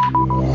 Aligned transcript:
Thank 0.00 0.14
you. 0.16 0.47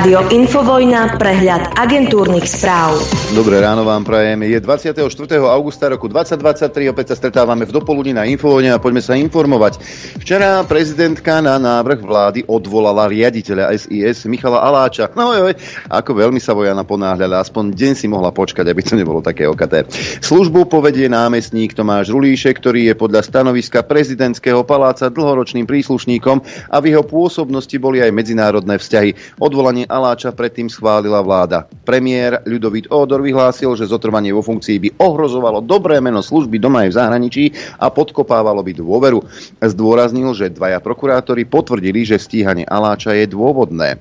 Rádio 0.00 0.32
Infovojna, 0.32 1.20
prehľad 1.20 1.76
agentúrnych 1.76 2.48
správ. 2.48 2.96
Dobré 3.36 3.60
ráno 3.60 3.84
vám 3.84 4.00
prajem. 4.00 4.48
Je 4.48 4.56
24. 4.56 4.96
augusta 5.44 5.92
roku 5.92 6.08
2023, 6.08 6.88
opäť 6.88 7.12
sa 7.12 7.20
stretávame 7.20 7.68
v 7.68 7.76
dopoludní 7.76 8.16
na 8.16 8.24
Infovojne 8.24 8.72
a 8.72 8.80
poďme 8.80 9.04
sa 9.04 9.12
informovať. 9.12 9.76
Včera 10.16 10.64
prezidentka 10.64 11.44
na 11.44 11.60
návrh 11.60 12.00
vlády 12.00 12.40
odvolala 12.48 13.12
riaditeľa 13.12 13.76
SIS 13.76 14.24
Michala 14.24 14.64
Aláča. 14.64 15.12
No 15.12 15.36
joj, 15.36 15.52
ako 15.92 16.16
veľmi 16.16 16.40
sa 16.40 16.56
Vojana 16.56 16.80
ponáhľala, 16.80 17.44
aspoň 17.44 17.76
deň 17.76 17.92
si 17.92 18.08
mohla 18.08 18.32
počkať, 18.32 18.72
aby 18.72 18.80
to 18.80 18.96
nebolo 18.96 19.20
také 19.20 19.44
okaté. 19.44 19.84
Službu 20.24 20.64
povedie 20.64 21.12
námestník 21.12 21.76
Tomáš 21.76 22.08
Rulíšek, 22.08 22.56
ktorý 22.56 22.88
je 22.88 22.94
podľa 22.96 23.20
stanoviska 23.20 23.84
prezidentského 23.84 24.64
paláca 24.64 25.12
dlhoročným 25.12 25.68
príslušníkom 25.68 26.40
a 26.72 26.80
v 26.80 26.88
jeho 26.88 27.04
pôsobnosti 27.04 27.76
boli 27.76 28.00
aj 28.00 28.16
medzinárodné 28.16 28.80
vzťahy. 28.80 29.36
Odvolanie 29.36 29.89
Aláča 29.90 30.30
predtým 30.30 30.70
schválila 30.70 31.18
vláda. 31.18 31.66
Premiér 31.82 32.46
Ľudovít 32.46 32.86
Ódor 32.94 33.26
vyhlásil, 33.26 33.74
že 33.74 33.90
zotrvanie 33.90 34.30
vo 34.30 34.46
funkcii 34.46 34.76
by 34.78 34.88
ohrozovalo 35.02 35.58
dobré 35.58 35.98
meno 35.98 36.22
služby 36.22 36.62
doma 36.62 36.86
aj 36.86 36.94
v 36.94 36.98
zahraničí 37.02 37.44
a 37.82 37.90
podkopávalo 37.90 38.62
by 38.62 38.72
dôveru. 38.78 39.18
Zdôraznil, 39.58 40.30
že 40.38 40.54
dvaja 40.54 40.78
prokurátori 40.78 41.42
potvrdili, 41.42 42.06
že 42.06 42.22
stíhanie 42.22 42.62
Aláča 42.62 43.18
je 43.18 43.26
dôvodné. 43.26 43.98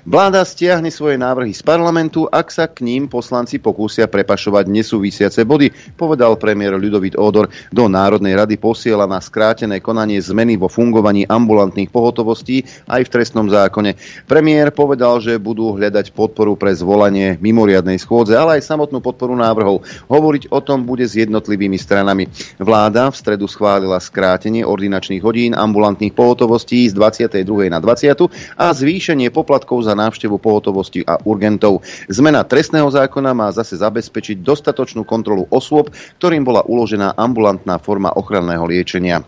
Vláda 0.00 0.40
stiahne 0.48 0.88
svoje 0.88 1.20
návrhy 1.20 1.52
z 1.52 1.60
parlamentu, 1.60 2.24
ak 2.24 2.48
sa 2.48 2.64
k 2.64 2.80
ním 2.88 3.04
poslanci 3.04 3.60
pokúsia 3.60 4.08
prepašovať 4.08 4.64
nesúvisiace 4.72 5.44
body, 5.44 5.68
povedal 5.92 6.40
premiér 6.40 6.80
Ľudovít 6.80 7.20
Ódor. 7.20 7.52
Do 7.68 7.84
Národnej 7.84 8.32
rady 8.32 8.56
posiela 8.56 9.04
na 9.04 9.20
skrátené 9.20 9.84
konanie 9.84 10.16
zmeny 10.16 10.56
vo 10.56 10.72
fungovaní 10.72 11.28
ambulantných 11.28 11.92
pohotovostí 11.92 12.64
aj 12.88 13.04
v 13.04 13.12
trestnom 13.12 13.52
zákone. 13.52 14.00
Premiér 14.24 14.72
povedal, 14.72 15.20
že 15.20 15.36
budú 15.36 15.76
hľadať 15.76 16.16
podporu 16.16 16.56
pre 16.56 16.72
zvolanie 16.72 17.36
mimoriadnej 17.36 18.00
schôdze, 18.00 18.32
ale 18.32 18.56
aj 18.56 18.72
samotnú 18.72 19.04
podporu 19.04 19.36
návrhov. 19.36 19.84
Hovoriť 20.08 20.48
o 20.48 20.64
tom 20.64 20.88
bude 20.88 21.04
s 21.04 21.12
jednotlivými 21.12 21.76
stranami. 21.76 22.24
Vláda 22.56 23.12
v 23.12 23.20
stredu 23.20 23.44
schválila 23.44 24.00
skrátenie 24.00 24.64
ordinačných 24.64 25.20
hodín 25.20 25.52
ambulantných 25.52 26.16
pohotovostí 26.16 26.88
z 26.88 26.96
22. 26.96 27.68
na 27.68 27.84
20. 27.84 28.16
a 28.56 28.66
zvýšenie 28.72 29.28
poplatkov 29.28 29.84
za 29.84 29.89
za 29.90 29.98
návštevu 29.98 30.38
pohotovosti 30.38 31.02
a 31.02 31.18
urgentov. 31.26 31.82
Zmena 32.06 32.46
trestného 32.46 32.86
zákona 32.86 33.34
má 33.34 33.50
zase 33.50 33.74
zabezpečiť 33.74 34.38
dostatočnú 34.38 35.02
kontrolu 35.02 35.50
osôb, 35.50 35.90
ktorým 36.22 36.46
bola 36.46 36.62
uložená 36.62 37.18
ambulantná 37.18 37.82
forma 37.82 38.14
ochranného 38.14 38.62
liečenia. 38.70 39.26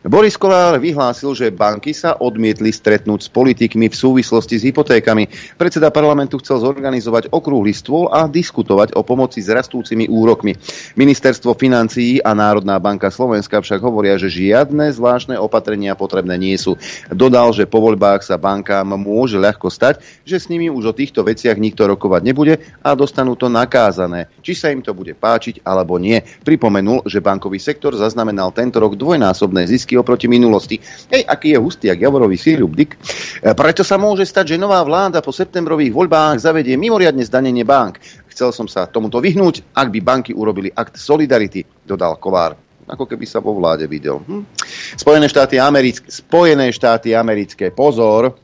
Boris 0.00 0.32
Kolár 0.32 0.80
vyhlásil, 0.80 1.36
že 1.36 1.52
banky 1.52 1.92
sa 1.92 2.16
odmietli 2.16 2.72
stretnúť 2.72 3.20
s 3.20 3.28
politikmi 3.28 3.92
v 3.92 3.92
súvislosti 3.92 4.56
s 4.56 4.64
hypotékami. 4.64 5.28
Predseda 5.60 5.92
parlamentu 5.92 6.40
chcel 6.40 6.56
zorganizovať 6.64 7.28
okrúhly 7.28 7.76
stôl 7.76 8.08
a 8.08 8.24
diskutovať 8.24 8.96
o 8.96 9.04
pomoci 9.04 9.44
s 9.44 9.52
rastúcimi 9.52 10.08
úrokmi. 10.08 10.56
Ministerstvo 10.96 11.52
financií 11.52 12.16
a 12.24 12.32
Národná 12.32 12.80
banka 12.80 13.12
Slovenska 13.12 13.60
však 13.60 13.76
hovoria, 13.84 14.16
že 14.16 14.32
žiadne 14.32 14.88
zvláštne 14.88 15.36
opatrenia 15.36 15.92
potrebné 15.92 16.40
nie 16.40 16.56
sú. 16.56 16.80
Dodal, 17.12 17.52
že 17.52 17.68
po 17.68 17.84
voľbách 17.84 18.24
sa 18.24 18.40
bankám 18.40 18.96
môže 18.96 19.36
ľahko 19.36 19.68
stať, 19.68 20.00
že 20.24 20.40
s 20.40 20.48
nimi 20.48 20.72
už 20.72 20.96
o 20.96 20.96
týchto 20.96 21.20
veciach 21.20 21.60
nikto 21.60 21.84
rokovať 21.84 22.24
nebude 22.24 22.56
a 22.80 22.96
dostanú 22.96 23.36
to 23.36 23.52
nakázané. 23.52 24.32
Či 24.40 24.52
sa 24.56 24.72
im 24.72 24.80
to 24.80 24.96
bude 24.96 25.12
páčiť 25.12 25.60
alebo 25.60 26.00
nie. 26.00 26.24
Pripomenul, 26.40 27.04
že 27.04 27.20
bankový 27.20 27.60
sektor 27.60 27.92
zaznamenal 27.92 28.48
tento 28.56 28.80
rok 28.80 28.96
dvojnásobné 28.96 29.68
zisky 29.68 29.89
dramaticky 29.90 29.98
oproti 29.98 30.26
minulosti. 30.30 30.76
Hej, 31.10 31.26
aký 31.26 31.54
je 31.54 31.58
hustý, 31.58 31.84
jak 31.90 31.98
javorový 31.98 32.38
síľub, 32.38 32.70
Dick. 32.70 32.94
E, 32.94 33.50
preto 33.54 33.82
sa 33.82 33.98
môže 33.98 34.22
stať, 34.22 34.54
že 34.54 34.62
nová 34.62 34.78
vláda 34.86 35.18
po 35.18 35.34
septembrových 35.34 35.90
voľbách 35.90 36.38
zavedie 36.38 36.78
mimoriadne 36.78 37.26
zdanenie 37.26 37.66
bank. 37.66 37.98
Chcel 38.30 38.54
som 38.54 38.70
sa 38.70 38.86
tomuto 38.86 39.18
vyhnúť, 39.18 39.74
ak 39.74 39.88
by 39.90 40.00
banky 40.00 40.30
urobili 40.30 40.70
akt 40.70 40.94
solidarity, 40.94 41.66
dodal 41.82 42.14
Kolár 42.22 42.54
ako 42.90 43.06
keby 43.06 43.22
sa 43.22 43.38
vo 43.38 43.54
vláde 43.54 43.86
videl. 43.86 44.18
Hm? 44.18 44.50
Spojené, 44.98 45.30
štáty 45.30 45.62
americké, 45.62 46.10
Spojené 46.10 46.74
štáty 46.74 47.14
americké, 47.14 47.70
pozor, 47.70 48.34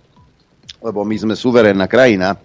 lebo 0.79 1.03
my 1.03 1.19
sme 1.19 1.35
suverénna 1.35 1.91
krajina, 1.91 2.39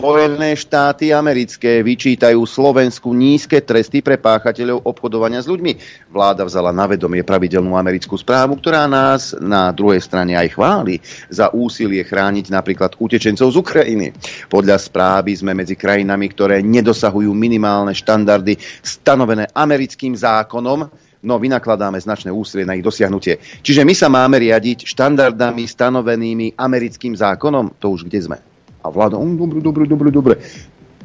Spojené 0.00 0.56
štáty 0.56 1.12
americké 1.12 1.84
vyčítajú 1.84 2.48
Slovensku 2.48 3.12
nízke 3.12 3.60
tresty 3.60 4.00
pre 4.00 4.16
páchateľov 4.16 4.88
obchodovania 4.88 5.44
s 5.44 5.50
ľuďmi. 5.52 5.76
Vláda 6.08 6.48
vzala 6.48 6.72
na 6.72 6.88
vedomie 6.88 7.20
pravidelnú 7.20 7.76
americkú 7.76 8.16
správu, 8.16 8.56
ktorá 8.56 8.88
nás 8.88 9.36
na 9.36 9.68
druhej 9.76 10.00
strane 10.00 10.40
aj 10.40 10.56
chváli 10.56 11.04
za 11.28 11.52
úsilie 11.52 12.00
chrániť 12.00 12.48
napríklad 12.48 12.96
utečencov 12.96 13.52
z 13.52 13.60
Ukrajiny. 13.60 14.16
Podľa 14.48 14.80
správy 14.80 15.36
sme 15.36 15.52
medzi 15.52 15.76
krajinami, 15.76 16.32
ktoré 16.32 16.64
nedosahujú 16.64 17.36
minimálne 17.36 17.92
štandardy 17.92 18.56
stanovené 18.80 19.52
americkým 19.52 20.16
zákonom, 20.16 20.88
no 21.20 21.34
vynakladáme 21.36 22.00
značné 22.00 22.32
úsilie 22.32 22.64
na 22.64 22.72
ich 22.72 22.80
dosiahnutie. 22.80 23.36
Čiže 23.36 23.84
my 23.84 23.92
sa 23.92 24.08
máme 24.08 24.40
riadiť 24.40 24.88
štandardami 24.88 25.68
stanovenými 25.68 26.56
americkým 26.56 27.12
zákonom, 27.12 27.76
to 27.76 27.92
už 27.92 28.08
kde 28.08 28.32
sme. 28.32 28.49
A 28.84 28.90
vláda, 28.90 29.18
um, 29.18 29.36
dobre, 29.36 29.60
dobre, 29.60 29.86
dobre, 29.86 30.10
dobre. 30.10 30.36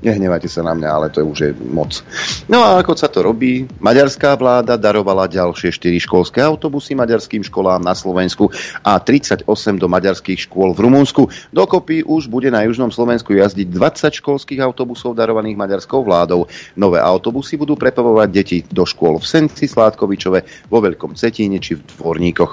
Nehnevajte 0.04 0.52
sa 0.52 0.60
na 0.60 0.76
mňa, 0.76 0.90
ale 0.92 1.08
to 1.08 1.24
je 1.24 1.26
už 1.26 1.40
je 1.40 1.52
moc. 1.72 2.04
No 2.52 2.60
a 2.60 2.84
ako 2.84 3.00
sa 3.00 3.08
to 3.08 3.24
robí? 3.24 3.64
Maďarská 3.80 4.36
vláda 4.36 4.76
darovala 4.76 5.32
ďalšie 5.32 5.72
4 5.72 6.04
školské 6.04 6.44
autobusy 6.44 7.00
maďarským 7.00 7.48
školám 7.48 7.80
na 7.80 7.96
Slovensku 7.96 8.52
a 8.84 9.00
38 9.00 9.48
do 9.80 9.88
maďarských 9.88 10.52
škôl 10.52 10.76
v 10.76 10.84
Rumunsku. 10.84 11.32
Dokopy 11.56 12.04
už 12.04 12.28
bude 12.28 12.52
na 12.52 12.68
južnom 12.68 12.92
Slovensku 12.92 13.32
jazdiť 13.32 13.72
20 13.72 14.20
školských 14.20 14.60
autobusov 14.60 15.16
darovaných 15.16 15.56
maďarskou 15.56 16.04
vládou. 16.04 16.52
Nové 16.76 17.00
autobusy 17.00 17.56
budú 17.56 17.80
prepravovať 17.80 18.28
deti 18.30 18.58
do 18.68 18.84
škôl 18.84 19.24
v 19.24 19.26
Senci, 19.26 19.64
Sládkovičove, 19.66 20.68
vo 20.68 20.84
Veľkom 20.84 21.16
Cetíne 21.16 21.64
či 21.64 21.80
v 21.80 21.88
Dvorníkoch. 21.88 22.52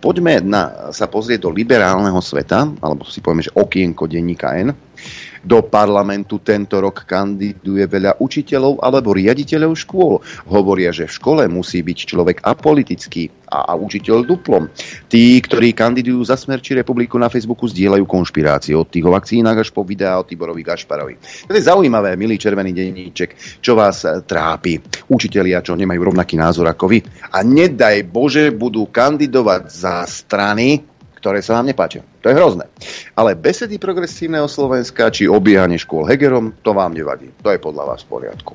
Poďme 0.00 0.40
na, 0.40 0.88
sa 0.96 1.04
pozrieť 1.04 1.44
do 1.44 1.50
liberálneho 1.52 2.18
sveta, 2.24 2.64
alebo 2.80 3.04
si 3.04 3.20
povieme, 3.20 3.44
že 3.44 3.52
okienko 3.52 4.08
denníka 4.08 4.56
N 4.56 4.72
do 5.44 5.62
parlamentu 5.66 6.40
tento 6.42 6.78
rok 6.78 7.04
kandiduje 7.04 7.84
veľa 7.86 8.18
učiteľov 8.22 8.82
alebo 8.82 9.14
riaditeľov 9.14 9.72
škôl. 9.74 10.22
Hovoria, 10.50 10.90
že 10.90 11.06
v 11.06 11.16
škole 11.16 11.42
musí 11.46 11.82
byť 11.82 11.98
človek 12.08 12.36
apolitický 12.42 13.30
a, 13.48 13.72
a 13.72 13.72
učiteľ 13.74 14.28
duplom. 14.28 14.68
Tí, 15.08 15.40
ktorí 15.40 15.72
kandidujú 15.72 16.20
za 16.28 16.36
Smer 16.36 16.60
či 16.60 16.76
republiku 16.76 17.16
na 17.16 17.32
Facebooku, 17.32 17.64
zdieľajú 17.64 18.04
konšpirácie 18.04 18.76
od 18.76 18.88
tých 18.88 19.04
o 19.08 19.10
vakcínach 19.12 19.56
až 19.56 19.72
po 19.72 19.82
videá 19.82 20.20
o 20.20 20.26
Tiborovi 20.28 20.60
Gašparovi. 20.60 21.48
To 21.48 21.52
je 21.56 21.64
zaujímavé, 21.64 22.14
milý 22.20 22.36
červený 22.36 22.76
denníček, 22.76 23.60
čo 23.64 23.72
vás 23.72 24.04
e, 24.04 24.20
trápi. 24.22 24.78
Učitelia, 25.08 25.64
čo 25.64 25.74
nemajú 25.74 26.12
rovnaký 26.12 26.36
názor 26.36 26.68
ako 26.68 26.92
vy. 26.92 26.98
A 27.32 27.40
nedaj 27.40 28.04
Bože, 28.04 28.52
budú 28.52 28.92
kandidovať 28.92 29.62
za 29.72 30.04
strany, 30.04 30.84
ktoré 31.18 31.42
sa 31.42 31.58
vám 31.58 31.72
nepáčia. 31.72 32.04
To 32.18 32.26
je 32.26 32.34
hrozné. 32.34 32.66
Ale 33.14 33.38
besedy 33.38 33.78
progresívneho 33.78 34.50
Slovenska 34.50 35.06
či 35.14 35.30
obiehanie 35.30 35.78
škôl 35.78 36.02
Hegerom, 36.02 36.50
to 36.66 36.74
vám 36.74 36.90
nevadí. 36.90 37.30
To 37.46 37.54
je 37.54 37.62
podľa 37.62 37.94
vás 37.94 38.02
v 38.02 38.10
poriadku. 38.10 38.52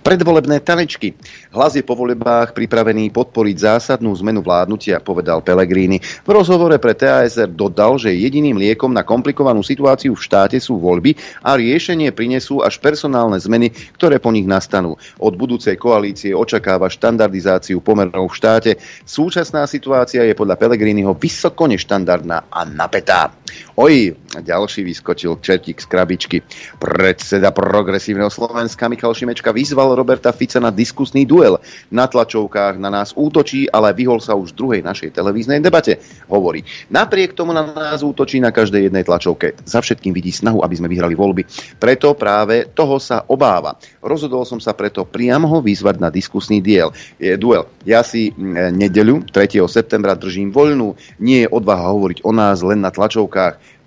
Predvolebné 0.00 0.64
tanečky. 0.64 1.12
Hlas 1.52 1.76
je 1.76 1.84
po 1.84 1.92
voľbách 1.92 2.56
pripravený 2.56 3.12
podporiť 3.12 3.56
zásadnú 3.68 4.16
zmenu 4.24 4.40
vládnutia, 4.40 5.04
povedal 5.04 5.44
Pellegrini. 5.44 6.00
V 6.00 6.30
rozhovore 6.32 6.74
pre 6.80 6.96
TASR 6.96 7.52
dodal, 7.52 8.00
že 8.00 8.16
jediným 8.16 8.56
liekom 8.56 8.90
na 8.90 9.04
komplikovanú 9.04 9.60
situáciu 9.60 10.16
v 10.16 10.24
štáte 10.24 10.56
sú 10.56 10.80
voľby 10.80 11.12
a 11.44 11.52
riešenie 11.60 12.16
prinesú 12.16 12.64
až 12.64 12.80
personálne 12.80 13.36
zmeny, 13.36 13.70
ktoré 13.92 14.16
po 14.16 14.32
nich 14.32 14.48
nastanú. 14.48 14.96
Od 15.20 15.32
budúcej 15.36 15.76
koalície 15.76 16.32
očakáva 16.32 16.88
štandardizáciu 16.88 17.84
pomerov 17.84 18.32
v 18.32 18.36
štáte. 18.40 18.70
Súčasná 19.04 19.68
situácia 19.68 20.24
je 20.24 20.32
podľa 20.32 20.56
Pellegriniho 20.56 21.12
vysoko 21.12 21.68
neštandardná 21.68 22.48
a 22.48 22.60
napätá. 22.64 23.01
like 23.02 23.06
that. 23.06 23.41
Oj, 23.76 24.12
ďalší 24.40 24.84
vyskočil 24.84 25.40
čertík 25.40 25.80
z 25.80 25.86
krabičky. 25.88 26.36
Predseda 26.76 27.50
progresívneho 27.50 28.28
Slovenska 28.28 28.88
Michal 28.88 29.16
Šimečka 29.16 29.48
vyzval 29.52 29.96
Roberta 29.96 30.32
Fica 30.32 30.60
na 30.60 30.68
diskusný 30.68 31.24
duel. 31.24 31.56
Na 31.88 32.04
tlačovkách 32.04 32.76
na 32.76 32.92
nás 32.92 33.16
útočí, 33.16 33.64
ale 33.72 33.96
vyhol 33.96 34.20
sa 34.20 34.36
už 34.36 34.52
druhej 34.52 34.84
našej 34.84 35.16
televíznej 35.16 35.64
debate. 35.64 35.98
Hovorí, 36.28 36.64
napriek 36.92 37.32
tomu 37.32 37.56
na 37.56 37.66
nás 37.68 38.00
útočí 38.00 38.38
na 38.38 38.52
každej 38.54 38.88
jednej 38.88 39.04
tlačovke. 39.04 39.56
Za 39.64 39.82
všetkým 39.82 40.12
vidí 40.14 40.32
snahu, 40.32 40.62
aby 40.62 40.74
sme 40.78 40.92
vyhrali 40.92 41.16
voľby. 41.16 41.42
Preto 41.76 42.12
práve 42.14 42.70
toho 42.72 43.00
sa 43.02 43.26
obáva. 43.28 43.76
Rozhodol 43.98 44.46
som 44.46 44.62
sa 44.62 44.76
preto 44.76 45.02
priamo 45.08 45.50
ho 45.50 45.58
vyzvať 45.58 45.96
na 45.98 46.08
diskusný 46.08 46.62
diel. 46.62 46.94
Je 47.18 47.34
duel. 47.34 47.66
Ja 47.82 48.06
si 48.06 48.30
mm, 48.30 48.78
nedeľu 48.78 49.26
3. 49.28 49.58
septembra 49.66 50.14
držím 50.14 50.54
voľnú. 50.54 50.94
Nie 51.18 51.46
je 51.46 51.52
odvaha 51.52 51.90
hovoriť 51.90 52.22
o 52.22 52.30
nás 52.30 52.62
len 52.62 52.78
na 52.78 52.94
tlačovkách 52.94 53.41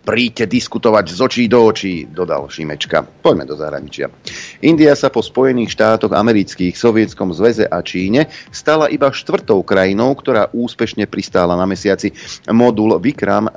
Príďte 0.06 0.46
diskutovať 0.46 1.18
z 1.18 1.18
očí 1.18 1.44
do 1.50 1.66
očí, 1.66 2.06
dodal 2.06 2.46
Šimečka. 2.46 3.02
Poďme 3.26 3.50
do 3.50 3.58
zahraničia. 3.58 4.14
India 4.62 4.94
sa 4.94 5.10
po 5.10 5.26
Spojených 5.26 5.74
štátoch 5.74 6.14
amerických, 6.14 6.78
Sovietskom 6.78 7.34
zväze 7.34 7.66
a 7.66 7.82
Číne 7.82 8.30
stala 8.54 8.86
iba 8.86 9.10
štvrtou 9.10 9.66
krajinou, 9.66 10.14
ktorá 10.14 10.54
úspešne 10.54 11.10
pristála 11.10 11.58
na 11.58 11.66
mesiaci. 11.66 12.14
Modul 12.54 13.02
Vikram 13.02 13.50
e, 13.50 13.52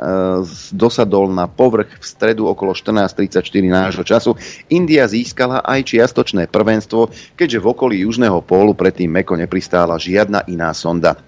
dosadol 0.72 1.36
na 1.36 1.52
povrch 1.52 2.00
v 2.00 2.04
stredu 2.08 2.48
okolo 2.48 2.72
14.34 2.72 3.44
nášho 3.68 4.04
času. 4.08 4.32
India 4.72 5.04
získala 5.04 5.60
aj 5.60 5.84
čiastočné 5.84 6.48
prvenstvo, 6.48 7.12
keďže 7.36 7.60
v 7.60 7.66
okolí 7.68 7.96
južného 8.08 8.40
pólu 8.40 8.72
predtým 8.72 9.12
meko 9.12 9.36
nepristála 9.36 10.00
žiadna 10.00 10.48
iná 10.48 10.72
sonda. 10.72 11.20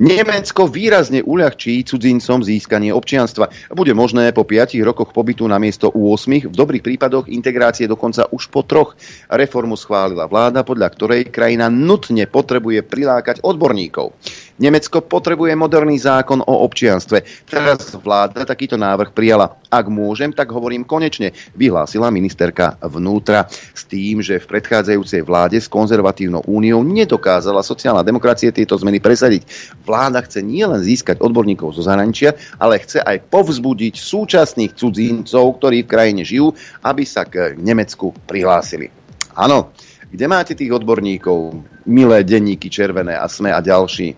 Nemecko 0.00 0.72
výrazne 0.72 1.20
uľahčí 1.20 1.84
cudzincom 1.84 2.40
získanie 2.40 2.96
občianstva. 2.96 3.52
Bude 3.76 3.92
možné 3.92 4.32
po 4.32 4.48
5 4.48 4.80
rokoch 4.80 5.12
pobytu 5.12 5.44
na 5.44 5.60
miesto 5.60 5.92
u 5.92 6.08
8, 6.08 6.48
v 6.48 6.54
dobrých 6.56 6.80
prípadoch 6.80 7.28
integrácie 7.28 7.84
dokonca 7.84 8.24
už 8.32 8.48
po 8.48 8.64
troch. 8.64 8.96
Reformu 9.28 9.76
schválila 9.76 10.24
vláda, 10.24 10.64
podľa 10.64 10.88
ktorej 10.96 11.28
krajina 11.28 11.68
nutne 11.68 12.24
potrebuje 12.24 12.80
prilákať 12.88 13.44
odborníkov. 13.44 14.16
Nemecko 14.60 15.00
potrebuje 15.00 15.56
moderný 15.56 15.96
zákon 15.96 16.44
o 16.44 16.54
občianstve. 16.68 17.48
Teraz 17.48 17.96
vláda 17.96 18.44
takýto 18.44 18.76
návrh 18.76 19.16
prijala. 19.16 19.56
Ak 19.72 19.88
môžem, 19.88 20.32
tak 20.32 20.52
hovorím 20.52 20.84
konečne, 20.84 21.32
vyhlásila 21.56 22.12
ministerka 22.12 22.76
vnútra 22.84 23.48
s 23.48 23.88
tým, 23.88 24.20
že 24.20 24.36
v 24.36 24.48
predchádzajúcej 24.52 25.24
vláde 25.24 25.56
s 25.56 25.72
konzervatívnou 25.72 26.44
úniou 26.44 26.84
nedokázala 26.84 27.64
sociálna 27.64 28.04
demokracie 28.04 28.52
tieto 28.52 28.76
zmeny 28.76 29.00
presadiť. 29.00 29.48
Vláda 29.88 30.20
chce 30.20 30.44
nielen 30.44 30.84
získať 30.84 31.24
odborníkov 31.24 31.72
zo 31.72 31.88
zahraničia, 31.88 32.36
ale 32.60 32.82
chce 32.84 33.00
aj 33.00 33.24
povzbudiť 33.32 33.96
súčasných 33.96 34.76
cudzincov, 34.76 35.56
ktorí 35.56 35.84
v 35.84 35.92
krajine 35.92 36.22
žijú, 36.22 36.52
aby 36.84 37.08
sa 37.08 37.24
k 37.24 37.56
Nemecku 37.56 38.12
prihlásili. 38.28 38.92
Áno, 39.32 39.72
kde 40.12 40.28
máte 40.28 40.52
tých 40.52 40.68
odborníkov? 40.76 41.64
Milé 41.88 42.20
denníky 42.20 42.68
Červené 42.68 43.16
a 43.16 43.24
Sme 43.32 43.48
a 43.48 43.64
ďalší. 43.64 44.12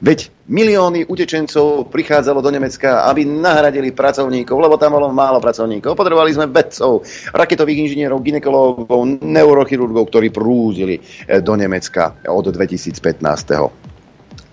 Veď 0.00 0.32
milióny 0.48 1.08
utečencov 1.08 1.92
prichádzalo 1.92 2.40
do 2.40 2.48
Nemecka, 2.52 3.04
aby 3.08 3.24
nahradili 3.28 3.92
pracovníkov, 3.92 4.56
lebo 4.56 4.80
tam 4.80 4.96
bolo 4.96 5.12
málo 5.12 5.40
pracovníkov. 5.40 5.92
Potrebovali 5.92 6.32
sme 6.32 6.48
vedcov, 6.48 7.04
raketových 7.36 7.88
inžinierov, 7.88 8.24
ginekológov, 8.24 9.00
neurochirurgov, 9.20 10.08
ktorí 10.08 10.28
prúzili 10.32 11.00
eh, 11.00 11.40
do 11.40 11.56
Nemecka 11.56 12.20
od 12.28 12.48
2015. 12.48 13.00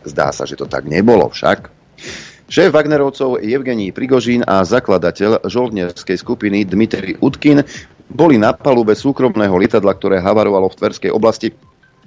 Zdá 0.08 0.32
sa, 0.32 0.44
že 0.48 0.56
to 0.56 0.68
tak 0.72 0.88
nebolo 0.88 1.28
však. 1.32 1.72
Šéf 2.48 2.72
Wagnerovcov 2.72 3.44
Evgení 3.44 3.92
Prigožín 3.92 4.40
a 4.40 4.64
zakladateľ 4.64 5.52
žoldnerskej 5.52 6.16
skupiny 6.16 6.64
Dmitry 6.64 7.20
Utkin 7.20 7.60
boli 8.08 8.40
na 8.40 8.56
palube 8.56 8.96
súkromného 8.96 9.52
lietadla, 9.60 9.92
ktoré 9.92 10.24
havarovalo 10.24 10.72
v 10.72 10.78
Tverskej 10.80 11.12
oblasti 11.12 11.52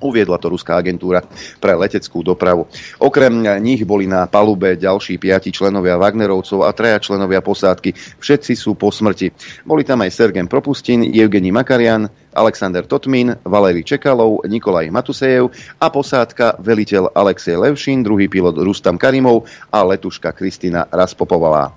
Uviedla 0.01 0.41
to 0.41 0.49
ruská 0.49 0.81
agentúra 0.81 1.21
pre 1.61 1.77
leteckú 1.77 2.25
dopravu. 2.25 2.65
Okrem 2.97 3.45
nich 3.61 3.85
boli 3.85 4.09
na 4.09 4.25
palube 4.25 4.81
ďalší 4.81 5.21
piati 5.21 5.53
členovia 5.53 6.01
Wagnerovcov 6.01 6.65
a 6.65 6.73
traja 6.73 6.97
členovia 7.05 7.45
posádky. 7.45 7.93
Všetci 8.17 8.57
sú 8.57 8.81
po 8.81 8.89
smrti. 8.89 9.29
Boli 9.69 9.85
tam 9.85 10.01
aj 10.01 10.17
Sergem 10.17 10.49
Propustin, 10.49 11.05
Evgení 11.05 11.53
Makarian, 11.53 12.09
Alexander 12.35 12.87
Totmin, 12.87 13.35
Valerij 13.43 13.83
Čekalov, 13.85 14.47
Nikolaj 14.47 14.91
Matusejev 14.91 15.51
a 15.79 15.87
posádka 15.91 16.59
veliteľ 16.63 17.13
Alexej 17.15 17.59
Levšin, 17.59 18.07
druhý 18.07 18.31
pilot 18.31 18.59
Rustam 18.63 18.95
Karimov 18.95 19.47
a 19.75 19.83
letuška 19.83 20.33
Kristina 20.33 20.87
Raspopová. 20.91 21.75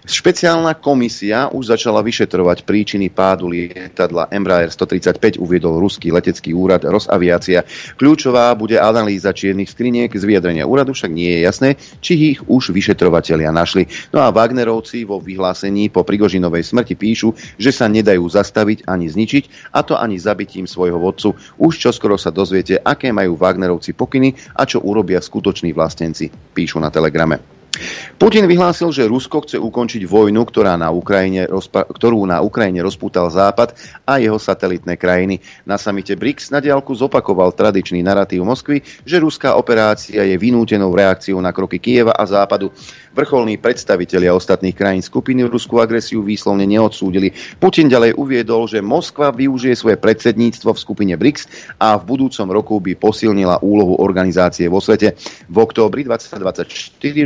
Špeciálna 0.00 0.80
komisia 0.80 1.52
už 1.52 1.76
začala 1.76 2.00
vyšetrovať 2.00 2.64
príčiny 2.64 3.12
pádu 3.12 3.52
lietadla 3.52 4.32
Embraer 4.32 4.72
135, 4.72 5.36
uviedol 5.36 5.76
ruský 5.76 6.08
letecký 6.08 6.56
úrad 6.56 6.88
Rosaviácia. 6.88 7.68
Kľúčová 8.00 8.48
bude 8.56 8.80
analýza 8.80 9.36
čiernych 9.36 9.68
skriniek, 9.68 10.08
z 10.08 10.24
vyjadrenia 10.24 10.64
úradu 10.64 10.96
však 10.96 11.12
nie 11.12 11.36
je 11.36 11.40
jasné, 11.44 11.68
či 12.00 12.32
ich 12.32 12.40
už 12.48 12.72
vyšetrovatelia 12.72 13.52
našli. 13.52 13.92
No 14.08 14.24
a 14.24 14.32
Wagnerovci 14.32 15.04
vo 15.04 15.20
vyhlásení 15.20 15.92
po 15.92 16.00
Prigožinovej 16.00 16.64
smrti 16.64 16.96
píšu, 16.96 17.36
že 17.60 17.68
sa 17.68 17.84
nedajú 17.84 18.24
zastaviť 18.24 18.88
ani 18.88 19.04
zničiť, 19.04 19.76
a 19.76 19.84
to 19.84 20.00
ani 20.00 20.16
zabitím 20.16 20.64
svojho 20.64 20.96
vodcu. 20.96 21.36
Už 21.60 21.76
čoskoro 21.76 22.16
sa 22.16 22.32
dozviete, 22.32 22.80
aké 22.80 23.12
majú 23.12 23.36
Wagnerovci 23.36 23.92
pokyny 23.92 24.32
a 24.56 24.64
čo 24.64 24.80
urobia 24.80 25.20
skutoční 25.20 25.76
vlastenci, 25.76 26.32
píšu 26.56 26.80
na 26.80 26.88
telegrame. 26.88 27.59
Putin 28.20 28.44
vyhlásil, 28.44 28.92
že 28.92 29.08
Rusko 29.08 29.46
chce 29.46 29.56
ukončiť 29.56 30.02
vojnu, 30.04 30.42
ktorá 30.44 30.76
na 30.76 30.92
Ukrajine, 30.92 31.48
ktorú 31.70 32.26
na 32.28 32.42
Ukrajine 32.44 32.84
rozpútal 32.84 33.30
Západ 33.30 33.72
a 34.04 34.20
jeho 34.20 34.36
satelitné 34.36 34.98
krajiny. 35.00 35.40
Na 35.64 35.80
samite 35.80 36.18
BRICS 36.18 36.52
na 36.52 36.60
diálku 36.60 36.92
zopakoval 36.92 37.54
tradičný 37.56 38.02
narratív 38.04 38.44
Moskvy, 38.44 38.82
že 39.06 39.22
ruská 39.22 39.54
operácia 39.56 40.26
je 40.26 40.36
vynútenou 40.36 40.92
reakciou 40.92 41.40
na 41.40 41.54
kroky 41.54 41.80
Kieva 41.80 42.12
a 42.12 42.26
Západu. 42.26 42.74
Vrcholní 43.10 43.58
predstavitelia 43.58 44.30
ostatných 44.30 44.70
krajín 44.70 45.02
skupiny 45.02 45.42
ruskú 45.42 45.82
agresiu 45.82 46.22
výslovne 46.22 46.62
neodsúdili. 46.62 47.34
Putin 47.58 47.90
ďalej 47.90 48.14
uviedol, 48.14 48.70
že 48.70 48.78
Moskva 48.78 49.34
využije 49.34 49.74
svoje 49.74 49.98
predsedníctvo 49.98 50.70
v 50.70 50.78
skupine 50.78 51.14
BRICS 51.18 51.74
a 51.82 51.98
v 51.98 52.06
budúcom 52.06 52.46
roku 52.54 52.78
by 52.78 52.94
posilnila 52.94 53.66
úlohu 53.66 53.98
organizácie 53.98 54.70
vo 54.70 54.78
svete. 54.78 55.18
V 55.50 55.56
októbri 55.58 56.06
2024 56.06 56.70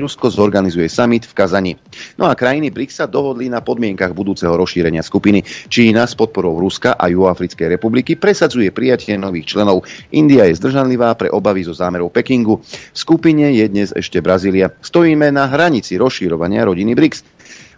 Rusko 0.00 0.32
zorganizuje 0.32 0.88
summit 0.88 1.28
v 1.28 1.36
Kazani. 1.36 1.72
No 2.16 2.28
a 2.28 2.32
krajiny 2.32 2.72
BRICS 2.72 3.04
sa 3.04 3.06
dohodli 3.10 3.52
na 3.52 3.60
podmienkach 3.60 4.16
budúceho 4.16 4.56
rozšírenia 4.56 5.04
skupiny. 5.04 5.44
Čína 5.68 6.08
s 6.08 6.16
podporou 6.16 6.56
Ruska 6.56 6.96
a 6.96 7.12
Juafrickej 7.12 7.76
republiky 7.76 8.16
presadzuje 8.16 8.72
prijatie 8.72 9.20
nových 9.20 9.52
členov. 9.52 9.84
India 10.16 10.48
je 10.48 10.56
zdržanlivá 10.56 11.12
pre 11.12 11.28
obavy 11.28 11.60
zo 11.68 11.76
zámerov 11.76 12.08
Pekingu. 12.08 12.64
V 12.64 12.96
skupine 12.96 13.52
je 13.52 13.68
dnes 13.68 13.92
ešte 13.92 14.24
Brazília. 14.24 14.72
Stojíme 14.80 15.28
na 15.28 15.44
hrani 15.44 15.73
hranici 15.74 15.98
rozširovania 15.98 16.62
rodiny 16.70 16.94
BRICS 16.94 17.26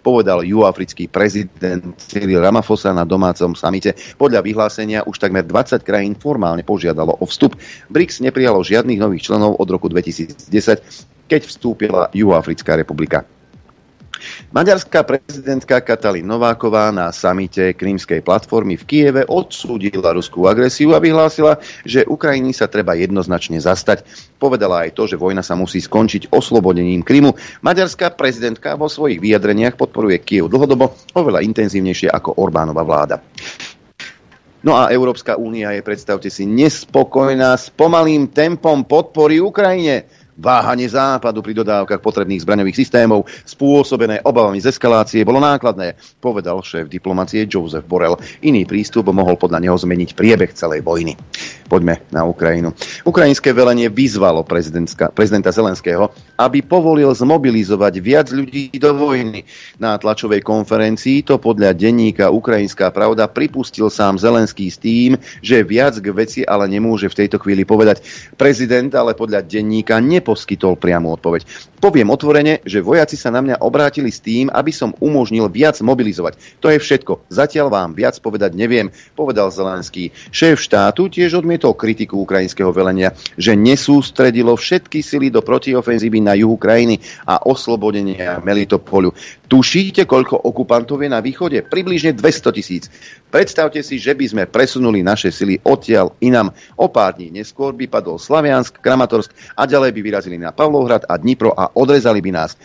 povedal 0.05 0.45
juafrický 0.45 1.09
prezident 1.09 1.97
Cyril 1.97 2.45
Ramaphosa 2.45 2.93
na 2.93 3.09
domácom 3.09 3.57
samite. 3.57 3.97
Podľa 4.21 4.45
vyhlásenia 4.45 5.01
už 5.09 5.17
takmer 5.17 5.49
20 5.49 5.81
krajín 5.81 6.13
formálne 6.13 6.61
požiadalo 6.61 7.17
o 7.17 7.25
vstup. 7.25 7.57
BRICS 7.89 8.21
neprijalo 8.21 8.61
žiadnych 8.61 9.01
nových 9.01 9.33
členov 9.33 9.57
od 9.57 9.69
roku 9.73 9.89
2010, 9.89 10.45
keď 11.25 11.41
vstúpila 11.49 12.13
Juhoafrická 12.13 12.77
republika. 12.77 13.25
Maďarská 14.55 15.03
prezidentka 15.03 15.83
Katalin 15.83 16.23
Nováková 16.23 16.95
na 16.95 17.11
samite 17.11 17.75
Krímskej 17.75 18.23
platformy 18.23 18.79
v 18.79 18.87
Kieve 18.87 19.23
odsúdila 19.27 20.15
ruskú 20.15 20.47
agresiu 20.47 20.95
a 20.95 21.03
vyhlásila, 21.03 21.59
že 21.83 22.07
Ukrajiny 22.07 22.55
sa 22.55 22.71
treba 22.71 22.95
jednoznačne 22.95 23.59
zastať. 23.59 24.07
Povedala 24.39 24.87
aj 24.87 24.95
to, 24.95 25.11
že 25.11 25.19
vojna 25.19 25.43
sa 25.43 25.59
musí 25.59 25.83
skončiť 25.83 26.31
oslobodením 26.31 27.03
Krymu. 27.03 27.35
Maďarská 27.67 28.15
prezidentka 28.15 28.79
vo 28.79 28.87
svojich 28.87 29.19
vyjadreniach 29.19 29.75
podporuje 29.75 30.23
Kiev 30.23 30.47
dlhodobo 30.47 30.95
oveľa 31.19 31.43
intenzívnejšie 31.43 32.07
ako 32.07 32.39
Orbánova 32.39 32.87
vláda. 32.87 33.19
No 34.63 34.79
a 34.79 34.95
Európska 34.95 35.39
únia 35.39 35.75
je, 35.75 35.83
predstavte 35.83 36.27
si, 36.27 36.47
nespokojná 36.47 37.55
s 37.55 37.71
pomalým 37.71 38.31
tempom 38.31 38.87
podpory 38.87 39.43
Ukrajine. 39.43 40.07
Váhanie 40.37 40.85
západu 40.85 41.41
pri 41.41 41.57
dodávkach 41.65 42.05
potrebných 42.05 42.45
zbraňových 42.45 42.77
systémov 42.77 43.25
spôsobené 43.49 44.21
obavami 44.21 44.61
z 44.61 44.69
eskalácie 44.69 45.25
bolo 45.25 45.41
nákladné, 45.41 45.97
povedal 46.21 46.61
šéf 46.61 46.93
diplomacie 46.93 47.49
Joseph 47.49 47.89
Borrell. 47.89 48.21
Iný 48.45 48.69
prístup 48.69 49.09
mohol 49.17 49.41
podľa 49.41 49.65
neho 49.65 49.77
zmeniť 49.81 50.13
priebeh 50.13 50.53
celej 50.53 50.85
vojny. 50.85 51.17
Poďme 51.67 52.05
na 52.13 52.29
Ukrajinu. 52.29 52.77
Ukrajinské 53.03 53.57
velenie 53.57 53.89
vyzvalo 53.89 54.45
prezidenta 54.45 55.51
Zelenského, 55.51 56.13
aby 56.37 56.61
povolil 56.61 57.11
zmobilizovať 57.17 57.95
viac 58.05 58.29
ľudí 58.29 58.71
do 58.77 58.93
vojny. 58.93 59.43
Na 59.81 59.97
tlačovej 59.97 60.45
konferencii 60.45 61.25
to 61.25 61.41
podľa 61.41 61.73
denníka 61.73 62.29
Ukrajinská 62.29 62.93
pravda 62.93 63.27
pripustil 63.27 63.89
sám 63.89 64.21
Zelenský 64.21 64.69
s 64.69 64.79
tým, 64.79 65.17
že 65.41 65.65
viac 65.65 65.97
k 65.97 66.07
veci 66.13 66.41
ale 66.45 66.69
nemôže 66.69 67.09
v 67.09 67.25
tejto 67.25 67.41
chvíli 67.41 67.65
povedať. 67.65 68.05
Prezident 68.37 68.93
ale 68.95 69.17
podľa 69.19 69.43
denníka 69.43 69.99
ne 69.99 70.23
neposkytol 70.27 70.75
priamu 70.75 71.15
odpoveď. 71.15 71.47
Poviem 71.79 72.11
otvorene, 72.11 72.59
že 72.67 72.83
vojaci 72.83 73.15
sa 73.15 73.31
na 73.31 73.39
mňa 73.39 73.63
obrátili 73.63 74.11
s 74.11 74.19
tým, 74.19 74.51
aby 74.51 74.75
som 74.75 74.91
umožnil 74.99 75.47
viac 75.47 75.79
mobilizovať. 75.79 76.59
To 76.59 76.67
je 76.67 76.83
všetko. 76.83 77.31
Zatiaľ 77.31 77.71
vám 77.71 77.95
viac 77.95 78.19
povedať 78.19 78.59
neviem, 78.59 78.91
povedal 79.15 79.55
Zelenský. 79.55 80.11
Šéf 80.35 80.59
štátu 80.59 81.07
tiež 81.07 81.39
odmietol 81.39 81.79
kritiku 81.79 82.19
ukrajinského 82.27 82.75
velenia, 82.75 83.15
že 83.39 83.55
nesústredilo 83.55 84.59
všetky 84.59 84.99
sily 84.99 85.31
do 85.31 85.47
protiofenzívy 85.47 86.19
na 86.19 86.35
juhu 86.35 86.59
krajiny 86.59 86.99
a 87.23 87.47
oslobodenia 87.47 88.43
Melitopolu. 88.43 89.15
Tušíte, 89.47 90.11
koľko 90.11 90.43
okupantov 90.43 91.07
je 91.07 91.11
na 91.13 91.23
východe? 91.23 91.63
Približne 91.63 92.19
200 92.19 92.57
tisíc. 92.59 92.91
Predstavte 93.37 93.85
si, 93.85 94.01
že 94.01 94.17
by 94.17 94.33
sme 94.33 94.45
presunuli 94.49 95.05
naše 95.05 95.29
sily 95.29 95.61
odtiaľ 95.61 96.17
inam. 96.25 96.49
O 96.81 96.89
pár 96.89 97.21
dní 97.21 97.29
neskôr 97.29 97.77
by 97.77 97.85
padol 97.85 98.17
Slaviansk, 98.17 98.81
Kramatorsk 98.81 99.29
a 99.53 99.69
ďalej 99.69 99.93
by 99.93 100.01
vyrazili 100.01 100.41
na 100.41 100.57
Pavlovhrad 100.57 101.05
a 101.05 101.21
Dnipro 101.21 101.53
a 101.53 101.69
odrezali 101.77 102.25
by 102.25 102.33
nás. 102.33 102.57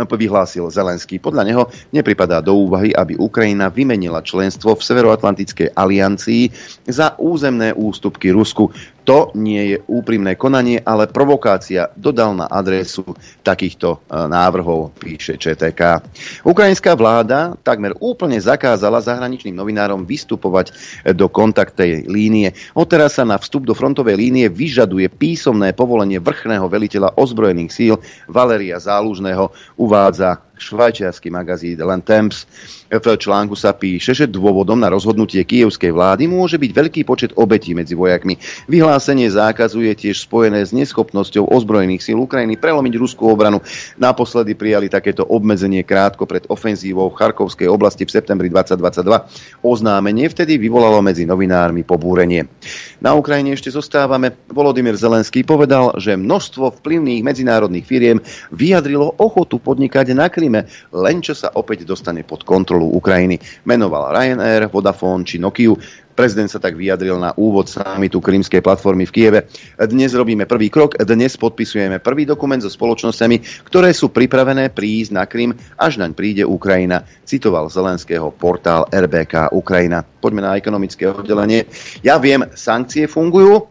vyhlásil 0.00 0.64
Zelenský. 0.72 1.20
Podľa 1.20 1.44
neho 1.44 1.68
nepripadá 1.92 2.40
do 2.40 2.56
úvahy, 2.56 2.96
aby 2.96 3.20
Ukrajina 3.20 3.68
vymenila 3.68 4.24
členstvo 4.24 4.80
v 4.80 4.80
Severoatlantickej 4.80 5.76
aliancii 5.76 6.48
za 6.88 7.12
územné 7.20 7.76
ústupky 7.76 8.32
Rusku. 8.32 8.72
To 9.08 9.32
nie 9.32 9.74
je 9.74 9.76
úprimné 9.88 10.36
konanie, 10.36 10.78
ale 10.84 11.08
provokácia, 11.08 11.88
dodal 11.96 12.36
na 12.36 12.46
adresu 12.46 13.02
takýchto 13.40 13.96
e, 13.96 13.98
návrhov, 14.28 14.92
píše 15.00 15.40
ČTK. 15.40 16.04
Ukrajinská 16.44 16.92
vláda 16.92 17.56
takmer 17.64 17.96
úplne 17.98 18.36
zakázala 18.36 19.00
zahraničným 19.00 19.56
novinárom 19.56 20.04
vystupovať 20.04 20.76
do 21.16 21.26
kontaktej 21.32 22.04
línie. 22.06 22.52
Odteraz 22.76 23.16
sa 23.16 23.24
na 23.24 23.40
vstup 23.40 23.64
do 23.64 23.72
frontovej 23.72 24.20
línie 24.20 24.46
vyžaduje 24.52 25.08
písomné 25.08 25.72
povolenie 25.72 26.20
vrchného 26.20 26.68
veliteľa 26.68 27.16
ozbrojených 27.16 27.72
síl 27.72 27.94
Valeria 28.28 28.76
Zálužného, 28.76 29.48
uvádza 29.80 30.49
švajčiarsky 30.60 31.32
magazín 31.32 31.80
Len 31.80 32.04
Temps. 32.04 32.44
V 32.90 32.98
článku 33.00 33.54
sa 33.54 33.70
píše, 33.70 34.12
že 34.12 34.26
dôvodom 34.26 34.74
na 34.74 34.90
rozhodnutie 34.90 35.40
kievskej 35.46 35.94
vlády 35.94 36.26
môže 36.26 36.58
byť 36.58 36.70
veľký 36.74 37.00
počet 37.06 37.30
obetí 37.38 37.70
medzi 37.70 37.94
vojakmi. 37.94 38.36
Vyhlásenie 38.66 39.30
zákazu 39.30 39.86
je 39.86 39.94
tiež 39.94 40.26
spojené 40.26 40.66
s 40.66 40.74
neschopnosťou 40.74 41.46
ozbrojených 41.48 42.02
síl 42.02 42.18
Ukrajiny 42.18 42.58
prelomiť 42.58 42.94
ruskú 42.98 43.30
obranu. 43.30 43.62
Naposledy 43.94 44.58
prijali 44.58 44.90
takéto 44.90 45.22
obmedzenie 45.22 45.86
krátko 45.86 46.26
pred 46.26 46.50
ofenzívou 46.50 47.14
v 47.14 47.18
Charkovskej 47.22 47.70
oblasti 47.70 48.02
v 48.04 48.10
septembri 48.10 48.50
2022. 48.50 49.62
Oznámenie 49.62 50.26
vtedy 50.26 50.58
vyvolalo 50.58 50.98
medzi 50.98 51.22
novinármi 51.22 51.86
pobúrenie. 51.86 52.50
Na 52.98 53.14
Ukrajine 53.14 53.54
ešte 53.54 53.70
zostávame. 53.70 54.34
Volodymyr 54.50 54.98
Zelenský 54.98 55.46
povedal, 55.46 55.94
že 55.96 56.18
množstvo 56.18 56.82
vplyvných 56.82 57.22
medzinárodných 57.22 57.86
firiem 57.86 58.18
vyjadrilo 58.50 59.14
ochotu 59.14 59.62
podnikať 59.62 60.12
na 60.12 60.26
Kríme, 60.50 60.66
len 60.98 61.22
čo 61.22 61.30
sa 61.30 61.54
opäť 61.54 61.86
dostane 61.86 62.26
pod 62.26 62.42
kontrolu 62.42 62.90
Ukrajiny. 62.98 63.38
Menoval 63.70 64.10
Ryanair, 64.10 64.66
Vodafone 64.66 65.22
či 65.22 65.38
Nokiu. 65.38 65.78
Prezident 66.18 66.50
sa 66.50 66.58
tak 66.58 66.74
vyjadril 66.74 67.22
na 67.22 67.30
úvod 67.38 67.70
samitu 67.70 68.18
Krímskej 68.18 68.58
platformy 68.58 69.06
v 69.06 69.14
Kieve. 69.14 69.40
Dnes 69.78 70.10
robíme 70.10 70.50
prvý 70.50 70.66
krok, 70.66 70.98
dnes 70.98 71.38
podpisujeme 71.38 72.02
prvý 72.02 72.26
dokument 72.26 72.58
so 72.58 72.66
spoločnosťami, 72.66 73.62
ktoré 73.70 73.94
sú 73.94 74.10
pripravené 74.10 74.74
prísť 74.74 75.14
na 75.14 75.22
Krím, 75.30 75.54
až 75.78 76.02
naň 76.02 76.18
príde 76.18 76.42
Ukrajina, 76.42 77.06
citoval 77.22 77.70
Zelenského 77.70 78.34
portál 78.34 78.90
RBK 78.90 79.54
Ukrajina. 79.54 80.02
Poďme 80.02 80.50
na 80.50 80.58
ekonomické 80.58 81.06
oddelenie. 81.06 81.70
Ja 82.02 82.18
viem, 82.18 82.42
sankcie 82.58 83.06
fungujú 83.06 83.70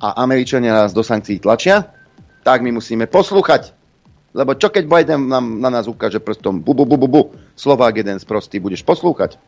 a 0.00 0.16
Američania 0.16 0.80
nás 0.80 0.96
do 0.96 1.04
sankcií 1.04 1.44
tlačia, 1.44 1.92
tak 2.40 2.64
my 2.64 2.72
musíme 2.72 3.04
poslúchať 3.04 3.83
lebo 4.34 4.58
čo 4.58 4.68
keď 4.68 4.84
Biden 4.90 5.30
nám, 5.30 5.62
na 5.62 5.70
nás 5.70 5.86
ukáže 5.86 6.18
prstom, 6.18 6.58
bu, 6.58 6.74
bu, 6.74 6.84
bu, 6.84 6.98
bu, 6.98 7.08
bu, 7.08 7.22
Slovák 7.54 7.94
jeden 7.94 8.18
sprostý, 8.18 8.58
budeš 8.58 8.82
poslúchať. 8.82 9.38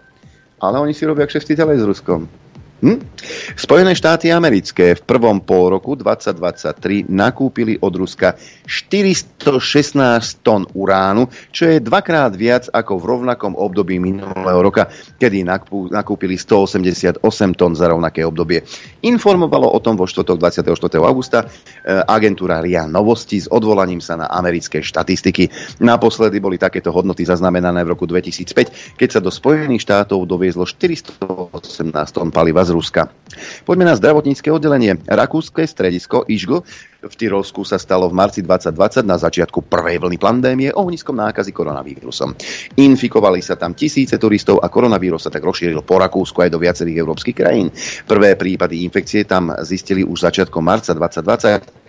Ale 0.62 0.78
oni 0.80 0.94
si 0.94 1.04
robia 1.04 1.26
kšefty 1.26 1.58
ďalej 1.58 1.82
s 1.82 1.84
Ruskom. 1.84 2.30
Hm? 2.76 3.00
Spojené 3.56 3.96
štáty 3.96 4.28
americké 4.28 4.92
v 4.92 5.00
prvom 5.00 5.40
pol 5.40 5.72
roku 5.72 5.96
2023 5.96 7.08
nakúpili 7.08 7.80
od 7.80 7.88
Ruska 7.96 8.36
416 8.68 10.44
tón 10.44 10.68
uránu, 10.76 11.24
čo 11.48 11.72
je 11.72 11.80
dvakrát 11.80 12.36
viac 12.36 12.68
ako 12.68 13.00
v 13.00 13.04
rovnakom 13.16 13.56
období 13.56 13.96
minulého 13.96 14.60
roka, 14.60 14.92
kedy 15.16 15.48
nakúpili 15.88 16.36
188 16.36 17.24
tón 17.56 17.72
za 17.72 17.88
rovnaké 17.88 18.20
obdobie. 18.28 18.60
Informovalo 19.08 19.72
o 19.72 19.80
tom 19.80 19.96
vo 19.96 20.04
štvrtok 20.04 20.36
24. 20.36 21.00
augusta 21.00 21.48
e, 21.48 22.04
agentúra 22.04 22.60
RIA 22.60 22.84
Novosti 22.84 23.40
s 23.40 23.48
odvolaním 23.48 24.04
sa 24.04 24.20
na 24.20 24.28
americké 24.28 24.84
štatistiky. 24.84 25.48
Naposledy 25.80 26.44
boli 26.44 26.60
takéto 26.60 26.92
hodnoty 26.92 27.24
zaznamenané 27.24 27.88
v 27.88 27.96
roku 27.96 28.04
2005, 28.04 29.00
keď 29.00 29.08
sa 29.08 29.20
do 29.24 29.32
Spojených 29.32 29.80
štátov 29.80 30.28
doviezlo 30.28 30.68
418 30.68 31.88
tón 32.12 32.28
paliva 32.28 32.65
z 32.66 32.74
Ruska. 32.74 33.02
Poďme 33.62 33.86
na 33.86 33.94
zdravotnícke 33.94 34.50
oddelenie. 34.50 34.98
Rakúske 35.06 35.62
stredisko 35.62 36.26
Ižgo 36.26 36.66
v 37.06 37.14
Tyrolsku 37.14 37.62
sa 37.62 37.78
stalo 37.78 38.10
v 38.10 38.18
marci 38.18 38.42
2020 38.42 39.06
na 39.06 39.14
začiatku 39.14 39.70
prvej 39.70 40.02
vlny 40.02 40.18
pandémie 40.18 40.68
ohniskom 40.74 41.14
nákazy 41.14 41.54
koronavírusom. 41.54 42.34
Infikovali 42.74 43.38
sa 43.38 43.54
tam 43.54 43.78
tisíce 43.78 44.18
turistov 44.18 44.58
a 44.58 44.66
koronavírus 44.66 45.22
sa 45.22 45.30
tak 45.30 45.46
rozšíril 45.46 45.86
po 45.86 46.02
Rakúsku 46.02 46.42
aj 46.42 46.50
do 46.50 46.58
viacerých 46.58 47.06
európskych 47.06 47.36
krajín. 47.38 47.70
Prvé 48.10 48.34
prípady 48.34 48.82
infekcie 48.82 49.22
tam 49.22 49.54
zistili 49.62 50.02
už 50.02 50.26
začiatkom 50.26 50.62
marca 50.62 50.90
2020 50.90 51.85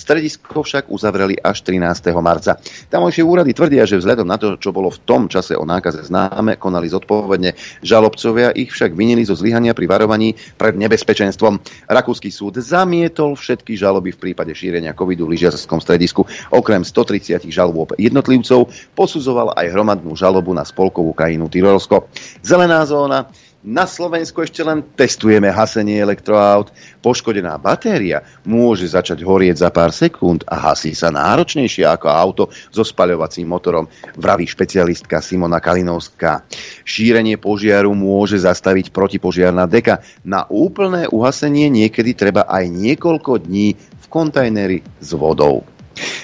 Stredisko 0.00 0.64
však 0.64 0.88
uzavreli 0.88 1.36
až 1.36 1.60
13. 1.60 2.16
marca. 2.24 2.56
Tamojšie 2.88 3.20
úrady 3.20 3.52
tvrdia, 3.52 3.84
že 3.84 4.00
vzhľadom 4.00 4.24
na 4.24 4.40
to, 4.40 4.56
čo 4.56 4.72
bolo 4.72 4.88
v 4.88 5.04
tom 5.04 5.28
čase 5.28 5.52
o 5.52 5.68
nákaze 5.68 6.08
známe, 6.08 6.56
konali 6.56 6.88
zodpovedne. 6.88 7.52
Žalobcovia 7.84 8.56
ich 8.56 8.72
však 8.72 8.96
vinili 8.96 9.28
zo 9.28 9.36
zlyhania 9.36 9.76
pri 9.76 9.84
varovaní 9.84 10.32
pred 10.56 10.80
nebezpečenstvom. 10.80 11.60
Rakúsky 11.92 12.32
súd 12.32 12.56
zamietol 12.64 13.36
všetky 13.36 13.76
žaloby 13.76 14.16
v 14.16 14.32
prípade 14.32 14.56
šírenia 14.56 14.96
covidu 14.96 15.28
v 15.28 15.36
lyžiarskom 15.36 15.84
stredisku. 15.84 16.24
Okrem 16.48 16.80
130 16.80 17.44
žalôb 17.52 17.92
jednotlivcov 18.00 18.72
posudzoval 18.96 19.52
aj 19.60 19.68
hromadnú 19.68 20.16
žalobu 20.16 20.56
na 20.56 20.64
spolkovú 20.64 21.12
krajinu 21.12 21.52
Tyrolsko. 21.52 22.08
Zelená 22.40 22.80
zóna 22.88 23.28
na 23.60 23.84
Slovensku 23.84 24.40
ešte 24.40 24.64
len 24.64 24.80
testujeme 24.96 25.52
hasenie 25.52 26.00
elektroaut. 26.00 26.72
Poškodená 27.04 27.60
batéria 27.60 28.24
môže 28.44 28.88
začať 28.88 29.20
horieť 29.20 29.60
za 29.60 29.68
pár 29.68 29.92
sekúnd 29.92 30.44
a 30.48 30.56
hasí 30.70 30.96
sa 30.96 31.12
náročnejšie 31.12 31.84
ako 31.84 32.06
auto 32.08 32.42
so 32.72 32.80
spaľovacím 32.80 33.44
motorom, 33.44 33.84
vraví 34.16 34.48
špecialistka 34.48 35.20
Simona 35.20 35.60
Kalinovská. 35.60 36.44
Šírenie 36.88 37.36
požiaru 37.36 37.92
môže 37.92 38.40
zastaviť 38.40 38.92
protipožiarná 38.92 39.68
deka. 39.68 40.00
Na 40.24 40.48
úplné 40.48 41.04
uhasenie 41.12 41.68
niekedy 41.68 42.16
treba 42.16 42.48
aj 42.48 42.64
niekoľko 42.72 43.44
dní 43.44 43.76
v 43.76 44.06
kontajneri 44.08 44.80
s 45.04 45.12
vodou. 45.12 45.79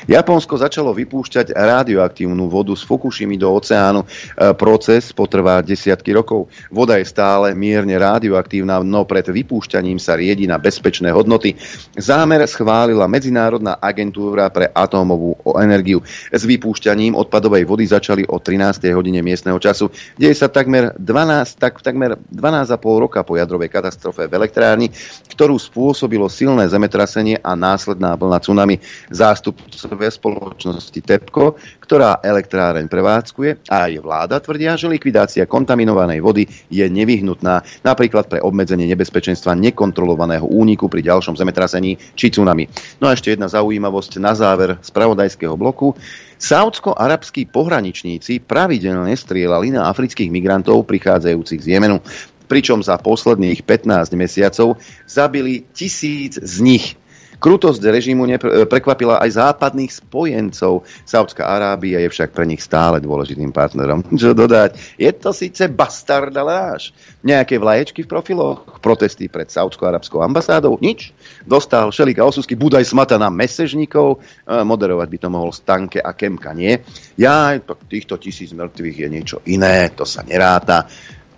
Japonsko 0.06 0.58
začalo 0.58 0.94
vypúšťať 0.94 1.52
radioaktívnu 1.52 2.46
vodu 2.46 2.72
z 2.72 2.82
Fukushimy 2.86 3.36
do 3.36 3.50
oceánu. 3.50 4.02
E, 4.02 4.06
proces 4.54 5.10
potrvá 5.10 5.60
desiatky 5.60 6.14
rokov. 6.14 6.48
Voda 6.70 6.96
je 6.96 7.06
stále 7.06 7.52
mierne 7.52 7.94
radioaktívna, 7.98 8.80
no 8.80 9.02
pred 9.04 9.26
vypúšťaním 9.26 9.98
sa 9.98 10.14
riedi 10.14 10.46
na 10.46 10.56
bezpečné 10.56 11.10
hodnoty. 11.10 11.58
Zámer 11.98 12.44
schválila 12.46 13.10
Medzinárodná 13.10 13.76
agentúra 13.82 14.48
pre 14.48 14.70
atómovú 14.70 15.36
energiu. 15.58 16.00
S 16.30 16.42
vypúšťaním 16.46 17.18
odpadovej 17.18 17.66
vody 17.66 17.84
začali 17.86 18.22
o 18.30 18.38
13. 18.38 18.88
hodine 18.94 19.20
miestneho 19.20 19.58
času. 19.58 19.90
Deje 20.14 20.38
sa 20.38 20.46
takmer 20.46 20.94
12, 20.96 21.58
tak, 21.58 21.82
takmer 21.82 22.16
12,5 22.30 23.04
roka 23.04 23.20
po 23.26 23.34
jadrovej 23.34 23.68
katastrofe 23.68 24.30
v 24.30 24.36
elektrárni, 24.38 24.88
ktorú 25.34 25.58
spôsobilo 25.58 26.30
silné 26.30 26.70
zemetrasenie 26.70 27.42
a 27.42 27.58
následná 27.58 28.14
vlna 28.14 28.38
tsunami. 28.38 28.76
Zástup 29.10 29.58
zástupcovia 29.66 30.10
spoločnosti 30.14 31.00
TEPCO, 31.02 31.58
ktorá 31.82 32.22
elektráreň 32.22 32.86
prevádzkuje 32.86 33.66
a 33.66 33.90
aj 33.90 33.92
vláda 33.98 34.38
tvrdia, 34.38 34.78
že 34.78 34.86
likvidácia 34.86 35.50
kontaminovanej 35.50 36.22
vody 36.22 36.46
je 36.70 36.86
nevyhnutná 36.86 37.66
napríklad 37.82 38.30
pre 38.30 38.38
obmedzenie 38.38 38.86
nebezpečenstva 38.86 39.58
nekontrolovaného 39.58 40.46
úniku 40.46 40.86
pri 40.86 41.02
ďalšom 41.02 41.34
zemetrasení 41.34 41.98
či 42.14 42.30
tsunami. 42.30 42.70
No 43.02 43.10
a 43.10 43.18
ešte 43.18 43.34
jedna 43.34 43.50
zaujímavosť 43.50 44.22
na 44.22 44.38
záver 44.38 44.78
spravodajského 44.86 45.58
bloku. 45.58 45.98
Saudsko-arabskí 46.36 47.50
pohraničníci 47.50 48.44
pravidelne 48.44 49.18
strieľali 49.18 49.74
na 49.74 49.90
afrických 49.90 50.30
migrantov 50.30 50.86
prichádzajúcich 50.86 51.60
z 51.64 51.68
Jemenu 51.74 51.98
pričom 52.46 52.78
za 52.78 52.94
posledných 52.94 53.66
15 53.66 54.14
mesiacov 54.14 54.78
zabili 55.02 55.66
tisíc 55.74 56.38
z 56.38 56.62
nich. 56.62 56.94
Krutosť 57.36 57.84
režimu 57.84 58.24
prekvapila 58.66 59.20
aj 59.20 59.36
západných 59.36 59.92
spojencov. 59.92 60.88
Saudská 61.04 61.44
Arábia 61.46 62.00
je 62.00 62.08
však 62.08 62.32
pre 62.32 62.48
nich 62.48 62.64
stále 62.64 62.98
dôležitým 62.98 63.52
partnerom. 63.52 64.02
Čo 64.16 64.32
dodať? 64.32 64.96
Je 64.96 65.12
to 65.12 65.36
síce 65.36 65.68
bastard, 65.68 66.32
ale 66.32 66.80
až. 66.80 66.96
Nejaké 67.20 67.60
vlaječky 67.60 68.02
v 68.02 68.10
profiloch, 68.10 68.80
protesty 68.80 69.28
pred 69.28 69.52
Saudsko-arabskou 69.52 70.24
ambasádou, 70.24 70.80
nič. 70.80 71.12
Dostal 71.44 71.92
Šelika 71.92 72.24
Osusky, 72.24 72.56
Budaj 72.56 72.88
Smata 72.88 73.20
na 73.20 73.28
mesežníkov, 73.28 74.18
moderovať 74.46 75.08
by 75.10 75.18
to 75.20 75.28
mohol 75.28 75.50
Stanke 75.52 76.00
a 76.00 76.16
Kemka, 76.16 76.56
nie? 76.56 76.80
Ja, 77.20 77.54
týchto 77.86 78.16
tisíc 78.16 78.50
mŕtvych 78.56 78.96
je 78.96 79.08
niečo 79.12 79.36
iné, 79.46 79.92
to 79.92 80.08
sa 80.08 80.24
neráta. 80.24 80.88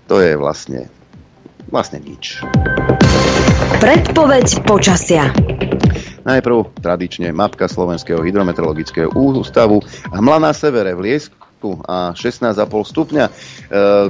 To 0.08 0.24
je 0.24 0.38
vlastne, 0.40 0.88
vlastne 1.68 2.00
nič. 2.00 2.40
Predpoveď 3.78 4.64
počasia. 4.64 5.28
Najprv 6.28 6.76
tradične 6.84 7.32
mapka 7.32 7.64
Slovenského 7.64 8.20
hydrometeorologického 8.20 9.08
ústavu. 9.16 9.80
Hmla 10.12 10.36
na 10.44 10.52
severe 10.52 10.92
v 10.92 11.08
Liesku 11.08 11.80
a 11.88 12.12
16,5 12.12 12.68
stupňa. 12.68 13.24
E, 13.24 13.32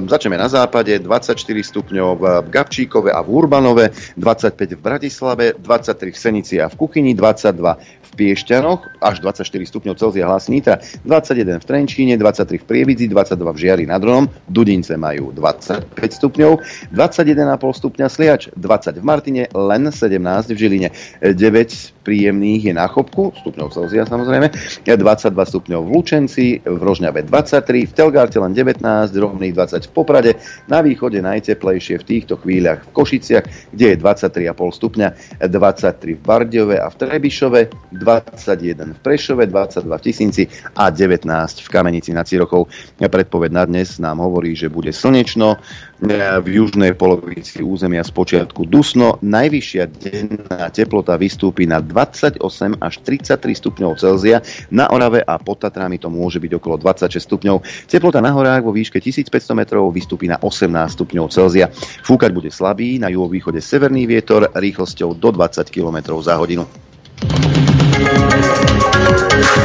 začneme 0.03 0.35
na 0.35 0.51
západe, 0.51 0.99
24 0.99 1.39
stupňov 1.39 2.09
v 2.19 2.23
Gabčíkove 2.51 3.15
a 3.15 3.23
v 3.23 3.29
Urbanove, 3.31 3.95
25 4.19 4.75
v 4.75 4.81
Bratislave, 4.83 5.45
23 5.63 6.11
v 6.11 6.17
Senici 6.19 6.55
a 6.59 6.67
v 6.67 6.75
Kuchyni, 6.75 7.15
22 7.15 7.55
v 7.79 8.09
Piešťanoch, 8.19 8.99
až 8.99 9.23
24 9.23 9.47
stupňov 9.71 9.95
Celzia 9.95 10.27
hlasí 10.27 10.51
Nitra, 10.51 10.83
21 11.07 11.63
v 11.63 11.65
Trenčíne, 11.65 12.13
23 12.19 12.59
v 12.59 12.65
Prievidzi, 12.67 13.07
22 13.07 13.55
v 13.55 13.57
Žiari 13.63 13.83
nad 13.87 14.03
Ronom, 14.03 14.27
Dudince 14.51 14.99
majú 14.99 15.31
25 15.31 15.87
stupňov, 15.95 16.51
21,5 16.91 17.79
stupňa 17.79 18.05
Sliač, 18.11 18.51
20 18.59 18.99
v 18.99 19.05
Martine, 19.07 19.43
len 19.55 19.87
17 19.87 20.19
v 20.51 20.57
Žiline, 20.59 20.89
9 21.23 21.95
príjemných 22.09 22.61
je 22.65 22.73
na 22.73 22.89
Chopku, 22.89 23.29
stupňov 23.45 23.69
Celzia 23.69 24.01
samozrejme, 24.01 24.49
22 24.81 25.29
stupňov 25.29 25.81
v 25.85 25.89
Lučenci, 25.93 26.57
v 26.65 26.81
Rožňave 26.81 27.21
23, 27.29 27.85
v 27.85 27.93
Telgarte 27.93 28.41
len 28.41 28.57
19, 28.57 28.81
rovných 29.13 29.53
20 29.53 29.85
v 29.85 29.91
Poprade, 29.93 30.31
na 30.65 30.81
východe 30.81 31.21
najteplejšie 31.21 32.01
v 32.01 32.05
týchto 32.09 32.41
chvíľach 32.41 32.81
v 32.81 32.89
Košiciach, 32.97 33.45
kde 33.77 33.85
je 33.93 33.95
23,5 34.01 34.49
stupňa, 34.57 35.07
23 35.45 36.17
v 36.17 36.21
Bardiove 36.25 36.81
a 36.81 36.89
v 36.89 36.95
Trebišove, 36.97 37.93
21 38.01 38.97
v 38.97 38.99
Prešove, 39.05 39.45
22 39.45 39.85
v 39.85 40.01
Tisinci 40.01 40.43
a 40.81 40.89
19 40.89 41.29
v 41.61 41.67
Kamenici 41.69 42.09
nad 42.09 42.25
Cirokov. 42.25 42.73
Predpoved 42.97 43.53
na 43.53 43.69
dnes 43.69 44.01
nám 44.01 44.17
hovorí, 44.17 44.57
že 44.57 44.65
bude 44.65 44.89
slnečno, 44.89 45.61
v 45.99 46.47
južnej 46.47 46.95
polovici 46.95 47.59
územia 47.59 48.07
z 48.07 48.11
počiatku 48.15 48.63
dusno. 48.63 49.19
Najvyššia 49.19 49.83
denná 49.99 50.71
teplota 50.71 51.19
vystúpi 51.19 51.67
na 51.67 51.83
28 51.83 52.39
až 52.79 52.93
33 53.03 53.35
stupňov 53.35 53.99
Celzia. 53.99 54.39
Na 54.71 54.87
Orave 54.95 55.19
a 55.19 55.35
pod 55.35 55.59
Tatrami 55.59 55.99
to 55.99 56.07
môže 56.07 56.39
byť 56.39 56.51
okolo 56.55 56.79
26 56.79 57.19
stupňov. 57.19 57.57
Teplota 57.91 58.23
na 58.23 58.31
horách 58.31 58.63
vo 58.63 58.71
výške 58.71 59.03
1500 59.03 59.31
metrov 59.59 59.91
vystúpi 59.91 60.31
na 60.31 60.39
18 60.39 60.71
stupňov 60.71 61.25
Celzia. 61.27 61.67
Fúkať 62.07 62.31
bude 62.31 62.47
slabý, 62.47 62.95
na 62.95 63.11
juhovýchode 63.11 63.59
severný 63.59 64.07
vietor 64.07 64.47
rýchlosťou 64.55 65.19
do 65.19 65.29
20 65.35 65.67
km 65.67 66.15
za 66.23 66.39
hodinu. 66.39 66.63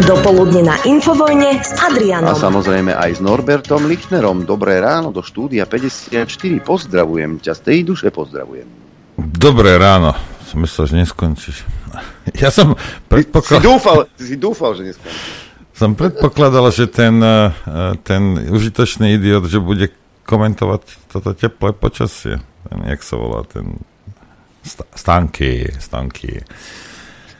Dopoludne 0.05 0.63
na 0.65 0.77
Infovojne 0.85 1.61
s 1.61 1.73
Adrianom. 1.81 2.29
A 2.29 2.37
samozrejme 2.37 2.93
aj 2.93 3.19
s 3.19 3.21
Norbertom 3.25 3.89
Lichnerom. 3.89 4.45
Dobré 4.45 4.81
ráno 4.81 5.13
do 5.13 5.25
štúdia 5.25 5.65
54. 5.65 6.25
Pozdravujem 6.61 7.41
ťa 7.41 7.53
z 7.57 7.61
tej 7.65 7.79
duše, 7.89 8.09
pozdravujem. 8.13 8.69
Dobré 9.17 9.77
ráno. 9.81 10.13
Som 10.49 10.65
myslel, 10.65 10.85
že 10.91 10.95
neskončíš. 11.05 11.59
Ja 12.41 12.49
som 12.49 12.73
predpokladal... 13.07 13.61
Si 13.61 13.69
dúfal, 13.69 13.99
si 14.17 14.35
dúfal 14.41 14.71
že 14.75 14.83
neskončíš. 14.93 15.29
Som 15.75 15.99
predpokladal, 15.99 16.71
že 16.71 16.87
ten, 16.87 17.19
eh, 17.19 17.51
ten 18.07 18.39
užitočný 18.49 19.19
idiot, 19.19 19.51
že 19.51 19.59
bude 19.59 19.91
komentovať 20.25 21.11
toto 21.11 21.35
teplé 21.35 21.75
počasie. 21.75 22.39
Ten, 22.71 22.79
jak 22.87 23.01
sa 23.05 23.15
volá, 23.19 23.45
ten 23.45 23.83
stanky, 24.95 25.69
stanky. 25.77 26.41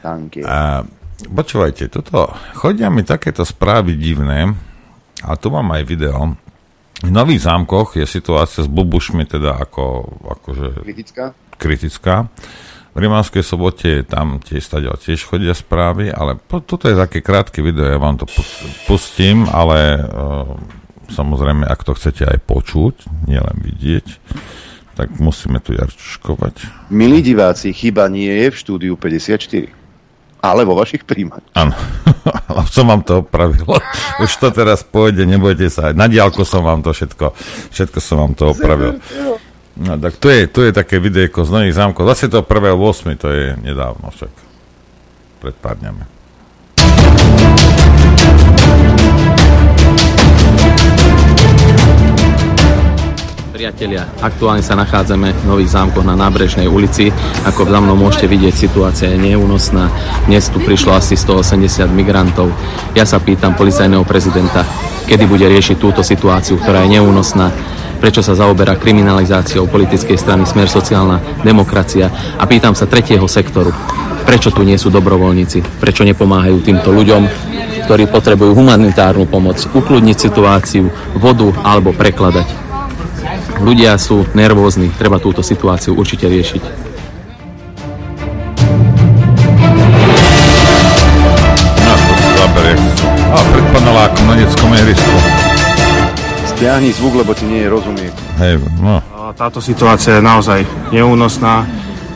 Stanky. 0.01 0.45
A 0.45 0.85
Počúvajte, 1.25 1.89
toto, 1.89 2.33
chodia 2.57 2.93
mi 2.93 3.05
takéto 3.05 3.43
správy 3.43 3.97
divné, 3.97 4.53
a 5.25 5.41
tu 5.41 5.49
mám 5.49 5.73
aj 5.73 5.83
video. 5.89 6.37
V 7.01 7.11
Nových 7.11 7.49
zámkoch 7.49 7.97
je 7.97 8.05
situácia 8.05 8.65
s 8.65 8.69
bubušmi 8.69 9.25
teda 9.25 9.57
ako, 9.57 9.85
akože... 10.41 10.85
Kritická? 10.85 11.25
Kritická. 11.57 12.15
V 12.95 12.99
Rimavskej 13.03 13.43
sobote 13.43 14.07
tam 14.07 14.39
tiež 14.39 14.63
stadia 14.63 14.95
tiež 14.95 15.27
chodia 15.27 15.51
správy, 15.51 16.15
ale 16.15 16.39
po, 16.39 16.63
toto 16.63 16.87
je 16.87 16.95
také 16.95 17.27
krátke 17.27 17.59
video, 17.59 17.91
ja 17.91 17.99
vám 17.99 18.23
to 18.23 18.31
pustím, 18.87 19.51
ale 19.51 19.99
uh, 19.99 20.55
samozrejme, 21.11 21.67
ak 21.67 21.83
to 21.83 21.99
chcete 21.99 22.23
aj 22.23 22.39
počuť, 22.47 23.27
nielen 23.27 23.59
vidieť, 23.59 24.07
tak 24.95 25.11
musíme 25.19 25.59
tu 25.59 25.75
jarčuškovať. 25.75 26.87
Milí 26.95 27.19
diváci, 27.19 27.75
chyba 27.75 28.07
nie 28.07 28.31
je 28.31 28.55
v 28.55 28.57
štúdiu 28.63 28.95
54 28.95 29.84
ale 30.45 30.69
vo 30.69 30.77
vašich 30.77 31.09
príjmach. 31.09 31.41
Áno, 31.57 31.73
som 32.75 32.85
vám 32.85 33.01
to 33.01 33.25
opravil. 33.25 33.65
Už 34.25 34.31
to 34.37 34.53
teraz 34.53 34.85
pôjde, 34.85 35.25
nebojte 35.25 35.73
sa. 35.73 35.97
Na 35.97 36.05
diálku 36.05 36.45
som 36.45 36.61
vám 36.61 36.85
to 36.85 36.93
všetko, 36.93 37.33
všetko 37.73 37.99
som 38.05 38.17
vám 38.21 38.33
to 38.37 38.53
opravil. 38.53 39.01
No 39.75 39.99
tak 39.99 40.21
tu 40.23 40.31
je, 40.31 40.47
tu 40.47 40.63
je 40.63 40.71
také 40.71 41.03
videjko 41.03 41.43
z 41.43 41.51
Nových 41.51 41.75
zámkov. 41.75 42.07
21.8. 42.07 43.19
to 43.19 43.29
je 43.33 43.59
nedávno 43.59 44.07
však. 44.13 44.31
Pred 45.43 45.57
pár 45.59 45.81
dňami. 45.83 46.14
Priatelia, 53.55 54.11
aktuálne 54.19 54.67
sa 54.67 54.75
nachádzame 54.75 55.31
v 55.31 55.47
Nových 55.47 55.79
zámkoch 55.79 56.03
na 56.03 56.19
nábrežnej 56.19 56.67
ulici. 56.67 57.15
Ako 57.47 57.71
za 57.71 57.79
mnou 57.79 57.95
môžete 57.95 58.27
vidieť, 58.27 58.51
situácia 58.51 59.07
je 59.15 59.31
neúnosná. 59.31 59.95
Dnes 60.27 60.51
tu 60.51 60.59
prišlo 60.59 60.99
asi 60.99 61.15
180 61.15 61.87
migrantov. 61.95 62.51
Ja 62.99 63.07
sa 63.07 63.23
pýtam 63.23 63.55
policajného 63.55 64.03
prezidenta, 64.03 64.67
kedy 65.07 65.31
bude 65.31 65.47
riešiť 65.47 65.79
túto 65.79 66.03
situáciu, 66.03 66.59
ktorá 66.59 66.83
je 66.83 66.99
neúnosná, 66.99 67.55
prečo 68.03 68.27
sa 68.27 68.35
zaoberá 68.35 68.75
kriminalizáciou 68.75 69.71
politickej 69.71 70.19
strany 70.19 70.43
Smer 70.51 70.67
sociálna 70.67 71.23
demokracia 71.47 72.11
a 72.35 72.51
pýtam 72.51 72.75
sa 72.75 72.91
tretieho 72.91 73.31
sektoru, 73.31 73.71
prečo 74.27 74.51
tu 74.51 74.67
nie 74.67 74.75
sú 74.75 74.91
dobrovoľníci, 74.91 75.79
prečo 75.79 76.03
nepomáhajú 76.03 76.59
týmto 76.59 76.91
ľuďom, 76.91 77.23
ktorí 77.87 78.11
potrebujú 78.11 78.51
humanitárnu 78.51 79.31
pomoc, 79.31 79.63
ukludniť 79.63 80.17
situáciu, 80.19 80.91
vodu 81.15 81.55
alebo 81.63 81.95
prekladať. 81.95 82.64
Ľudia 83.65 83.97
sú 83.97 84.29
nervózni, 84.37 84.93
treba 84.93 85.17
túto 85.17 85.41
situáciu 85.41 85.97
určite 85.97 86.29
riešiť. 86.29 86.93
A 93.35 93.39
pred 93.51 93.67
panelákom 93.75 94.25
na 94.31 94.35
detskom 94.39 94.71
ihrisku. 94.71 95.15
Stiahni 96.55 96.95
zvuk, 96.95 97.19
lebo 97.19 97.35
ti 97.35 97.49
nie 97.51 97.67
je 97.67 97.69
rozumieť. 97.73 98.15
Hej, 98.39 98.63
no. 98.79 99.03
Táto 99.35 99.59
situácia 99.59 100.21
je 100.21 100.23
naozaj 100.23 100.61
neúnosná 100.95 101.67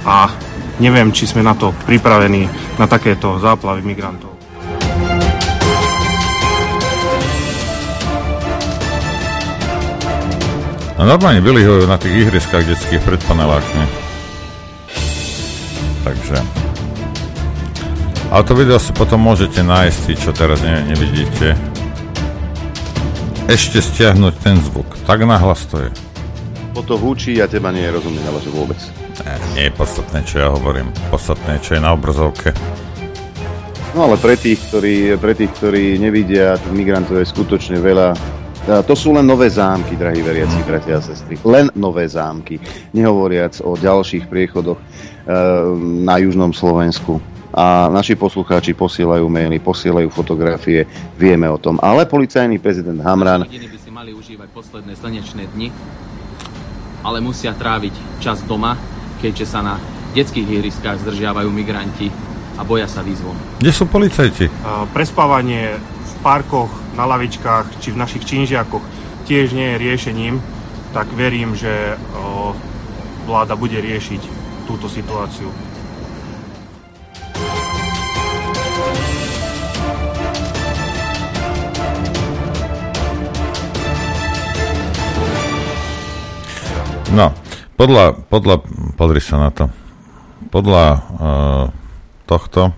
a 0.06 0.30
neviem, 0.78 1.10
či 1.10 1.26
sme 1.26 1.42
na 1.42 1.58
to 1.58 1.74
pripravení, 1.88 2.46
na 2.78 2.86
takéto 2.86 3.40
záplavy 3.42 3.82
migrantov. 3.82 4.27
No 10.98 11.06
normálne 11.06 11.38
vylihujú 11.38 11.86
na 11.86 11.94
tých 11.94 12.26
ihriskách 12.26 12.66
detských 12.66 12.98
pred 13.06 13.22
panelákmi. 13.22 13.86
Takže. 16.02 16.42
Ale 18.34 18.42
to 18.42 18.58
video 18.58 18.82
si 18.82 18.90
potom 18.90 19.22
môžete 19.22 19.62
nájsť, 19.62 20.18
čo 20.18 20.34
teraz 20.34 20.58
ne, 20.58 20.82
nevidíte. 20.90 21.54
Ešte 23.46 23.78
stiahnuť 23.78 24.34
ten 24.42 24.58
zvuk. 24.58 24.90
Tak 25.06 25.22
nahlas 25.22 25.70
to 25.70 25.86
je. 25.86 25.90
Po 26.74 26.82
to 26.82 26.98
húči, 26.98 27.38
ja 27.38 27.46
teba 27.46 27.70
nie 27.70 27.86
rozumiem, 27.86 28.26
ale 28.26 28.42
že 28.42 28.50
vôbec. 28.50 28.82
Ne, 29.22 29.34
nie 29.54 29.64
je 29.70 29.72
podstatné, 29.78 30.26
čo 30.26 30.42
ja 30.42 30.48
hovorím. 30.50 30.90
Podstatné, 31.14 31.62
čo 31.62 31.78
je 31.78 31.80
na 31.80 31.94
obrazovke. 31.94 32.50
No 33.94 34.10
ale 34.10 34.18
pre 34.18 34.34
tých, 34.34 34.66
ktorí, 34.66 35.14
pre 35.14 35.38
tých, 35.38 35.54
ktorí 35.62 35.94
nevidia, 36.02 36.58
tých 36.58 36.74
migrantov 36.74 37.22
je 37.22 37.30
skutočne 37.30 37.78
veľa 37.78 38.18
to 38.68 38.92
sú 38.92 39.16
len 39.16 39.24
nové 39.24 39.48
zámky, 39.48 39.96
drahí 39.96 40.20
veriaci 40.20 40.60
bratia 40.68 41.00
a 41.00 41.02
sestry. 41.02 41.40
Len 41.40 41.72
nové 41.72 42.04
zámky. 42.04 42.60
Nehovoriac 42.92 43.64
o 43.64 43.80
ďalších 43.80 44.28
priechodoch 44.28 44.76
e, 44.76 44.84
na 46.04 46.20
južnom 46.20 46.52
Slovensku. 46.52 47.16
A 47.48 47.88
naši 47.88 48.12
poslucháči 48.12 48.76
posielajú 48.76 49.24
maily, 49.24 49.56
posielajú 49.56 50.12
fotografie, 50.12 50.84
vieme 51.16 51.48
o 51.48 51.56
tom. 51.56 51.80
Ale 51.80 52.04
policajný 52.04 52.60
prezident 52.60 53.00
Hamran... 53.00 53.48
Rodiny 53.48 53.72
by 53.72 53.78
si 53.80 53.88
mali 53.88 54.12
užívať 54.12 54.48
posledné 54.52 54.92
slnečné 55.00 55.48
dni, 55.56 55.72
ale 57.00 57.24
musia 57.24 57.56
tráviť 57.56 58.20
čas 58.20 58.44
doma, 58.44 58.76
keďže 59.24 59.48
sa 59.48 59.64
na 59.64 59.74
detských 60.12 60.60
ihriskách 60.60 61.00
zdržiavajú 61.08 61.48
migranti 61.48 62.12
a 62.60 62.62
boja 62.68 62.84
sa 62.84 63.00
výzvom. 63.00 63.32
Kde 63.64 63.72
sú 63.72 63.88
policajti? 63.88 64.52
Prespávanie 64.92 65.80
v 65.80 65.97
parkoch, 66.28 66.68
na 66.92 67.08
lavičkách 67.08 67.80
či 67.80 67.88
v 67.88 68.04
našich 68.04 68.28
činžiakoch 68.28 68.84
tiež 69.24 69.56
nie 69.56 69.72
je 69.72 69.80
riešením, 69.80 70.36
tak 70.92 71.08
verím, 71.16 71.56
že 71.56 71.96
vláda 73.24 73.56
bude 73.56 73.80
riešiť 73.80 74.20
túto 74.68 74.92
situáciu. 74.92 75.48
No, 87.08 87.32
podľa, 87.80 88.20
podľa, 88.28 88.68
podri 89.00 89.24
sa 89.24 89.48
na 89.48 89.48
to, 89.48 89.72
podľa 90.52 90.84
uh, 90.92 91.64
tohto 92.28 92.76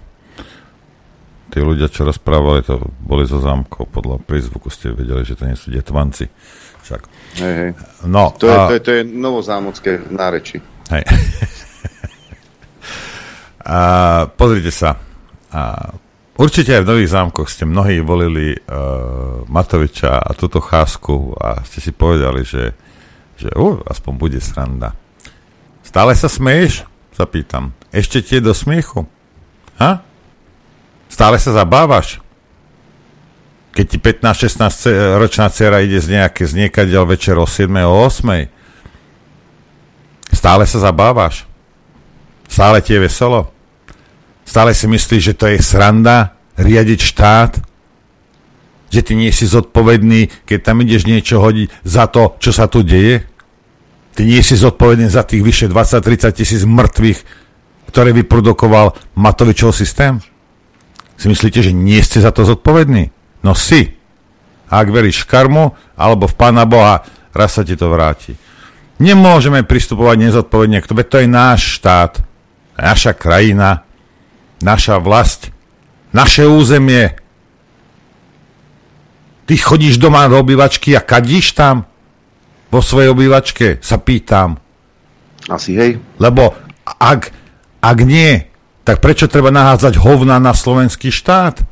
tí 1.51 1.59
ľudia, 1.59 1.91
čo 1.91 2.07
rozprávali, 2.07 2.63
to 2.63 2.79
boli 3.03 3.27
zo 3.27 3.43
zámkov. 3.43 3.91
Podľa 3.91 4.23
prízvuku 4.23 4.71
ste 4.71 4.95
vedeli, 4.95 5.27
že 5.27 5.35
to 5.35 5.51
nie 5.51 5.59
sú 5.59 5.75
detvanci. 5.75 6.31
Však. 6.87 7.03
Hej, 7.43 7.55
hej. 7.59 7.71
No, 8.07 8.31
to, 8.39 8.47
je, 8.47 8.57
a... 8.57 8.67
to, 8.71 8.75
je, 8.79 8.81
to 8.81 8.91
je 8.95 9.03
novozámocké 9.05 9.99
náreči. 10.09 10.63
Hej. 10.95 11.03
a, 13.67 13.79
pozrite 14.31 14.71
sa. 14.71 14.97
A 15.51 15.91
určite 16.39 16.79
aj 16.79 16.87
v 16.87 16.91
Nových 16.95 17.11
zámkoch 17.11 17.51
ste 17.51 17.67
mnohí 17.67 17.99
volili 18.01 18.55
uh, 18.55 19.43
Matoviča 19.51 20.23
a 20.23 20.31
túto 20.39 20.63
chásku 20.63 21.35
a 21.37 21.67
ste 21.67 21.83
si 21.83 21.91
povedali, 21.91 22.47
že, 22.47 22.79
že 23.35 23.51
uh, 23.59 23.83
aspoň 23.91 24.13
bude 24.15 24.39
sranda. 24.39 24.95
Stále 25.83 26.15
sa 26.15 26.31
smeješ? 26.31 26.87
Sa 27.11 27.27
pýtam. 27.27 27.75
Ešte 27.91 28.23
tie 28.23 28.39
do 28.39 28.55
smiechu? 28.55 29.11
Ha? 29.83 30.07
Stále 31.21 31.37
sa 31.37 31.53
zabávaš? 31.53 32.17
Keď 33.77 33.85
ti 33.93 34.01
15-16 34.01 35.21
ročná 35.21 35.53
dcera 35.53 35.85
ide 35.85 36.01
z 36.01 36.17
nejaké 36.17 36.49
z 36.49 36.57
niekadeľ 36.65 37.05
večer 37.05 37.37
o 37.37 37.45
7 37.45 37.69
o 37.85 38.09
8 38.09 38.49
Stále 40.33 40.65
sa 40.65 40.81
zabávaš? 40.81 41.45
Stále 42.49 42.81
ti 42.81 42.97
je 42.97 43.05
veselo? 43.05 43.53
Stále 44.49 44.73
si 44.73 44.89
myslíš, 44.89 45.21
že 45.21 45.35
to 45.37 45.45
je 45.53 45.61
sranda 45.61 46.41
riadiť 46.57 47.01
štát? 47.13 47.53
Že 48.89 49.01
ty 49.05 49.13
nie 49.13 49.29
si 49.29 49.45
zodpovedný, 49.45 50.49
keď 50.49 50.73
tam 50.73 50.81
ideš 50.81 51.05
niečo 51.05 51.37
hodiť 51.37 51.85
za 51.85 52.09
to, 52.09 52.41
čo 52.41 52.49
sa 52.49 52.65
tu 52.65 52.81
deje? 52.81 53.29
Ty 54.17 54.25
nie 54.25 54.41
si 54.41 54.57
zodpovedný 54.57 55.13
za 55.13 55.29
tých 55.29 55.45
vyše 55.45 55.69
20-30 55.69 56.33
tisíc 56.33 56.65
mŕtvych, 56.65 57.21
ktoré 57.93 58.17
vyprodukoval 58.17 58.97
Matovičov 59.21 59.77
systém? 59.77 60.17
Si 61.21 61.29
myslíte, 61.29 61.61
že 61.61 61.77
nie 61.77 62.01
ste 62.01 62.25
za 62.25 62.33
to 62.33 62.49
zodpovední? 62.49 63.13
No 63.45 63.53
si. 63.53 63.93
Ak 64.73 64.89
veríš 64.89 65.29
v 65.29 65.37
karmu, 65.37 65.65
alebo 65.93 66.25
v 66.25 66.33
Pána 66.33 66.65
Boha, 66.65 67.05
raz 67.37 67.61
sa 67.61 67.63
ti 67.67 67.77
to 67.77 67.93
vráti. 67.93 68.41
Nemôžeme 68.97 69.61
pristupovať 69.61 70.17
nezodpovedne 70.17 70.81
k 70.81 70.89
tomu, 70.89 71.05
to 71.05 71.21
je 71.21 71.29
náš 71.29 71.77
štát, 71.77 72.25
naša 72.81 73.13
krajina, 73.13 73.85
naša 74.65 74.97
vlast, 74.97 75.53
naše 76.17 76.49
územie. 76.49 77.13
Ty 79.45 79.55
chodíš 79.61 80.01
doma 80.01 80.25
do 80.25 80.41
obývačky 80.41 80.97
a 80.97 81.05
kadíš 81.05 81.53
tam? 81.53 81.85
Vo 82.73 82.81
svojej 82.81 83.13
obývačke, 83.13 83.83
sa 83.85 84.01
pýtam. 84.01 84.57
Asi 85.53 85.77
hej. 85.77 86.01
Lebo 86.17 86.55
ak, 86.87 87.35
ak 87.83 87.99
nie, 88.09 88.50
tak 88.85 89.05
prečo 89.05 89.29
treba 89.29 89.53
nahádzať 89.53 90.01
hovna 90.01 90.41
na 90.41 90.57
slovenský 90.57 91.13
štát? 91.13 91.63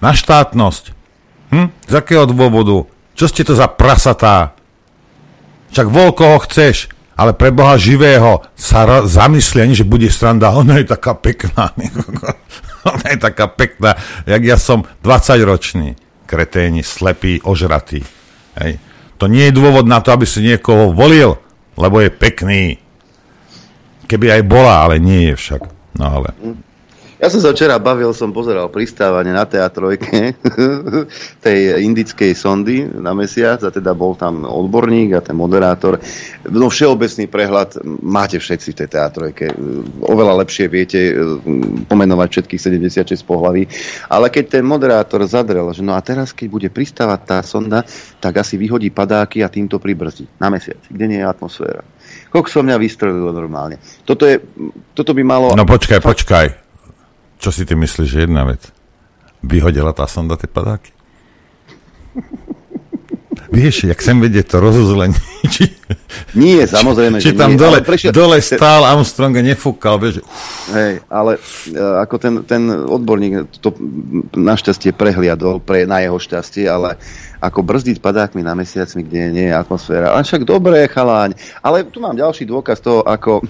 Na 0.00 0.12
štátnosť? 0.16 0.84
Hm? 1.52 1.68
Z 1.88 1.94
akého 1.94 2.24
dôvodu? 2.28 2.88
Čo 3.16 3.26
ste 3.28 3.44
to 3.44 3.56
za 3.56 3.68
prasatá? 3.68 4.56
Však 5.72 5.88
vol 5.88 6.12
koho 6.12 6.40
chceš, 6.44 6.92
ale 7.16 7.32
pre 7.32 7.48
Boha 7.48 7.80
živého 7.80 8.44
sa 8.52 8.84
ra- 8.84 9.04
zamysli 9.08 9.64
ani, 9.64 9.74
že 9.76 9.88
bude 9.88 10.08
stranda. 10.12 10.52
Ona 10.52 10.80
je 10.80 10.86
taká 10.88 11.16
pekná. 11.16 11.72
Ona 12.92 13.06
je 13.12 13.18
taká 13.18 13.50
pekná, 13.50 13.98
jak 14.28 14.42
ja 14.46 14.56
som 14.60 14.86
20 15.02 15.42
ročný. 15.42 15.88
Kreténi, 16.26 16.82
slepý, 16.82 17.38
ožratý. 17.42 18.02
Hej. 18.58 18.78
To 19.16 19.30
nie 19.30 19.48
je 19.48 19.56
dôvod 19.56 19.88
na 19.88 20.02
to, 20.02 20.12
aby 20.12 20.26
si 20.28 20.44
niekoho 20.44 20.92
volil, 20.92 21.38
lebo 21.78 22.02
je 22.02 22.10
pekný. 22.12 22.62
Keby 24.06 24.38
aj 24.38 24.42
bola, 24.44 24.86
ale 24.86 25.02
nie 25.02 25.32
je 25.32 25.34
však. 25.34 25.75
No 25.98 26.06
ale... 26.06 26.28
Ja 27.16 27.32
som 27.32 27.40
sa 27.40 27.56
včera 27.56 27.80
bavil, 27.80 28.12
som 28.12 28.28
pozeral 28.28 28.68
pristávanie 28.68 29.32
na 29.32 29.48
teatrojke 29.48 30.36
tej 31.46 31.58
indickej 31.80 32.36
sondy 32.36 32.84
na 32.84 33.16
mesiac 33.16 33.64
a 33.64 33.72
teda 33.72 33.96
bol 33.96 34.12
tam 34.12 34.44
odborník 34.44 35.16
a 35.16 35.24
ten 35.24 35.32
moderátor. 35.32 35.96
No 36.44 36.68
všeobecný 36.68 37.24
prehľad 37.24 37.80
máte 38.04 38.36
všetci 38.36 38.68
v 38.68 38.78
tej 38.84 38.88
teatrojke. 38.92 39.48
Oveľa 40.04 40.44
lepšie 40.44 40.68
viete 40.68 41.00
eh, 41.08 41.16
pomenovať 41.88 42.28
všetkých 42.36 42.60
76 42.60 43.24
pohlaví. 43.24 43.64
Ale 44.12 44.28
keď 44.28 44.60
ten 44.60 44.64
moderátor 44.68 45.24
zadrel, 45.24 45.72
že 45.72 45.80
no 45.80 45.96
a 45.96 46.04
teraz, 46.04 46.36
keď 46.36 46.48
bude 46.52 46.68
pristávať 46.68 47.20
tá 47.24 47.38
sonda, 47.40 47.80
tak 48.20 48.44
asi 48.44 48.60
vyhodí 48.60 48.92
padáky 48.92 49.40
a 49.40 49.48
týmto 49.48 49.80
pribrzdí 49.80 50.28
na 50.36 50.52
mesiac, 50.52 50.84
kde 50.92 51.04
nie 51.08 51.24
je 51.24 51.26
atmosféra. 51.26 51.80
Kok 52.28 52.44
som 52.52 52.68
mňa 52.68 52.76
vystrelilo 52.76 53.32
normálne. 53.32 53.80
Toto, 54.04 54.28
je, 54.28 54.36
toto 54.92 55.16
by 55.16 55.22
malo... 55.24 55.56
No 55.56 55.64
počkaj, 55.64 56.04
počkaj. 56.04 56.65
Čo 57.36 57.50
si 57.52 57.62
ty 57.68 57.76
myslíš, 57.76 58.08
že 58.08 58.24
jedna 58.24 58.48
vec? 58.48 58.72
Vyhodila 59.44 59.92
tá 59.92 60.08
sonda 60.08 60.34
tie 60.34 60.48
padáky? 60.48 60.90
Vieš, 63.52 63.86
jak 63.86 64.00
sem 64.02 64.18
vedie 64.18 64.42
to 64.42 64.58
rozuzlenie. 64.58 65.16
Či, 65.46 65.70
nie, 66.34 66.66
samozrejme, 66.66 67.22
či, 67.22 67.30
či 67.30 67.38
tam 67.38 67.54
nie, 67.54 67.60
dole, 67.60 67.78
prešiel, 67.78 68.10
dole 68.10 68.42
stál 68.42 68.82
Armstrong 68.82 69.30
a 69.38 69.42
nefúkal, 69.44 70.02
vieš. 70.02 70.24
Hej, 70.74 71.06
ale 71.06 71.38
uh, 71.38 72.02
ako 72.02 72.14
ten, 72.18 72.34
ten 72.42 72.66
odborník 72.66 73.46
to 73.62 73.70
našťastie 74.34 74.90
prehliadol, 74.90 75.62
pre, 75.62 75.86
na 75.86 76.02
jeho 76.02 76.18
šťastie, 76.18 76.66
ale 76.66 76.98
ako 77.38 77.62
brzdiť 77.62 78.02
padákmi 78.02 78.42
na 78.42 78.58
mesiacmi, 78.58 79.06
kde 79.06 79.30
nie 79.30 79.46
je 79.52 79.54
atmosféra. 79.54 80.16
A 80.16 80.26
však 80.26 80.42
dobré, 80.42 80.90
chaláň. 80.90 81.38
Ale 81.62 81.86
tu 81.86 82.02
mám 82.02 82.18
ďalší 82.18 82.48
dôkaz 82.48 82.82
toho, 82.82 83.06
ako 83.06 83.46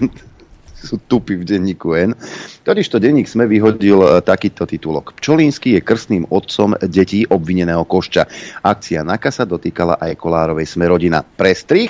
sú 0.77 1.01
tupy 1.09 1.41
v 1.41 1.43
denníku 1.43 1.97
N. 1.97 2.13
Totižto 2.61 3.01
denník 3.01 3.25
sme 3.25 3.49
vyhodil 3.49 3.97
e, 3.97 4.09
takýto 4.21 4.69
titulok. 4.69 5.17
Pčolínsky 5.17 5.77
je 5.77 5.81
krstným 5.81 6.29
otcom 6.29 6.77
detí 6.85 7.25
obvineného 7.25 7.81
košťa. 7.83 8.23
Akcia 8.61 9.01
NAKA 9.01 9.31
sa 9.33 9.43
dotýkala 9.49 9.97
aj 9.97 10.17
Kolárovej 10.17 10.69
smerodina. 10.69 11.25
Prestrih? 11.25 11.89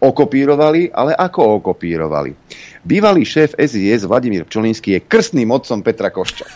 Okopírovali, 0.00 0.88
ale 0.90 1.12
ako 1.12 1.60
okopírovali? 1.60 2.32
Bývalý 2.80 3.20
šéf 3.20 3.52
SIS 3.60 4.08
Vladimír 4.08 4.48
Pčolínsky 4.48 4.96
je 4.96 5.04
krstným 5.04 5.52
otcom 5.52 5.84
Petra 5.84 6.08
Košča. 6.08 6.48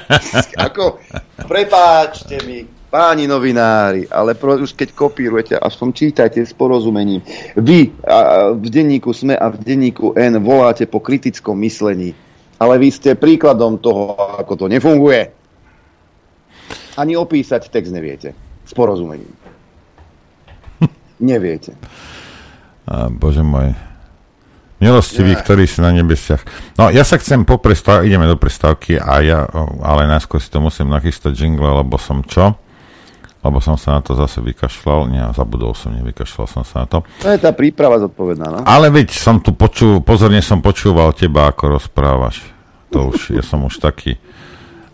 ako, 0.66 1.04
prepáčte 1.44 2.40
mi, 2.48 2.75
páni 2.96 3.28
novinári, 3.28 4.08
ale 4.08 4.32
pro, 4.32 4.56
už 4.56 4.72
keď 4.72 4.96
kopírujete, 4.96 5.52
aspoň 5.60 5.88
čítajte 5.92 6.40
s 6.40 6.56
porozumením. 6.56 7.20
Vy 7.52 7.92
a, 8.00 8.56
v 8.56 8.66
denníku 8.72 9.12
SME 9.12 9.36
a 9.36 9.52
v 9.52 9.60
denníku 9.60 10.16
N 10.16 10.40
voláte 10.40 10.88
po 10.88 11.04
kritickom 11.04 11.60
myslení, 11.60 12.16
ale 12.56 12.80
vy 12.80 12.88
ste 12.88 13.12
príkladom 13.12 13.76
toho, 13.84 14.16
ako 14.40 14.64
to 14.64 14.66
nefunguje. 14.72 15.28
Ani 16.96 17.20
opísať 17.20 17.68
text 17.68 17.92
neviete 17.92 18.32
s 18.64 18.72
porozumením. 18.72 19.28
neviete. 21.20 21.76
A, 22.88 23.12
bože 23.12 23.44
môj. 23.44 23.76
Milostivý, 24.80 25.36
yeah. 25.36 25.40
ktorý 25.44 25.68
si 25.68 25.84
na 25.84 25.92
nebesiach. 25.92 26.40
No, 26.80 26.88
ja 26.88 27.04
sa 27.04 27.20
chcem 27.20 27.44
po 27.44 27.60
prestávke, 27.60 28.08
ideme 28.08 28.24
do 28.24 28.40
prestávky 28.40 28.96
a 28.96 29.20
ja, 29.20 29.44
ale 29.84 30.08
najskôr 30.08 30.40
si 30.40 30.48
to 30.48 30.64
musím 30.64 30.88
nachystať 30.88 31.36
jingle, 31.36 31.84
lebo 31.84 32.00
som 32.00 32.24
čo? 32.24 32.56
Lebo 33.48 33.62
som 33.62 33.78
sa 33.78 33.98
na 33.98 34.00
to 34.02 34.18
zase 34.18 34.42
vykašľal, 34.42 35.08
nie, 35.08 35.22
zabudol 35.32 35.72
som, 35.72 35.94
nevykašľal 35.94 36.46
som 36.50 36.62
sa 36.66 36.84
na 36.84 36.86
to. 36.86 36.98
To 37.22 37.30
je 37.30 37.40
tá 37.40 37.54
príprava 37.54 38.02
zodpovedná, 38.02 38.46
no? 38.50 38.58
Ale 38.66 38.90
veď 38.90 39.14
som 39.14 39.38
tu 39.38 39.54
počul, 39.54 40.02
pozorne 40.02 40.42
som 40.42 40.58
počúval 40.58 41.14
teba, 41.14 41.48
ako 41.50 41.78
rozprávaš. 41.78 42.42
To 42.90 43.14
už, 43.14 43.34
ja 43.34 43.42
som 43.42 43.66
už 43.66 43.78
taký 43.82 44.18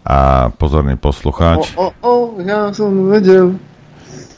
a 0.03 0.51
pozorný 0.59 0.99
poslucháč. 0.99 1.79
O, 1.79 1.87
o, 1.87 1.87
o, 2.03 2.12
ja 2.43 2.75
som 2.75 2.91
vedel. 3.07 3.55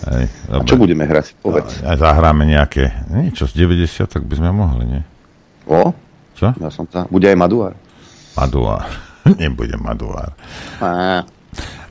Hej, 0.05 0.29
a 0.53 0.61
čo 0.61 0.77
budeme 0.77 1.09
hrať? 1.09 1.41
Povedz. 1.41 1.81
A, 1.81 1.97
a 1.97 2.01
zahráme 2.01 2.45
nejaké, 2.45 2.93
niečo 3.09 3.49
z 3.49 3.65
90, 3.65 4.05
tak 4.05 4.23
by 4.29 4.35
sme 4.37 4.53
mohli, 4.53 4.85
nie? 4.85 5.03
O? 5.65 5.97
Čo? 6.37 6.53
Ja 6.61 6.69
som 6.69 6.85
sa, 6.93 7.09
bude 7.09 7.25
aj 7.25 7.39
Maduár. 7.41 7.73
Maduár. 8.37 8.85
Nebude 9.41 9.81
Maduár. 9.81 10.37
A. 10.85 11.25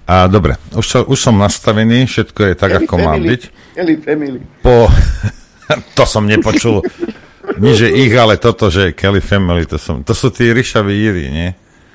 A 0.04 0.28
dobre, 0.28 0.60
už, 0.76 0.86
so, 0.86 1.00
už 1.08 1.20
som 1.20 1.36
nastavený, 1.40 2.04
všetko 2.04 2.52
je 2.52 2.54
tak, 2.60 2.76
Kelly 2.76 2.84
ako 2.84 2.96
family. 3.00 3.08
má 3.08 3.14
byť. 3.24 3.42
Kelly 3.72 3.96
family. 4.04 4.40
Po, 4.60 4.92
to 5.98 6.04
som 6.04 6.28
nepočul. 6.28 6.84
Nie, 7.60 7.74
že 7.76 7.88
ich, 7.88 8.12
ale 8.16 8.36
toto, 8.40 8.68
že 8.72 8.96
Kelly 8.96 9.20
Family, 9.20 9.68
to, 9.68 9.76
som, 9.76 10.02
to 10.02 10.16
sú 10.16 10.32
tí 10.32 10.52
ryšaví 10.52 10.96
Iri, 10.96 11.28
nie? 11.30 11.50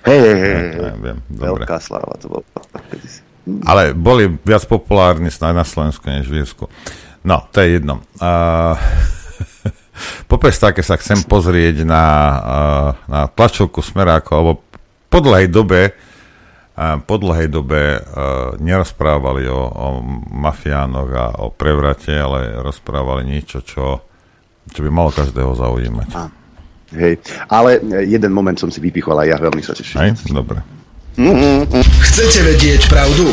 Hej, 0.04 0.20
hej, 0.20 0.36
hej. 0.40 0.52
Ja, 0.76 0.94
viem, 0.96 1.18
Veľká 1.28 1.76
sláva 1.80 2.14
to 2.20 2.30
bolo. 2.30 2.44
Ale 3.64 3.96
boli 3.96 4.28
viac 4.44 4.68
populárni 4.68 5.32
na 5.32 5.64
Slovensku 5.64 6.04
než 6.04 6.28
v 6.28 6.44
Írsku. 6.44 6.68
No, 7.24 7.48
to 7.48 7.64
je 7.64 7.80
jedno. 7.80 8.04
Uh, 8.20 8.76
po 10.30 10.36
prestáke 10.36 10.84
sa 10.84 11.00
chcem 11.00 11.24
pozrieť 11.24 11.82
na, 11.82 12.04
uh, 12.04 12.88
na 13.08 13.20
tlačovku 13.28 13.80
Smeráko, 13.80 14.30
alebo 14.36 14.52
po 15.08 15.18
dlhej 15.24 15.48
dobe 15.48 15.96
po 16.78 17.14
dlhej 17.18 17.50
dobe 17.50 17.98
uh, 17.98 18.54
nerozprávali 18.62 19.50
o, 19.50 19.62
o 19.66 19.86
mafiánoch 20.30 21.10
a 21.10 21.26
o 21.42 21.50
prevrate, 21.50 22.14
ale 22.14 22.62
rozprávali 22.62 23.26
niečo, 23.26 23.66
čo, 23.66 24.06
čo 24.70 24.80
by 24.86 24.90
malo 24.90 25.10
každého 25.10 25.58
zaujímať. 25.58 26.08
A, 26.14 26.30
hej, 26.94 27.18
ale 27.50 27.82
jeden 28.06 28.30
moment 28.30 28.54
som 28.54 28.70
si 28.70 28.78
vypichol 28.78 29.18
a 29.18 29.26
ja 29.26 29.36
veľmi 29.42 29.58
sa 29.58 29.74
teším. 29.74 29.98
Hej, 29.98 30.30
dobre. 30.30 30.62
Chcete 31.98 32.46
vedieť 32.46 32.86
pravdu? 32.86 33.26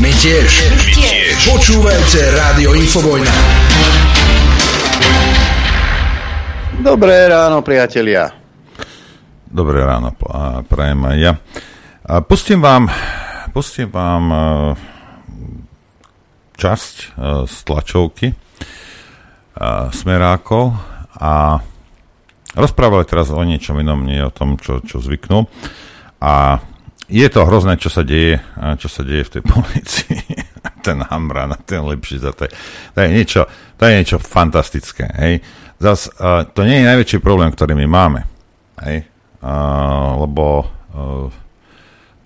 My 0.00 0.08
tiež. 0.08 0.48
My 0.72 0.94
tiež. 0.96 1.36
Počúvajte 1.52 2.20
Rádio 2.32 2.72
Infovojna. 2.72 3.34
Dobré 6.80 7.28
ráno, 7.28 7.60
priatelia. 7.60 8.32
Dobré 9.52 9.84
ráno, 9.84 10.16
prajem 10.64 11.00
aj 11.04 11.16
ja. 11.20 11.32
Pustím 12.06 12.62
vám, 12.62 12.86
pustím 13.50 13.90
vám 13.90 14.24
e, 14.30 14.38
časť 16.54 16.94
e, 17.02 17.06
z 17.50 17.56
tlačovky 17.66 18.30
e, 18.30 18.34
smerákov 19.90 20.70
a 21.18 21.58
rozprávali 22.54 23.02
teraz 23.10 23.34
o 23.34 23.42
niečom 23.42 23.82
inom, 23.82 24.06
nie 24.06 24.22
o 24.22 24.30
tom, 24.30 24.54
čo, 24.54 24.86
čo 24.86 25.02
zvyknú. 25.02 25.50
A 26.22 26.62
je 27.10 27.26
to 27.26 27.42
hrozné, 27.42 27.74
čo 27.74 27.90
sa 27.90 28.06
deje, 28.06 28.38
čo 28.78 28.86
sa 28.86 29.02
deje 29.02 29.26
v 29.26 29.32
tej 29.34 29.42
policii. 29.58 30.22
ten 30.86 31.02
Hamran, 31.02 31.58
ten 31.66 31.82
lepší 31.82 32.22
za 32.22 32.30
to. 32.30 32.46
To 32.94 32.98
je 33.02 33.10
niečo, 33.10 33.50
to 33.74 33.82
je 33.82 33.92
niečo 33.98 34.22
fantastické. 34.22 35.10
Hej. 35.18 35.42
Zas, 35.82 36.06
uh, 36.22 36.46
to 36.46 36.62
nie 36.62 36.86
je 36.86 36.88
najväčší 36.88 37.18
problém, 37.18 37.50
ktorý 37.50 37.74
my 37.74 37.86
máme. 37.90 38.20
Hej. 38.78 39.10
Uh, 39.42 40.22
lebo 40.22 40.44
uh, 40.94 41.45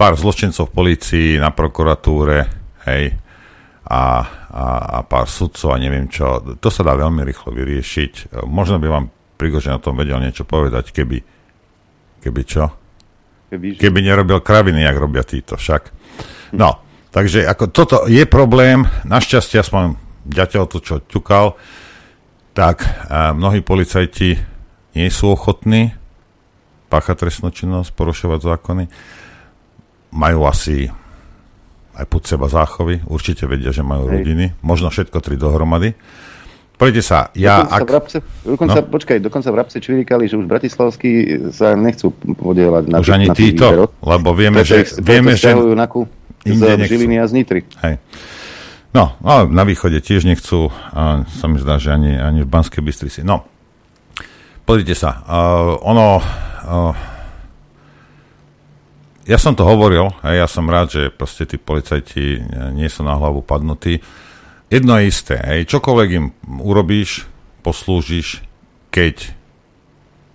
pár 0.00 0.16
zločincov 0.16 0.72
v 0.72 0.76
policii, 0.80 1.30
na 1.36 1.52
prokuratúre, 1.52 2.48
hej, 2.88 3.20
a, 3.84 4.24
a, 4.48 4.64
a 4.96 4.98
pár 5.04 5.28
sudcov 5.28 5.76
a 5.76 5.76
neviem 5.76 6.08
čo. 6.08 6.40
To 6.56 6.68
sa 6.72 6.80
dá 6.80 6.96
veľmi 6.96 7.20
rýchlo 7.20 7.52
vyriešiť. 7.52 8.32
Možno 8.48 8.80
by 8.80 8.88
vám 8.88 9.04
Prigožen 9.36 9.76
o 9.76 9.84
tom 9.84 10.00
vedel 10.00 10.16
niečo 10.16 10.48
povedať, 10.48 10.96
keby, 10.96 11.20
keby 12.24 12.42
čo? 12.48 12.72
Keby, 13.52 13.76
že... 13.76 13.80
keby 13.84 13.98
nerobil 14.00 14.40
kraviny, 14.40 14.80
jak 14.80 14.96
robia 14.96 15.20
títo 15.20 15.60
však. 15.60 15.92
No, 16.56 16.80
takže 17.12 17.44
ako 17.44 17.68
toto 17.68 17.96
je 18.08 18.24
problém, 18.24 18.88
našťastie 19.04 19.60
aspoň 19.60 20.00
ďateľ 20.24 20.62
to, 20.64 20.78
čo 20.80 21.04
ťukal, 21.04 21.60
tak 22.56 22.88
a 23.08 23.36
mnohí 23.36 23.60
policajti 23.60 24.40
nie 24.96 25.08
sú 25.12 25.36
ochotní 25.36 25.92
páchať 26.88 27.28
trestnú 27.28 27.52
činnosť, 27.52 27.92
porušovať 27.92 28.40
zákony 28.48 28.84
majú 30.10 30.46
asi 30.46 30.90
aj 32.00 32.06
pod 32.06 32.22
seba 32.24 32.46
záchovy, 32.48 33.04
určite 33.06 33.44
vedia, 33.44 33.74
že 33.74 33.84
majú 33.84 34.08
Hej. 34.08 34.12
rodiny, 34.22 34.46
možno 34.64 34.88
všetko 34.88 35.18
tri 35.20 35.36
dohromady. 35.36 35.92
Poďte 36.80 37.02
sa, 37.04 37.28
ja... 37.36 37.60
Dokonca, 37.60 37.76
ak... 37.76 37.80
v 37.84 37.92
Rabce, 37.92 38.18
dokonca, 38.40 38.80
no? 38.80 38.88
počkaj, 38.88 39.16
dokonca 39.20 39.48
v 39.52 39.56
Rabce 39.60 39.76
čvirikali, 39.84 40.24
že 40.24 40.40
už 40.40 40.48
Bratislavskí 40.48 41.12
sa 41.52 41.76
nechcú 41.76 42.08
podielať 42.40 42.88
na 42.88 43.04
Už 43.04 43.12
ani 43.12 43.28
na 43.28 43.36
títo, 43.36 43.68
výberoch, 43.68 43.92
lebo 44.00 44.28
vieme, 44.32 44.64
že... 44.64 44.88
Vieme, 45.04 45.36
že 45.36 45.52
na 45.52 45.84
ku, 45.84 46.08
z 46.40 46.56
Žiliny 46.88 47.20
a 47.20 47.28
z 47.28 47.36
Nitry. 47.36 47.68
Hej. 47.84 48.00
No, 48.96 49.12
no, 49.20 49.44
na 49.44 49.68
východe 49.68 50.00
tiež 50.00 50.24
nechcú, 50.24 50.72
a 50.72 51.28
sa 51.28 51.46
mi 51.52 51.60
zdá, 51.60 51.76
že 51.76 51.92
ani, 51.92 52.16
ani 52.16 52.42
v 52.42 52.48
Banskej 52.48 52.80
Bystrici. 52.80 53.20
No, 53.28 53.44
pozrite 54.64 54.96
sa, 54.96 55.20
uh, 55.28 55.76
ono... 55.84 56.24
Uh, 56.64 57.09
ja 59.28 59.36
som 59.36 59.52
to 59.52 59.68
hovoril 59.68 60.16
a 60.24 60.32
ja 60.32 60.48
som 60.48 60.68
rád, 60.68 60.88
že 60.92 61.02
proste 61.12 61.44
tí 61.44 61.60
policajti 61.60 62.40
nie 62.72 62.88
sú 62.88 63.04
na 63.04 63.16
hlavu 63.16 63.44
padnutí. 63.44 64.00
Jedno 64.70 64.96
je 64.96 65.10
isté, 65.10 65.36
hej, 65.36 65.66
čokoľvek 65.66 66.08
im 66.16 66.26
urobíš, 66.62 67.26
poslúžiš, 67.60 68.40
keď 68.94 69.34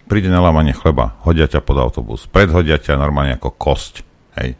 príde 0.06 0.30
na 0.30 0.43
lámanie 0.43 0.76
chleba, 0.76 1.17
hodia 1.26 1.50
ťa 1.50 1.65
pod 1.65 1.82
autobus, 1.82 2.30
predhodia 2.30 2.78
ťa 2.78 3.00
normálne 3.00 3.39
ako 3.39 3.56
kosť, 3.56 4.04
hej, 4.38 4.60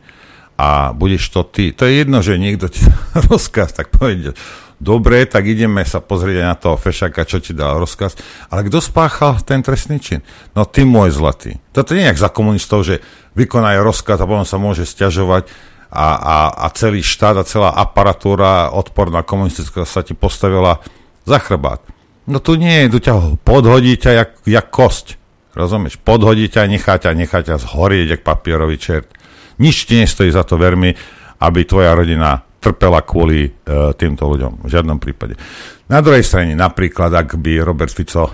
a 0.56 0.96
budeš 0.96 1.28
to 1.36 1.44
ty. 1.44 1.76
To 1.76 1.84
je 1.84 2.02
jedno, 2.02 2.24
že 2.24 2.40
niekto 2.40 2.72
ti 2.72 2.82
rozkaz, 3.30 3.76
tak 3.76 3.92
povedať, 3.92 4.34
dobre, 4.80 5.26
tak 5.26 5.48
ideme 5.48 5.84
sa 5.88 6.04
pozrieť 6.04 6.38
na 6.44 6.56
toho 6.56 6.76
fešaka, 6.76 7.28
čo 7.28 7.40
ti 7.40 7.52
dal 7.56 7.80
rozkaz. 7.80 8.16
Ale 8.52 8.68
kto 8.68 8.80
spáchal 8.80 9.42
ten 9.42 9.64
trestný 9.66 10.00
čin? 10.00 10.20
No 10.54 10.68
ty 10.68 10.84
môj 10.84 11.16
zlatý. 11.16 11.58
Toto 11.72 11.96
nie 11.96 12.06
je 12.06 12.10
jak 12.12 12.24
za 12.24 12.30
komunistov, 12.30 12.84
že 12.84 13.00
vykonajú 13.36 13.80
rozkaz 13.84 14.20
a 14.22 14.30
potom 14.30 14.48
sa 14.48 14.62
môže 14.62 14.88
stiažovať 14.88 15.48
a, 15.92 16.08
a, 16.16 16.36
a 16.66 16.68
celý 16.76 17.00
štát 17.00 17.40
a 17.40 17.48
celá 17.48 17.72
aparatúra 17.72 18.74
odporná 18.76 19.24
komunistická 19.24 19.88
sa 19.88 20.04
ti 20.04 20.12
postavila 20.12 20.84
za 21.24 21.40
chrbát. 21.40 21.80
No 22.26 22.42
tu 22.42 22.58
nie, 22.58 22.90
tu 22.90 22.98
ťa 22.98 23.38
podhodí 23.46 23.96
ťa 24.02 24.12
jak, 24.12 24.30
jak 24.50 24.68
kosť. 24.74 25.22
Rozumieš? 25.56 26.02
Podhodí 26.02 26.52
ťa, 26.52 26.68
nechá 26.68 27.00
ťa, 27.00 27.16
nechá 27.16 27.40
ťa 27.40 27.62
zhorieť 27.62 28.20
jak 28.20 28.22
papierový 28.28 28.76
čert. 28.76 29.08
Nič 29.56 29.88
ti 29.88 29.96
nestojí 30.04 30.28
za 30.34 30.44
to, 30.44 30.60
ver 30.60 30.76
mi, 30.76 30.92
aby 31.40 31.64
tvoja 31.64 31.96
rodina 31.96 32.44
trpela 32.66 33.06
kvôli 33.06 33.54
uh, 33.54 33.94
týmto 33.94 34.26
ľuďom. 34.26 34.66
V 34.66 34.70
žiadnom 34.74 34.98
prípade. 34.98 35.38
Na 35.86 36.02
druhej 36.02 36.26
strane, 36.26 36.58
napríklad, 36.58 37.14
ak 37.14 37.38
by 37.38 37.62
Robert 37.62 37.94
Fico 37.94 38.26
uh, 38.26 38.34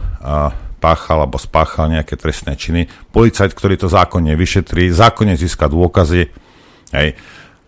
páchal 0.80 1.28
alebo 1.28 1.36
spáchal 1.36 1.92
nejaké 1.92 2.16
trestné 2.16 2.56
činy, 2.56 2.88
policajt, 3.12 3.52
ktorý 3.52 3.76
to 3.76 3.92
zákonne 3.92 4.34
vyšetrí, 4.34 4.88
zákonne 4.90 5.36
získa 5.36 5.68
dôkazy 5.68 6.32
hej, 6.96 7.10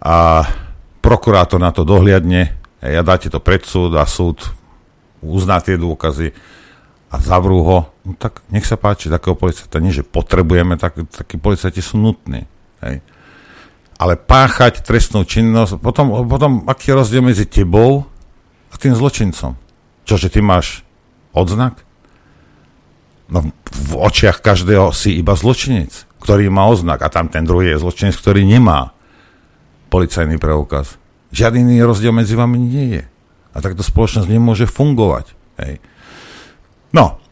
a 0.02 0.48
prokurátor 1.04 1.62
na 1.62 1.70
to 1.70 1.86
dohliadne 1.86 2.56
hej, 2.82 2.94
a 2.98 3.04
dáte 3.06 3.30
to 3.30 3.38
pred 3.38 3.62
súd 3.62 3.94
a 4.00 4.08
súd 4.10 4.42
uzná 5.22 5.62
tie 5.62 5.78
dôkazy 5.78 6.34
a 7.14 7.16
zavrú 7.22 7.62
ho, 7.62 7.80
no 8.02 8.18
tak 8.18 8.42
nech 8.50 8.66
sa 8.66 8.82
páči, 8.82 9.14
takého 9.14 9.38
policajta 9.38 9.78
nie, 9.78 9.94
že 9.94 10.02
potrebujeme, 10.02 10.82
tak, 10.82 11.06
takí 11.14 11.38
policajti 11.38 11.86
sú 11.86 12.02
nutní. 12.02 12.50
Hej 12.82 13.06
ale 14.04 14.20
páchať 14.20 14.84
trestnú 14.84 15.24
činnosť, 15.24 15.80
potom, 15.80 16.28
potom 16.28 16.68
aký 16.68 16.92
je 16.92 17.00
rozdiel 17.00 17.24
medzi 17.24 17.48
tebou 17.48 18.04
a 18.68 18.76
tým 18.76 18.92
zločincom? 18.92 19.56
Čože 20.04 20.28
ty 20.28 20.44
máš 20.44 20.84
odznak? 21.32 21.80
No 23.32 23.56
v 23.72 23.94
očiach 23.96 24.44
každého 24.44 24.92
si 24.92 25.16
iba 25.16 25.40
zločinec, 25.40 26.04
ktorý 26.20 26.52
má 26.52 26.68
oznak 26.68 27.00
a 27.00 27.08
tam 27.08 27.32
ten 27.32 27.48
druhý 27.48 27.72
je 27.72 27.80
zločinec, 27.80 28.20
ktorý 28.20 28.44
nemá 28.44 28.92
policajný 29.88 30.36
preukaz. 30.36 31.00
Žiadny 31.32 31.64
iný 31.64 31.88
rozdiel 31.88 32.12
medzi 32.12 32.36
vami 32.36 32.60
nie 32.60 33.00
je. 33.00 33.04
A 33.56 33.64
takto 33.64 33.88
spoločnosť 33.88 34.28
nemôže 34.28 34.68
fungovať. 34.68 35.32
Hej. 35.64 35.80
No, 36.92 37.24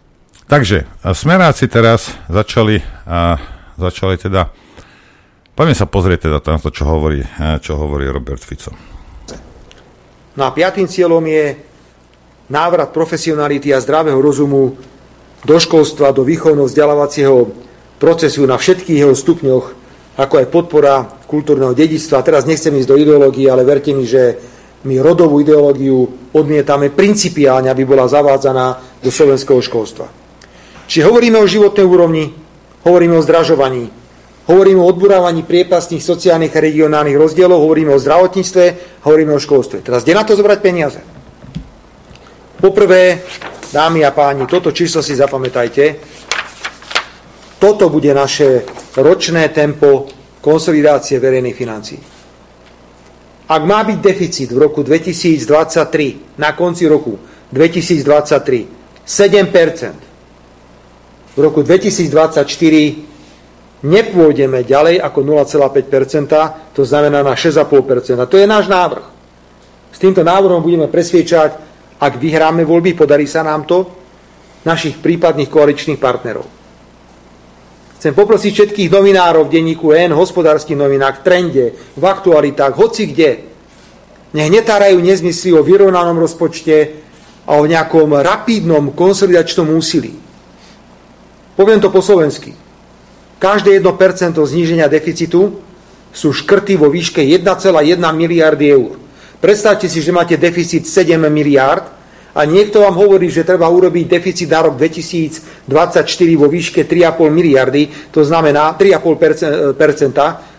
takže 0.47 0.87
smeráci 1.03 1.67
teraz 1.67 2.15
začali, 2.31 2.79
a, 3.03 3.35
začali 3.75 4.15
teda 4.15 4.55
Poďme 5.61 5.77
sa 5.77 5.85
pozrieť 5.85 6.25
teda 6.25 6.41
to, 6.41 6.73
čo 6.73 6.89
hovorí, 6.89 7.21
eh, 7.21 7.61
čo 7.61 7.77
hovorí 7.77 8.09
Robert 8.09 8.41
Fico. 8.41 8.73
No 10.33 10.41
a 10.41 10.57
piatým 10.57 10.89
cieľom 10.89 11.21
je 11.21 11.53
návrat 12.49 12.89
profesionality 12.89 13.69
a 13.69 13.77
zdravého 13.77 14.17
rozumu 14.17 14.73
do 15.45 15.57
školstva, 15.61 16.17
do 16.17 16.25
výchovno-vzdelávacieho 16.25 17.53
procesu 18.01 18.49
na 18.49 18.57
všetkých 18.57 19.05
jeho 19.05 19.13
stupňoch, 19.13 19.65
ako 20.17 20.33
aj 20.41 20.49
podpora 20.49 21.05
kultúrneho 21.29 21.77
dedictva. 21.77 22.25
Teraz 22.25 22.49
nechcem 22.49 22.73
ísť 22.73 22.89
do 22.89 22.97
ideológie, 22.97 23.45
ale 23.45 23.61
verte 23.61 23.93
mi, 23.93 24.09
že 24.09 24.41
my 24.81 24.97
rodovú 24.97 25.45
ideológiu 25.45 26.09
odmietame 26.33 26.89
principiálne, 26.89 27.69
aby 27.69 27.85
bola 27.85 28.09
zavádzaná 28.09 28.97
do 28.97 29.13
slovenského 29.13 29.61
školstva. 29.61 30.09
Či 30.89 31.05
hovoríme 31.05 31.37
o 31.37 31.45
životnej 31.45 31.85
úrovni, 31.85 32.33
hovoríme 32.81 33.13
o 33.13 33.21
zdražovaní, 33.21 34.00
Hovoríme 34.51 34.83
o 34.83 34.91
odburávaní 34.91 35.47
priepastných 35.47 36.03
sociálnych 36.03 36.51
a 36.51 36.59
regionálnych 36.59 37.15
rozdielov, 37.15 37.63
hovoríme 37.63 37.95
o 37.95 38.03
zdravotníctve, 38.03 38.99
hovoríme 39.07 39.31
o 39.31 39.39
školstve. 39.39 39.79
Teraz 39.79 40.03
kde 40.03 40.11
na 40.11 40.27
to 40.27 40.35
zobrať 40.35 40.59
peniaze? 40.59 40.99
Poprvé, 42.59 43.23
dámy 43.71 44.03
a 44.03 44.11
páni, 44.11 44.43
toto 44.43 44.75
číslo 44.75 44.99
si 44.99 45.15
zapamätajte. 45.15 45.95
Toto 47.63 47.87
bude 47.87 48.11
naše 48.11 48.67
ročné 48.99 49.55
tempo 49.55 50.11
konsolidácie 50.43 51.15
verejných 51.15 51.55
financií. 51.55 51.99
Ak 53.47 53.63
má 53.63 53.87
byť 53.87 53.99
deficit 54.03 54.51
v 54.51 54.67
roku 54.67 54.83
2023, 54.83 56.43
na 56.43 56.51
konci 56.59 56.91
roku 56.91 57.15
2023, 57.55 58.67
7%, 59.07 59.95
v 61.31 61.39
roku 61.39 61.63
2024 61.63 63.10
nepôjdeme 63.81 64.61
ďalej 64.61 65.01
ako 65.01 65.19
0,5%, 65.25 66.73
to 66.77 66.81
znamená 66.85 67.25
na 67.25 67.33
6,5%. 67.33 68.21
A 68.21 68.29
to 68.29 68.37
je 68.37 68.45
náš 68.45 68.69
návrh. 68.69 69.05
S 69.91 69.97
týmto 69.97 70.21
návrhom 70.21 70.61
budeme 70.61 70.87
presviečať, 70.87 71.51
ak 72.01 72.13
vyhráme 72.17 72.65
voľby, 72.65 72.97
podarí 72.97 73.29
sa 73.29 73.45
nám 73.45 73.65
to, 73.65 73.85
našich 74.65 75.01
prípadných 75.01 75.49
koaličných 75.49 75.97
partnerov. 75.97 76.45
Chcem 78.01 78.17
poprosiť 78.17 78.51
všetkých 78.53 78.89
novinárov 78.89 79.45
v 79.45 79.53
denníku 79.61 79.93
N, 79.93 80.17
hospodárskych 80.17 80.73
novinách, 80.73 81.21
v 81.21 81.25
trende, 81.25 81.65
v 81.93 82.03
aktualitách, 82.05 82.73
hoci 82.73 83.13
kde. 83.13 83.45
Nech 84.33 84.49
netárajú 84.49 84.97
nezmysly 84.97 85.53
o 85.53 85.61
vyrovnanom 85.61 86.17
rozpočte 86.17 86.97
a 87.45 87.61
o 87.61 87.65
nejakom 87.69 88.17
rapidnom 88.17 88.97
konsolidačnom 88.97 89.69
úsilí. 89.69 90.17
Poviem 91.53 91.77
to 91.77 91.93
po 91.93 92.01
slovensky. 92.01 92.57
Každé 93.41 93.81
1% 93.81 94.37
zníženia 94.37 94.85
deficitu 94.85 95.65
sú 96.13 96.29
škrty 96.29 96.77
vo 96.77 96.93
výške 96.93 97.25
1,1 97.25 97.97
miliardy 97.97 98.69
eur. 98.69 99.01
Predstavte 99.41 99.89
si, 99.89 99.97
že 99.97 100.13
máte 100.13 100.37
deficit 100.37 100.85
7 100.85 101.17
miliard 101.25 101.89
a 102.37 102.45
niekto 102.45 102.85
vám 102.85 102.93
hovorí, 102.93 103.33
že 103.33 103.41
treba 103.41 103.65
urobiť 103.65 104.05
deficit 104.05 104.45
na 104.45 104.61
rok 104.61 104.77
2024 104.77 105.65
vo 106.37 106.45
výške 106.45 106.85
3,5 106.85 107.33
miliardy, 107.33 108.13
to 108.13 108.21
znamená 108.21 108.77
3,5%, 108.77 109.73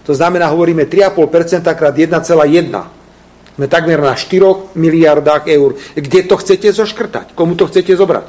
To 0.03 0.13
znamená, 0.19 0.51
hovoríme 0.51 0.91
3,5% 0.91 1.63
krát 1.79 1.95
1,1. 1.95 2.19
Sme 3.55 3.67
takmer 3.71 4.03
na 4.03 4.19
4 4.19 4.75
miliardách 4.75 5.47
eur. 5.47 5.79
Kde 5.95 6.21
to 6.27 6.35
chcete 6.35 6.67
zoškrtať? 6.75 7.39
Komu 7.39 7.55
to 7.55 7.71
chcete 7.71 7.95
zobrať? 7.95 8.27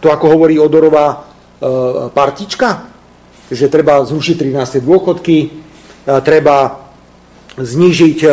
To 0.00 0.08
ako 0.08 0.26
hovorí 0.32 0.56
Odorová 0.56 1.12
e, 1.12 1.16
partička, 2.16 2.95
že 3.50 3.70
treba 3.70 4.02
zrušiť 4.02 4.34
13. 4.38 4.82
dôchodky, 4.82 5.36
e, 5.42 5.48
treba 6.22 6.86
znížiť 7.56 8.18
e, 8.22 8.28
e, 8.28 8.32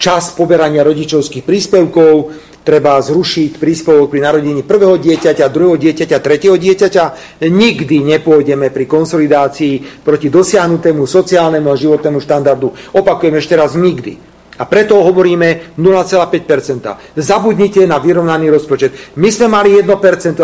čas 0.00 0.32
poberania 0.34 0.82
rodičovských 0.82 1.44
príspevkov, 1.44 2.12
treba 2.60 3.00
zrušiť 3.00 3.56
príspevok 3.56 4.12
pri 4.12 4.20
narodení 4.20 4.62
prvého 4.64 5.00
dieťaťa, 5.00 5.48
druhého 5.48 5.80
dieťaťa, 5.80 6.16
tretieho 6.20 6.56
dieťaťa. 6.60 7.04
Nikdy 7.48 7.96
nepôjdeme 8.16 8.68
pri 8.68 8.84
konsolidácii 8.84 10.04
proti 10.04 10.28
dosiahnutému 10.28 11.04
sociálnemu 11.08 11.68
a 11.68 11.80
životnému 11.80 12.20
štandardu. 12.20 12.96
Opakujem 12.96 13.40
ešte 13.40 13.56
raz, 13.56 13.76
nikdy. 13.76 14.30
A 14.60 14.68
preto 14.68 15.00
hovoríme 15.00 15.72
0,5%. 15.80 17.16
Zabudnite 17.16 17.88
na 17.88 17.96
vyrovnaný 17.96 18.52
rozpočet. 18.52 19.16
My 19.16 19.32
sme 19.32 19.48
mali 19.48 19.80
1% 19.80 19.88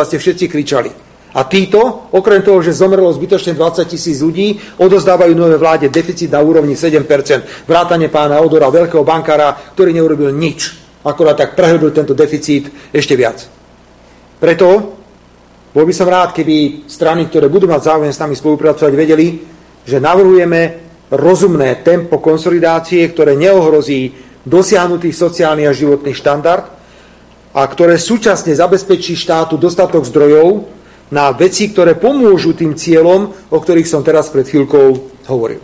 a 0.01 0.09
ste 0.09 0.17
všetci 0.17 0.49
kričali. 0.49 1.06
A 1.37 1.44
títo, 1.44 2.09
okrem 2.16 2.40
toho, 2.40 2.64
že 2.64 2.72
zomrelo 2.72 3.12
zbytočne 3.12 3.53
20 3.53 3.85
tisíc 3.85 4.25
ľudí, 4.25 4.57
odozdávajú 4.81 5.37
nové 5.37 5.61
vláde 5.61 5.92
deficit 5.92 6.33
na 6.33 6.40
úrovni 6.40 6.72
7%. 6.72 7.68
Vrátane 7.68 8.09
pána 8.09 8.40
Odora, 8.40 8.72
veľkého 8.72 9.05
bankára, 9.05 9.53
ktorý 9.77 9.92
neurobil 9.92 10.33
nič. 10.33 10.72
Akorát 11.05 11.37
tak 11.37 11.53
prehlbil 11.53 11.92
tento 11.92 12.16
deficit 12.16 12.72
ešte 12.88 13.12
viac. 13.20 13.44
Preto 14.40 14.96
bol 15.77 15.85
by 15.85 15.92
som 15.92 16.09
rád, 16.09 16.33
keby 16.33 16.88
strany, 16.88 17.29
ktoré 17.29 17.53
budú 17.53 17.68
mať 17.68 17.85
záujem 17.85 18.12
s 18.16 18.22
nami 18.25 18.33
spolupracovať, 18.33 18.92
vedeli, 18.96 19.44
že 19.85 20.01
navrhujeme 20.01 20.88
rozumné 21.12 21.85
tempo 21.85 22.16
konsolidácie, 22.16 23.05
ktoré 23.12 23.37
neohrozí 23.37 24.16
dosiahnutý 24.40 25.12
sociálny 25.12 25.68
a 25.68 25.77
životný 25.77 26.16
štandard 26.16 26.64
a 27.53 27.61
ktoré 27.68 28.01
súčasne 28.01 28.57
zabezpečí 28.57 29.12
štátu 29.20 29.61
dostatok 29.61 30.09
zdrojov 30.09 30.76
na 31.11 31.31
veci, 31.31 31.71
ktoré 31.71 31.95
pomôžu 31.95 32.57
tým 32.59 32.75
cieľom, 32.75 33.31
o 33.51 33.59
ktorých 33.59 33.87
som 33.87 34.03
teraz 34.03 34.31
pred 34.31 34.47
chvíľkou 34.47 34.87
hovoril. 35.31 35.62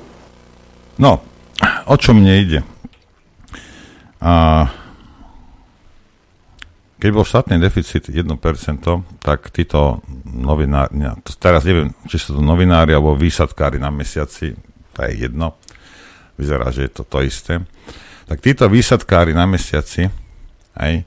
No, 0.99 1.19
o 1.87 1.95
čo 1.99 2.15
mne 2.15 2.33
ide? 2.39 2.61
A 4.23 4.67
keď 7.03 7.11
bol 7.11 7.27
štátny 7.27 7.59
deficit 7.59 8.07
1%, 8.07 8.23
tak 9.19 9.51
títo 9.51 10.07
novinári, 10.23 10.95
teraz 11.43 11.67
neviem, 11.67 11.91
či 12.07 12.23
sú 12.23 12.39
to 12.39 12.43
novinári 12.43 12.95
alebo 12.95 13.19
výsadkári 13.19 13.83
na 13.83 13.91
mesiaci, 13.91 14.55
to 14.95 14.99
je 15.11 15.27
jedno, 15.27 15.59
vyzerá, 16.39 16.71
že 16.71 16.87
je 16.87 16.93
to 16.95 17.03
to 17.03 17.19
isté, 17.27 17.59
tak 18.31 18.39
títo 18.39 18.71
výsadkári 18.71 19.35
na 19.35 19.51
mesiaci 19.51 20.07
aj, 20.79 21.03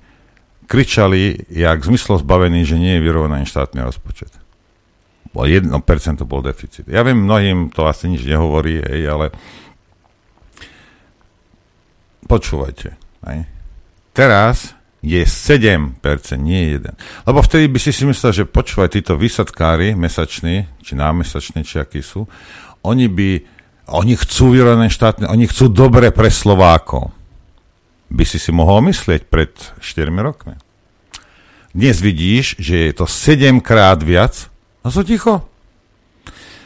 kričali, 0.65 1.45
jak 1.49 1.85
zmyslo 1.85 2.17
zbavený, 2.19 2.65
že 2.65 2.77
nie 2.81 2.97
je 2.97 3.05
vyrovnaný 3.05 3.45
štátny 3.45 3.81
rozpočet. 3.85 4.33
1% 5.43 5.67
bol 6.23 6.39
deficit. 6.39 6.87
Ja 6.87 7.03
viem, 7.03 7.27
mnohým 7.27 7.67
to 7.67 7.83
asi 7.83 8.07
nič 8.07 8.23
nehovorí, 8.23 8.79
hej, 8.79 9.03
ale 9.11 9.25
počúvajte. 12.23 12.95
Hej. 13.27 13.39
Teraz 14.15 14.71
je 15.03 15.21
7%, 15.21 15.99
nie 16.39 16.79
1. 16.79 17.27
Lebo 17.27 17.39
vtedy 17.43 17.67
by 17.67 17.79
si 17.83 17.91
si 17.91 18.07
myslel, 18.07 18.31
že 18.31 18.43
počúvaj, 18.47 18.95
títo 18.95 19.19
výsadkári 19.19 19.91
mesační, 19.91 20.71
či 20.79 20.95
námesační, 20.95 21.67
či 21.67 21.83
akí 21.83 21.99
sú, 21.99 22.23
oni 22.81 23.11
by, 23.11 23.29
oni 23.91 24.13
chcú 24.15 24.55
vyrovnané 24.55 24.87
štátne, 24.87 25.27
oni 25.27 25.45
chcú 25.51 25.67
dobre 25.67 26.15
pre 26.15 26.31
Slovákov 26.31 27.14
by 28.09 28.23
si 28.23 28.37
si 28.37 28.51
mohol 28.53 28.85
myslieť 28.85 29.27
pred 29.27 29.51
4 29.81 30.09
rokmi. 30.21 30.55
Dnes 31.75 31.99
vidíš, 31.99 32.55
že 32.55 32.87
je 32.89 32.93
to 32.95 33.05
7 33.09 33.59
krát 33.59 33.99
viac 33.99 34.47
a 34.85 34.87
sú 34.87 35.03
ticho. 35.03 35.43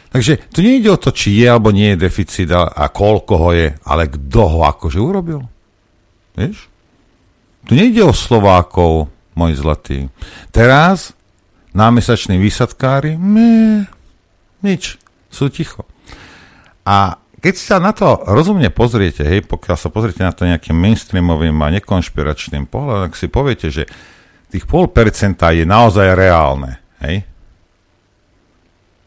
Takže 0.10 0.50
tu 0.50 0.66
nejde 0.66 0.90
o 0.90 1.02
to, 1.02 1.14
či 1.14 1.38
je 1.38 1.46
alebo 1.46 1.70
nie 1.70 1.94
je 1.94 2.02
deficit 2.02 2.50
a 2.54 2.86
koľko 2.90 3.34
ho 3.38 3.50
je, 3.54 3.68
ale 3.86 4.10
kto 4.10 4.42
ho 4.46 4.60
akože 4.66 4.98
urobil. 4.98 5.46
Vieš? 6.34 6.66
Tu 7.70 7.78
nejde 7.78 8.02
o 8.06 8.14
Slovákov, 8.14 9.14
môj 9.38 9.54
zlatý. 9.62 10.10
Teraz 10.50 11.14
námesační 11.78 12.42
výsadkári, 12.42 13.22
mé, 13.22 13.86
nič, 14.66 14.98
sú 15.30 15.54
ticho. 15.54 15.86
A 16.82 17.22
keď 17.40 17.56
sa 17.56 17.78
na 17.80 17.96
to 17.96 18.20
rozumne 18.28 18.68
pozriete, 18.70 19.24
hej, 19.24 19.48
pokiaľ 19.48 19.78
sa 19.80 19.88
pozriete 19.88 20.22
na 20.22 20.36
to 20.36 20.44
nejakým 20.44 20.76
mainstreamovým 20.76 21.56
a 21.64 21.74
nekonšpiračným 21.80 22.68
pohľadom, 22.68 23.10
tak 23.10 23.16
si 23.16 23.28
poviete, 23.32 23.68
že 23.72 23.84
tých 24.52 24.68
pol 24.68 24.92
percenta 24.92 25.56
je 25.56 25.64
naozaj 25.64 26.14
reálne, 26.14 26.84
hej. 27.02 27.24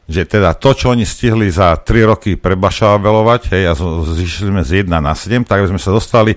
Že 0.09 0.23
teda 0.29 0.57
to, 0.57 0.71
čo 0.73 0.97
oni 0.97 1.05
stihli 1.07 1.53
za 1.53 1.77
3 1.77 2.11
roky 2.11 2.41
prebašavelovať, 2.41 3.43
hej, 3.53 3.65
a 3.69 3.73
zišli 4.17 4.49
sme 4.49 4.63
z 4.65 4.89
1 4.89 4.91
na 4.91 5.13
7, 5.13 5.45
tak 5.45 5.69
sme 5.69 5.79
sa 5.79 5.93
dostali 5.93 6.33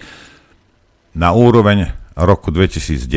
na 1.15 1.31
úroveň 1.31 1.89
roku 2.19 2.51
2019, 2.51 3.07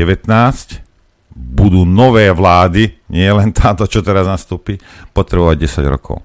budú 1.35 1.83
nové 1.83 2.31
vlády, 2.31 2.95
nie 3.11 3.27
len 3.27 3.51
táto, 3.51 3.87
čo 3.87 3.99
teraz 3.99 4.27
nastúpi, 4.27 4.79
potrebovať 5.11 5.55
10 5.67 5.87
rokov. 5.87 6.23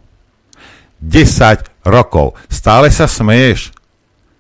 10 1.03 1.74
rokov. 1.85 2.35
Stále 2.49 2.89
sa 2.91 3.05
smeješ. 3.05 3.71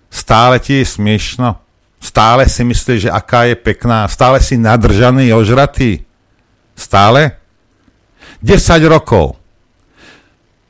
Stále 0.09 0.59
ti 0.59 0.80
je 0.80 0.87
smiešno. 0.98 1.61
Stále 2.00 2.48
si 2.48 2.64
myslíš, 2.64 3.09
že 3.09 3.14
aká 3.14 3.48
je 3.48 3.57
pekná. 3.57 4.04
Stále 4.09 4.40
si 4.40 4.61
nadržaný, 4.61 5.33
ožratý. 5.33 6.04
Stále? 6.76 7.40
10 8.44 8.61
rokov. 8.92 9.40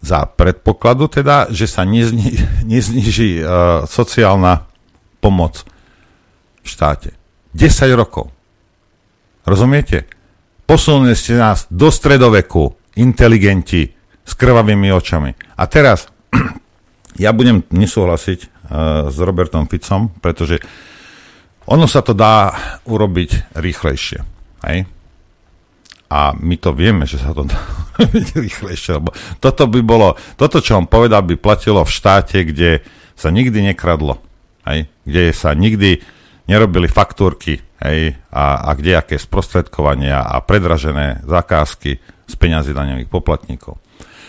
Za 0.05 0.29
predpokladu 0.31 1.09
teda, 1.09 1.51
že 1.51 1.67
sa 1.67 1.83
nezni, 1.83 2.39
nezniží 2.73 3.43
uh, 3.43 3.49
sociálna 3.89 4.69
pomoc 5.19 5.67
v 6.63 6.67
štáte. 6.67 7.11
10 7.57 7.91
rokov. 7.99 8.31
Rozumiete? 9.43 10.07
Posunuli 10.65 11.13
ste 11.13 11.37
nás 11.37 11.69
do 11.69 11.93
stredoveku, 11.93 12.73
inteligenti, 12.97 13.93
s 14.25 14.33
krvavými 14.33 14.89
očami. 14.89 15.37
A 15.61 15.69
teraz 15.69 16.09
ja 17.19 17.31
budem 17.31 17.63
nesúhlasiť 17.71 18.41
uh, 18.43 18.49
s 19.11 19.17
Robertom 19.19 19.71
Ficom, 19.71 20.11
pretože 20.19 20.59
ono 21.65 21.89
sa 21.89 22.05
to 22.05 22.13
dá 22.13 22.53
urobiť 22.85 23.57
rýchlejšie. 23.57 24.21
Hej? 24.69 24.79
A 26.13 26.37
my 26.37 26.57
to 26.61 26.77
vieme, 26.77 27.09
že 27.09 27.19
sa 27.23 27.33
to 27.33 27.49
dá 27.49 27.57
urobiť 27.99 28.27
rýchlejšie, 28.37 29.01
lebo 29.01 29.11
toto 29.41 29.65
by 29.71 29.81
bolo, 29.81 30.19
toto, 30.37 30.61
čo 30.61 30.77
on 30.77 30.91
povedal, 30.91 31.25
by 31.25 31.41
platilo 31.41 31.81
v 31.83 31.95
štáte, 31.95 32.45
kde 32.45 32.85
sa 33.15 33.31
nikdy 33.31 33.73
nekradlo. 33.73 34.21
Hej? 34.67 34.91
Kde 35.07 35.33
sa 35.33 35.55
nikdy 35.55 36.03
nerobili 36.45 36.91
faktúrky 36.91 37.65
hej? 37.85 38.17
A, 38.33 38.69
a 38.69 38.71
kde 38.77 38.97
aké 38.97 39.17
sprostredkovania 39.21 40.25
a 40.25 40.41
predražené 40.41 41.25
zakázky 41.25 42.01
z 42.25 42.35
peňazí 42.41 42.73
daňových 42.73 43.13
poplatníkov. 43.13 43.77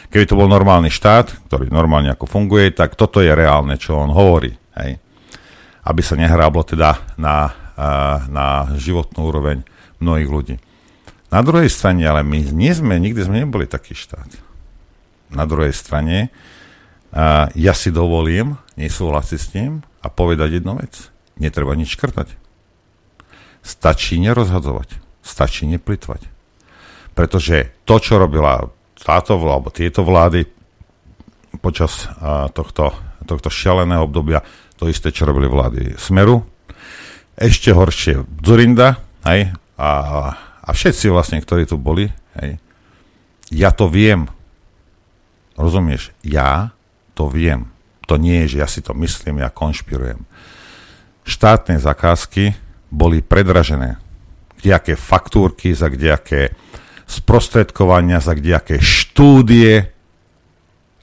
Keby 0.09 0.25
to 0.29 0.39
bol 0.39 0.47
normálny 0.47 0.93
štát, 0.93 1.49
ktorý 1.49 1.67
normálne 1.73 2.13
ako 2.13 2.29
funguje, 2.29 2.71
tak 2.71 2.95
toto 2.95 3.19
je 3.19 3.31
reálne, 3.33 3.75
čo 3.75 3.99
on 3.99 4.11
hovorí. 4.13 4.53
Hej. 4.79 5.01
Aby 5.85 6.01
sa 6.01 6.15
nehráblo 6.15 6.63
teda 6.63 6.97
na, 7.19 7.51
na 8.31 8.69
životnú 8.79 9.27
úroveň 9.27 9.61
mnohých 9.99 10.29
ľudí. 10.29 10.55
Na 11.33 11.41
druhej 11.43 11.67
strane, 11.67 12.05
ale 12.07 12.23
my 12.23 12.53
nie 12.55 12.71
sme, 12.71 12.95
nikdy 13.01 13.21
sme 13.25 13.43
neboli 13.43 13.67
taký 13.67 13.91
štát. 13.91 14.29
Na 15.33 15.43
druhej 15.43 15.73
strane, 15.73 16.29
ja 17.55 17.73
si 17.75 17.89
dovolím 17.91 18.55
nesúhlasiť 18.79 19.39
s 19.39 19.51
ním 19.57 19.83
a 19.99 20.07
povedať 20.07 20.61
jednu 20.61 20.79
vec. 20.79 21.11
Netreba 21.35 21.75
nič 21.75 21.97
škrtať. 21.97 22.31
Stačí 23.65 24.21
nerozhadzovať. 24.21 25.01
Stačí 25.25 25.65
neplitvať. 25.65 26.29
Pretože 27.17 27.73
to, 27.83 27.97
čo 27.99 28.21
robila 28.21 28.69
táto 29.05 29.37
alebo 29.37 29.69
tieto 29.69 30.01
vlády 30.01 30.49
počas 31.61 32.09
a, 32.17 32.49
tohto, 32.49 32.89
tohto 33.29 33.49
šialeného 33.53 34.09
obdobia 34.09 34.41
to 34.75 34.89
isté, 34.89 35.13
čo 35.13 35.29
robili 35.29 35.45
vlády 35.45 35.93
Smeru. 35.95 36.41
Ešte 37.37 37.69
horšie 37.69 38.25
Zurinda, 38.41 38.97
hej, 39.29 39.53
a, 39.77 39.89
a 40.65 40.69
všetci 40.73 41.11
vlastne, 41.13 41.37
ktorí 41.39 41.69
tu 41.69 41.77
boli, 41.77 42.09
hej, 42.41 42.57
ja 43.53 43.69
to 43.69 43.85
viem. 43.85 44.25
Rozumieš? 45.55 46.11
Ja 46.25 46.75
to 47.13 47.29
viem. 47.29 47.71
To 48.09 48.17
nie 48.19 48.45
je, 48.45 48.57
že 48.57 48.61
ja 48.61 48.67
si 48.67 48.81
to 48.81 48.91
myslím, 48.97 49.39
ja 49.39 49.53
konšpirujem. 49.53 50.25
Štátne 51.25 51.79
zakázky 51.79 52.53
boli 52.89 53.21
predražené. 53.21 53.97
Kdejaké 54.61 54.97
faktúrky 54.97 55.73
za 55.73 55.89
kdejaké 55.89 56.53
sprostredkovania, 57.05 58.21
za 58.21 58.33
kdejaké 58.33 58.81
štúdie 58.81 59.95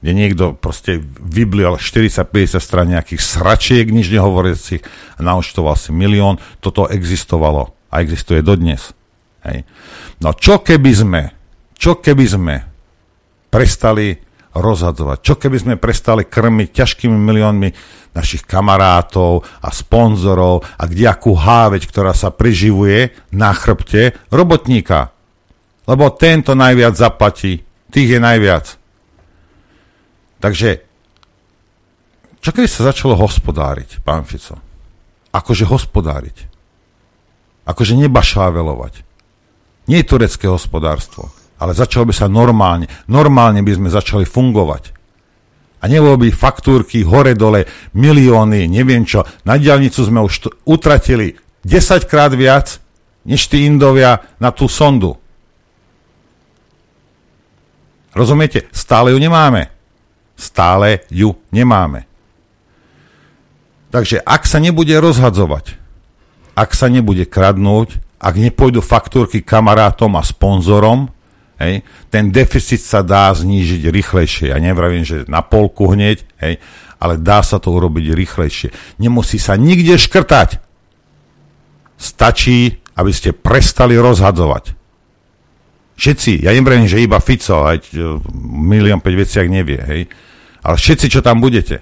kde 0.03 0.11
niekto 0.11 0.51
proste 0.51 0.99
vyblial 1.15 1.79
40-50 1.79 2.59
strán 2.59 2.91
nejakých 2.91 3.23
sračiek, 3.23 3.87
nič 3.87 4.11
nehovoriacich 4.11 4.83
a 5.15 5.19
naučtoval 5.23 5.79
si 5.79 5.95
milión. 5.95 6.43
Toto 6.59 6.91
existovalo 6.91 7.71
a 7.87 8.03
existuje 8.03 8.43
dodnes. 8.43 8.91
Hej. 9.47 9.63
No 10.19 10.35
čo 10.35 10.59
keby 10.59 10.91
sme, 10.91 11.21
čo 11.79 12.03
keby 12.03 12.25
sme 12.27 12.55
prestali 13.47 14.19
rozhadzovať, 14.51 15.17
čo 15.23 15.39
keby 15.39 15.57
sme 15.63 15.75
prestali 15.79 16.27
krmiť 16.27 16.69
ťažkými 16.75 17.15
miliónmi 17.15 17.69
našich 18.11 18.43
kamarátov 18.43 19.47
a 19.63 19.71
sponzorov 19.71 20.67
a 20.67 20.83
kdiakú 20.83 21.31
háveť, 21.31 21.87
ktorá 21.87 22.11
sa 22.11 22.27
priživuje 22.27 23.15
na 23.31 23.55
chrbte 23.55 24.19
robotníka. 24.35 25.12
Lebo 25.83 26.15
tento 26.15 26.55
najviac 26.55 26.95
zaplatí, 26.95 27.59
tých 27.91 28.09
je 28.15 28.19
najviac. 28.19 28.65
Takže, 30.39 30.69
čo 32.43 32.49
keby 32.51 32.67
sa 32.67 32.91
začalo 32.91 33.15
hospodáriť, 33.15 34.03
pán 34.03 34.27
Fico? 34.27 34.59
Akože 35.31 35.63
hospodáriť. 35.63 36.37
Akože 37.63 37.95
nebašávelovať. 37.95 39.07
Nie 39.87 40.03
turecké 40.03 40.47
hospodárstvo, 40.47 41.31
ale 41.59 41.71
začalo 41.75 42.07
by 42.07 42.13
sa 42.15 42.27
normálne. 42.27 42.87
Normálne 43.07 43.63
by 43.63 43.71
sme 43.75 43.89
začali 43.91 44.27
fungovať. 44.27 44.95
A 45.83 45.91
nebolo 45.91 46.15
by 46.15 46.31
faktúrky 46.31 47.03
hore-dole, 47.03 47.91
milióny, 47.95 48.71
neviem 48.71 49.03
čo. 49.03 49.27
Na 49.43 49.59
diálnicu 49.59 49.99
sme 50.03 50.23
už 50.23 50.63
utratili 50.63 51.35
10 51.63 52.07
krát 52.07 52.31
viac, 52.31 52.79
než 53.27 53.51
tí 53.51 53.67
Indovia 53.67 54.19
na 54.39 54.51
tú 54.55 54.71
sondu. 54.71 55.22
Rozumiete? 58.13 58.69
Stále 58.69 59.11
ju 59.11 59.19
nemáme. 59.19 59.73
Stále 60.37 61.05
ju 61.09 61.37
nemáme. 61.49 62.05
Takže 63.93 64.21
ak 64.25 64.49
sa 64.49 64.57
nebude 64.57 64.93
rozhadzovať, 64.97 65.77
ak 66.57 66.73
sa 66.73 66.89
nebude 66.89 67.29
kradnúť, 67.29 68.01
ak 68.17 68.33
nepôjdu 68.39 68.81
faktúrky 68.81 69.45
kamarátom 69.45 70.17
a 70.17 70.25
sponzorom, 70.25 71.13
hej, 71.61 71.85
ten 72.09 72.33
deficit 72.33 72.81
sa 72.81 73.05
dá 73.05 73.29
znížiť 73.33 73.89
rýchlejšie. 73.89 74.49
Ja 74.49 74.57
nevravím, 74.57 75.05
že 75.05 75.29
na 75.29 75.45
polku 75.45 75.93
hneď, 75.93 76.25
hej, 76.41 76.57
ale 76.97 77.21
dá 77.21 77.45
sa 77.45 77.61
to 77.61 77.69
urobiť 77.69 78.15
rýchlejšie. 78.15 78.69
Nemusí 78.97 79.37
sa 79.37 79.59
nikde 79.59 79.99
škrtať. 79.99 80.57
Stačí, 81.99 82.81
aby 82.97 83.11
ste 83.13 83.35
prestali 83.35 83.93
rozhadzovať. 83.99 84.82
Všetci, 86.03 86.43
ja 86.43 86.51
neviem, 86.51 86.83
že 86.83 86.99
iba 86.99 87.23
Fico, 87.23 87.63
aj 87.63 87.95
e, 87.95 88.19
milión 88.43 88.99
5 88.99 89.23
veciach 89.23 89.47
nevie, 89.47 89.79
hej. 89.79 90.01
Ale 90.59 90.75
všetci, 90.75 91.07
čo 91.07 91.23
tam 91.23 91.39
budete. 91.39 91.79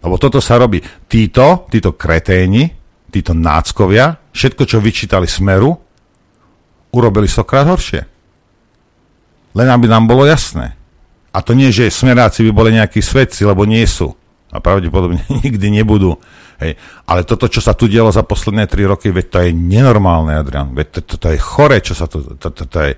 Lebo 0.00 0.16
toto 0.16 0.40
sa 0.40 0.56
robí. 0.56 0.80
Títo, 1.04 1.68
títo 1.68 1.92
kreténi, 1.92 2.72
títo 3.12 3.36
náckovia, 3.36 4.32
všetko, 4.32 4.64
čo 4.64 4.80
vyčítali 4.80 5.28
Smeru, 5.28 5.76
urobili 6.88 7.28
sokrát 7.28 7.68
horšie. 7.68 8.00
Len 9.52 9.68
aby 9.68 9.92
nám 9.92 10.08
bolo 10.08 10.24
jasné. 10.24 10.72
A 11.28 11.44
to 11.44 11.52
nie, 11.52 11.68
že 11.68 11.92
smeráci 11.92 12.48
by 12.48 12.52
boli 12.56 12.80
nejakí 12.80 13.04
svedci, 13.04 13.44
lebo 13.44 13.68
nie 13.68 13.84
sú. 13.84 14.16
A 14.48 14.56
pravdepodobne 14.56 15.20
nikdy 15.44 15.68
nebudú. 15.68 16.16
Hej. 16.58 16.74
Ale 17.06 17.22
toto, 17.22 17.46
čo 17.46 17.62
sa 17.62 17.74
tu 17.74 17.86
dialo 17.86 18.10
za 18.10 18.26
posledné 18.26 18.66
tri 18.66 18.82
roky, 18.82 19.14
veď 19.14 19.26
to 19.30 19.38
je 19.46 19.50
nenormálne, 19.54 20.34
Adrian. 20.34 20.74
Veď 20.74 20.98
to, 20.98 21.00
to, 21.02 21.14
to 21.22 21.28
je 21.34 21.38
chore, 21.38 21.78
čo 21.78 21.94
sa 21.94 22.10
tu... 22.10 22.22
To, 22.38 22.48
to, 22.50 22.66
to 22.66 22.78
je... 22.82 22.92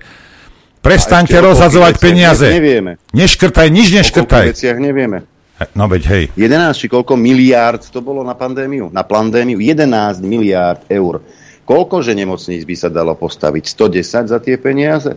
Prestaňte 0.81 1.37
rozhadzovať 1.37 1.93
peniaze. 2.01 2.49
Nevieme. 2.49 2.97
Neškrtaj, 3.13 3.69
nič 3.69 3.93
neškrtaj. 3.93 4.49
O 4.49 4.51
veciach 4.57 4.81
nevieme. 4.81 5.29
No 5.77 5.85
veď 5.85 6.03
hej. 6.09 6.23
11 6.33 6.73
či 6.73 6.89
koľko 6.89 7.13
miliárd 7.13 7.85
to 7.85 8.01
bolo 8.01 8.25
na 8.25 8.33
pandémiu? 8.33 8.89
Na 8.89 9.05
pandémiu 9.05 9.61
11 9.61 10.25
miliárd 10.25 10.81
eur. 10.89 11.21
Koľkože 11.69 12.17
nemocníc 12.17 12.65
by 12.65 12.73
sa 12.73 12.89
dalo 12.89 13.13
postaviť? 13.13 13.63
110 13.69 14.33
za 14.33 14.41
tie 14.41 14.57
peniaze? 14.57 15.13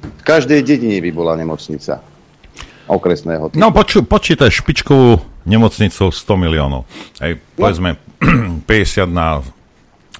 V 0.00 0.22
každej 0.24 0.64
dedine 0.64 0.96
by 1.04 1.10
bola 1.12 1.36
nemocnica 1.36 2.00
okresného 2.88 3.52
typu. 3.52 3.60
No 3.60 3.68
poču, 3.76 4.00
počítaj 4.00 4.48
špičkovú 4.48 5.20
nemocnicu 5.48 6.12
100 6.12 6.36
miliónov. 6.36 6.84
Hej, 7.18 7.40
povedzme 7.56 7.96
no. 8.20 8.60
50 8.68 9.08
na, 9.08 9.40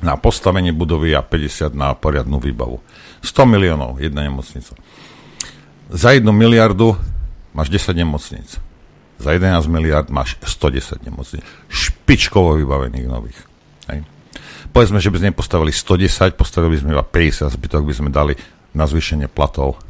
na 0.01 0.15
postavenie 0.17 0.73
budovy 0.73 1.13
a 1.13 1.21
50 1.21 1.77
na 1.77 1.93
poriadnu 1.93 2.41
výbavu. 2.41 2.81
100 3.21 3.45
miliónov 3.45 4.01
jedna 4.01 4.25
nemocnica. 4.25 4.73
Za 5.89 6.17
jednu 6.17 6.33
miliardu 6.33 6.97
máš 7.53 7.69
10 7.69 7.97
nemocníc. 7.97 8.57
Za 9.19 9.35
11 9.35 9.67
miliard 9.67 10.09
máš 10.09 10.39
110 10.45 11.05
nemocníc. 11.05 11.43
Špičkovo 11.69 12.55
vybavených 12.57 13.07
nových. 13.11 13.39
Hej. 13.91 14.07
Povedzme, 14.71 15.03
že 15.03 15.11
by 15.11 15.19
sme 15.19 15.35
postavili 15.35 15.73
110, 15.75 16.39
postavili 16.39 16.77
by 16.77 16.81
sme 16.81 16.91
iba 16.95 17.05
50, 17.05 17.51
zbytok 17.51 17.83
by 17.83 17.95
sme 17.97 18.11
dali 18.15 18.39
na 18.77 18.87
zvýšenie 18.87 19.27
platov 19.27 19.81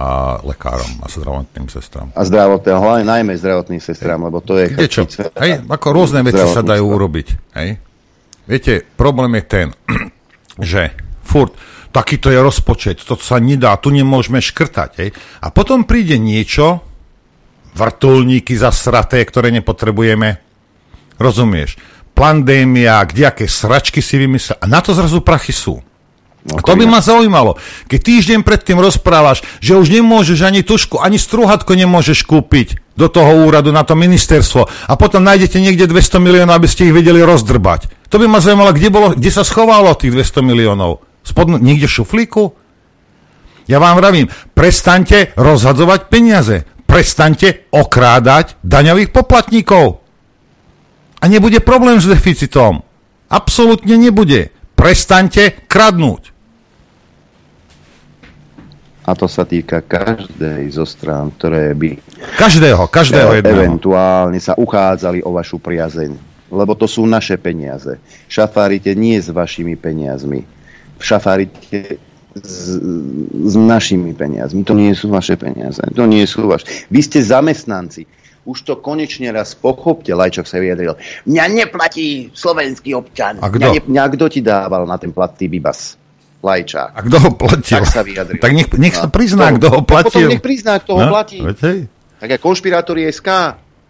a 0.00 0.40
lekárom 0.40 1.04
a 1.04 1.12
zdravotným 1.12 1.68
sestram. 1.68 2.08
A 2.16 2.24
zdravotným, 2.24 2.72
hlavne 2.72 3.04
najmä 3.04 3.36
zdravotným 3.36 3.84
sestram, 3.84 4.24
lebo 4.24 4.40
to 4.40 4.56
je... 4.56 4.72
Kde 4.72 4.88
čo? 4.88 5.04
Hej, 5.36 5.68
ako 5.68 5.86
rôzne 5.92 6.24
veci 6.24 6.40
sa 6.40 6.64
dajú 6.64 6.88
urobiť. 6.88 7.26
Hej? 7.60 7.76
Viete, 8.48 8.80
problém 8.96 9.36
je 9.36 9.44
ten, 9.44 9.66
že 10.72 10.96
furt 11.20 11.52
takýto 11.92 12.32
je 12.32 12.40
rozpočet, 12.40 13.02
to 13.04 13.18
sa 13.20 13.36
nedá, 13.42 13.76
tu 13.76 13.92
nemôžeme 13.92 14.40
škrtať. 14.40 14.90
Hej? 15.04 15.10
A 15.44 15.52
potom 15.52 15.84
príde 15.84 16.16
niečo, 16.16 16.80
vrtulníky 17.76 18.56
zasraté, 18.56 19.20
ktoré 19.26 19.52
nepotrebujeme, 19.52 20.40
rozumieš, 21.20 21.76
pandémia, 22.16 23.04
kdejaké 23.04 23.44
sračky 23.44 24.00
si 24.00 24.16
vymyslia, 24.16 24.56
a 24.58 24.64
na 24.64 24.80
to 24.80 24.96
zrazu 24.96 25.20
prachy 25.20 25.52
sú. 25.52 25.82
No, 26.40 26.56
to 26.64 26.72
by 26.72 26.88
ma 26.88 27.04
zaujímalo. 27.04 27.60
Keď 27.84 28.00
týždeň 28.00 28.40
predtým 28.40 28.80
rozprávaš, 28.80 29.44
že 29.60 29.76
už 29.76 29.92
nemôžeš 29.92 30.40
ani 30.40 30.64
tušku, 30.64 30.96
ani 30.96 31.20
strúhatko 31.20 31.76
nemôžeš 31.76 32.24
kúpiť 32.24 32.80
do 32.96 33.12
toho 33.12 33.44
úradu 33.44 33.76
na 33.76 33.84
to 33.84 33.92
ministerstvo 33.92 34.64
a 34.64 34.92
potom 34.96 35.20
nájdete 35.20 35.60
niekde 35.60 35.84
200 35.84 36.16
miliónov, 36.16 36.56
aby 36.56 36.68
ste 36.68 36.88
ich 36.88 36.96
vedeli 36.96 37.20
rozdrbať. 37.20 37.92
To 38.08 38.16
by 38.16 38.24
ma 38.24 38.40
zaujímalo, 38.40 38.72
kde, 38.72 38.88
bolo, 38.88 39.06
kde 39.12 39.28
sa 39.28 39.44
schovalo 39.44 39.92
tých 40.00 40.16
200 40.16 40.40
miliónov. 40.40 41.04
Spod, 41.20 41.60
niekde 41.60 41.84
v 41.84 41.96
šuflíku? 42.00 42.56
Ja 43.68 43.76
vám 43.78 44.00
vravím, 44.00 44.32
prestaňte 44.56 45.36
rozhadzovať 45.36 46.08
peniaze. 46.08 46.64
Prestaňte 46.88 47.70
okrádať 47.70 48.58
daňových 48.66 49.14
poplatníkov. 49.14 50.02
A 51.20 51.24
nebude 51.30 51.62
problém 51.62 52.02
s 52.02 52.08
deficitom. 52.08 52.82
Absolútne 53.30 53.94
nebude. 53.94 54.50
Prestaňte 54.74 55.68
kradnúť. 55.70 56.29
A 59.10 59.18
to 59.18 59.26
sa 59.26 59.42
týka 59.42 59.82
každej 59.82 60.70
zo 60.70 60.86
strán, 60.86 61.34
ktoré 61.34 61.74
by 61.74 61.98
každého, 62.38 62.86
každého 62.86 63.42
jedného. 63.42 63.58
eventuálne 63.58 64.38
sa 64.38 64.54
uchádzali 64.54 65.26
o 65.26 65.34
vašu 65.34 65.58
priazeň. 65.58 66.14
Lebo 66.54 66.78
to 66.78 66.86
sú 66.86 67.02
naše 67.10 67.34
peniaze. 67.34 67.98
Šafárite 68.30 68.94
nie 68.94 69.18
s 69.18 69.26
vašimi 69.34 69.74
peniazmi. 69.74 70.46
Šafárite 71.02 71.98
s, 72.38 72.78
s 73.34 73.54
našimi 73.58 74.14
peniazmi. 74.14 74.62
To 74.62 74.78
nie 74.78 74.94
sú 74.94 75.10
vaše 75.10 75.34
peniaze. 75.34 75.82
To 75.82 76.06
nie 76.06 76.22
sú 76.22 76.46
vaše. 76.46 76.86
Vy 76.86 77.00
ste 77.02 77.18
zamestnanci. 77.18 78.06
Už 78.46 78.62
to 78.62 78.78
konečne 78.78 79.30
raz 79.34 79.58
pochopte, 79.58 80.14
Lajčok 80.14 80.46
sa 80.46 80.62
vyjadril. 80.62 80.96
Mňa 81.26 81.44
neplatí 81.50 82.30
slovenský 82.32 82.94
občan. 82.94 83.42
A 83.42 83.50
kto? 83.50 83.58
Mňa, 83.58 83.70
ne, 83.74 83.80
mňa 83.90 84.04
kto 84.16 84.24
ti 84.30 84.40
dával 84.40 84.86
na 84.86 84.96
ten 84.96 85.10
plat, 85.10 85.34
ty 85.34 85.50
bibas? 85.50 85.98
Lajčák. 86.40 86.90
A 86.96 87.00
kto 87.04 87.16
ho 87.20 87.30
platil? 87.36 87.84
Tak 87.84 87.86
sa 87.86 88.00
vyjadril. 88.00 88.40
Tak 88.40 88.52
nech, 88.56 88.68
nech 88.80 88.96
sa 88.96 89.06
No, 89.06 89.12
prizná, 89.12 89.52
to- 89.52 89.56
kto 89.60 89.66
ho 89.68 89.80
tak 89.80 89.88
Potom 89.88 89.92
platil. 90.08 90.28
nech 90.32 90.40
prizná, 90.44 90.74
kto 90.80 90.90
ho 90.96 91.02
No, 91.04 91.12
platí. 91.12 91.38
hej. 91.44 91.78
Tak 92.16 92.28
aj 92.36 92.40
konšpirátori 92.40 93.04
SK 93.08 93.28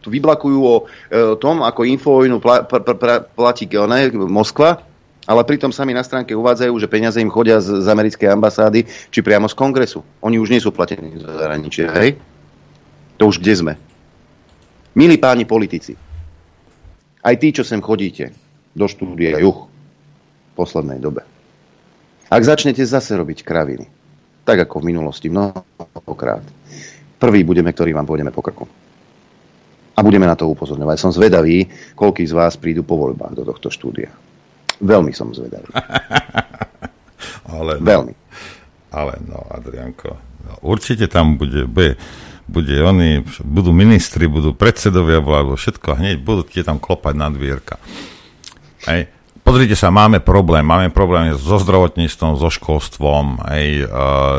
tu 0.01 0.09
vyblakujú 0.09 0.59
o 0.65 0.77
e, 0.81 1.37
tom, 1.37 1.61
ako 1.63 1.85
infovojnu 1.85 2.41
pla, 2.41 2.65
pr, 2.65 2.81
pr, 2.83 2.95
pr, 2.97 3.11
platí 3.37 3.69
ne, 3.69 4.09
Moskva, 4.27 4.81
ale 5.29 5.45
pritom 5.45 5.71
sami 5.71 5.93
na 5.93 6.01
stránke 6.01 6.33
uvádzajú, 6.33 6.73
že 6.81 6.89
peniaze 6.89 7.21
im 7.21 7.29
chodia 7.31 7.61
z, 7.61 7.85
z 7.85 7.87
americkej 7.87 8.33
ambasády, 8.33 8.83
či 9.13 9.19
priamo 9.21 9.47
z 9.47 9.55
kongresu. 9.55 10.01
Oni 10.25 10.41
už 10.41 10.51
nie 10.51 10.59
sú 10.59 10.73
platení 10.73 11.21
z 11.21 11.25
zahraničia, 11.29 11.93
hej? 11.95 12.17
To 13.21 13.29
už 13.29 13.39
kde 13.39 13.55
sme? 13.55 13.73
Milí 14.97 15.21
páni 15.21 15.45
politici, 15.45 15.95
aj 17.21 17.35
tí, 17.39 17.53
čo 17.53 17.63
sem 17.63 17.79
chodíte 17.79 18.33
do 18.75 18.89
štúdia 18.89 19.37
juch 19.39 19.69
v 19.69 20.53
poslednej 20.57 20.99
dobe, 20.99 21.23
ak 22.31 22.43
začnete 22.47 22.87
zase 22.87 23.19
robiť 23.19 23.43
kraviny, 23.43 23.87
tak 24.47 24.63
ako 24.63 24.81
v 24.81 24.95
minulosti 24.95 25.27
mnohokrát, 25.27 26.47
prvý 27.19 27.43
budeme, 27.43 27.75
ktorý 27.75 27.91
vám 27.91 28.07
pôjdeme 28.07 28.31
po 28.31 28.41
krku. 28.41 28.65
A 29.99 30.01
budeme 30.01 30.25
na 30.25 30.39
to 30.39 30.49
upozorňovať. 30.49 30.97
Som 30.97 31.13
zvedavý, 31.13 31.67
koľký 31.99 32.25
z 32.25 32.33
vás 32.33 32.57
prídu 32.57 32.87
po 32.87 32.97
voľbách 32.97 33.37
do 33.37 33.45
tohto 33.45 33.69
štúdia. 33.69 34.09
Veľmi 34.81 35.13
som 35.13 35.35
zvedavý. 35.35 35.69
Ale 37.51 37.83
no, 37.83 37.85
Veľmi. 37.85 38.15
ale 38.95 39.13
no, 39.27 39.43
Adrianko, 39.51 40.15
no, 40.47 40.53
určite 40.63 41.11
tam 41.11 41.35
bude, 41.35 41.67
bude, 41.67 41.99
bude 42.47 42.79
oni, 42.79 43.27
budú 43.43 43.75
ministri, 43.75 44.31
budú 44.31 44.55
predsedovia 44.55 45.19
vládu, 45.19 45.59
všetko 45.59 45.99
hneď 45.99 46.17
budú 46.23 46.47
tie 46.47 46.63
tam 46.63 46.79
klopať 46.79 47.15
na 47.19 47.29
dvierka. 47.29 47.77
Hej. 48.87 49.11
Pozrite 49.51 49.75
sa, 49.75 49.91
máme 49.91 50.23
problém, 50.23 50.63
máme 50.63 50.95
problém 50.95 51.35
so 51.35 51.59
zdravotníctvom, 51.59 52.39
so 52.39 52.55
školstvom, 52.55 53.43
aj, 53.43 53.65
uh, 53.83 53.91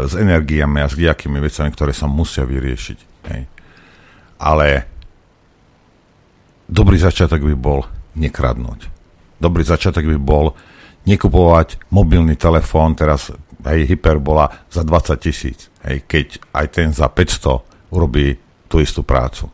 s 0.07 0.15
energiami 0.15 0.79
a 0.79 0.87
s 0.87 0.95
nejakými 0.95 1.35
vecami, 1.35 1.67
ktoré 1.67 1.91
sa 1.91 2.07
musia 2.07 2.47
vyriešiť. 2.47 3.27
Hej. 3.27 3.43
Ale 4.39 4.87
dobrý 6.63 6.95
začiatok 6.95 7.43
by 7.43 7.55
bol 7.59 7.83
nekradnúť. 8.15 8.87
Dobrý 9.35 9.67
začiatok 9.67 10.07
by 10.07 10.15
bol 10.15 10.55
nekupovať 11.03 11.91
mobilný 11.91 12.39
telefón, 12.39 12.95
teraz 12.95 13.35
hej, 13.67 13.91
hyperbola 13.91 14.63
za 14.71 14.87
20 14.87 15.11
tisíc, 15.19 15.67
hej, 15.83 16.07
keď 16.07 16.39
aj 16.55 16.65
ten 16.71 16.95
za 16.95 17.11
500 17.11 17.91
urobí 17.91 18.39
tú 18.71 18.79
istú 18.79 19.03
prácu. 19.03 19.51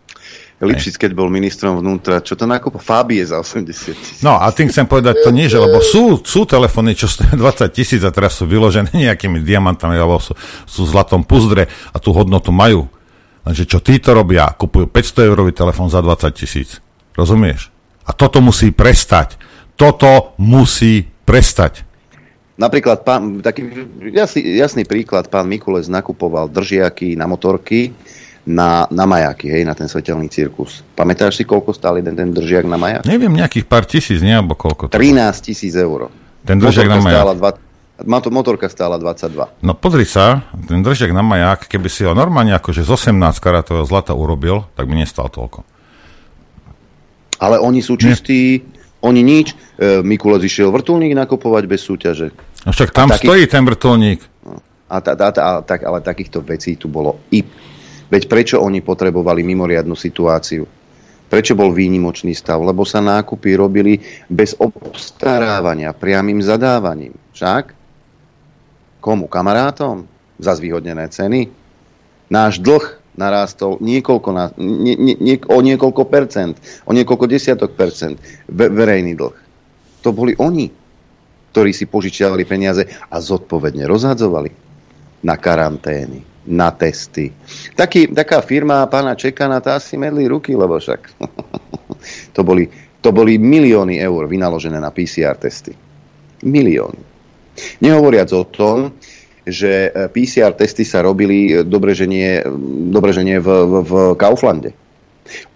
Lipšic, 0.58 0.98
keď 0.98 1.12
bol 1.14 1.30
ministrom 1.30 1.78
vnútra, 1.78 2.18
čo 2.18 2.34
to 2.34 2.50
nakúpa? 2.50 2.82
Fábie 2.82 3.22
za 3.22 3.38
80 3.38 3.70
tisíc. 3.94 4.18
No 4.26 4.42
a 4.42 4.50
tým 4.50 4.74
chcem 4.74 4.90
povedať 4.90 5.22
to 5.22 5.30
nie, 5.30 5.46
že 5.46 5.62
lebo 5.62 5.78
sú, 5.86 6.18
sú 6.26 6.50
telefóny, 6.50 6.98
čo 6.98 7.06
stojí 7.06 7.38
20 7.38 7.70
tisíc 7.78 8.02
a 8.02 8.10
teraz 8.10 8.42
sú 8.42 8.50
vyložené 8.50 8.90
nejakými 9.06 9.46
diamantami 9.46 10.02
alebo 10.02 10.18
sú, 10.18 10.34
sú 10.66 10.90
v 10.90 10.98
zlatom 10.98 11.22
puzdre 11.22 11.70
a 11.94 11.98
tú 12.02 12.10
hodnotu 12.10 12.50
majú. 12.50 12.90
Lenže 13.46 13.70
čo 13.70 13.86
títo 13.86 14.18
robia, 14.18 14.50
kupujú 14.50 14.90
500 14.90 15.30
eurový 15.30 15.54
telefón 15.54 15.94
za 15.94 16.02
20 16.02 16.34
tisíc. 16.34 16.82
Rozumieš? 17.14 17.70
A 18.10 18.18
toto 18.18 18.42
musí 18.42 18.74
prestať. 18.74 19.38
Toto 19.78 20.34
musí 20.42 21.06
prestať. 21.22 21.86
Napríklad, 22.58 23.06
pán, 23.06 23.46
taký 23.46 23.70
jasný, 24.10 24.58
jasný 24.58 24.84
príklad, 24.90 25.30
pán 25.30 25.46
Mikulec 25.46 25.86
nakupoval 25.86 26.50
držiaky 26.50 27.14
na 27.14 27.30
motorky 27.30 27.94
na, 28.48 28.88
na 28.88 29.04
majáky, 29.04 29.52
hej, 29.52 29.68
na 29.68 29.76
ten 29.76 29.92
svetelný 29.92 30.32
cirkus. 30.32 30.80
Pamätáš 30.96 31.36
si, 31.36 31.44
koľko 31.44 31.76
stál 31.76 32.00
jeden 32.00 32.16
ten 32.16 32.32
držiak 32.32 32.64
na 32.64 32.80
majak? 32.80 33.04
Neviem, 33.04 33.36
nejakých 33.36 33.68
pár 33.68 33.84
tisíc, 33.84 34.24
nie, 34.24 34.32
alebo 34.32 34.56
koľko. 34.56 34.88
13 34.88 34.96
tisíc 35.44 35.76
eur. 35.76 36.08
Ten 36.48 36.56
držiak 36.56 36.88
na 36.88 37.04
majak. 37.04 37.60
To 38.08 38.30
motorka 38.30 38.70
stála 38.72 38.96
22. 39.02 39.66
No 39.66 39.74
pozri 39.76 40.08
sa, 40.08 40.48
ten 40.70 40.80
držiak 40.80 41.12
na 41.12 41.26
maják, 41.26 41.68
keby 41.68 41.90
si 41.92 42.08
ho 42.08 42.16
normálne 42.16 42.56
akože 42.56 42.88
z 42.88 42.90
18 42.94 43.42
karatového 43.42 43.84
zlata 43.84 44.16
urobil, 44.16 44.70
tak 44.80 44.88
by 44.88 44.96
nestal 44.96 45.28
toľko. 45.28 45.66
Ale 47.42 47.58
oni 47.60 47.82
sú 47.82 47.98
čistí, 47.98 48.62
Nie. 48.62 48.66
oni 49.02 49.22
nič. 49.26 49.58
E, 49.78 50.02
Mikulec 50.06 50.46
išiel 50.46 50.70
vrtulník 50.70 51.18
nakupovať 51.18 51.64
bez 51.66 51.82
súťaže. 51.86 52.34
No 52.66 52.70
však 52.70 52.94
tam 52.94 53.10
taký... 53.10 53.28
stojí 53.28 53.44
ten 53.50 53.66
vrtulník. 53.66 54.22
A, 54.88 55.04
ta, 55.04 55.18
ta, 55.20 55.34
ta, 55.34 55.60
tak, 55.66 55.84
ale 55.84 56.00
takýchto 56.00 56.40
vecí 56.46 56.80
tu 56.80 56.88
bolo 56.88 57.20
i 57.34 57.44
Veď 58.08 58.24
prečo 58.32 58.58
oni 58.64 58.80
potrebovali 58.80 59.44
mimoriadnu 59.44 59.96
situáciu? 59.96 60.64
Prečo 61.28 61.60
bol 61.60 61.76
výnimočný 61.76 62.32
stav? 62.32 62.64
Lebo 62.64 62.88
sa 62.88 63.04
nákupy 63.04 63.60
robili 63.60 64.00
bez 64.32 64.56
obstarávania, 64.56 65.92
priamým 65.92 66.40
zadávaním. 66.40 67.12
Však? 67.36 67.76
Komu? 69.04 69.28
Kamarátom? 69.28 70.08
Za 70.40 70.56
zvýhodnené 70.56 71.12
ceny? 71.12 71.52
Náš 72.32 72.64
dlh 72.64 73.04
narástol 73.18 73.82
niekoľko, 73.82 74.30
nie, 74.62 74.94
nie, 74.94 75.18
nie, 75.18 75.36
o 75.42 75.60
niekoľko 75.60 76.06
percent, 76.06 76.56
o 76.86 76.94
niekoľko 76.94 77.26
desiatok 77.26 77.74
percent 77.74 78.22
ve, 78.46 78.70
verejný 78.70 79.18
dlh. 79.18 79.36
To 80.06 80.14
boli 80.14 80.38
oni, 80.38 80.70
ktorí 81.52 81.74
si 81.74 81.90
požičiavali 81.90 82.46
peniaze 82.46 82.86
a 82.86 83.18
zodpovedne 83.18 83.90
rozhadzovali 83.90 84.54
na 85.26 85.34
karantény 85.34 86.37
na 86.48 86.72
testy. 86.72 87.30
Taký, 87.76 88.16
taká 88.16 88.40
firma 88.42 88.88
pána 88.88 89.14
Čekana, 89.14 89.60
tá 89.60 89.78
si 89.78 90.00
medli 90.00 90.26
ruky, 90.26 90.56
lebo 90.56 90.80
však 90.80 91.02
to, 92.36 92.42
boli, 92.42 92.72
to 93.04 93.12
boli 93.12 93.36
milióny 93.36 94.00
eur 94.00 94.26
vynaložené 94.26 94.80
na 94.80 94.90
PCR 94.90 95.36
testy. 95.36 95.76
Milióny. 96.48 97.00
Nehovoriac 97.84 98.30
o 98.32 98.48
tom, 98.48 98.96
že 99.48 99.90
e, 99.90 100.08
PCR 100.12 100.54
testy 100.54 100.84
sa 100.84 101.04
robili, 101.04 101.52
e, 101.52 101.64
dobre, 101.64 101.96
že 101.96 102.08
nie, 102.08 102.44
dobre, 102.92 103.16
že 103.16 103.24
nie 103.24 103.40
v, 103.40 103.48
v, 103.48 103.74
v 103.84 103.94
Kauflande. 104.20 104.76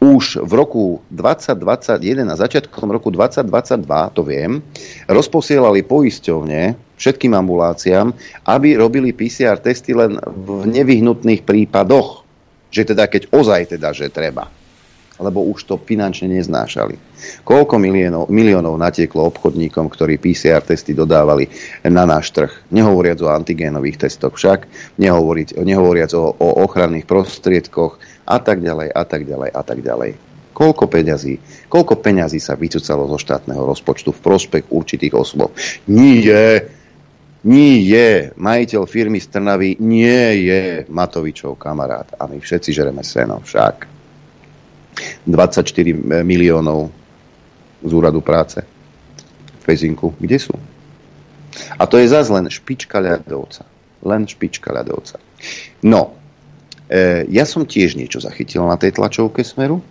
Už 0.04 0.44
v 0.44 0.52
roku 0.52 0.84
2021 1.16 2.28
a 2.28 2.36
začiatkom 2.36 2.92
roku 2.92 3.08
2022, 3.08 3.88
to 4.16 4.22
viem, 4.28 4.60
rozposielali 5.08 5.84
poisťovne 5.88 6.91
všetkým 7.02 7.34
ambuláciám, 7.34 8.14
aby 8.46 8.78
robili 8.78 9.10
PCR 9.10 9.58
testy 9.58 9.98
len 9.98 10.22
v 10.22 10.70
nevyhnutných 10.70 11.42
prípadoch. 11.42 12.22
Že 12.70 12.94
teda, 12.94 13.10
keď 13.10 13.34
ozaj 13.34 13.76
teda, 13.76 13.90
že 13.92 14.14
treba. 14.14 14.48
Lebo 15.22 15.44
už 15.50 15.70
to 15.70 15.76
finančne 15.78 16.34
neznášali. 16.34 16.98
Koľko 17.46 17.78
miliónov, 17.78 18.32
miliónov 18.32 18.74
natieklo 18.80 19.28
obchodníkom, 19.30 19.92
ktorí 19.92 20.18
PCR 20.18 20.66
testy 20.66 20.98
dodávali 20.98 21.46
na 21.86 22.08
náš 22.08 22.34
trh. 22.34 22.50
Nehovoriac 22.74 23.22
o 23.22 23.30
antigénových 23.30 24.08
testoch 24.08 24.34
však, 24.34 24.66
nehovoriac, 24.98 25.58
nehovoriac 25.62 26.12
o, 26.18 26.34
o 26.34 26.50
ochranných 26.66 27.06
prostriedkoch 27.06 28.02
a 28.26 28.38
tak 28.42 28.66
ďalej, 28.66 28.90
a 28.90 29.04
tak 29.06 29.22
ďalej, 29.30 29.50
a 29.52 29.62
tak 29.62 29.80
ďalej. 29.86 30.12
Koľko 30.52 30.90
peňazí, 30.90 31.38
koľko 31.70 32.02
peňazí 32.02 32.40
sa 32.42 32.60
vycúcalo 32.60 33.06
zo 33.14 33.18
štátneho 33.22 33.62
rozpočtu 33.62 34.10
v 34.12 34.24
prospech 34.26 34.64
určitých 34.74 35.14
osôb? 35.16 35.54
Nie, 35.86 36.66
nie, 37.42 38.30
majiteľ 38.38 38.86
firmy 38.86 39.18
z 39.18 39.34
Trnavy 39.34 39.82
nie 39.82 40.46
je 40.46 40.62
Matovičov 40.86 41.58
kamarát. 41.58 42.06
A 42.22 42.30
my 42.30 42.38
všetci 42.38 42.70
žereme 42.70 43.02
seno 43.02 43.42
však. 43.42 43.90
24 45.26 46.22
miliónov 46.22 46.94
z 47.82 47.92
úradu 47.98 48.22
práce 48.22 48.62
Pezinku. 49.66 50.14
Kde 50.22 50.38
sú? 50.38 50.54
A 51.82 51.84
to 51.90 51.98
je 51.98 52.14
zase 52.14 52.30
len 52.30 52.46
špička 52.46 53.02
ľadovca. 53.02 53.66
Len 54.06 54.30
špička 54.30 54.70
ľadovca. 54.70 55.18
No, 55.82 56.14
e, 56.86 57.26
ja 57.26 57.50
som 57.50 57.66
tiež 57.66 57.98
niečo 57.98 58.22
zachytil 58.22 58.62
na 58.70 58.78
tej 58.78 58.94
tlačovke 59.02 59.42
Smeru. 59.42 59.82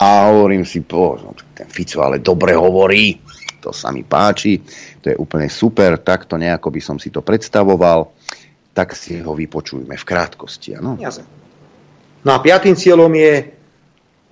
A 0.00 0.32
hovorím 0.32 0.64
si, 0.64 0.80
po, 0.80 1.20
no, 1.20 1.36
ten 1.52 1.68
Fico 1.68 2.00
ale 2.00 2.24
dobre 2.24 2.56
hovorí 2.56 3.20
to 3.60 3.70
sa 3.76 3.92
mi 3.92 4.02
páči, 4.02 4.64
to 5.04 5.12
je 5.12 5.16
úplne 5.20 5.46
super, 5.52 6.00
takto 6.00 6.40
nejako 6.40 6.72
by 6.72 6.80
som 6.80 6.96
si 6.96 7.12
to 7.12 7.20
predstavoval, 7.20 8.10
tak 8.72 8.96
si 8.96 9.20
ho 9.20 9.36
vypočujme 9.36 9.92
v 9.92 10.04
krátkosti. 10.08 10.80
Ano? 10.80 10.96
No 12.24 12.30
a 12.32 12.38
piatým 12.40 12.74
cieľom 12.74 13.12
je 13.12 13.52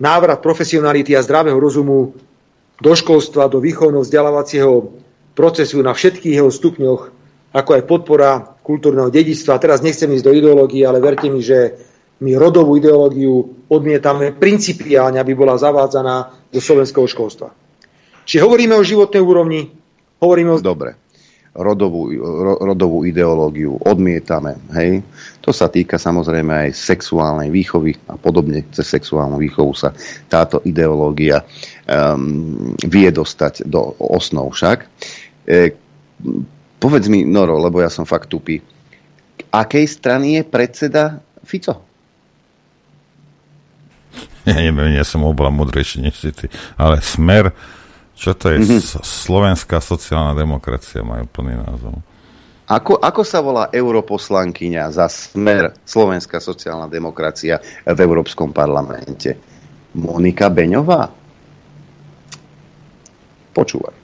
návrat 0.01 0.41
profesionality 0.41 1.13
a 1.13 1.21
zdravého 1.21 1.61
rozumu 1.61 2.17
do 2.79 2.93
školstva, 2.95 3.51
do 3.51 3.59
výchovno 3.59 4.01
vzdelávacieho 4.01 4.95
procesu 5.35 5.83
na 5.83 5.91
všetkých 5.93 6.39
jeho 6.39 6.51
stupňoch, 6.51 7.01
ako 7.53 7.69
aj 7.75 7.83
podpora 7.87 8.31
kultúrneho 8.63 9.11
dedičstva. 9.11 9.59
Teraz 9.59 9.83
nechcem 9.83 10.09
ísť 10.11 10.25
do 10.25 10.35
ideológie, 10.35 10.85
ale 10.85 11.03
verte 11.03 11.27
mi, 11.27 11.43
že 11.43 11.75
my 12.19 12.35
rodovú 12.35 12.75
ideológiu 12.75 13.63
odmietame 13.71 14.35
principiálne, 14.35 15.19
aby 15.19 15.33
bola 15.35 15.55
zavádzaná 15.55 16.47
do 16.51 16.59
slovenského 16.59 17.07
školstva. 17.07 17.68
Čiže 18.29 18.45
hovoríme 18.45 18.77
o 18.77 18.85
životnej 18.85 19.25
úrovni, 19.25 19.65
hovoríme 20.21 20.53
o... 20.53 20.57
Dobre. 20.61 20.93
Rodovú, 21.49 22.13
ro, 22.13 22.61
rodovú 22.61 23.01
ideológiu 23.01 23.73
odmietame. 23.81 24.53
Hej? 24.77 25.01
To 25.41 25.49
sa 25.49 25.65
týka 25.65 25.97
samozrejme 25.97 26.69
aj 26.69 26.77
sexuálnej 26.77 27.49
výchovy 27.49 27.97
a 28.05 28.21
podobne. 28.21 28.69
Cez 28.69 28.85
sexuálnu 28.85 29.41
výchovu 29.41 29.73
sa 29.73 29.89
táto 30.29 30.61
ideológia 30.61 31.41
um, 31.89 32.77
vie 32.85 33.09
dostať 33.09 33.65
do 33.65 33.97
osnov 33.97 34.53
však. 34.53 34.85
E, 35.49 35.73
povedz 36.77 37.09
mi, 37.09 37.25
Noro, 37.25 37.57
lebo 37.57 37.81
ja 37.81 37.89
som 37.89 38.05
fakt 38.05 38.29
tupý. 38.29 38.61
Akej 39.49 39.89
strany 39.89 40.37
je 40.37 40.43
predseda 40.45 41.17
Fico? 41.41 41.81
Ja 44.45 44.53
neviem, 44.53 44.93
ja 44.93 45.03
som 45.03 45.25
oveľa 45.25 45.49
mudrejší 45.49 46.05
než 46.05 46.13
si 46.21 46.29
ty. 46.29 46.45
Ale 46.77 47.01
smer 47.01 47.57
čo 48.19 48.35
to 48.35 48.51
je? 48.51 48.59
Mm-hmm. 48.59 48.99
Slovenská 48.99 49.79
sociálna 49.79 50.35
demokracia 50.35 50.99
majú 50.99 51.23
plný 51.31 51.55
názov. 51.55 52.03
Ako, 52.69 53.01
ako 53.01 53.21
sa 53.25 53.39
volá 53.41 53.71
europoslankyňa 53.73 54.93
za 54.93 55.09
smer 55.09 55.73
Slovenská 55.87 56.37
sociálna 56.37 56.85
demokracia 56.85 57.57
v 57.87 57.97
Európskom 57.97 58.53
parlamente? 58.53 59.33
Monika 59.97 60.53
Beňová? 60.53 61.09
Počúvaj. 63.57 63.95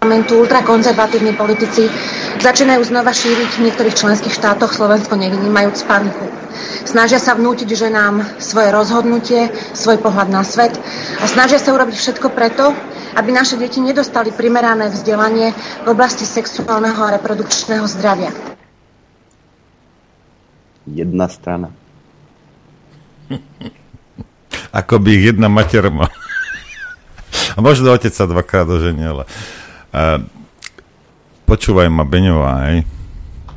Parlamentu 0.00 0.40
ultrakonzervatívni 0.40 1.36
politici 1.36 1.90
začínajú 2.40 2.88
znova 2.88 3.12
šíriť 3.12 3.50
v 3.58 3.64
niektorých 3.68 3.98
členských 3.98 4.32
štátoch 4.32 4.72
Slovensko 4.72 5.18
nevynímajúc 5.18 5.84
paniku. 5.84 6.24
Snažia 6.88 7.20
sa 7.20 7.36
vnútiť 7.36 7.68
ženám 7.68 8.40
svoje 8.40 8.72
rozhodnutie, 8.72 9.52
svoj 9.76 10.00
pohľad 10.00 10.32
na 10.32 10.40
svet 10.40 10.72
a 11.20 11.24
snažia 11.28 11.60
sa 11.60 11.76
urobiť 11.76 11.96
všetko 11.98 12.32
preto, 12.32 12.72
aby 13.16 13.32
naše 13.32 13.56
deti 13.56 13.80
nedostali 13.80 14.28
primerané 14.30 14.92
vzdelanie 14.92 15.56
v 15.56 15.86
oblasti 15.88 16.28
sexuálneho 16.28 17.00
a 17.00 17.16
reprodukčného 17.16 17.88
zdravia. 17.88 18.30
Jedna 20.86 21.26
strana. 21.26 21.72
Ako 24.78 25.00
by 25.00 25.08
ich 25.16 25.24
jedna 25.32 25.48
mater 25.48 25.88
mal. 25.88 26.12
A 27.56 27.64
možno 27.64 27.90
otec 27.90 28.12
sa 28.12 28.28
dvakrát 28.28 28.68
oženil. 28.68 29.24
Uh, 29.24 30.20
počúvaj 31.48 31.88
ma, 31.88 32.04
Beňová, 32.04 32.68
hej. 32.68 32.84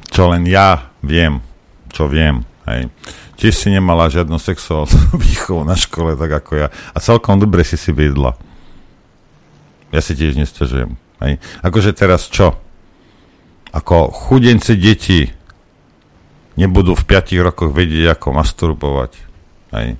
Čo 0.09 0.31
len 0.31 0.47
ja 0.47 0.89
viem, 1.03 1.43
čo 1.91 2.07
viem, 2.07 2.47
hej. 2.65 2.87
Tiež 3.39 3.55
si 3.55 3.67
nemala 3.71 4.11
žiadnu 4.11 4.39
sexuálnu 4.39 5.15
výchovu 5.23 5.67
na 5.67 5.75
škole, 5.75 6.15
tak 6.15 6.31
ako 6.43 6.51
ja. 6.55 6.67
A 6.95 6.97
celkom 7.03 7.37
dobre 7.37 7.67
si 7.67 7.75
si 7.75 7.91
viedla. 7.91 8.39
Ja 9.89 10.01
si 10.01 10.13
tiež 10.13 10.37
nestiažujem. 10.37 10.93
Hej. 11.19 11.41
Akože 11.65 11.91
teraz 11.97 12.29
čo? 12.29 12.55
Ako 13.69 14.09
chudence 14.09 14.73
deti 14.77 15.29
nebudú 16.57 16.93
v 16.93 17.03
5 17.05 17.45
rokoch 17.45 17.71
vedieť, 17.71 18.17
ako 18.17 18.27
masturbovať. 18.35 19.11
Hej. 19.75 19.97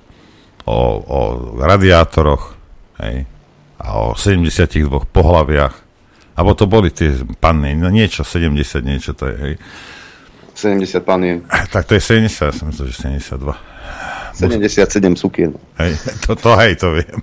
O, 0.66 0.78
o 1.00 1.18
radiátoroch. 1.58 2.54
Hej. 3.02 3.26
A 3.80 3.86
o 4.00 4.14
72 4.14 4.86
pohľaviach. 5.10 5.74
Abo 6.40 6.56
to 6.56 6.64
boli 6.64 6.88
tie 6.88 7.20
panny, 7.36 7.76
no 7.76 7.92
niečo, 7.92 8.24
70 8.24 8.80
niečo 8.80 9.12
to 9.12 9.28
je, 9.28 9.36
hej. 9.36 9.54
70 10.56 11.04
panien. 11.04 11.44
Tak 11.72 11.84
to 11.84 11.96
je 11.96 12.02
70, 12.04 12.48
ja 12.48 12.52
som 12.52 12.68
myslel, 12.68 12.88
že 12.88 12.96
72. 12.96 13.52
77 14.36 15.20
sukien. 15.20 15.52
Hej, 15.76 16.00
to, 16.24 16.32
to 16.36 16.56
hej, 16.56 16.80
to 16.80 16.96
viem. 16.96 17.20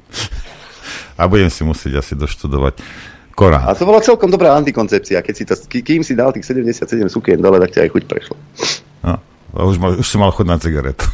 A 1.17 1.25
budem 1.25 1.49
si 1.49 1.65
musieť 1.65 2.01
asi 2.01 2.13
doštudovať 2.13 2.77
Korán. 3.37 3.69
A 3.69 3.77
to 3.77 3.85
bola 3.85 4.01
celkom 4.01 4.33
dobrá 4.33 4.57
antikoncepcia. 4.57 5.21
Keď 5.21 5.33
si 5.37 5.45
to, 5.45 5.53
kým 5.69 6.01
si 6.01 6.17
dal 6.17 6.33
tých 6.33 6.49
77 6.49 7.05
sukien 7.05 7.37
dole, 7.37 7.61
tak 7.61 7.77
ťa 7.77 7.81
aj 7.85 7.89
chuť 7.93 8.03
prešlo. 8.09 8.33
No, 9.05 9.21
a 9.53 9.61
už, 9.61 9.77
mal, 9.77 9.93
už 9.93 10.07
si 10.09 10.17
mal 10.17 10.33
chuť 10.33 10.47
na 10.49 10.57
cigaretu. 10.57 11.05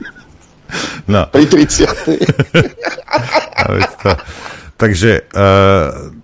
no. 1.12 1.28
Pri 1.28 1.44
30. 1.44 1.84
to, 4.00 4.10
takže 4.80 5.28
uh, 5.36 6.16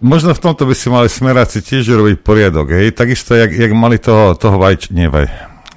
možno 0.00 0.32
v 0.32 0.40
tomto 0.40 0.64
by 0.64 0.72
si 0.72 0.88
mali 0.88 1.12
smeráci 1.12 1.60
tiež 1.60 1.84
robiť 1.84 2.24
poriadok, 2.24 2.72
hej? 2.72 2.96
Takisto, 2.96 3.36
jak, 3.36 3.52
jak 3.52 3.76
mali 3.76 4.00
toho, 4.00 4.40
toho 4.40 4.56
vajč, 4.56 4.88
nie 4.88 5.12
vaj, 5.12 5.28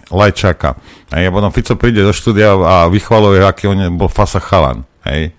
Lajčáka. 0.07 0.79
Hej, 1.11 1.27
a 1.27 1.35
potom 1.35 1.51
Fico 1.51 1.75
príde 1.75 1.99
do 1.99 2.15
štúdia 2.15 2.55
a 2.55 2.87
vychvaluje, 2.87 3.43
aký 3.43 3.67
on 3.67 3.99
bol 3.99 4.07
fasa 4.07 4.39
chalan, 4.39 4.87
hej? 5.07 5.31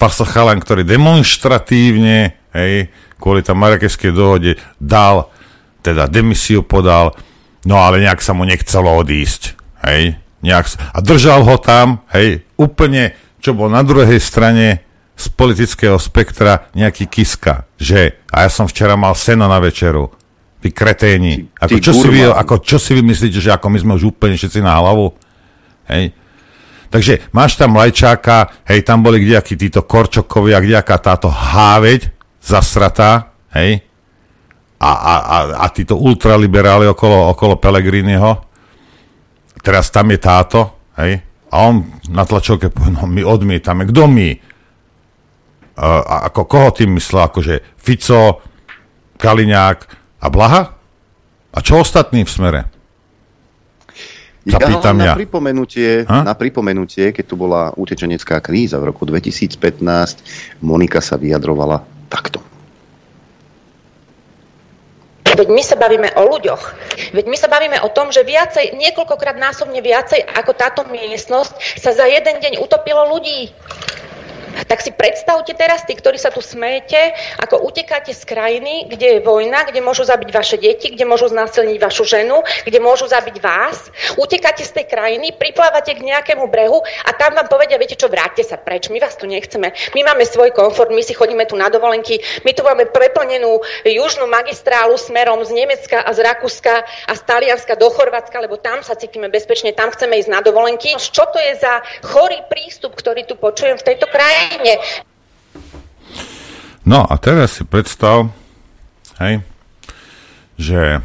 Fasa 0.00 0.24
chalan, 0.24 0.60
ktorý 0.60 0.84
demonstratívne, 0.84 2.40
hej, 2.56 2.88
kvôli 3.20 3.44
tam 3.44 3.60
marakeskej 3.60 4.12
dohode 4.16 4.56
dal, 4.80 5.28
teda 5.84 6.08
demisiu 6.08 6.64
podal, 6.64 7.12
no 7.68 7.76
ale 7.80 8.00
nejak 8.00 8.24
sa 8.24 8.32
mu 8.32 8.48
nechcelo 8.48 8.88
odísť, 9.00 9.56
hej? 9.84 10.16
Nejak, 10.40 10.96
a 10.96 10.98
držal 11.04 11.44
ho 11.44 11.56
tam, 11.60 12.00
hej, 12.16 12.48
úplne, 12.56 13.12
čo 13.44 13.52
bol 13.52 13.68
na 13.68 13.84
druhej 13.84 14.16
strane 14.20 14.84
z 15.20 15.26
politického 15.36 16.00
spektra 16.00 16.72
nejaký 16.72 17.04
kiska, 17.04 17.68
že 17.76 18.24
a 18.32 18.48
ja 18.48 18.48
som 18.48 18.64
včera 18.64 18.96
mal 18.96 19.12
seno 19.12 19.44
na 19.44 19.60
večeru, 19.60 20.08
vy 20.60 20.68
kreténi. 20.72 21.48
Ako, 21.56 21.76
čo, 21.80 21.92
si 21.92 22.08
vy, 22.08 22.24
ako, 22.24 22.54
čo 22.60 22.76
si 22.76 22.92
vy 22.92 23.04
myslíte, 23.04 23.40
že 23.40 23.52
ako 23.52 23.68
my 23.72 23.78
sme 23.80 23.92
už 23.96 24.16
úplne 24.16 24.36
všetci 24.36 24.60
na 24.60 24.76
hlavu? 24.76 25.12
Hej. 25.88 26.12
Takže 26.90 27.30
máš 27.30 27.54
tam 27.54 27.78
Lajčáka, 27.78 28.66
hej, 28.66 28.82
tam 28.82 29.06
boli 29.06 29.22
kdejakí 29.22 29.54
títo 29.54 29.86
Korčokovia, 29.86 30.58
kdejaká 30.58 30.98
táto 30.98 31.30
háveď 31.30 32.10
zasratá, 32.42 33.30
hej, 33.54 33.86
a, 34.82 34.90
a, 34.90 35.14
a, 35.22 35.36
a 35.62 35.66
títo 35.70 35.94
ultraliberáli 35.94 36.90
okolo, 36.90 37.30
okolo 37.30 37.62
Pelegriniho. 37.62 38.42
Teraz 39.62 39.92
tam 39.94 40.10
je 40.10 40.18
táto, 40.18 40.90
hej, 40.98 41.22
a 41.50 41.54
on 41.66 41.86
na 42.10 42.26
tlačovke 42.26 42.70
povedal, 42.74 43.02
no 43.02 43.10
my 43.10 43.22
odmietame. 43.22 43.86
Kto 43.86 44.06
my? 44.06 44.28
Uh, 45.80 46.02
ako, 46.30 46.46
koho 46.46 46.70
tým 46.74 46.94
myslel? 46.98 47.26
Akože 47.26 47.54
Fico, 47.78 48.42
Kaliňák 49.18 49.78
a 50.22 50.26
Blaha? 50.30 50.62
A 51.50 51.58
čo 51.58 51.82
ostatní 51.82 52.22
v 52.22 52.30
smere? 52.30 52.60
Ja 54.50 54.58
pýtam 54.58 54.98
na 54.98 55.12
ja. 55.12 55.14
Pripomenutie, 55.14 56.02
na 56.06 56.34
pripomenutie, 56.34 57.14
keď 57.14 57.24
tu 57.24 57.38
bola 57.38 57.70
utečenecká 57.78 58.42
kríza 58.42 58.82
v 58.82 58.90
roku 58.90 59.06
2015, 59.06 59.54
Monika 60.60 60.98
sa 60.98 61.14
vyjadrovala 61.14 61.86
takto. 62.10 62.42
Veď 65.30 65.48
my 65.48 65.62
sa 65.64 65.78
bavíme 65.78 66.10
o 66.20 66.22
ľuďoch. 66.36 66.62
Veď 67.16 67.24
my 67.30 67.36
sa 67.38 67.48
bavíme 67.48 67.78
o 67.80 67.88
tom, 67.94 68.12
že 68.12 68.26
viacej, 68.26 68.76
niekoľkokrát 68.76 69.40
násobne 69.40 69.80
viacej 69.80 70.26
ako 70.36 70.52
táto 70.52 70.82
miestnosť 70.90 71.80
sa 71.80 71.96
za 71.96 72.04
jeden 72.04 72.42
deň 72.44 72.60
utopilo 72.60 73.08
ľudí. 73.08 73.48
Tak 74.70 74.86
si 74.86 74.94
predstavte 74.94 75.50
teraz, 75.54 75.82
tí, 75.82 75.98
ktorí 75.98 76.18
sa 76.18 76.30
tu 76.30 76.38
smejete, 76.38 77.14
ako 77.42 77.66
utekáte 77.66 78.14
z 78.14 78.22
krajiny, 78.22 78.86
kde 78.86 79.18
je 79.18 79.20
vojna, 79.22 79.66
kde 79.66 79.82
môžu 79.82 80.06
zabiť 80.06 80.30
vaše 80.30 80.56
deti, 80.58 80.94
kde 80.94 81.06
môžu 81.06 81.30
znásilniť 81.30 81.78
vašu 81.78 82.06
ženu, 82.06 82.42
kde 82.66 82.78
môžu 82.78 83.10
zabiť 83.10 83.42
vás. 83.42 83.90
Utekáte 84.14 84.62
z 84.62 84.70
tej 84.70 84.86
krajiny, 84.90 85.34
priplávate 85.34 85.94
k 85.94 86.06
nejakému 86.06 86.46
brehu 86.50 86.82
a 87.06 87.10
tam 87.14 87.34
vám 87.34 87.50
povedia, 87.50 87.78
viete 87.78 87.98
čo, 87.98 88.10
vráťte 88.10 88.46
sa 88.46 88.58
preč, 88.58 88.90
my 88.90 88.98
vás 88.98 89.18
tu 89.18 89.26
nechceme. 89.26 89.74
My 89.94 90.00
máme 90.06 90.26
svoj 90.26 90.54
komfort, 90.54 90.90
my 90.94 91.02
si 91.02 91.14
chodíme 91.14 91.46
tu 91.46 91.54
na 91.58 91.70
dovolenky, 91.70 92.18
my 92.46 92.50
tu 92.54 92.62
máme 92.62 92.90
preplnenú 92.90 93.62
južnú 93.86 94.26
magistrálu 94.30 94.94
smerom 94.98 95.42
z 95.46 95.50
Nemecka 95.54 96.02
a 96.02 96.10
z 96.14 96.22
Rakúska 96.26 96.86
a 97.06 97.12
z 97.14 97.20
Talianska 97.26 97.74
do 97.74 97.90
Chorvátska, 97.90 98.38
lebo 98.38 98.58
tam 98.58 98.82
sa 98.82 98.94
cítime 98.94 99.30
bezpečne, 99.30 99.74
tam 99.74 99.90
chceme 99.90 100.18
ísť 100.18 100.30
na 100.30 100.40
dovolenky. 100.42 100.94
Čo 100.98 101.26
to 101.30 101.38
je 101.38 101.58
za 101.58 101.82
chorý 102.06 102.42
prístup, 102.46 102.94
ktorý 102.98 103.26
tu 103.26 103.34
počujem 103.38 103.78
v 103.78 103.86
tejto 103.86 104.06
krajine? 104.10 104.49
Krajine. 104.50 104.74
No 106.82 107.06
a 107.06 107.14
teraz 107.22 107.54
si 107.54 107.62
predstav, 107.62 108.34
hej, 109.22 109.46
že 110.58 111.04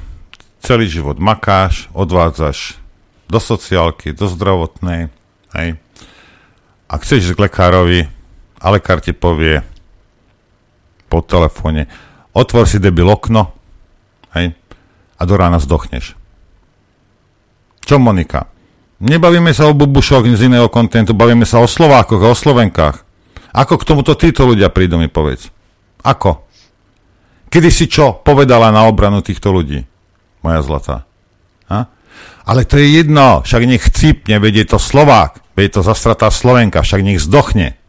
celý 0.66 0.90
život 0.90 1.22
makáš, 1.22 1.94
odvádzaš 1.94 2.82
do 3.30 3.38
sociálky, 3.38 4.18
do 4.18 4.26
zdravotnej, 4.26 5.14
hej, 5.54 5.78
a 6.90 6.94
chceš 6.98 7.38
k 7.38 7.44
lekárovi 7.46 8.10
a 8.58 8.66
lekár 8.74 8.98
ti 8.98 9.14
povie 9.14 9.62
po 11.06 11.22
telefóne, 11.22 11.86
otvor 12.34 12.66
si 12.66 12.82
debil 12.82 13.06
okno, 13.06 13.54
hej, 14.34 14.58
a 15.16 15.22
do 15.22 15.34
rána 15.38 15.62
zdochneš. 15.62 16.18
Čo 17.86 18.02
Monika? 18.02 18.50
Nebavíme 19.06 19.54
sa 19.54 19.70
o 19.70 19.78
bubušoch 19.78 20.26
z 20.34 20.50
iného 20.50 20.66
kontentu, 20.72 21.14
bavíme 21.14 21.46
sa 21.46 21.62
o 21.62 21.70
Slovákoch 21.70 22.26
a 22.26 22.34
o 22.34 22.36
Slovenkách. 22.36 23.05
Ako 23.56 23.80
k 23.80 23.88
tomuto 23.88 24.20
títo 24.20 24.44
ľudia 24.44 24.68
prídu, 24.68 25.00
mi 25.00 25.08
povedz. 25.08 25.48
Ako? 26.04 26.44
Kedy 27.48 27.70
si 27.72 27.88
čo 27.88 28.20
povedala 28.20 28.68
na 28.68 28.84
obranu 28.84 29.24
týchto 29.24 29.56
ľudí, 29.56 29.88
moja 30.44 30.60
zlatá? 30.60 31.08
Ha? 31.72 31.88
Ale 32.44 32.68
to 32.68 32.76
je 32.76 33.00
jedno, 33.00 33.48
však 33.48 33.64
nech 33.64 33.88
chcípne, 33.88 34.44
vedie 34.44 34.68
to 34.68 34.76
Slovák, 34.76 35.40
vedie 35.56 35.80
to 35.80 35.88
zastratá 35.88 36.28
Slovenka, 36.28 36.84
však 36.84 37.00
nech 37.00 37.24
zdochne. 37.24 37.80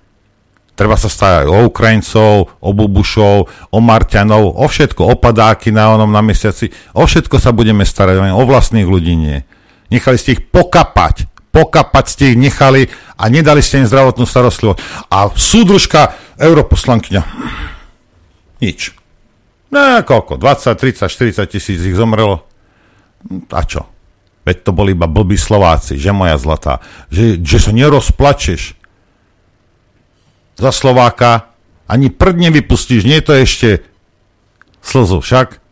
Treba 0.79 0.95
sa 0.95 1.11
starať 1.11 1.51
o 1.51 1.67
Ukrajincov, 1.67 2.53
o 2.63 2.71
Bubušov, 2.71 3.49
o 3.73 3.79
Marťanov, 3.81 4.61
o 4.61 4.65
všetko, 4.69 5.03
o 5.09 5.15
padáky 5.19 5.75
na 5.75 5.99
onom 5.99 6.13
na 6.13 6.23
mesiaci, 6.23 6.71
o 6.95 7.03
všetko 7.09 7.43
sa 7.43 7.51
budeme 7.51 7.83
starať, 7.83 8.23
o 8.23 8.45
vlastných 8.47 8.87
ľudí 8.87 9.19
nie. 9.19 9.43
Nechali 9.91 10.21
ste 10.21 10.37
ich 10.39 10.47
pokapať, 10.47 11.27
pokapať 11.57 12.05
ste 12.05 12.25
ich 12.33 12.39
nechali 12.39 12.93
a 13.17 13.33
nedali 13.33 13.65
ste 13.65 13.81
im 13.81 13.89
zdravotnú 13.89 14.29
starostlivosť. 14.29 15.09
A 15.09 15.33
súdružka, 15.33 16.13
europoslankyňa, 16.37 17.23
nič. 18.61 18.93
No, 19.73 20.05
koľko? 20.05 20.37
20, 20.37 20.77
30, 20.77 21.09
40 21.09 21.49
tisíc 21.49 21.81
ich 21.81 21.97
zomrelo. 21.97 22.45
A 23.49 23.65
čo? 23.65 23.89
Veď 24.47 24.69
to 24.69 24.71
boli 24.71 24.93
iba 24.95 25.11
blbí 25.11 25.35
Slováci, 25.35 25.99
že 25.99 26.15
moja 26.15 26.37
zlatá. 26.39 26.85
Že, 27.11 27.43
že 27.43 27.59
sa 27.59 27.73
nerozplačeš 27.75 28.79
za 30.61 30.71
Slováka, 30.71 31.51
ani 31.91 32.13
prd 32.13 32.37
nevypustíš, 32.49 33.09
nie 33.09 33.19
je 33.19 33.27
to 33.27 33.35
ešte 33.35 33.69
slzu, 34.85 35.19
však? 35.19 35.66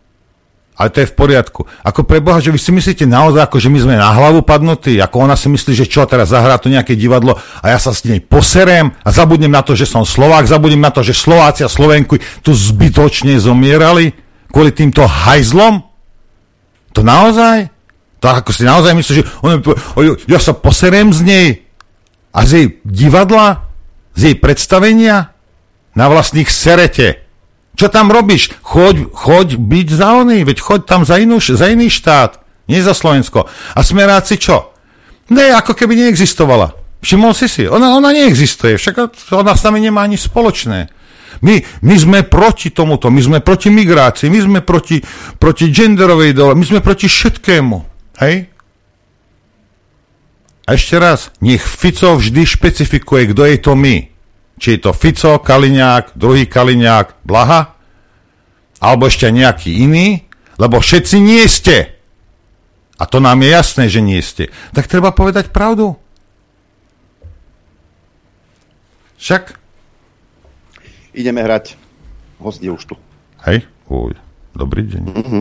Ale 0.74 0.90
to 0.90 1.06
je 1.06 1.10
v 1.10 1.14
poriadku. 1.14 1.60
Ako 1.86 2.02
pre 2.02 2.18
Boha, 2.18 2.42
že 2.42 2.50
vy 2.50 2.58
si 2.58 2.74
myslíte 2.74 3.06
naozaj, 3.06 3.46
ako 3.46 3.62
že 3.62 3.70
my 3.70 3.78
sme 3.78 3.94
na 3.94 4.10
hlavu 4.10 4.42
padnutí, 4.42 4.98
ako 4.98 5.30
ona 5.30 5.38
si 5.38 5.46
myslí, 5.46 5.70
že 5.70 5.86
čo 5.86 6.02
teraz 6.02 6.34
zahrá 6.34 6.58
to 6.58 6.66
nejaké 6.66 6.98
divadlo 6.98 7.38
a 7.62 7.66
ja 7.70 7.78
sa 7.78 7.94
s 7.94 8.02
nej 8.02 8.18
poserem 8.18 8.90
a 9.06 9.08
zabudnem 9.14 9.54
na 9.54 9.62
to, 9.62 9.78
že 9.78 9.86
som 9.86 10.02
Slovák, 10.02 10.50
zabudnem 10.50 10.82
na 10.82 10.90
to, 10.90 11.06
že 11.06 11.14
Slováci 11.14 11.62
a 11.62 11.70
Slovenku 11.70 12.18
tu 12.42 12.50
zbytočne 12.50 13.38
zomierali 13.38 14.18
kvôli 14.50 14.74
týmto 14.74 15.06
hajzlom? 15.06 15.78
To 16.90 17.06
naozaj? 17.06 17.70
To 18.18 18.26
ako 18.30 18.50
si 18.50 18.66
naozaj 18.66 18.98
myslíš, 18.98 19.16
že 19.20 19.26
on, 19.46 19.62
ja 20.26 20.42
sa 20.42 20.58
poserem 20.58 21.14
z 21.14 21.20
nej 21.22 21.48
a 22.34 22.42
z 22.42 22.50
jej 22.50 22.66
divadla, 22.82 23.70
z 24.18 24.32
jej 24.32 24.36
predstavenia 24.38 25.30
na 25.94 26.10
vlastných 26.10 26.50
serete. 26.50 27.23
Čo 27.74 27.90
tam 27.90 28.14
robíš? 28.14 28.54
Choď, 28.62 29.10
choď 29.10 29.48
byť 29.58 29.88
za 29.90 30.14
oný, 30.14 30.46
veď 30.46 30.58
choď 30.62 30.80
tam 30.86 31.02
za, 31.02 31.18
inú, 31.18 31.42
za 31.42 31.66
iný 31.66 31.90
štát, 31.90 32.38
nie 32.70 32.78
za 32.78 32.94
Slovensko. 32.94 33.50
A 33.50 33.80
smeráci 33.82 34.38
čo? 34.38 34.70
Ne, 35.34 35.50
ako 35.50 35.74
keby 35.74 35.98
neexistovala. 35.98 36.76
Všimol 37.02 37.34
si 37.36 37.50
si, 37.50 37.62
ona, 37.66 37.98
ona 37.98 38.14
neexistuje, 38.14 38.78
však 38.80 38.94
ona 39.34 39.52
s 39.52 39.64
nami 39.66 39.82
nemá 39.82 40.06
ani 40.06 40.16
spoločné. 40.16 40.88
My, 41.42 41.60
my 41.82 41.94
sme 41.98 42.18
proti 42.22 42.70
tomuto, 42.70 43.10
my 43.10 43.20
sme 43.20 43.38
proti 43.42 43.68
migrácii, 43.68 44.30
my 44.30 44.40
sme 44.40 44.60
proti, 44.62 45.02
proti 45.36 45.68
genderovej 45.68 46.32
dole, 46.32 46.54
my 46.54 46.64
sme 46.64 46.80
proti 46.80 47.10
všetkému. 47.10 47.76
Hej? 48.22 48.54
A 50.64 50.68
ešte 50.72 50.96
raz, 50.96 51.28
nech 51.44 51.60
Fico 51.60 52.16
vždy 52.16 52.46
špecifikuje, 52.46 53.36
kto 53.36 53.42
je 53.44 53.56
to 53.60 53.72
my. 53.76 54.13
Či 54.64 54.80
je 54.80 54.88
to 54.88 54.96
Fico, 54.96 55.44
Kaliňák, 55.44 56.16
druhý 56.16 56.48
Kaliňák, 56.48 57.20
Blaha, 57.20 57.76
alebo 58.80 59.12
ešte 59.12 59.28
nejaký 59.28 59.84
iný, 59.84 60.24
lebo 60.56 60.80
všetci 60.80 61.20
nie 61.20 61.44
ste. 61.52 62.00
A 62.96 63.04
to 63.04 63.20
nám 63.20 63.44
je 63.44 63.52
jasné, 63.52 63.84
že 63.92 64.00
nie 64.00 64.24
ste. 64.24 64.48
Tak 64.72 64.88
treba 64.88 65.12
povedať 65.12 65.52
pravdu. 65.52 66.00
Však 69.20 69.60
Ideme 71.12 71.44
hrať. 71.44 71.76
Host 72.40 72.64
je 72.64 72.72
už 72.72 72.88
tu. 72.88 72.96
Hej, 73.44 73.68
uj, 73.92 74.16
dobrý 74.56 74.88
deň. 74.88 75.02
Mhm. 75.12 75.40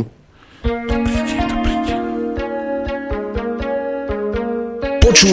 Poču... 5.00 5.32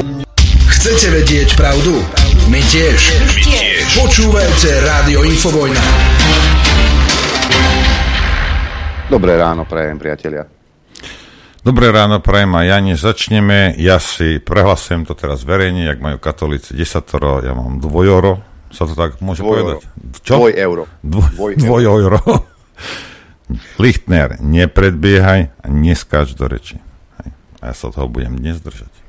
Chcete 0.71 1.07
vedieť 1.11 1.59
pravdu? 1.59 1.99
My 2.51 2.59
tiež. 2.59 2.99
My 3.15 3.39
tiež. 3.47 3.87
Počúvajte 3.95 4.83
Rádio 4.83 5.23
Infovojna. 5.23 5.79
Dobré 9.07 9.39
ráno, 9.39 9.63
prajem, 9.71 9.95
priatelia. 9.95 10.51
Dobré 11.63 11.95
ráno, 11.95 12.19
prajem 12.19 12.51
a 12.59 12.67
ja 12.67 12.83
než 12.83 13.07
začneme, 13.07 13.79
ja 13.79 14.03
si 14.03 14.43
prehlasujem 14.43 15.07
to 15.07 15.15
teraz 15.15 15.47
verejne, 15.47 15.87
jak 15.87 16.03
majú 16.03 16.19
katolíci 16.19 16.75
desatoro, 16.75 17.39
ja 17.39 17.55
mám 17.55 17.79
dvojoro, 17.79 18.43
sa 18.75 18.83
to 18.83 18.99
tak 18.99 19.23
môže 19.23 19.47
Dvoj 19.47 19.51
povedať? 19.55 19.79
Čo? 20.27 20.35
Dvoj 20.43 20.53
euro. 20.59 20.83
Dvoj, 21.07 21.31
Dvoj 21.39 21.53
dvoj 21.55 21.83
euro. 21.87 22.19
Lichtner, 23.79 24.43
nepredbiehaj 24.43 25.41
a 25.55 25.67
neskáč 25.71 26.35
do 26.35 26.51
reči. 26.51 26.83
Hej. 27.23 27.31
A 27.63 27.71
ja 27.71 27.75
sa 27.79 27.95
toho 27.95 28.11
budem 28.11 28.35
dnes 28.43 28.59
držať. 28.59 29.00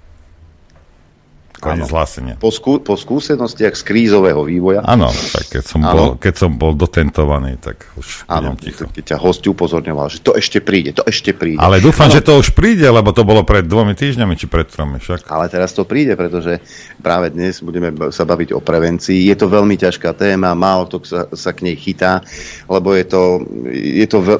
Koniec 1.61 1.93
hlásenia. 1.93 2.35
Po, 2.41 2.49
skú, 2.49 2.81
po 2.81 2.97
skúsenostiach 2.97 3.77
z 3.77 3.83
krízového 3.85 4.41
vývoja. 4.41 4.81
Áno, 4.81 5.13
tak 5.13 5.45
keď 5.45 5.63
som, 5.63 5.79
bol, 5.85 6.17
keď 6.17 6.33
som 6.33 6.51
bol 6.57 6.73
dotentovaný, 6.73 7.61
tak 7.61 7.85
už 7.93 8.25
budem 8.25 8.57
ticho. 8.57 8.89
keď 8.89 9.03
ťa 9.13 9.17
host 9.21 9.45
upozorňoval, 9.45 10.09
že 10.09 10.25
to 10.25 10.33
ešte 10.33 10.57
príde, 10.57 10.97
to 10.97 11.05
ešte 11.05 11.37
príde. 11.37 11.61
Ale 11.61 11.77
dúfam, 11.77 12.09
Áno, 12.09 12.17
že 12.17 12.25
to 12.25 12.41
už 12.41 12.57
príde, 12.57 12.89
lebo 12.89 13.13
to 13.13 13.21
bolo 13.21 13.45
pred 13.45 13.69
dvomi 13.69 13.93
týždňami, 13.93 14.33
či 14.33 14.49
pred 14.49 14.65
tromi 14.65 14.97
však. 14.97 15.29
Ale 15.29 15.53
teraz 15.53 15.77
to 15.77 15.85
príde, 15.85 16.17
pretože 16.17 16.57
práve 16.97 17.29
dnes 17.29 17.61
budeme 17.61 17.93
sa 18.09 18.25
baviť 18.25 18.57
o 18.57 18.59
prevencii. 18.59 19.29
Je 19.29 19.37
to 19.37 19.45
veľmi 19.45 19.77
ťažká 19.77 20.17
téma, 20.17 20.57
málo 20.57 20.89
kto 20.89 20.97
sa, 21.05 21.21
sa 21.29 21.53
k 21.53 21.69
nej 21.69 21.77
chytá, 21.77 22.25
lebo 22.65 22.97
je 22.97 23.05
to, 23.05 23.21
je 23.69 24.07
to 24.09 24.17
veľ... 24.17 24.39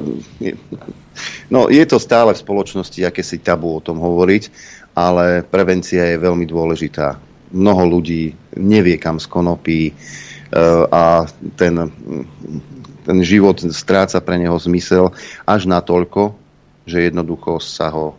No, 1.52 1.68
je 1.68 1.84
to 1.84 2.00
stále 2.00 2.32
v 2.32 2.40
spoločnosti 2.40 2.96
akési 3.04 3.36
tabu 3.36 3.76
o 3.76 3.84
tom 3.84 4.00
hovoriť, 4.00 4.48
ale 4.92 5.44
prevencia 5.44 6.04
je 6.12 6.20
veľmi 6.20 6.44
dôležitá. 6.44 7.16
Mnoho 7.52 7.98
ľudí 7.98 8.32
nevie, 8.56 8.96
kam 8.96 9.20
z 9.20 9.26
konopí 9.28 9.80
e, 9.88 9.92
a 10.88 11.28
ten, 11.56 11.74
ten 13.04 13.18
život 13.20 13.60
stráca 13.60 14.20
pre 14.24 14.40
neho 14.40 14.56
zmysel 14.56 15.12
až 15.44 15.68
natoľko, 15.68 16.36
že 16.88 17.12
jednoducho 17.12 17.60
sa 17.60 17.92
ho 17.92 18.16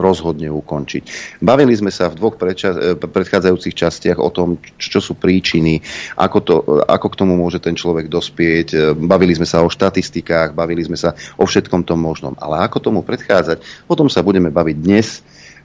rozhodne 0.00 0.48
ukončiť. 0.48 1.36
Bavili 1.44 1.76
sme 1.76 1.92
sa 1.92 2.08
v 2.08 2.16
dvoch 2.16 2.40
e, 2.40 2.96
predchádzajúcich 2.96 3.76
častiach 3.76 4.16
o 4.16 4.32
tom, 4.32 4.56
čo 4.80 4.98
sú 5.04 5.20
príčiny, 5.20 5.84
ako, 6.16 6.38
to, 6.40 6.54
ako 6.88 7.06
k 7.12 7.18
tomu 7.20 7.36
môže 7.36 7.60
ten 7.60 7.76
človek 7.76 8.08
dospieť. 8.08 8.68
E, 8.72 8.78
Bavili 8.96 9.36
sme 9.36 9.44
sa 9.44 9.60
o 9.60 9.68
štatistikách, 9.68 10.56
bavili 10.56 10.80
sme 10.80 10.96
sa 10.96 11.12
o 11.36 11.44
všetkom 11.44 11.84
tom 11.84 12.00
možnom. 12.00 12.32
Ale 12.40 12.64
ako 12.64 12.80
tomu 12.80 13.00
predchádzať, 13.04 13.60
o 13.84 13.94
tom 13.94 14.08
sa 14.08 14.24
budeme 14.24 14.48
baviť 14.48 14.76
dnes 14.80 15.20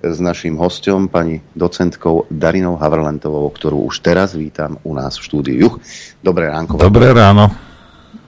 s 0.05 0.21
naším 0.21 0.61
hostom, 0.61 1.09
pani 1.09 1.41
docentkou 1.57 2.29
Darinou 2.29 2.77
Havrlentovou, 2.77 3.49
ktorú 3.49 3.89
už 3.89 4.05
teraz 4.05 4.37
vítam 4.37 4.77
u 4.85 4.93
nás 4.93 5.17
v 5.17 5.25
štúdiu 5.25 5.55
Juch. 5.57 5.75
Dobré 6.21 6.53
ránko. 6.53 6.77
Dobré 6.77 7.09
ráno. 7.09 7.49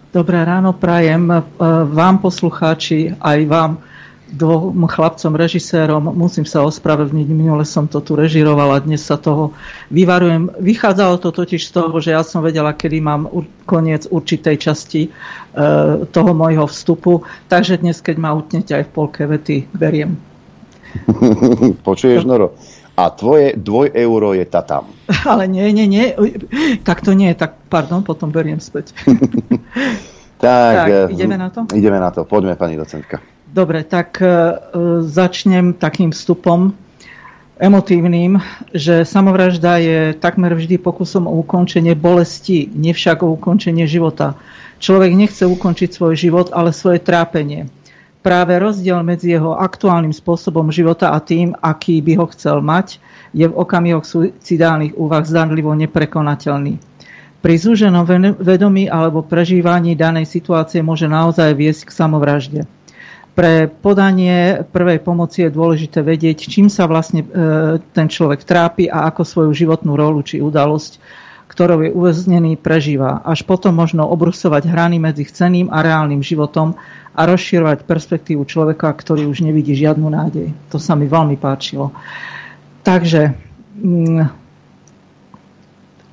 Dobré 0.10 0.42
ráno 0.42 0.74
prajem 0.74 1.30
e, 1.30 1.38
vám 1.94 2.18
poslucháči, 2.18 3.14
aj 3.22 3.40
vám 3.46 3.72
dvom 4.28 4.84
chlapcom, 4.92 5.40
režisérom. 5.40 6.04
Musím 6.12 6.44
sa 6.44 6.60
ospravedlniť, 6.68 7.28
minule 7.32 7.64
som 7.64 7.88
to 7.88 8.04
tu 8.04 8.20
režiroval 8.20 8.76
a 8.76 8.84
dnes 8.84 9.00
sa 9.00 9.16
toho 9.16 9.56
vyvarujem. 9.88 10.52
Vychádzalo 10.60 11.16
to 11.24 11.32
totiž 11.32 11.64
z 11.64 11.72
toho, 11.72 11.96
že 12.04 12.12
ja 12.12 12.26
som 12.28 12.44
vedela, 12.44 12.76
kedy 12.76 12.98
mám 13.00 13.30
ur- 13.32 13.48
koniec 13.64 14.04
určitej 14.10 14.56
časti 14.60 15.02
e, 15.08 15.10
toho 16.12 16.32
môjho 16.36 16.68
vstupu, 16.68 17.24
takže 17.48 17.80
dnes, 17.80 18.04
keď 18.04 18.16
ma 18.20 18.36
utnete 18.36 18.76
aj 18.76 18.84
v 18.90 18.92
polke 18.92 19.24
vety, 19.24 19.72
beriem. 19.72 20.27
Počuješ, 21.88 22.24
Noro? 22.24 22.56
A 22.98 23.14
tvoje 23.14 23.54
dvoj 23.54 23.94
euro 23.94 24.34
je 24.34 24.46
tatam. 24.50 24.90
Ale 25.32 25.46
nie, 25.46 25.70
nie, 25.70 25.86
nie, 25.86 26.06
tak 26.82 27.06
to 27.06 27.14
nie, 27.14 27.30
tak 27.38 27.62
pardon, 27.70 28.02
potom 28.02 28.34
beriem 28.34 28.60
späť. 28.60 28.94
Tak, 30.38 30.74
Tak, 30.86 30.88
e, 31.10 31.18
ideme 31.18 31.34
na 31.34 31.50
to? 31.50 31.66
Ideme 31.74 31.98
na 31.98 32.14
to. 32.14 32.22
Poďme, 32.22 32.54
pani 32.54 32.78
docentka. 32.78 33.18
Dobre, 33.50 33.82
tak 33.82 34.22
e, 34.22 34.54
začnem 35.02 35.74
takým 35.74 36.14
vstupom 36.14 36.78
emotívnym, 37.58 38.38
že 38.70 39.02
samovražda 39.02 39.82
je 39.82 40.14
takmer 40.14 40.54
vždy 40.54 40.78
pokusom 40.78 41.26
o 41.26 41.34
ukončenie 41.42 41.98
bolesti, 41.98 42.70
nevšak 42.70 43.26
o 43.26 43.34
ukončenie 43.34 43.90
života. 43.90 44.38
Človek 44.78 45.12
nechce 45.18 45.42
ukončiť 45.50 45.90
svoj 45.90 46.14
život, 46.14 46.54
ale 46.54 46.70
svoje 46.70 47.02
trápenie. 47.02 47.66
Práve 48.26 48.60
rozdiel 48.60 49.00
medzi 49.06 49.32
jeho 49.32 49.56
aktuálnym 49.56 50.12
spôsobom 50.12 50.68
života 50.74 51.14
a 51.14 51.22
tým, 51.22 51.56
aký 51.58 52.04
by 52.04 52.14
ho 52.20 52.26
chcel 52.34 52.60
mať, 52.60 53.00
je 53.32 53.46
v 53.48 53.58
okamihoch 53.58 54.04
suicidálnych 54.04 54.98
úvah 54.98 55.24
zdanlivo 55.24 55.72
neprekonateľný. 55.78 56.82
Pri 57.38 57.56
zúženom 57.56 58.04
vedomí 58.42 58.90
alebo 58.90 59.22
prežívaní 59.22 59.94
danej 59.94 60.26
situácie 60.26 60.82
môže 60.82 61.06
naozaj 61.06 61.54
viesť 61.54 61.88
k 61.88 61.96
samovražde. 61.96 62.62
Pre 63.38 63.70
podanie 63.70 64.66
prvej 64.66 64.98
pomoci 64.98 65.46
je 65.46 65.54
dôležité 65.54 66.02
vedieť, 66.02 66.50
čím 66.50 66.74
sa 66.74 66.90
vlastne 66.90 67.22
e, 67.22 67.28
ten 67.94 68.10
človek 68.10 68.42
trápi 68.42 68.90
a 68.90 69.06
ako 69.14 69.22
svoju 69.22 69.52
životnú 69.54 69.94
rolu 69.94 70.26
či 70.26 70.42
udalosť, 70.42 70.98
ktorou 71.46 71.86
je 71.86 71.94
uväznený, 71.94 72.58
prežíva. 72.58 73.22
Až 73.22 73.46
potom 73.46 73.78
možno 73.78 74.10
obrusovať 74.10 74.66
hrany 74.66 74.98
medzi 74.98 75.30
chceným 75.30 75.70
a 75.70 75.86
reálnym 75.86 76.26
životom 76.26 76.82
a 77.18 77.22
rozširovať 77.26 77.90
perspektívu 77.90 78.46
človeka, 78.46 78.94
ktorý 78.94 79.26
už 79.26 79.42
nevidí 79.42 79.74
žiadnu 79.74 80.06
nádej. 80.06 80.54
To 80.70 80.78
sa 80.78 80.94
mi 80.94 81.10
veľmi 81.10 81.34
páčilo. 81.42 81.90
Takže, 82.86 83.34
mm, 83.82 84.22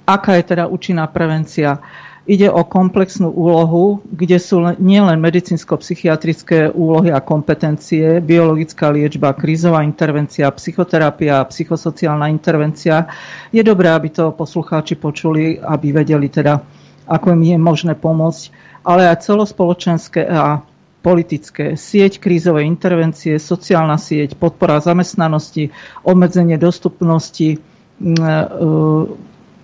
aká 0.09 0.40
je 0.40 0.44
teda 0.48 0.64
účinná 0.64 1.05
prevencia? 1.12 1.84
Ide 2.24 2.48
o 2.48 2.64
komplexnú 2.64 3.28
úlohu, 3.28 4.00
kde 4.09 4.40
sú 4.40 4.64
len- 4.64 4.80
nielen 4.80 5.20
medicínsko-psychiatrické 5.20 6.72
úlohy 6.72 7.12
a 7.12 7.20
kompetencie, 7.20 8.24
biologická 8.24 8.88
liečba, 8.88 9.36
krízová 9.36 9.84
intervencia, 9.84 10.48
psychoterapia, 10.48 11.44
psychosociálna 11.44 12.32
intervencia. 12.32 13.12
Je 13.52 13.61
dobré, 13.61 13.92
aby 13.92 14.09
to 14.09 14.32
poslucháči 14.32 14.96
počuli, 14.96 15.61
aby 15.61 15.92
vedeli 15.92 16.32
teda, 16.32 16.64
ako 17.05 17.36
im 17.36 17.44
je 17.44 17.59
možné 17.61 17.92
pomôcť, 17.92 18.42
ale 18.88 19.05
aj 19.05 19.28
celospoločenské 19.28 20.24
a 20.24 20.64
politické. 21.05 21.76
Sieť 21.76 22.16
krízovej 22.16 22.64
intervencie, 22.64 23.36
sociálna 23.36 24.00
sieť, 24.00 24.40
podpora 24.40 24.80
zamestnanosti, 24.80 25.68
obmedzenie 26.00 26.57
dostupnosti 26.57 27.48
e, 27.55 27.59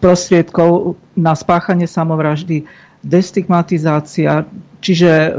prostriedkov 0.04 1.00
na 1.16 1.32
spáchanie 1.32 1.88
samovraždy, 1.88 2.68
destigmatizácia, 3.00 4.44
čiže 4.84 5.08
e, 5.08 5.30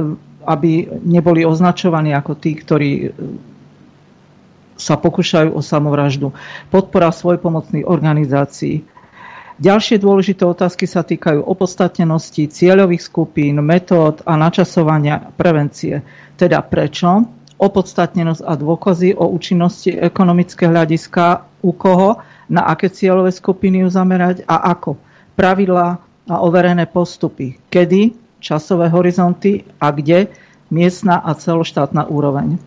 aby 0.42 0.90
neboli 1.06 1.46
označovaní 1.46 2.18
ako 2.18 2.34
tí, 2.34 2.58
ktorí 2.58 2.92
e, 2.98 3.08
sa 4.74 4.98
pokúšajú 4.98 5.54
o 5.54 5.62
samovraždu. 5.62 6.34
Podpora 6.74 7.14
svojpomocných 7.14 7.86
organizácií. 7.86 8.82
Ďalšie 9.62 10.02
dôležité 10.02 10.42
otázky 10.42 10.90
sa 10.90 11.06
týkajú 11.06 11.46
opodstatnenosti 11.46 12.50
cieľových 12.50 13.06
skupín, 13.06 13.62
metód 13.62 14.26
a 14.26 14.34
načasovania 14.34 15.30
prevencie. 15.38 16.02
Teda 16.34 16.66
prečo, 16.66 17.30
opodstatnenosť 17.62 18.42
a 18.42 18.58
dôkazy 18.58 19.14
o 19.14 19.30
účinnosti 19.30 19.94
ekonomické 19.94 20.66
hľadiska 20.66 21.46
u 21.62 21.78
koho, 21.78 22.18
na 22.50 22.66
aké 22.66 22.90
cieľové 22.90 23.30
skupiny 23.30 23.86
ju 23.86 23.90
zamerať 23.94 24.50
a 24.50 24.74
ako. 24.74 24.98
Pravidlá 25.38 26.02
a 26.26 26.36
overené 26.42 26.90
postupy. 26.90 27.62
Kedy, 27.70 28.18
časové 28.42 28.90
horizonty 28.90 29.62
a 29.78 29.94
kde, 29.94 30.34
miestna 30.74 31.22
a 31.22 31.38
celoštátna 31.38 32.10
úroveň. 32.10 32.58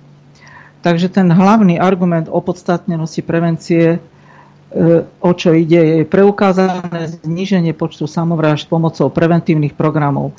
Takže 0.86 1.10
ten 1.10 1.26
hlavný 1.26 1.74
argument 1.82 2.30
opodstatnenosti 2.30 3.26
prevencie 3.26 3.98
o 5.22 5.30
čo 5.38 5.54
ide, 5.54 6.02
je 6.02 6.04
preukázané 6.04 7.14
zníženie 7.22 7.70
počtu 7.78 8.10
samovrážd 8.10 8.66
pomocou 8.66 9.06
preventívnych 9.06 9.78
programov. 9.78 10.34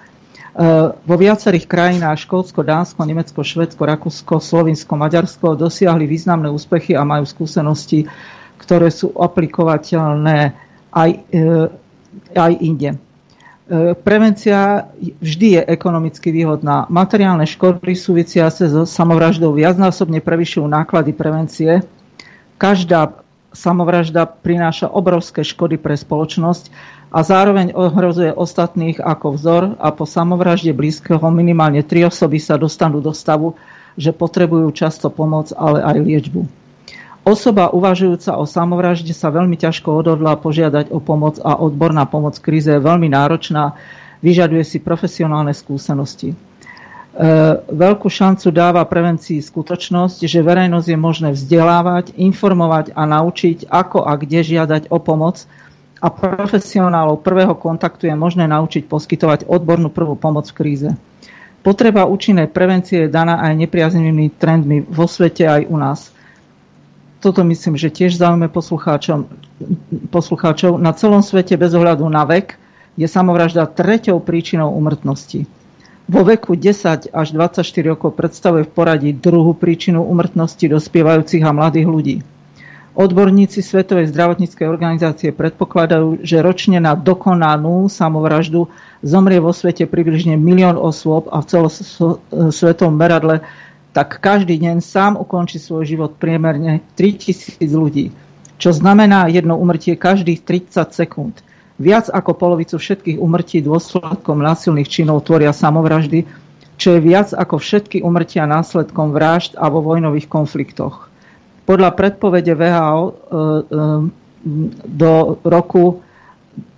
Vo 1.03 1.15
viacerých 1.19 1.67
krajinách 1.67 2.23
Škótsko, 2.27 2.63
Dánsko, 2.63 3.03
Nemecko, 3.03 3.43
Švedsko, 3.43 3.83
Rakúsko, 3.83 4.39
Slovinsko, 4.39 4.95
Maďarsko 4.95 5.59
dosiahli 5.59 6.07
významné 6.07 6.47
úspechy 6.47 6.95
a 6.95 7.03
majú 7.03 7.27
skúsenosti, 7.27 8.07
ktoré 8.59 8.87
sú 8.87 9.11
aplikovateľné 9.19 10.55
aj, 10.95 11.09
e, 11.27 11.43
aj 12.39 12.53
inde. 12.63 12.95
E, 12.95 12.97
prevencia 13.99 14.87
vždy 15.19 15.59
je 15.59 15.61
ekonomicky 15.75 16.31
výhodná. 16.31 16.87
Materiálne 16.87 17.43
škody 17.43 17.91
súvisiace 17.91 18.71
so 18.71 18.87
samovraždou 18.87 19.51
viacnásobne 19.51 20.23
prevyšujú 20.23 20.71
náklady 20.71 21.11
prevencie. 21.11 21.83
Každá 22.55 23.24
samovražda 23.55 24.27
prináša 24.27 24.91
obrovské 24.91 25.41
škody 25.41 25.79
pre 25.79 25.95
spoločnosť 25.95 26.69
a 27.09 27.23
zároveň 27.23 27.71
ohrozuje 27.71 28.35
ostatných 28.35 28.99
ako 28.99 29.27
vzor 29.39 29.63
a 29.79 29.89
po 29.95 30.03
samovražde 30.03 30.75
blízkeho 30.75 31.23
minimálne 31.31 31.81
tri 31.81 32.03
osoby 32.03 32.37
sa 32.37 32.59
dostanú 32.59 32.99
do 32.99 33.15
stavu, 33.15 33.55
že 33.95 34.11
potrebujú 34.11 34.69
často 34.75 35.07
pomoc, 35.07 35.55
ale 35.55 35.79
aj 35.79 35.97
liečbu. 36.03 36.43
Osoba 37.25 37.73
uvažujúca 37.73 38.37
o 38.37 38.45
samovražde 38.45 39.15
sa 39.15 39.33
veľmi 39.33 39.57
ťažko 39.57 39.97
odhodlá 39.97 40.37
požiadať 40.37 40.93
o 40.93 41.01
pomoc 41.01 41.41
a 41.41 41.57
odborná 41.57 42.05
pomoc 42.05 42.37
kríze 42.37 42.69
je 42.69 42.77
veľmi 42.77 43.09
náročná, 43.09 43.73
vyžaduje 44.21 44.61
si 44.61 44.77
profesionálne 44.77 45.55
skúsenosti. 45.55 46.37
E, 47.15 47.23
veľkú 47.63 48.11
šancu 48.11 48.51
dáva 48.51 48.83
prevencii 48.83 49.39
skutočnosť, 49.39 50.27
že 50.27 50.43
verejnosť 50.43 50.87
je 50.91 50.99
možné 50.99 51.29
vzdelávať, 51.31 52.11
informovať 52.19 52.91
a 52.91 53.07
naučiť, 53.07 53.71
ako 53.71 54.03
a 54.03 54.19
kde 54.19 54.43
žiadať 54.43 54.91
o 54.91 54.99
pomoc, 54.99 55.47
a 56.03 56.11
profesionálov 56.11 57.23
prvého 57.23 57.55
kontaktu 57.55 58.11
je 58.11 58.15
možné 58.19 58.51
naučiť 58.51 58.85
poskytovať 58.85 59.47
odbornú 59.47 59.87
prvú 59.87 60.19
pomoc 60.19 60.45
v 60.51 60.57
kríze. 60.59 60.89
Potreba 61.63 62.05
účinnej 62.05 62.51
prevencie 62.51 63.07
je 63.07 63.09
daná 63.09 63.41
aj 63.41 63.57
nepriaznivými 63.63 64.35
trendmi 64.37 64.85
vo 64.85 65.09
svete 65.09 65.47
aj 65.49 65.61
u 65.65 65.77
nás. 65.79 66.13
Toto 67.23 67.41
myslím, 67.41 67.73
že 67.73 67.89
tiež 67.89 68.21
zaujímavé 68.21 68.53
poslucháčov. 70.13 70.77
Na 70.77 70.93
celom 70.93 71.25
svete 71.25 71.57
bez 71.57 71.73
ohľadu 71.73 72.05
na 72.05 72.21
vek 72.21 72.53
je 72.99 73.07
samovražda 73.09 73.65
treťou 73.65 74.21
príčinou 74.21 74.77
umrtnosti. 74.77 75.49
Vo 76.05 76.21
veku 76.21 76.53
10 76.53 77.09
až 77.09 77.27
24 77.33 77.65
rokov 77.81 78.13
predstavuje 78.13 78.69
v 78.69 78.71
poradí 78.71 79.09
druhú 79.09 79.57
príčinu 79.57 80.05
umrtnosti 80.05 80.69
dospievajúcich 80.69 81.41
a 81.41 81.49
mladých 81.49 81.87
ľudí. 81.89 82.17
Odborníci 82.95 83.59
Svetovej 83.59 84.13
zdravotníckej 84.13 84.69
organizácie 84.69 85.33
predpokladajú, 85.35 86.23
že 86.23 86.45
ročne 86.45 86.79
na 86.79 86.95
dokonanú 86.95 87.89
samovraždu 87.91 88.71
zomrie 89.01 89.41
vo 89.41 89.51
svete 89.51 89.89
približne 89.89 90.37
milión 90.39 90.77
osôb 90.77 91.27
a 91.33 91.41
v 91.41 91.49
celosvetovom 91.49 92.95
meradle 92.95 93.43
tak 93.91 94.21
každý 94.21 94.61
deň 94.61 94.85
sám 94.85 95.17
ukončí 95.17 95.57
svoj 95.57 95.89
život 95.89 96.15
priemerne 96.21 96.85
3000 96.95 97.65
ľudí, 97.67 98.13
čo 98.61 98.71
znamená 98.71 99.27
jedno 99.27 99.57
umrtie 99.57 99.97
každých 99.97 100.45
30 100.45 100.93
sekúnd. 100.93 101.35
Viac 101.75 102.07
ako 102.07 102.31
polovicu 102.39 102.79
všetkých 102.79 103.19
umrtí 103.19 103.59
dôsledkom 103.59 104.39
násilných 104.39 104.87
činov 104.87 105.27
tvoria 105.27 105.51
samovraždy, 105.51 106.23
čo 106.75 106.95
je 106.95 106.99
viac 107.03 107.31
ako 107.31 107.59
všetky 107.59 108.03
umrtia 108.03 108.47
následkom 108.47 109.11
vražd 109.11 109.59
a 109.59 109.67
vo 109.67 109.83
vojnových 109.83 110.27
konfliktoch. 110.27 111.07
Podľa 111.65 111.97
predpovede 111.97 112.53
VHO 112.55 113.03
e, 113.03 113.11
e, 113.11 113.13
do 114.85 115.41
roku 115.41 116.05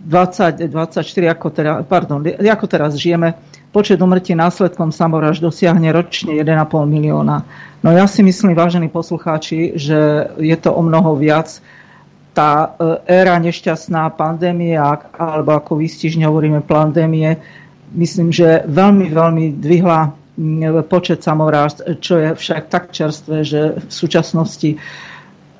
2024, 0.07 1.35
ako, 1.35 1.47
teda, 1.51 1.71
pardon, 1.83 2.23
ako 2.23 2.65
teraz 2.65 2.95
žijeme, 2.95 3.35
počet 3.75 3.99
umrtí 3.99 4.31
následkom 4.33 4.95
samovražd 4.95 5.43
dosiahne 5.43 5.91
ročne 5.91 6.39
1,5 6.39 6.87
milióna. 6.87 7.43
No 7.83 7.89
ja 7.91 8.07
si 8.07 8.23
myslím, 8.23 8.55
vážení 8.55 8.87
poslucháči, 8.87 9.75
že 9.75 10.31
je 10.39 10.57
to 10.57 10.71
o 10.71 10.81
mnoho 10.81 11.19
viac. 11.19 11.59
Tá 12.37 12.77
e, 12.77 13.01
éra 13.09 13.41
nešťastná 13.41 14.13
pandémie, 14.13 14.77
alebo 14.77 15.57
ako 15.57 15.81
výstižne 15.81 16.29
hovoríme 16.29 16.61
pandémie, 16.61 17.41
myslím, 17.97 18.29
že 18.29 18.61
veľmi, 18.69 19.09
veľmi 19.09 19.45
dvihla 19.57 20.13
počet 20.85 21.25
samovrážd, 21.25 21.97
čo 21.97 22.21
je 22.21 22.29
však 22.37 22.69
tak 22.69 22.93
čerstvé, 22.93 23.41
že 23.41 23.81
v 23.81 23.89
súčasnosti 23.89 24.69
e, 24.69 24.77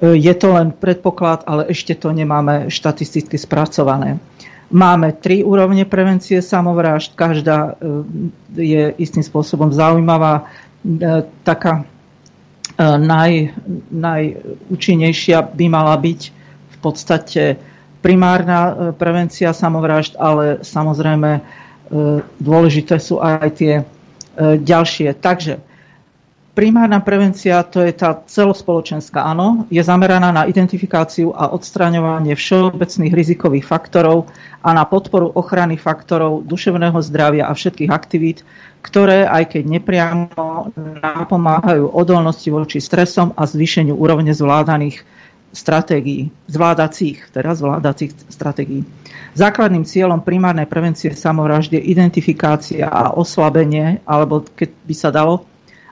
je 0.05 0.34
to 0.38 0.53
len 0.53 0.69
predpoklad, 0.69 1.49
ale 1.49 1.65
ešte 1.73 1.97
to 1.97 2.13
nemáme 2.13 2.69
štatisticky 2.69 3.41
spracované. 3.41 4.21
Máme 4.69 5.17
tri 5.17 5.41
úrovne 5.41 5.82
prevencie 5.89 6.45
samovrážd, 6.45 7.17
každá 7.17 7.73
e, 7.73 7.89
je 8.53 8.84
istým 9.01 9.25
spôsobom 9.25 9.73
zaujímavá. 9.73 10.45
Taká 11.41 11.89
naj, 12.78 13.49
najúčinnejšia 13.89 15.41
by 15.41 15.65
mala 15.73 15.97
byť 15.97 16.36
v 16.78 16.80
podstate 16.80 17.57
primárna 18.05 18.93
prevencia 18.93 19.51
samovrážd, 19.51 20.15
ale 20.21 20.61
samozrejme 20.61 21.41
dôležité 22.38 23.01
sú 23.01 23.17
aj 23.17 23.49
tie 23.57 23.73
E, 24.38 24.61
ďalšie. 24.61 25.17
Takže 25.17 25.57
primárna 26.53 27.01
prevencia, 27.01 27.65
to 27.65 27.82
je 27.82 27.89
tá 27.89 28.21
celospoločenská, 28.21 29.25
áno, 29.25 29.65
je 29.73 29.82
zameraná 29.82 30.30
na 30.30 30.45
identifikáciu 30.45 31.34
a 31.34 31.49
odstraňovanie 31.49 32.38
všeobecných 32.38 33.13
rizikových 33.17 33.65
faktorov 33.65 34.30
a 34.61 34.78
na 34.78 34.86
podporu 34.86 35.34
ochrany 35.34 35.73
faktorov 35.82 36.45
duševného 36.45 37.01
zdravia 37.01 37.49
a 37.49 37.57
všetkých 37.57 37.89
aktivít, 37.89 38.45
ktoré, 38.86 39.25
aj 39.25 39.57
keď 39.57 39.63
nepriamo, 39.82 40.69
napomáhajú 41.01 41.89
odolnosti 41.97 42.53
voči 42.53 42.78
stresom 42.78 43.34
a 43.34 43.49
zvýšeniu 43.49 43.97
úrovne 43.97 44.38
zvládaných 44.38 45.01
stratégií, 45.53 46.29
zvládacích, 46.47 47.31
teraz 47.31 47.63
zvládacích 47.63 48.11
stratégií. 48.29 48.83
Základným 49.37 49.85
cieľom 49.85 50.25
primárnej 50.25 50.65
prevencie 50.65 51.13
samovraždy 51.13 51.77
je 51.77 51.87
identifikácia 51.93 52.85
a 52.89 53.13
oslabenie, 53.13 54.01
alebo 54.03 54.43
keď 54.43 54.69
by 54.85 54.95
sa 54.97 55.09
dalo, 55.13 55.45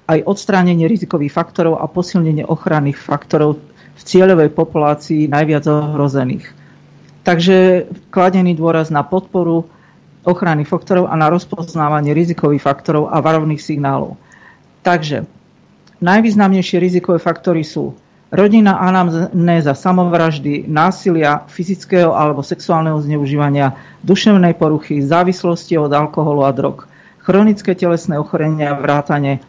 aj 0.06 0.22
odstránenie 0.26 0.86
rizikových 0.86 1.34
faktorov 1.34 1.82
a 1.82 1.90
posilnenie 1.90 2.46
ochranných 2.46 2.98
faktorov 2.98 3.58
v 3.96 4.02
cieľovej 4.02 4.54
populácii 4.54 5.32
najviac 5.32 5.66
ohrozených. 5.66 6.46
Takže 7.26 7.90
kladený 8.14 8.54
dôraz 8.54 8.94
na 8.94 9.02
podporu 9.02 9.66
ochrany 10.26 10.62
faktorov 10.62 11.10
a 11.10 11.18
na 11.18 11.30
rozpoznávanie 11.30 12.14
rizikových 12.14 12.62
faktorov 12.62 13.10
a 13.10 13.18
varovných 13.18 13.62
signálov. 13.62 14.18
Takže 14.86 15.26
najvýznamnejšie 16.02 16.78
rizikové 16.78 17.18
faktory 17.18 17.66
sú 17.66 17.98
rodina 18.34 18.82
anamnéza 18.82 19.74
samovraždy, 19.78 20.66
násilia, 20.66 21.46
fyzického 21.50 22.14
alebo 22.14 22.42
sexuálneho 22.42 22.98
zneužívania, 23.02 23.78
duševnej 24.02 24.58
poruchy, 24.58 25.02
závislosti 25.02 25.78
od 25.78 25.92
alkoholu 25.94 26.46
a 26.46 26.52
drog, 26.54 26.90
chronické 27.22 27.74
telesné 27.78 28.18
ochorenia, 28.18 28.78
vrátane 28.78 29.42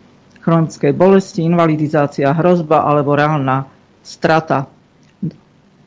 chronickej 0.47 0.95
bolesti, 0.95 1.43
invalidizácia, 1.43 2.31
hrozba 2.31 2.87
alebo 2.87 3.19
reálna 3.19 3.67
strata. 4.07 4.71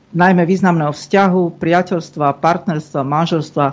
Najmä 0.09 0.43
významného 0.43 0.91
vzťahu, 0.91 1.55
priateľstva, 1.61 2.35
partnerstva, 2.41 3.01
manželstva, 3.05 3.65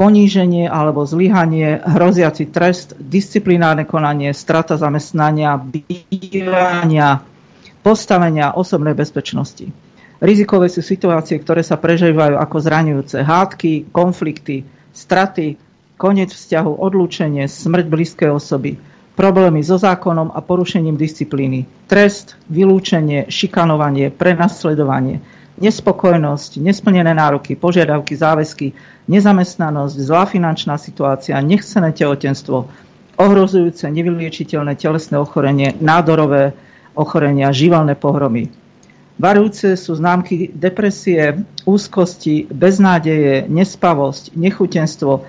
poníženie 0.00 0.70
alebo 0.70 1.04
zlyhanie, 1.04 1.84
hroziaci 1.84 2.48
trest, 2.48 2.96
disciplinárne 2.96 3.84
konanie, 3.84 4.32
strata 4.32 4.80
zamestnania, 4.80 5.58
bývania, 5.60 7.20
postavenia 7.82 8.54
osobnej 8.54 8.94
bezpečnosti. 8.94 9.68
Rizikové 10.22 10.70
sú 10.70 10.86
situácie, 10.86 11.34
ktoré 11.42 11.66
sa 11.66 11.74
prežívajú 11.74 12.38
ako 12.38 12.56
zraňujúce 12.62 13.26
hádky, 13.26 13.90
konflikty, 13.90 14.62
straty, 14.94 15.58
koniec 15.98 16.30
vzťahu, 16.30 16.78
odlúčenie, 16.78 17.50
smrť 17.50 17.86
blízkej 17.90 18.30
osoby, 18.30 18.78
problémy 19.18 19.66
so 19.66 19.76
zákonom 19.82 20.30
a 20.30 20.38
porušením 20.38 20.94
disciplíny, 20.94 21.66
trest, 21.90 22.38
vylúčenie, 22.46 23.26
šikanovanie, 23.28 24.14
prenasledovanie, 24.14 25.18
nespokojnosť, 25.58 26.62
nesplnené 26.62 27.12
nároky, 27.12 27.58
požiadavky, 27.58 28.14
záväzky, 28.14 28.66
nezamestnanosť, 29.10 29.96
zlá 29.98 30.24
finančná 30.26 30.78
situácia, 30.78 31.38
nechcené 31.42 31.92
tehotenstvo, 31.92 32.70
ohrozujúce 33.20 33.90
nevyliečiteľné 33.90 34.78
telesné 34.78 35.18
ochorenie, 35.20 35.76
nádorové 35.78 36.56
ochorenia, 36.96 37.54
živelné 37.54 37.96
pohromy. 37.96 38.52
Varujúce 39.20 39.76
sú 39.76 39.94
známky 39.94 40.50
depresie, 40.50 41.44
úzkosti, 41.68 42.48
beznádeje, 42.48 43.46
nespavosť, 43.46 44.34
nechutenstvo, 44.34 45.28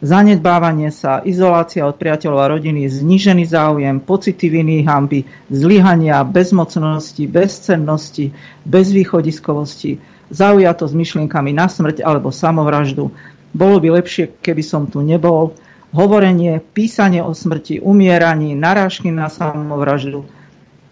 zanedbávanie 0.00 0.92
sa, 0.92 1.20
izolácia 1.24 1.84
od 1.84 1.96
priateľov 1.96 2.38
a 2.40 2.50
rodiny, 2.56 2.88
znížený 2.88 3.44
záujem, 3.48 4.00
pocity 4.00 4.46
viny, 4.48 4.84
hamby, 4.84 5.24
zlyhania, 5.48 6.22
bezmocnosti, 6.24 7.24
bezcennosti, 7.26 8.32
bezvýchodiskovosti, 8.64 9.98
zaujato 10.30 10.84
s 10.86 10.94
myšlienkami 10.94 11.52
na 11.56 11.66
smrť 11.68 12.04
alebo 12.04 12.32
samovraždu. 12.32 13.12
Bolo 13.56 13.76
by 13.80 14.00
lepšie, 14.02 14.36
keby 14.44 14.62
som 14.62 14.84
tu 14.86 15.00
nebol. 15.00 15.56
Hovorenie, 15.96 16.60
písanie 16.60 17.24
o 17.24 17.32
smrti, 17.32 17.80
umieraní, 17.80 18.52
narážky 18.52 19.08
na 19.08 19.32
samovraždu. 19.32 20.28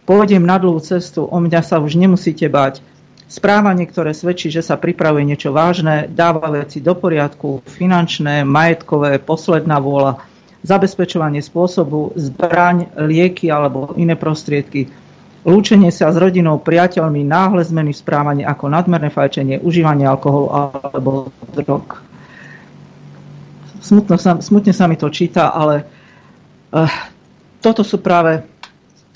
Pôjdem 0.05 0.45
na 0.45 0.61
dlhú 0.61 0.81
cestu, 0.85 1.25
o 1.25 1.39
mňa 1.41 1.61
sa 1.65 1.81
už 1.81 1.97
nemusíte 1.97 2.45
báť. 2.53 2.85
Správanie, 3.25 3.89
ktoré 3.89 4.13
svedčí, 4.13 4.53
že 4.53 4.61
sa 4.61 4.77
pripravuje 4.77 5.25
niečo 5.25 5.49
vážne, 5.51 6.13
dáva 6.13 6.53
veci 6.53 6.85
do 6.85 6.93
poriadku, 6.93 7.65
finančné, 7.65 8.45
majetkové, 8.45 9.17
posledná 9.17 9.81
vôľa, 9.81 10.21
zabezpečovanie 10.61 11.41
spôsobu, 11.41 12.13
zbraň, 12.17 12.93
lieky 13.01 13.49
alebo 13.49 13.97
iné 13.97 14.17
prostriedky, 14.17 14.93
lúčenie 15.45 15.93
sa 15.93 16.09
s 16.09 16.17
rodinou, 16.17 16.57
priateľmi, 16.61 17.21
náhle 17.21 17.65
zmeny 17.65 17.93
v 17.93 18.01
správaní 18.01 18.43
ako 18.45 18.73
nadmerné 18.73 19.13
fajčenie, 19.13 19.61
užívanie 19.61 20.09
alkoholu 20.09 20.49
alebo 20.53 21.29
drog. 21.53 22.01
Smutno 23.85 24.17
sa, 24.17 24.41
smutne 24.41 24.73
sa 24.73 24.89
mi 24.89 24.97
to 24.97 25.13
číta, 25.13 25.53
ale 25.53 25.85
uh, 26.73 26.89
toto 27.61 27.85
sú 27.85 28.01
práve 28.01 28.41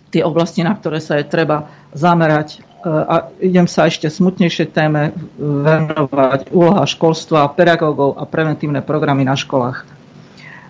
tie 0.09 0.25
oblasti, 0.25 0.65
na 0.65 0.73
ktoré 0.75 0.99
sa 0.99 1.21
je 1.21 1.29
treba 1.29 1.69
zamerať. 1.93 2.65
Uh, 2.79 3.05
a 3.05 3.15
idem 3.43 3.67
sa 3.67 3.91
ešte 3.91 4.07
smutnejšie 4.07 4.71
téme 4.71 5.11
venovať 5.39 6.55
úloha 6.55 6.87
školstva, 6.87 7.51
pedagógov 7.53 8.17
a 8.17 8.25
preventívne 8.25 8.81
programy 8.81 9.27
na 9.27 9.35
školách. 9.35 9.83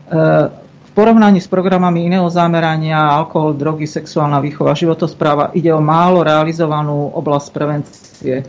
Uh, 0.08 0.48
porovnaní 0.96 1.38
s 1.38 1.46
programami 1.46 2.08
iného 2.08 2.26
zamerania, 2.32 2.98
alkohol, 2.98 3.54
drogy, 3.54 3.86
sexuálna 3.86 4.40
výchova, 4.42 4.74
životospráva, 4.74 5.54
ide 5.54 5.70
o 5.70 5.78
málo 5.78 6.24
realizovanú 6.24 7.12
oblasť 7.14 7.48
prevencie. 7.54 8.42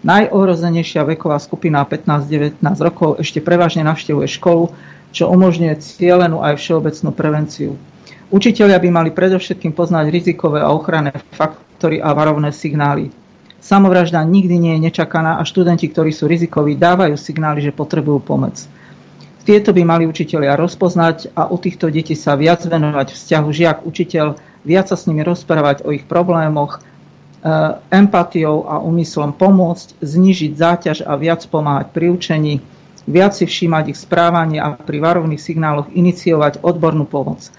Najohrozenejšia 0.00 1.04
veková 1.04 1.36
skupina 1.36 1.84
15-19 1.84 2.56
rokov 2.80 3.20
ešte 3.20 3.44
prevažne 3.44 3.84
navštevuje 3.84 4.24
školu, 4.32 4.72
čo 5.12 5.28
umožňuje 5.28 5.76
cielenú 5.82 6.40
aj 6.40 6.56
všeobecnú 6.56 7.10
prevenciu. 7.12 7.76
Učiteľia 8.30 8.78
by 8.78 8.88
mali 8.94 9.10
predovšetkým 9.10 9.74
poznať 9.74 10.06
rizikové 10.14 10.62
a 10.62 10.70
ochranné 10.70 11.10
faktory 11.34 11.98
a 11.98 12.14
varovné 12.14 12.54
signály. 12.54 13.10
Samovražda 13.58 14.22
nikdy 14.22 14.54
nie 14.54 14.72
je 14.78 14.86
nečakaná 14.86 15.42
a 15.42 15.42
študenti, 15.42 15.90
ktorí 15.90 16.14
sú 16.14 16.30
rizikoví, 16.30 16.78
dávajú 16.78 17.18
signály, 17.18 17.58
že 17.58 17.74
potrebujú 17.74 18.22
pomoc. 18.22 18.54
Tieto 19.42 19.74
by 19.74 19.82
mali 19.82 20.04
učitelia 20.06 20.54
rozpoznať 20.54 21.34
a 21.34 21.50
u 21.50 21.58
týchto 21.58 21.90
detí 21.90 22.14
sa 22.14 22.38
viac 22.38 22.62
venovať 22.62 23.18
vzťahu 23.18 23.48
žiak-učiteľ, 23.50 24.26
viac 24.62 24.86
sa 24.86 24.94
s 24.94 25.10
nimi 25.10 25.26
rozprávať 25.26 25.82
o 25.82 25.90
ich 25.90 26.06
problémoch, 26.06 26.78
e, 26.78 26.80
empatiou 27.90 28.62
a 28.70 28.78
úmyslom 28.78 29.34
pomôcť, 29.34 29.98
znižiť 29.98 30.52
záťaž 30.54 30.98
a 31.02 31.18
viac 31.18 31.42
pomáhať 31.50 31.90
pri 31.90 32.14
učení, 32.14 32.54
viac 33.10 33.34
si 33.34 33.42
všímať 33.42 33.90
ich 33.90 33.98
správanie 33.98 34.62
a 34.62 34.78
pri 34.78 35.02
varovných 35.02 35.42
signáloch 35.42 35.90
iniciovať 35.90 36.62
odbornú 36.62 37.10
pomoc. 37.10 37.50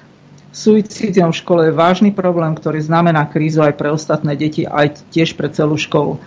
Suicidium 0.51 1.31
v 1.31 1.39
škole 1.39 1.61
je 1.71 1.73
vážny 1.73 2.11
problém, 2.11 2.51
ktorý 2.53 2.83
znamená 2.83 3.23
krízu 3.27 3.63
aj 3.63 3.79
pre 3.79 3.87
ostatné 3.91 4.35
deti, 4.35 4.67
aj 4.67 5.07
tiež 5.11 5.39
pre 5.39 5.47
celú 5.47 5.79
školu 5.79 6.19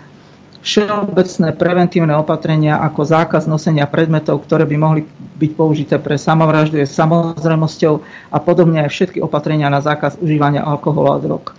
všeobecné 0.64 1.52
preventívne 1.60 2.16
opatrenia 2.16 2.80
ako 2.80 3.04
zákaz 3.04 3.44
nosenia 3.44 3.84
predmetov, 3.84 4.48
ktoré 4.48 4.64
by 4.64 4.76
mohli 4.80 5.02
byť 5.36 5.50
použité 5.52 6.00
pre 6.00 6.16
samovraždu 6.16 6.80
je 6.80 6.88
samozrejmosťou 6.88 7.94
a 8.32 8.38
podobne 8.40 8.80
aj 8.80 8.90
všetky 8.90 9.20
opatrenia 9.20 9.68
na 9.68 9.84
zákaz 9.84 10.16
užívania 10.24 10.64
alkoholu 10.64 11.12
a 11.12 11.20
drog. 11.20 11.52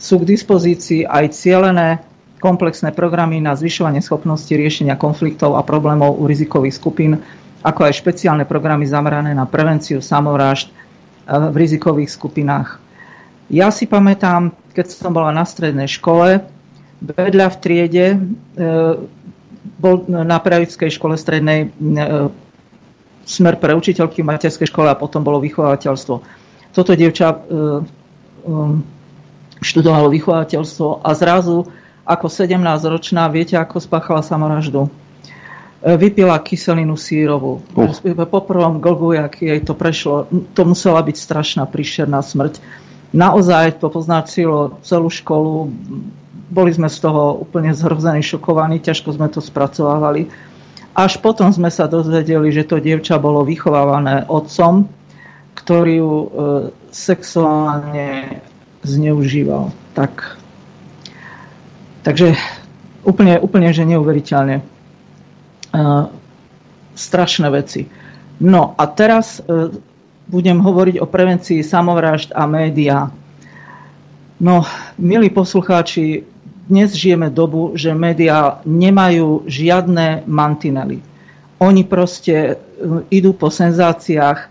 Sú 0.00 0.24
k 0.24 0.28
dispozícii 0.32 1.04
aj 1.04 1.36
cielené 1.36 2.00
komplexné 2.40 2.96
programy 2.96 3.44
na 3.44 3.52
zvyšovanie 3.52 4.00
schopnosti 4.00 4.48
riešenia 4.48 4.96
konfliktov 4.96 5.60
a 5.60 5.62
problémov 5.66 6.16
u 6.16 6.24
rizikových 6.24 6.80
skupín, 6.80 7.20
ako 7.60 7.92
aj 7.92 7.98
špeciálne 8.00 8.48
programy 8.48 8.88
zamerané 8.88 9.36
na 9.36 9.44
prevenciu 9.44 10.00
samovrážd 10.00 10.72
v 11.28 11.54
rizikových 11.54 12.08
skupinách. 12.08 12.80
Ja 13.52 13.68
si 13.68 13.84
pamätám, 13.84 14.56
keď 14.72 14.86
som 14.92 15.12
bola 15.12 15.32
na 15.32 15.44
strednej 15.44 15.88
škole, 15.88 16.40
vedľa 17.04 17.46
v 17.52 17.56
triede 17.60 18.06
e, 18.12 18.18
bol 19.78 20.08
na 20.08 20.40
pravickej 20.40 20.88
škole 20.88 21.20
strednej 21.20 21.68
e, 21.68 21.68
smer 23.28 23.60
pre 23.60 23.76
učiteľky 23.76 24.24
v 24.24 24.30
materskej 24.32 24.72
škole 24.72 24.88
a 24.88 24.96
potom 24.96 25.20
bolo 25.20 25.36
vychovateľstvo. 25.44 26.14
Toto 26.72 26.92
dievča 26.96 27.44
študovalo 29.60 30.08
vychovateľstvo 30.08 31.04
a 31.04 31.10
zrazu 31.12 31.68
ako 32.08 32.26
17-ročná, 32.32 33.28
viete, 33.28 33.60
ako 33.60 33.84
spáchala 33.84 34.24
samovraždu? 34.24 34.88
Vypila 35.78 36.42
kyselinu 36.42 36.98
sírovú. 36.98 37.62
Uh. 37.78 37.94
Po 38.26 38.40
prvom 38.42 38.82
glgu, 38.82 39.14
jak 39.14 39.38
jej 39.38 39.60
to 39.62 39.78
prešlo, 39.78 40.26
to 40.54 40.62
musela 40.66 40.98
byť 41.06 41.16
strašná 41.16 41.64
príšerná 41.70 42.18
smrť. 42.18 42.58
Naozaj 43.14 43.80
to 43.80 43.88
poznačilo 43.88 44.82
celú 44.82 45.08
školu, 45.08 45.70
boli 46.48 46.70
sme 46.72 46.88
z 46.90 46.98
toho 46.98 47.40
úplne 47.40 47.72
zhrození, 47.72 48.20
šokovaní, 48.20 48.80
ťažko 48.82 49.16
sme 49.16 49.28
to 49.32 49.40
spracovávali. 49.40 50.28
Až 50.98 51.22
potom 51.22 51.54
sme 51.54 51.70
sa 51.70 51.86
dozvedeli, 51.86 52.50
že 52.50 52.66
to 52.66 52.82
dievča 52.82 53.22
bolo 53.22 53.46
vychovávané 53.46 54.26
otcom, 54.26 54.90
ktorý 55.54 55.92
ju 56.02 56.12
e, 56.12 56.28
sexuálne 56.90 58.40
zneužíval. 58.82 59.70
Tak, 59.94 60.40
takže 62.02 62.34
úplne, 63.06 63.38
úplne 63.38 63.70
že 63.70 63.86
neuveriteľne. 63.86 64.64
Strašné 66.98 67.48
veci. 67.54 67.86
No 68.38 68.74
a 68.78 68.86
teraz 68.86 69.42
e, 69.42 69.70
budem 70.30 70.62
hovoriť 70.62 71.02
o 71.02 71.06
prevencii 71.10 71.66
samovražd 71.66 72.30
a 72.34 72.46
médiá. 72.46 73.10
No, 74.38 74.62
milí 74.94 75.30
poslucháči, 75.30 76.22
dnes 76.70 76.94
žijeme 76.94 77.34
dobu, 77.34 77.74
že 77.74 77.90
médiá 77.90 78.62
nemajú 78.62 79.42
žiadne 79.50 80.22
mantinely. 80.30 81.02
Oni 81.58 81.82
proste 81.82 82.34
e, 82.34 82.52
idú 83.10 83.34
po 83.34 83.50
senzáciách, 83.50 84.38
e, 84.38 84.46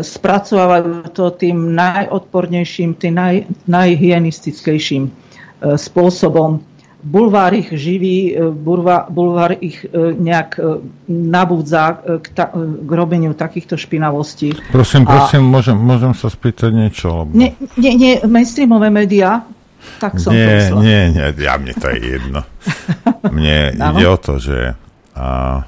spracovávajú 0.00 1.12
to 1.12 1.28
tým 1.36 1.76
najodpornejším, 1.76 2.96
tým 2.96 3.14
naj, 3.16 3.36
najhyenistickejším 3.68 5.12
spôsobom. 5.62 6.58
Bulvár 7.02 7.50
ich 7.58 7.66
živí, 7.74 8.38
bulvár, 8.38 9.10
bulvár 9.10 9.58
ich 9.58 9.82
nejak 9.94 10.54
nabúdza 11.10 11.98
k, 12.22 12.26
ta, 12.30 12.54
k 12.54 12.90
robeniu 12.94 13.34
takýchto 13.34 13.74
špinavostí. 13.74 14.54
Prosím, 14.70 15.10
prosím, 15.10 15.50
A... 15.50 15.50
môžem, 15.50 15.74
môžem 15.74 16.14
sa 16.14 16.30
spýtať 16.30 16.70
niečo? 16.70 17.26
Lebo... 17.26 17.34
Nie, 17.34 17.58
nie, 17.74 17.92
nie, 17.98 18.12
mainstreamové 18.22 18.94
médiá 18.94 19.42
tak 19.98 20.18
som 20.18 20.30
nie, 20.30 20.70
to 20.70 20.78
nie, 20.78 21.10
nie, 21.10 21.26
ja 21.42 21.58
mne 21.58 21.74
to 21.74 21.86
je 21.90 21.98
jedno. 22.18 22.40
Mne 23.34 23.74
ide 23.74 24.06
o 24.06 24.18
to, 24.18 24.38
že 24.38 24.78
a, 25.14 25.62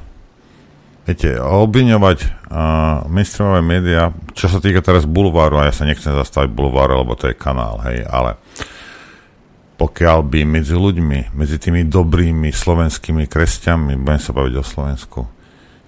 viete, 1.07 1.39
obviňovať 1.39 2.47
mainstreamové 3.11 3.63
médiá, 3.63 4.15
čo 4.35 4.47
sa 4.47 4.63
týka 4.63 4.83
teraz 4.83 5.07
bulváru, 5.07 5.59
a 5.59 5.67
ja 5.71 5.75
sa 5.75 5.87
nechcem 5.87 6.15
zastaviť 6.15 6.51
bulváru, 6.55 7.03
lebo 7.03 7.19
to 7.19 7.31
je 7.31 7.35
kanál, 7.35 7.83
hej, 7.91 8.07
ale 8.07 8.39
pokiaľ 9.75 10.19
by 10.23 10.41
medzi 10.47 10.79
ľuďmi, 10.79 11.35
medzi 11.35 11.57
tými 11.59 11.87
dobrými 11.91 12.51
slovenskými 12.55 13.27
kresťanmi, 13.27 13.99
budem 13.99 14.23
sa 14.23 14.31
baviť 14.31 14.55
o 14.55 14.65
Slovensku, 14.65 15.21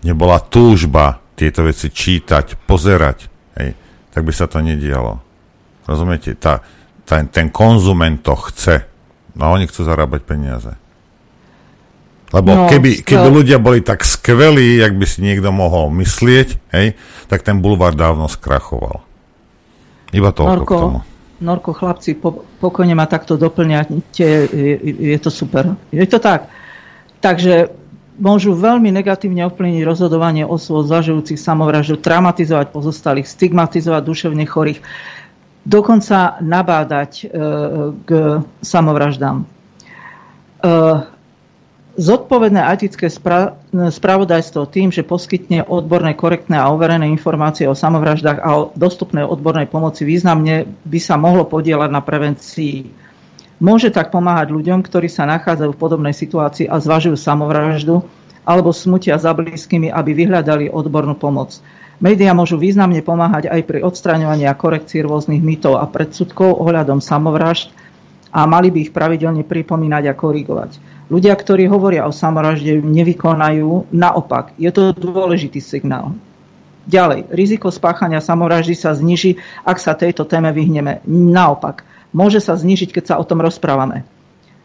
nebola 0.03 0.43
túžba 0.43 1.23
tieto 1.39 1.63
veci 1.63 1.93
čítať, 1.93 2.67
pozerať, 2.67 3.19
hej, 3.61 3.79
tak 4.11 4.23
by 4.27 4.33
sa 4.35 4.51
to 4.51 4.59
nedialo. 4.59 5.23
Rozumiete? 5.87 6.35
Tá, 6.35 6.65
ten, 7.07 7.31
ten 7.31 7.47
konzument 7.55 8.19
to 8.25 8.35
chce. 8.51 8.83
No 9.39 9.47
a 9.47 9.53
oni 9.55 9.71
chcú 9.71 9.87
zarábať 9.87 10.27
peniaze. 10.27 10.73
Lebo 12.35 12.51
no, 12.51 12.67
keby, 12.67 13.07
keby 13.07 13.29
ľudia 13.31 13.63
boli 13.63 13.87
tak 13.87 14.03
skvelí, 14.03 14.83
jak 14.83 14.99
by 14.99 15.07
si 15.07 15.23
niekto 15.23 15.55
mohol 15.55 15.95
myslieť, 15.95 16.49
hej, 16.75 16.99
tak 17.31 17.47
ten 17.47 17.63
bulvár 17.63 17.95
dávno 17.95 18.27
skrachoval. 18.27 19.07
Iba 20.11 20.35
toľko 20.35 20.59
Norko, 20.59 20.67
k 20.67 20.83
tomu. 20.83 21.01
Norko, 21.41 21.77
chlapci, 21.77 22.17
po, 22.17 22.45
pokojne 22.61 22.97
ma 22.97 23.05
takto 23.05 23.37
doplňate, 23.37 24.01
je, 24.17 24.71
je 25.13 25.19
to 25.21 25.29
super. 25.29 25.77
Je 25.93 26.07
to 26.09 26.17
tak. 26.17 26.49
Takže 27.21 27.69
môžu 28.17 28.57
veľmi 28.57 28.89
negatívne 28.89 29.45
ovplyvniť 29.45 29.83
rozhodovanie 29.85 30.45
osôb 30.49 30.89
zažujúcich 30.89 31.37
samovraždu, 31.37 32.01
traumatizovať 32.01 32.73
pozostalých, 32.73 33.29
stigmatizovať 33.29 34.03
duševne 34.05 34.45
chorých 34.49 34.81
dokonca 35.67 36.39
nabádať 36.41 37.13
e, 37.19 37.27
k 38.07 38.11
samovraždám. 38.63 39.43
E, 39.43 39.47
zodpovedné 41.97 42.61
etické 42.77 43.09
spravodajstvo 43.73 44.69
tým, 44.69 44.93
že 44.93 45.05
poskytne 45.05 45.65
odborné, 45.65 46.13
korektné 46.13 46.61
a 46.61 46.69
overené 46.69 47.09
informácie 47.09 47.65
o 47.67 47.77
samovraždách 47.77 48.39
a 48.41 48.49
o 48.57 48.63
dostupnej 48.77 49.25
odbornej 49.25 49.69
pomoci 49.69 50.05
významne 50.05 50.69
by 50.85 50.99
sa 51.01 51.17
mohlo 51.17 51.49
podielať 51.49 51.91
na 51.91 52.01
prevencii 52.05 53.07
Môže 53.57 53.89
tak 53.89 54.13
pomáhať 54.13 54.53
ľuďom, 54.53 54.85
ktorí 54.85 55.09
sa 55.09 55.25
nachádzajú 55.25 55.73
v 55.73 55.81
podobnej 55.81 56.13
situácii 56.13 56.69
a 56.69 56.77
zvažujú 56.77 57.17
samovraždu 57.17 58.05
alebo 58.45 58.69
smutia 58.69 59.17
za 59.17 59.33
blízkymi, 59.33 59.89
aby 59.89 60.13
vyhľadali 60.13 60.69
odbornú 60.69 61.17
pomoc. 61.17 61.57
Média 61.97 62.37
môžu 62.37 62.61
významne 62.61 63.01
pomáhať 63.01 63.49
aj 63.49 63.65
pri 63.65 63.81
odstraňovaní 63.81 64.45
a 64.45 64.53
korekcii 64.53 65.01
rôznych 65.01 65.41
mýtov 65.41 65.81
a 65.81 65.89
predsudkov 65.89 66.61
ohľadom 66.61 67.01
samovražd 67.01 67.73
a 68.29 68.45
mali 68.45 68.69
by 68.69 68.79
ich 68.85 68.93
pravidelne 68.93 69.41
pripomínať 69.41 70.05
a 70.05 70.15
korigovať. 70.15 70.77
Ľudia, 71.07 71.39
ktorí 71.39 71.71
hovoria 71.71 72.03
o 72.03 72.11
samovražde, 72.11 72.83
nevykonajú. 72.83 73.95
Naopak, 73.95 74.59
je 74.59 74.71
to 74.75 74.91
dôležitý 74.91 75.63
signál. 75.63 76.19
Ďalej, 76.87 77.31
riziko 77.31 77.71
spáchania 77.71 78.23
samovraždy 78.23 78.75
sa 78.75 78.95
zniží, 78.95 79.39
ak 79.67 79.79
sa 79.79 79.95
tejto 79.95 80.27
téme 80.27 80.51
vyhneme. 80.51 81.03
Naopak, 81.07 81.87
môže 82.11 82.39
sa 82.43 82.55
znižiť, 82.59 82.91
keď 82.91 83.05
sa 83.07 83.15
o 83.19 83.27
tom 83.27 83.43
rozprávame. 83.43 84.07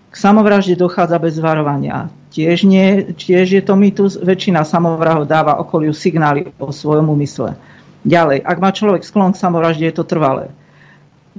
K 0.09 0.15
samovražde 0.17 0.77
dochádza 0.77 1.17
bez 1.17 1.37
varovania. 1.41 2.13
Tiež, 2.33 2.65
nie, 2.65 3.13
tiež 3.15 3.47
je 3.57 3.61
to 3.61 3.73
mýtus, 3.73 4.17
väčšina 4.21 4.65
samovrahov 4.65 5.29
dáva 5.29 5.57
okoliu 5.61 5.93
signály 5.93 6.53
o 6.61 6.69
svojom 6.69 7.09
úmysle. 7.09 7.57
Ďalej, 8.01 8.41
ak 8.41 8.57
má 8.57 8.69
človek 8.73 9.05
sklon 9.05 9.33
k 9.33 9.41
samovražde, 9.41 9.85
je 9.85 9.95
to 9.95 10.05
trvalé. 10.05 10.49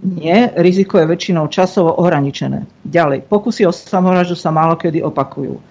Nie, 0.03 0.51
riziko 0.59 0.99
je 0.99 1.07
väčšinou 1.07 1.47
časovo 1.47 1.95
ohraničené. 1.95 2.67
Ďalej, 2.83 3.23
pokusy 3.31 3.63
o 3.67 3.73
samovraždu 3.73 4.35
sa 4.35 4.51
málo 4.51 4.75
kedy 4.75 4.99
opakujú. 4.99 5.63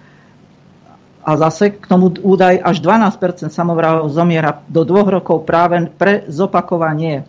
A 1.21 1.31
zase 1.37 1.75
k 1.75 1.85
tomu 1.85 2.09
údaj 2.09 2.63
až 2.63 2.81
12% 2.81 3.51
samovrahov 3.51 4.09
zomiera 4.09 4.63
do 4.71 4.87
dvoch 4.87 5.11
rokov 5.11 5.43
práve 5.43 5.85
pre 5.99 6.25
zopakovanie. 6.31 7.27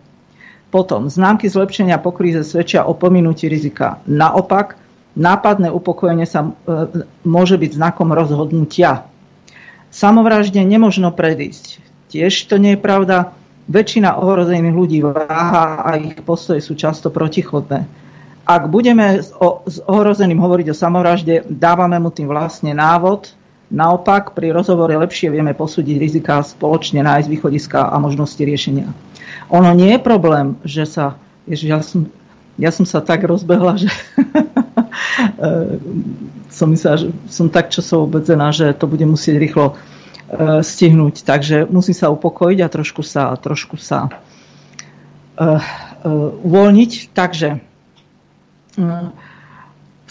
Potom, 0.73 1.11
známky 1.11 1.45
zlepšenia 1.45 2.01
po 2.01 2.09
kríze 2.09 2.41
svedčia 2.41 2.87
o 2.89 2.97
pominutí 2.97 3.45
rizika. 3.45 4.01
Naopak, 4.09 4.81
Nápadné 5.13 5.69
upokojenie 5.69 6.25
sa 6.25 6.41
e, 6.41 7.05
môže 7.21 7.53
byť 7.61 7.77
znakom 7.77 8.09
rozhodnutia. 8.09 9.05
Samovražde 9.93 10.65
nemožno 10.65 11.13
predísť. 11.13 11.77
Tiež 12.09 12.33
to 12.49 12.57
nie 12.57 12.73
je 12.73 12.81
pravda. 12.81 13.37
Väčšina 13.63 14.19
ohrozených 14.19 14.75
ľudí 14.75 14.99
váha 15.03 15.83
a 15.83 15.95
ich 15.95 16.19
postoje 16.23 16.59
sú 16.59 16.75
často 16.75 17.07
protichodné. 17.07 17.87
Ak 18.43 18.67
budeme 18.67 19.23
s 19.23 19.79
ohrozeným 19.87 20.35
hovoriť 20.43 20.67
o 20.71 20.75
samovražde, 20.75 21.47
dávame 21.47 21.95
mu 21.95 22.11
tým 22.11 22.27
vlastne 22.27 22.75
návod. 22.75 23.31
Naopak, 23.71 24.35
pri 24.35 24.51
rozhovore 24.51 24.91
lepšie 24.91 25.31
vieme 25.31 25.55
posúdiť 25.55 25.95
rizika 25.95 26.43
spoločne 26.43 26.99
nájsť 27.07 27.27
východiska 27.31 27.87
a 27.87 27.95
možnosti 28.03 28.37
riešenia. 28.37 28.91
Ono 29.47 29.71
nie 29.71 29.95
je 29.95 30.01
problém, 30.03 30.59
že 30.67 30.83
sa... 30.83 31.15
Ježiš, 31.47 31.67
ja 31.67 31.79
som, 31.79 32.11
ja 32.59 32.71
som 32.71 32.83
sa 32.83 32.99
tak 32.99 33.23
rozbehla, 33.23 33.79
že 33.79 33.89
Eh, 35.17 35.77
som 36.53 36.69
myslela, 36.69 36.97
že 37.01 37.07
som 37.25 37.49
tak 37.49 37.73
časovo 37.73 38.05
obedzená, 38.05 38.53
že 38.53 38.77
to 38.77 38.85
bude 38.85 39.01
musieť 39.09 39.41
rýchlo 39.41 39.73
stihnúť. 40.61 41.23
Takže 41.23 41.69
musím 41.69 41.95
sa 41.95 42.09
upokojiť 42.09 42.59
a 42.63 42.71
trošku 42.71 43.01
sa, 43.05 43.33
trošku 43.37 43.77
sa 43.77 44.09
uh, 44.09 44.13
uh, 45.37 45.61
uvoľniť. 46.41 46.91
Takže 47.13 47.49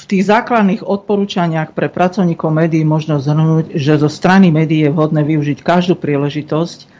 v 0.03 0.05
tých 0.07 0.23
základných 0.27 0.83
odporúčaniach 0.87 1.75
pre 1.75 1.91
pracovníkov 1.91 2.51
médií 2.51 2.87
možno 2.87 3.19
zhrnúť, 3.19 3.75
že 3.75 3.99
zo 3.99 4.11
strany 4.11 4.55
médií 4.55 4.87
je 4.87 4.95
vhodné 4.95 5.23
využiť 5.27 5.63
každú 5.63 5.99
príležitosť, 5.99 6.91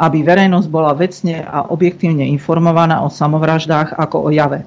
aby 0.00 0.24
verejnosť 0.24 0.68
bola 0.72 0.96
vecne 0.96 1.44
a 1.44 1.68
objektívne 1.68 2.24
informovaná 2.32 3.04
o 3.04 3.12
samovraždách 3.12 3.92
ako 3.96 4.28
o 4.28 4.30
jave. 4.32 4.64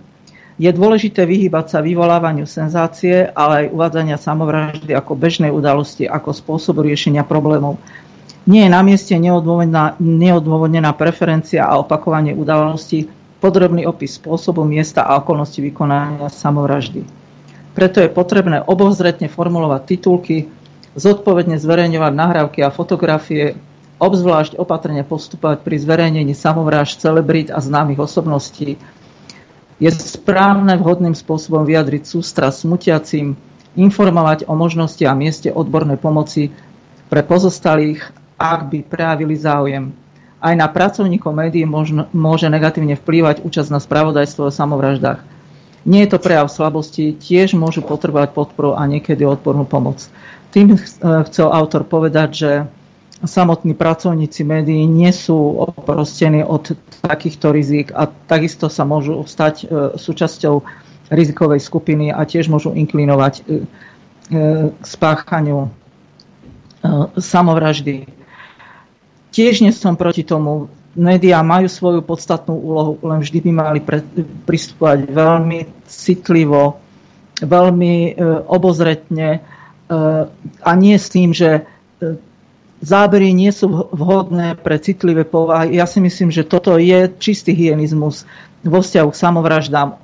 Je 0.62 0.70
dôležité 0.70 1.26
vyhýbať 1.26 1.74
sa 1.74 1.82
vyvolávaniu 1.82 2.46
senzácie, 2.46 3.26
ale 3.34 3.66
aj 3.66 3.74
uvádzania 3.74 4.22
samovraždy 4.22 4.94
ako 4.94 5.18
bežnej 5.18 5.50
udalosti, 5.50 6.06
ako 6.06 6.30
spôsob 6.30 6.86
riešenia 6.86 7.26
problémov. 7.26 7.82
Nie 8.44 8.68
je 8.68 8.76
na 8.76 8.84
mieste 8.84 9.16
neodôvodnená, 9.16 9.96
neodôvodnená 10.04 10.92
preferencia 11.00 11.64
a 11.64 11.80
opakovanie 11.80 12.36
udalosti, 12.36 13.08
podrobný 13.40 13.88
opis 13.88 14.20
spôsobu, 14.20 14.68
miesta 14.68 15.08
a 15.08 15.20
okolnosti 15.24 15.64
vykonania 15.64 16.28
samovraždy. 16.28 17.08
Preto 17.72 18.04
je 18.04 18.12
potrebné 18.12 18.60
obozretne 18.68 19.32
formulovať 19.32 19.82
titulky, 19.88 20.52
zodpovedne 21.00 21.56
zverejňovať 21.56 22.14
nahrávky 22.14 22.60
a 22.62 22.70
fotografie, 22.70 23.56
obzvlášť 23.98 24.60
opatrne 24.60 25.08
postupovať 25.08 25.64
pri 25.64 25.76
zverejnení 25.80 26.36
samovrážd 26.36 27.00
celebrít 27.00 27.50
a 27.50 27.64
známych 27.64 28.04
osobností, 28.04 28.76
je 29.82 29.90
správne 29.90 30.76
vhodným 30.78 31.18
spôsobom 31.18 31.64
vyjadriť 31.64 32.04
sústra 32.06 32.52
smutiacim, 32.54 33.36
informovať 33.74 34.46
o 34.46 34.54
možnosti 34.54 35.02
a 35.04 35.18
mieste 35.18 35.50
odbornej 35.50 35.98
pomoci 35.98 36.54
pre 37.10 37.26
pozostalých, 37.26 38.23
ak 38.38 38.70
by 38.70 38.80
prejavili 38.86 39.36
záujem. 39.38 39.94
Aj 40.44 40.54
na 40.60 40.68
pracovníkov 40.68 41.32
médií 41.32 41.64
môže 42.12 42.48
negatívne 42.52 43.00
vplývať 43.00 43.48
účasť 43.48 43.70
na 43.72 43.80
spravodajstvo 43.80 44.52
o 44.52 44.52
samovraždách. 44.52 45.24
Nie 45.84 46.08
je 46.08 46.16
to 46.16 46.20
prejav 46.20 46.48
slabosti, 46.48 47.16
tiež 47.16 47.56
môžu 47.60 47.84
potrebovať 47.84 48.36
podporu 48.36 48.76
a 48.76 48.84
niekedy 48.88 49.24
odbornú 49.28 49.68
pomoc. 49.68 50.04
Tým 50.52 50.76
chcel 51.28 51.48
autor 51.48 51.88
povedať, 51.88 52.30
že 52.32 52.52
samotní 53.24 53.74
pracovníci 53.74 54.44
médií 54.44 54.84
nie 54.84 55.12
sú 55.16 55.64
oprostení 55.64 56.44
od 56.44 56.76
takýchto 57.04 57.56
rizik 57.56 57.96
a 57.96 58.08
takisto 58.08 58.68
sa 58.68 58.84
môžu 58.84 59.24
stať 59.24 59.56
e, 59.64 59.66
súčasťou 59.96 60.64
rizikovej 61.12 61.60
skupiny 61.64 62.12
a 62.12 62.24
tiež 62.28 62.52
môžu 62.52 62.76
inklinovať 62.76 63.34
e, 63.40 63.42
e, 63.42 63.52
k 64.76 64.86
spáchaniu 64.86 65.72
samovraždy. 67.16 68.23
Tiež 69.34 69.66
nie 69.66 69.74
som 69.74 69.98
proti 69.98 70.22
tomu. 70.22 70.70
Média 70.94 71.42
majú 71.42 71.66
svoju 71.66 72.06
podstatnú 72.06 72.54
úlohu, 72.54 73.02
len 73.02 73.26
vždy 73.26 73.50
by 73.50 73.52
mali 73.52 73.80
pristupovať 74.46 75.10
veľmi 75.10 75.90
citlivo, 75.90 76.78
veľmi 77.42 78.14
obozretne 78.46 79.42
a 80.62 80.72
nie 80.78 80.96
s 81.02 81.10
tým, 81.10 81.34
že 81.34 81.66
zábery 82.84 83.32
nie 83.32 83.50
sú 83.56 83.90
vhodné 83.96 84.60
pre 84.60 84.76
citlivé 84.78 85.24
povahy. 85.24 85.80
Ja 85.80 85.88
si 85.88 86.04
myslím, 86.04 86.30
že 86.30 86.44
toto 86.44 86.76
je 86.76 87.08
čistý 87.16 87.56
hyenizmus 87.56 88.28
vo 88.64 88.80
vzťahu 88.84 89.10
k 89.12 89.20
samovraždám 89.20 89.90
e, 89.92 89.96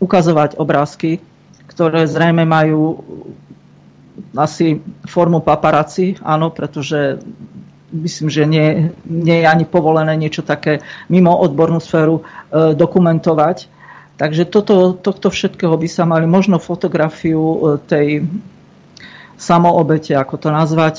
ukazovať 0.00 0.56
obrázky, 0.56 1.20
ktoré 1.68 2.08
zrejme 2.08 2.48
majú 2.48 3.04
asi 4.36 4.80
formu 5.04 5.44
paparáci, 5.44 6.16
áno, 6.24 6.52
pretože 6.52 7.20
myslím, 7.92 8.28
že 8.30 8.46
nie, 8.46 8.94
nie 9.06 9.36
je 9.42 9.46
ani 9.46 9.66
povolené 9.66 10.14
niečo 10.16 10.46
také 10.46 10.80
mimo 11.10 11.34
odbornú 11.34 11.82
sféru 11.82 12.22
e, 12.22 12.22
dokumentovať. 12.74 13.66
Takže 14.20 14.44
toto, 14.46 14.92
tohto 14.94 15.32
všetkého 15.32 15.74
by 15.74 15.88
sa 15.88 16.04
mali 16.06 16.28
možno 16.28 16.62
fotografiu 16.62 17.40
e, 17.40 17.58
tej 17.82 18.06
samoobete, 19.40 20.12
ako 20.12 20.34
to 20.36 20.48
nazvať, 20.52 20.96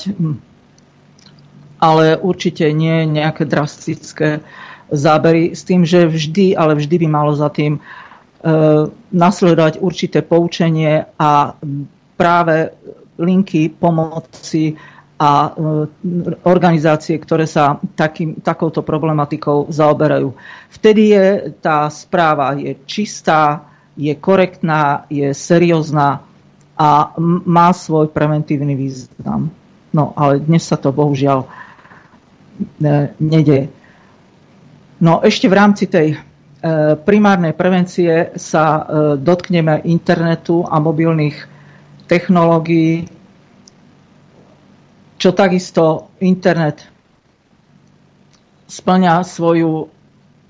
ale 1.78 2.18
určite 2.18 2.66
nie 2.74 3.06
nejaké 3.06 3.46
drastické 3.46 4.42
zábery 4.90 5.54
s 5.54 5.62
tým, 5.64 5.86
že 5.86 6.10
vždy, 6.10 6.58
ale 6.58 6.76
vždy 6.76 7.06
by 7.06 7.08
malo 7.08 7.32
za 7.32 7.48
tým 7.48 7.78
e, 7.78 7.80
nasledovať 9.14 9.80
určité 9.80 10.20
poučenie 10.20 11.06
a 11.16 11.56
práve 12.18 12.74
linky 13.22 13.70
pomoci 13.70 14.74
a 15.18 15.30
e, 15.48 15.50
organizácie, 16.44 17.18
ktoré 17.20 17.48
sa 17.48 17.78
takým, 17.96 18.40
takouto 18.40 18.84
problematikou 18.84 19.70
zaoberajú. 19.70 20.34
Vtedy 20.72 21.02
je 21.14 21.26
tá 21.62 21.86
správa 21.92 22.56
je 22.56 22.76
čistá, 22.86 23.68
je 23.96 24.12
korektná, 24.16 25.04
je 25.12 25.32
seriózna 25.36 26.24
a 26.76 27.12
má 27.44 27.68
svoj 27.76 28.08
preventívny 28.08 28.72
význam. 28.74 29.52
No 29.92 30.16
ale 30.16 30.40
dnes 30.40 30.64
sa 30.64 30.80
to 30.80 30.88
bohužiaľ 30.88 31.44
E, 32.62 33.08
nedeje. 33.18 33.68
No 35.02 35.18
ešte 35.24 35.50
v 35.50 35.54
rámci 35.56 35.90
tej 35.90 36.14
e, 36.14 36.16
primárnej 36.94 37.56
prevencie 37.56 38.36
sa 38.38 38.64
e, 38.64 38.82
dotkneme 39.18 39.82
internetu 39.88 40.62
a 40.62 40.78
mobilných 40.78 41.36
technológií, 42.06 43.08
čo 45.22 45.30
takisto 45.30 46.10
internet 46.18 46.82
splňa 48.66 49.22
svoju 49.22 49.86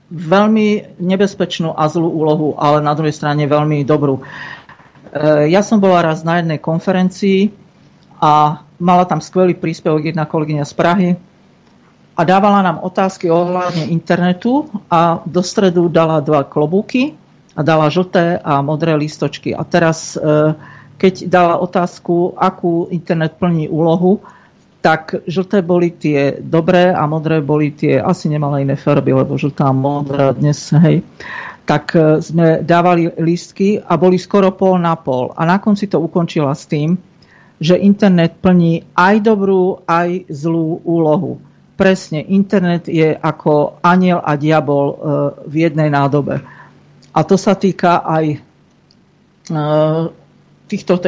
veľmi 0.08 0.96
nebezpečnú 0.96 1.76
a 1.76 1.84
zlú 1.92 2.08
úlohu, 2.08 2.56
ale 2.56 2.80
na 2.80 2.96
druhej 2.96 3.12
strane 3.12 3.44
veľmi 3.44 3.84
dobrú. 3.84 4.24
Ja 5.44 5.60
som 5.60 5.76
bola 5.76 6.00
raz 6.00 6.24
na 6.24 6.40
jednej 6.40 6.56
konferencii 6.56 7.52
a 8.16 8.64
mala 8.80 9.04
tam 9.04 9.20
skvelý 9.20 9.60
príspevok 9.60 10.08
jedna 10.08 10.24
kolegyňa 10.24 10.64
z 10.64 10.72
Prahy, 10.72 11.10
a 12.12 12.28
dávala 12.28 12.60
nám 12.60 12.84
otázky 12.84 13.32
ohľadne 13.32 13.88
internetu 13.88 14.68
a 14.92 15.24
do 15.24 15.40
stredu 15.40 15.88
dala 15.88 16.20
dva 16.20 16.44
klobúky 16.44 17.16
a 17.56 17.64
dala 17.64 17.88
žlté 17.88 18.36
a 18.36 18.60
modré 18.60 18.92
listočky. 19.00 19.56
A 19.56 19.64
teraz, 19.64 20.20
keď 21.00 21.14
dala 21.24 21.56
otázku, 21.56 22.36
akú 22.36 22.92
internet 22.92 23.40
plní 23.40 23.72
úlohu, 23.72 24.20
tak 24.82 25.14
žlté 25.30 25.62
boli 25.62 25.94
tie 25.94 26.42
dobré 26.42 26.90
a 26.90 27.06
modré 27.06 27.38
boli 27.38 27.70
tie, 27.70 28.02
asi 28.02 28.26
nemala 28.26 28.58
iné 28.58 28.74
farby, 28.74 29.14
lebo 29.14 29.38
žltá 29.38 29.70
modrá 29.70 30.34
dnes, 30.34 30.58
hej, 30.74 31.06
tak 31.62 31.94
e, 31.94 32.18
sme 32.18 32.66
dávali 32.66 33.14
lístky 33.14 33.78
a 33.78 33.94
boli 33.94 34.18
skoro 34.18 34.50
pol 34.50 34.82
na 34.82 34.98
pol. 34.98 35.30
A 35.38 35.46
na 35.46 35.62
konci 35.62 35.86
to 35.86 36.02
ukončila 36.02 36.50
s 36.50 36.66
tým, 36.66 36.98
že 37.62 37.78
internet 37.78 38.42
plní 38.42 38.98
aj 38.98 39.22
dobrú, 39.22 39.86
aj 39.86 40.26
zlú 40.26 40.82
úlohu. 40.82 41.38
Presne, 41.78 42.26
internet 42.26 42.90
je 42.90 43.14
ako 43.14 43.78
aniel 43.86 44.18
a 44.18 44.34
diabol 44.34 44.86
e, 44.90 44.96
v 45.46 45.54
jednej 45.70 45.94
nádobe. 45.94 46.42
A 47.14 47.20
to 47.22 47.38
sa 47.38 47.54
týka 47.54 48.02
aj 48.02 48.24
e, 48.34 48.38
týchto 50.66 50.98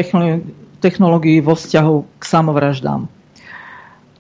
technológií 0.79 1.43
vo 1.43 1.59
vzťahu 1.59 2.23
k 2.23 2.23
samovraždám. 2.23 3.11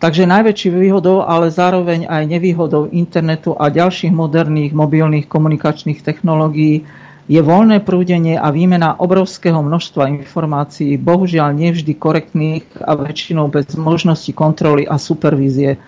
Takže 0.05 0.28
najväčší 0.28 0.68
výhodou, 0.68 1.24
ale 1.24 1.48
zároveň 1.48 2.05
aj 2.05 2.28
nevýhodou 2.28 2.93
internetu 2.93 3.56
a 3.56 3.72
ďalších 3.72 4.12
moderných 4.12 4.76
mobilných 4.76 5.24
komunikačných 5.24 6.05
technológií 6.05 6.85
je 7.24 7.40
voľné 7.40 7.81
prúdenie 7.81 8.36
a 8.36 8.52
výmena 8.52 9.01
obrovského 9.01 9.64
množstva 9.64 10.12
informácií, 10.12 11.01
bohužiaľ 11.01 11.56
nevždy 11.56 11.97
korektných 11.97 12.85
a 12.85 13.01
väčšinou 13.01 13.48
bez 13.48 13.72
možnosti 13.81 14.28
kontroly 14.36 14.85
a 14.85 15.01
supervízie. 15.01 15.81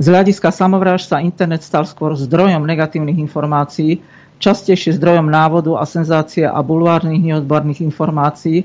Z 0.00 0.04
hľadiska 0.08 0.48
samovráž 0.48 1.04
sa 1.04 1.20
internet 1.20 1.60
stal 1.60 1.84
skôr 1.84 2.16
zdrojom 2.16 2.64
negatívnych 2.64 3.20
informácií, 3.20 4.00
častejšie 4.40 4.96
zdrojom 4.96 5.28
návodu 5.28 5.76
a 5.76 5.84
senzácie 5.84 6.48
a 6.48 6.56
bulvárnych 6.64 7.20
neodborných 7.20 7.84
informácií, 7.84 8.64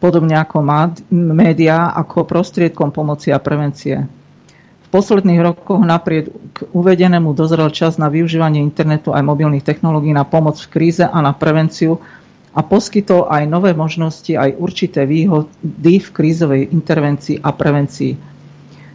podobne 0.00 0.40
ako 0.40 0.64
médiá, 1.12 1.92
ako 1.92 2.24
prostriedkom 2.24 2.96
pomoci 2.96 3.28
a 3.28 3.36
prevencie. 3.36 4.21
Posledných 4.92 5.40
rokoch 5.40 5.80
napriek 5.80 6.28
k 6.52 6.58
uvedenému 6.68 7.32
dozrel 7.32 7.72
čas 7.72 7.96
na 7.96 8.12
využívanie 8.12 8.60
internetu 8.60 9.16
aj 9.16 9.24
mobilných 9.24 9.64
technológií 9.64 10.12
na 10.12 10.28
pomoc 10.28 10.60
v 10.60 10.68
kríze 10.68 11.00
a 11.00 11.18
na 11.24 11.32
prevenciu 11.32 11.96
a 12.52 12.60
poskytol 12.60 13.24
aj 13.32 13.48
nové 13.48 13.72
možnosti, 13.72 14.36
aj 14.36 14.52
určité 14.60 15.08
výhody 15.08 15.96
v 15.96 16.08
krízovej 16.12 16.76
intervencii 16.76 17.40
a 17.40 17.56
prevencii. 17.56 18.12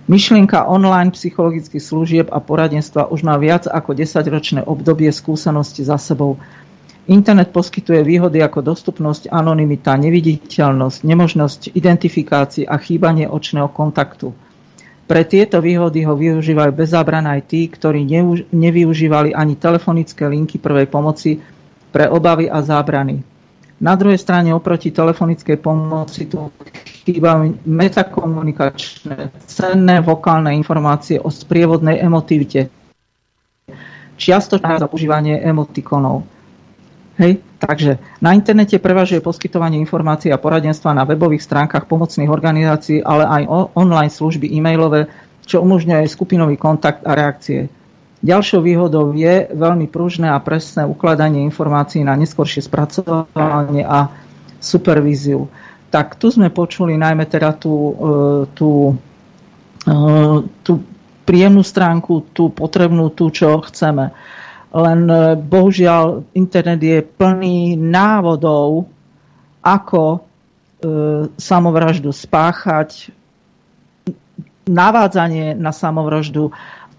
Myšlienka 0.05 0.69
online 0.69 1.17
psychologických 1.17 1.81
služieb 1.81 2.27
a 2.29 2.45
poradenstva 2.45 3.09
už 3.09 3.25
má 3.25 3.33
viac 3.41 3.65
ako 3.65 3.97
10-ročné 3.97 4.69
obdobie 4.69 5.09
skúsenosti 5.09 5.81
za 5.81 5.97
sebou. 5.97 6.37
Internet 7.09 7.49
poskytuje 7.49 8.05
výhody 8.05 8.37
ako 8.45 8.61
dostupnosť, 8.61 9.33
anonymita, 9.33 9.97
neviditeľnosť, 9.97 10.99
nemožnosť 11.01 11.61
identifikácie 11.73 12.69
a 12.69 12.77
chýbanie 12.77 13.25
očného 13.25 13.73
kontaktu. 13.73 14.45
Pre 15.07 15.23
tieto 15.23 15.63
výhody 15.63 16.03
ho 16.03 16.19
využívajú 16.19 16.71
bez 16.75 16.91
zábran 16.91 17.23
aj 17.23 17.47
tí, 17.47 17.71
ktorí 17.71 18.03
nevyužívali 18.51 19.31
ani 19.31 19.55
telefonické 19.55 20.27
linky 20.27 20.59
prvej 20.59 20.91
pomoci 20.91 21.39
pre 21.95 22.11
obavy 22.11 22.51
a 22.51 22.59
zábrany. 22.59 23.23
Na 23.79 23.95
druhej 23.95 24.19
strane 24.19 24.51
oproti 24.51 24.91
telefonickej 24.91 25.63
pomoci 25.63 26.27
tu 26.27 26.51
chýbajú 27.07 27.63
metakomunikačné, 27.63 29.31
cenné 29.47 30.03
vokálne 30.03 30.51
informácie 30.51 31.23
o 31.23 31.31
sprievodnej 31.31 32.03
emotivite, 32.03 32.67
čiastočné 34.19 34.81
za 34.81 34.91
používanie 34.91 35.39
emotikonov. 35.39 36.27
Hej? 37.17 37.41
Takže 37.57 37.97
na 38.21 38.37
internete 38.37 38.77
prevažuje 38.77 39.25
poskytovanie 39.25 39.81
informácií 39.81 40.29
a 40.29 40.37
poradenstva 40.37 40.93
na 40.93 41.03
webových 41.03 41.41
stránkach 41.41 41.89
pomocných 41.89 42.29
organizácií, 42.29 43.01
ale 43.01 43.25
aj 43.25 43.73
online 43.73 44.13
služby 44.13 44.45
e-mailové, 44.53 45.09
čo 45.43 45.65
umožňuje 45.65 46.05
skupinový 46.05 46.55
kontakt 46.55 47.01
a 47.01 47.17
reakcie. 47.17 47.73
Ďalšou 48.21 48.61
výhodou 48.65 49.13
je 49.13 49.49
veľmi 49.53 49.89
pružné 49.89 50.29
a 50.29 50.41
presné 50.41 50.85
ukladanie 50.85 51.45
informácií 51.45 52.01
na 52.01 52.17
neskôršie 52.17 52.65
spracovanie 52.65 53.85
a 53.85 54.09
supervíziu. 54.57 55.49
Tak 55.93 56.17
tu 56.17 56.33
sme 56.33 56.49
počuli 56.49 56.97
najmä 56.97 57.29
teda 57.29 57.53
tú, 57.55 57.73
e, 57.77 57.93
tú, 58.57 58.69
e, 59.85 59.93
tú 60.65 60.81
príjemnú 61.29 61.61
stránku, 61.61 62.25
tú 62.33 62.49
potrebnú, 62.49 63.13
tú, 63.13 63.29
čo 63.29 63.61
chceme 63.69 64.11
len 64.73 64.99
e, 65.07 65.35
bohužiaľ 65.39 66.27
internet 66.35 66.81
je 66.83 66.99
plný 67.03 67.79
návodov, 67.79 68.91
ako 69.63 70.03
e, 70.15 70.19
samovraždu 71.39 72.11
spáchať, 72.11 73.11
navádzanie 74.67 75.55
na 75.55 75.71
samovraždu, 75.71 76.51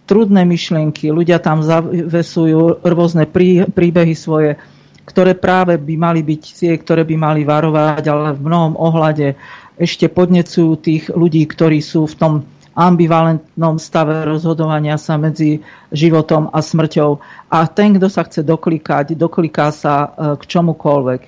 trudné 0.09 0.49
myšlienky, 0.49 1.13
ľudia 1.13 1.37
tam 1.37 1.61
zavesujú 1.61 2.81
rôzne 2.81 3.29
prí, 3.29 3.69
príbehy 3.69 4.17
svoje, 4.17 4.57
ktoré 5.05 5.37
práve 5.37 5.77
by 5.77 5.95
mali 6.01 6.21
byť 6.25 6.43
tie, 6.57 6.73
ktoré 6.81 7.05
by 7.05 7.17
mali 7.21 7.45
varovať, 7.45 8.05
ale 8.09 8.33
v 8.33 8.41
mnohom 8.41 8.75
ohľade 8.81 9.37
ešte 9.77 10.09
podnecujú 10.09 10.71
tých 10.81 11.05
ľudí, 11.13 11.45
ktorí 11.45 11.85
sú 11.85 12.09
v 12.09 12.17
tom 12.17 12.33
ambivalentnom 12.79 13.83
stave 13.83 14.23
rozhodovania 14.23 14.95
sa 14.95 15.19
medzi 15.19 15.67
životom 15.91 16.47
a 16.55 16.63
smrťou. 16.63 17.19
A 17.51 17.67
ten, 17.67 17.99
kto 17.99 18.07
sa 18.07 18.23
chce 18.23 18.47
doklikať, 18.47 19.19
dokliká 19.19 19.75
sa 19.75 19.95
e, 20.07 20.09
k 20.39 20.43
čomukoľvek. 20.47 21.21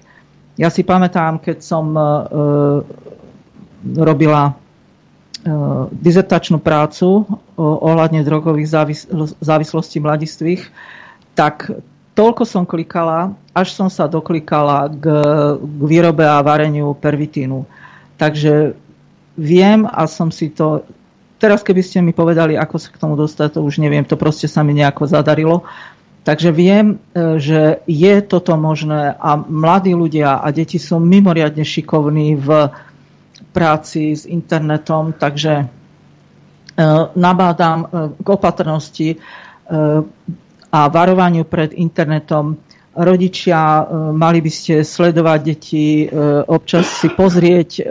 Ja 0.63 0.71
si 0.71 0.87
pamätám, 0.87 1.43
keď 1.43 1.59
som 1.59 1.91
e, 1.91 2.03
robila 3.99 4.43
e, 4.47 4.53
dizertačnú 5.91 6.63
prácu 6.63 7.27
ohľadne 7.59 8.23
drogových 8.23 8.71
závislostí 9.43 9.99
mladistvých, 9.99 10.71
tak 11.35 11.67
toľko 12.15 12.47
som 12.47 12.63
klikala, 12.63 13.35
až 13.51 13.75
som 13.75 13.91
sa 13.91 14.07
doklikala 14.07 14.87
k, 14.87 15.05
k 15.59 15.83
výrobe 15.83 16.23
a 16.23 16.39
vareniu 16.47 16.95
pervitínu. 16.95 17.67
Takže 18.21 18.79
viem 19.35 19.89
a 19.89 20.05
som 20.05 20.29
si 20.29 20.53
to 20.53 20.85
teraz 21.41 21.65
keby 21.65 21.81
ste 21.81 22.05
mi 22.05 22.13
povedali, 22.13 22.55
ako 22.55 22.77
sa 22.77 22.93
k 22.93 23.01
tomu 23.01 23.17
dostať, 23.17 23.57
to 23.57 23.61
už 23.65 23.81
neviem, 23.81 24.05
to 24.05 24.21
proste 24.21 24.47
sa 24.47 24.61
mi 24.61 24.77
nejako 24.77 25.09
zadarilo. 25.09 25.65
Takže 26.21 26.53
viem, 26.53 27.01
e, 27.17 27.41
že 27.41 27.81
je 27.89 28.15
toto 28.21 28.53
možné 28.61 29.17
a 29.17 29.41
mladí 29.41 29.97
ľudia 29.97 30.45
a 30.45 30.47
deti 30.53 30.77
sú 30.77 31.01
mimoriadne 31.01 31.65
šikovní 31.65 32.37
v 32.37 32.69
práci 33.57 34.13
s 34.13 34.29
internetom, 34.29 35.17
takže 35.17 35.65
e, 35.65 35.67
nabádam 37.17 37.79
e, 37.83 37.87
k 38.21 38.27
opatrnosti 38.29 39.11
a 40.71 40.91
varovaniu 40.91 41.47
pred 41.47 41.71
internetom 41.79 42.59
rodičia, 42.95 43.59
e, 43.59 43.85
mali 44.13 44.43
by 44.43 44.51
ste 44.51 44.75
sledovať 44.83 45.41
deti, 45.43 46.05
e, 46.05 46.07
občas 46.51 46.91
si 46.91 47.07
pozrieť 47.07 47.71
e, 47.79 47.83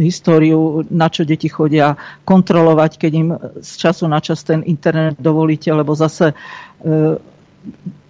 históriu, 0.00 0.80
na 0.88 1.12
čo 1.12 1.28
deti 1.28 1.52
chodia, 1.52 1.92
kontrolovať, 2.24 2.92
keď 2.96 3.12
im 3.12 3.28
z 3.60 3.72
času 3.76 4.08
na 4.08 4.20
čas 4.24 4.40
ten 4.40 4.64
internet 4.64 5.20
dovolíte, 5.20 5.68
lebo 5.72 5.92
zase 5.92 6.32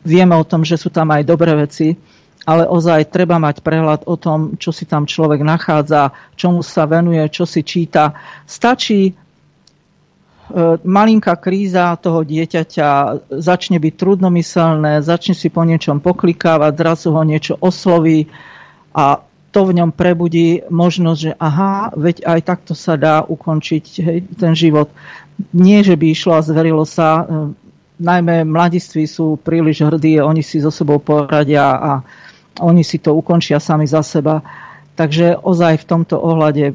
vieme 0.04 0.34
o 0.36 0.44
tom, 0.44 0.60
že 0.60 0.76
sú 0.76 0.92
tam 0.92 1.08
aj 1.16 1.22
dobré 1.24 1.56
veci, 1.56 1.96
ale 2.44 2.68
ozaj 2.68 3.08
treba 3.10 3.40
mať 3.40 3.64
prehľad 3.64 4.00
o 4.06 4.14
tom, 4.20 4.54
čo 4.60 4.70
si 4.70 4.84
tam 4.84 5.08
človek 5.08 5.40
nachádza, 5.40 6.12
čomu 6.36 6.60
sa 6.60 6.84
venuje, 6.84 7.24
čo 7.32 7.48
si 7.48 7.64
číta. 7.64 8.12
Stačí 8.44 9.16
malinká 10.86 11.34
kríza 11.34 11.98
toho 11.98 12.22
dieťaťa 12.22 12.88
začne 13.42 13.82
byť 13.82 13.94
trudnomyselné, 13.98 15.02
začne 15.02 15.34
si 15.34 15.50
po 15.50 15.66
niečom 15.66 15.98
poklikávať, 15.98 16.72
zrazu 16.78 17.08
ho 17.10 17.22
niečo 17.26 17.58
osloví 17.58 18.30
a 18.94 19.26
to 19.56 19.64
v 19.64 19.80
ňom 19.80 19.88
prebudí 19.88 20.68
možnosť, 20.68 21.20
že 21.20 21.32
aha, 21.40 21.88
veď 21.96 22.28
aj 22.28 22.40
takto 22.44 22.72
sa 22.76 23.00
dá 23.00 23.24
ukončiť 23.24 23.84
hej, 24.04 24.18
ten 24.36 24.52
život. 24.52 24.92
Nie, 25.56 25.80
že 25.80 25.96
by 25.96 26.12
išlo 26.12 26.36
a 26.36 26.44
zverilo 26.44 26.84
sa, 26.84 27.24
e, 27.24 27.56
najmä 27.96 28.44
mladiství 28.44 29.08
sú 29.08 29.40
príliš 29.40 29.80
hrdí, 29.80 30.20
oni 30.20 30.44
si 30.44 30.60
so 30.60 30.68
sebou 30.68 31.00
poradia 31.00 31.72
a 31.72 31.92
oni 32.60 32.84
si 32.84 33.00
to 33.00 33.16
ukončia 33.16 33.56
sami 33.56 33.88
za 33.88 34.04
seba. 34.04 34.44
Takže 34.92 35.40
ozaj 35.40 35.80
v 35.80 35.88
tomto 35.88 36.20
ohľade 36.20 36.72
e, 36.72 36.74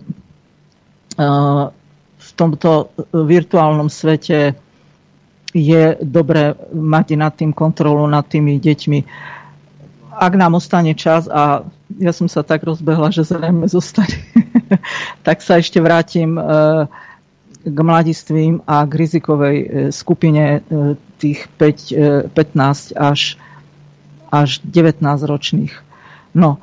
v 2.31 2.33
tomto 2.39 2.71
e, 2.71 2.85
virtuálnom 3.11 3.91
svete 3.91 4.55
je 5.51 5.83
dobré 5.99 6.55
mať 6.71 7.07
nad 7.19 7.35
tým 7.35 7.51
kontrolu, 7.51 8.07
nad 8.07 8.23
tými 8.23 8.55
deťmi. 8.55 8.99
Ak 10.15 10.33
nám 10.39 10.55
ostane 10.55 10.95
čas 10.95 11.27
a 11.27 11.67
ja 11.99 12.11
som 12.15 12.31
sa 12.31 12.39
tak 12.39 12.63
rozbehla, 12.63 13.11
že 13.11 13.27
zrejme 13.27 13.67
zostane, 13.67 14.15
tak 15.27 15.43
sa 15.43 15.59
ešte 15.59 15.83
vrátim 15.83 16.39
e, 16.39 16.41
k 17.61 17.77
mladistvím 17.77 18.63
a 18.63 18.87
k 18.87 18.93
rizikovej 18.95 19.57
e, 19.59 19.65
skupine 19.91 20.63
tých 21.19 21.45
5, 21.59 22.33
15 22.33 22.97
až, 22.97 23.35
až 24.33 24.49
19 24.65 25.03
ročných. 25.29 25.69
No, 26.33 26.57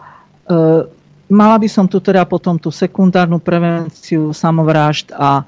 mala 1.28 1.56
by 1.60 1.68
som 1.68 1.86
tu 1.86 2.00
teda 2.00 2.24
potom 2.24 2.56
tú 2.56 2.72
sekundárnu 2.72 3.38
prevenciu 3.38 4.32
samovrážd 4.32 5.12
a 5.14 5.44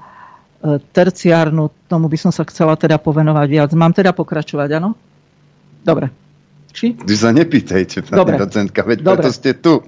terciárnu, 0.93 1.73
tomu 1.89 2.05
by 2.05 2.17
som 2.21 2.31
sa 2.31 2.45
chcela 2.45 2.77
teda 2.77 3.01
povenovať 3.01 3.47
viac. 3.49 3.69
Mám 3.73 3.97
teda 3.97 4.13
pokračovať, 4.13 4.69
áno? 4.77 4.93
Dobre. 5.81 6.13
Či? 6.71 6.95
Vy 6.95 7.15
sa 7.17 7.33
nepýtajte, 7.35 8.07
pani 8.07 8.17
Dobre. 8.21 8.35
docentka, 8.39 8.85
veď 8.85 8.97
Dobre. 9.03 9.27
preto 9.27 9.29
ste 9.33 9.51
tu. 9.57 9.83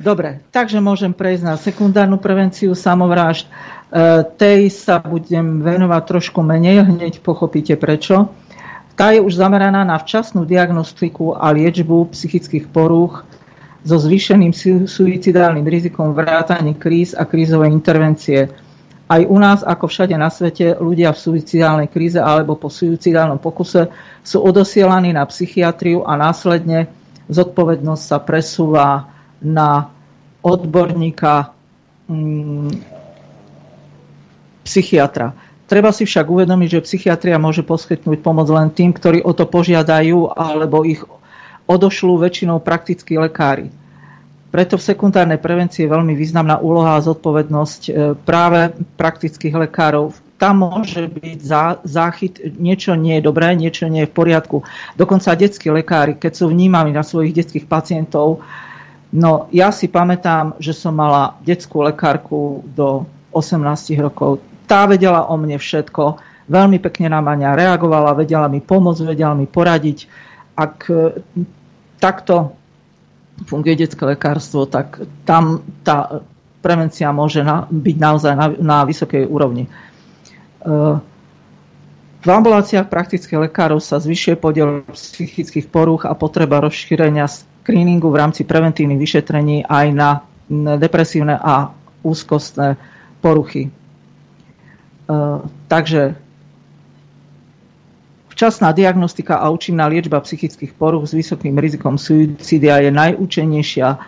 Dobre, 0.00 0.40
takže 0.48 0.80
môžem 0.80 1.12
prejsť 1.12 1.44
na 1.44 1.60
sekundárnu 1.60 2.16
prevenciu 2.16 2.72
samovrážd. 2.72 3.44
E, 3.44 3.52
tej 4.24 4.72
sa 4.72 4.96
budem 4.96 5.60
venovať 5.60 6.02
trošku 6.08 6.40
menej, 6.40 6.88
hneď 6.88 7.20
pochopíte 7.20 7.76
prečo. 7.76 8.32
Tá 8.96 9.12
je 9.12 9.20
už 9.20 9.36
zameraná 9.36 9.84
na 9.84 10.00
včasnú 10.00 10.48
diagnostiku 10.48 11.36
a 11.36 11.52
liečbu 11.52 12.12
psychických 12.16 12.72
porúch 12.72 13.28
so 13.84 13.96
zvýšeným 13.96 14.52
su- 14.52 14.88
suicidálnym 14.88 15.64
rizikom 15.64 16.12
vrátane 16.12 16.76
kríz 16.76 17.16
a 17.16 17.24
krízovej 17.28 17.72
intervencie. 17.72 18.52
Aj 19.10 19.26
u 19.26 19.38
nás, 19.42 19.66
ako 19.66 19.90
všade 19.90 20.14
na 20.14 20.30
svete, 20.30 20.78
ľudia 20.78 21.10
v 21.10 21.18
suicidálnej 21.18 21.90
kríze 21.90 22.22
alebo 22.22 22.54
po 22.54 22.70
suicidálnom 22.70 23.42
pokuse 23.42 23.90
sú 24.22 24.38
odosielaní 24.38 25.10
na 25.10 25.26
psychiatriu 25.26 26.06
a 26.06 26.14
následne 26.14 26.86
zodpovednosť 27.26 28.02
sa 28.06 28.18
presúva 28.22 29.10
na 29.42 29.90
odborníka 30.46 31.50
mm, 32.06 32.70
psychiatra. 34.62 35.34
Treba 35.66 35.90
si 35.90 36.06
však 36.06 36.26
uvedomiť, 36.30 36.68
že 36.78 36.86
psychiatria 36.86 37.34
môže 37.42 37.66
poskytnúť 37.66 38.22
pomoc 38.22 38.46
len 38.46 38.70
tým, 38.70 38.94
ktorí 38.94 39.26
o 39.26 39.34
to 39.34 39.46
požiadajú 39.46 40.38
alebo 40.38 40.86
ich 40.86 41.02
odošľú 41.66 42.14
väčšinou 42.22 42.62
praktickí 42.62 43.18
lekári. 43.18 43.74
Preto 44.50 44.74
v 44.74 44.82
sekundárnej 44.82 45.38
prevencii 45.38 45.86
je 45.86 45.94
veľmi 45.94 46.18
významná 46.18 46.58
úloha 46.58 46.98
a 46.98 47.06
zodpovednosť 47.06 47.82
e, 47.86 47.90
práve 48.18 48.74
praktických 48.98 49.54
lekárov. 49.54 50.10
Tam 50.42 50.66
môže 50.66 51.06
byť 51.06 51.38
zá- 51.38 51.78
záchyt, 51.86 52.42
niečo 52.58 52.98
nie 52.98 53.22
je 53.22 53.26
dobré, 53.30 53.54
niečo 53.54 53.86
nie 53.86 54.02
je 54.02 54.10
v 54.10 54.16
poriadku. 54.18 54.66
Dokonca 54.98 55.38
detskí 55.38 55.70
lekári, 55.70 56.18
keď 56.18 56.32
sú 56.34 56.50
vnímaní 56.50 56.90
na 56.90 57.06
svojich 57.06 57.30
detských 57.30 57.70
pacientov, 57.70 58.42
no 59.14 59.46
ja 59.54 59.70
si 59.70 59.86
pamätám, 59.86 60.58
že 60.58 60.74
som 60.74 60.98
mala 60.98 61.38
detskú 61.46 61.86
lekárku 61.86 62.66
do 62.74 63.06
18 63.30 63.62
rokov. 64.02 64.42
Tá 64.66 64.82
vedela 64.90 65.30
o 65.30 65.38
mne 65.38 65.62
všetko, 65.62 66.18
veľmi 66.50 66.82
pekne 66.82 67.14
na 67.14 67.22
mňa 67.22 67.54
reagovala, 67.54 68.18
vedela 68.18 68.50
mi 68.50 68.58
pomôcť, 68.58 69.14
vedela 69.14 69.38
mi 69.38 69.46
poradiť. 69.46 70.10
Ak 70.58 70.90
e, 70.90 71.22
takto 72.02 72.59
funguje 73.48 73.76
detské 73.86 74.02
lekárstvo, 74.04 74.68
tak 74.68 75.00
tam 75.24 75.64
tá 75.84 76.24
prevencia 76.60 77.08
môže 77.08 77.40
na, 77.40 77.64
byť 77.70 77.96
naozaj 77.96 78.32
na, 78.36 78.46
na 78.60 78.78
vysokej 78.84 79.24
úrovni. 79.24 79.64
E, 79.64 79.70
V 82.20 82.28
ambuláciách 82.28 82.92
praktických 82.92 83.48
lekárov 83.48 83.80
sa 83.80 83.96
zvyšuje 83.96 84.36
podiel 84.36 84.84
psychických 84.92 85.72
porúch 85.72 86.04
a 86.04 86.12
potreba 86.12 86.60
rozšírenia 86.60 87.24
screeningu 87.32 88.12
v 88.12 88.20
rámci 88.20 88.44
preventívnych 88.44 89.00
vyšetrení 89.00 89.64
aj 89.64 89.86
na 89.96 90.20
depresívne 90.76 91.40
a 91.40 91.72
úzkostné 92.04 92.76
poruchy. 93.24 93.68
E, 93.68 93.70
Takže 95.68 96.29
Včasná 98.40 98.72
diagnostika 98.72 99.36
a 99.36 99.52
účinná 99.52 99.84
liečba 99.84 100.16
psychických 100.16 100.72
poruch 100.72 101.04
s 101.04 101.12
vysokým 101.12 101.60
rizikom 101.60 102.00
suicidia 102.00 102.80
je 102.80 102.88
najúčinnejšia 102.88 103.88
e, 103.92 103.98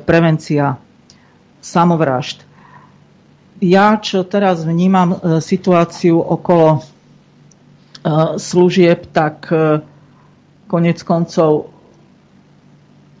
prevencia 0.00 0.80
samovražd. 1.60 2.48
Ja, 3.60 4.00
čo 4.00 4.24
teraz 4.24 4.64
vnímam 4.64 5.12
e, 5.12 5.44
situáciu 5.44 6.16
okolo 6.16 6.68
e, 6.72 6.78
služieb, 8.40 9.12
tak 9.12 9.52
konec 10.64 11.04
koncov 11.04 11.68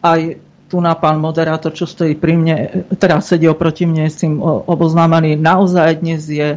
aj 0.00 0.40
tu 0.72 0.80
na 0.80 0.96
pán 0.96 1.20
moderátor, 1.20 1.76
čo 1.76 1.84
stojí 1.84 2.16
pri 2.16 2.40
mne, 2.40 2.56
teda 2.96 3.20
sedí 3.20 3.44
oproti 3.52 3.84
mne, 3.84 4.08
s 4.08 4.24
tým 4.24 4.40
oboznámený, 4.40 5.36
naozaj 5.36 6.00
dnes 6.00 6.24
je 6.24 6.56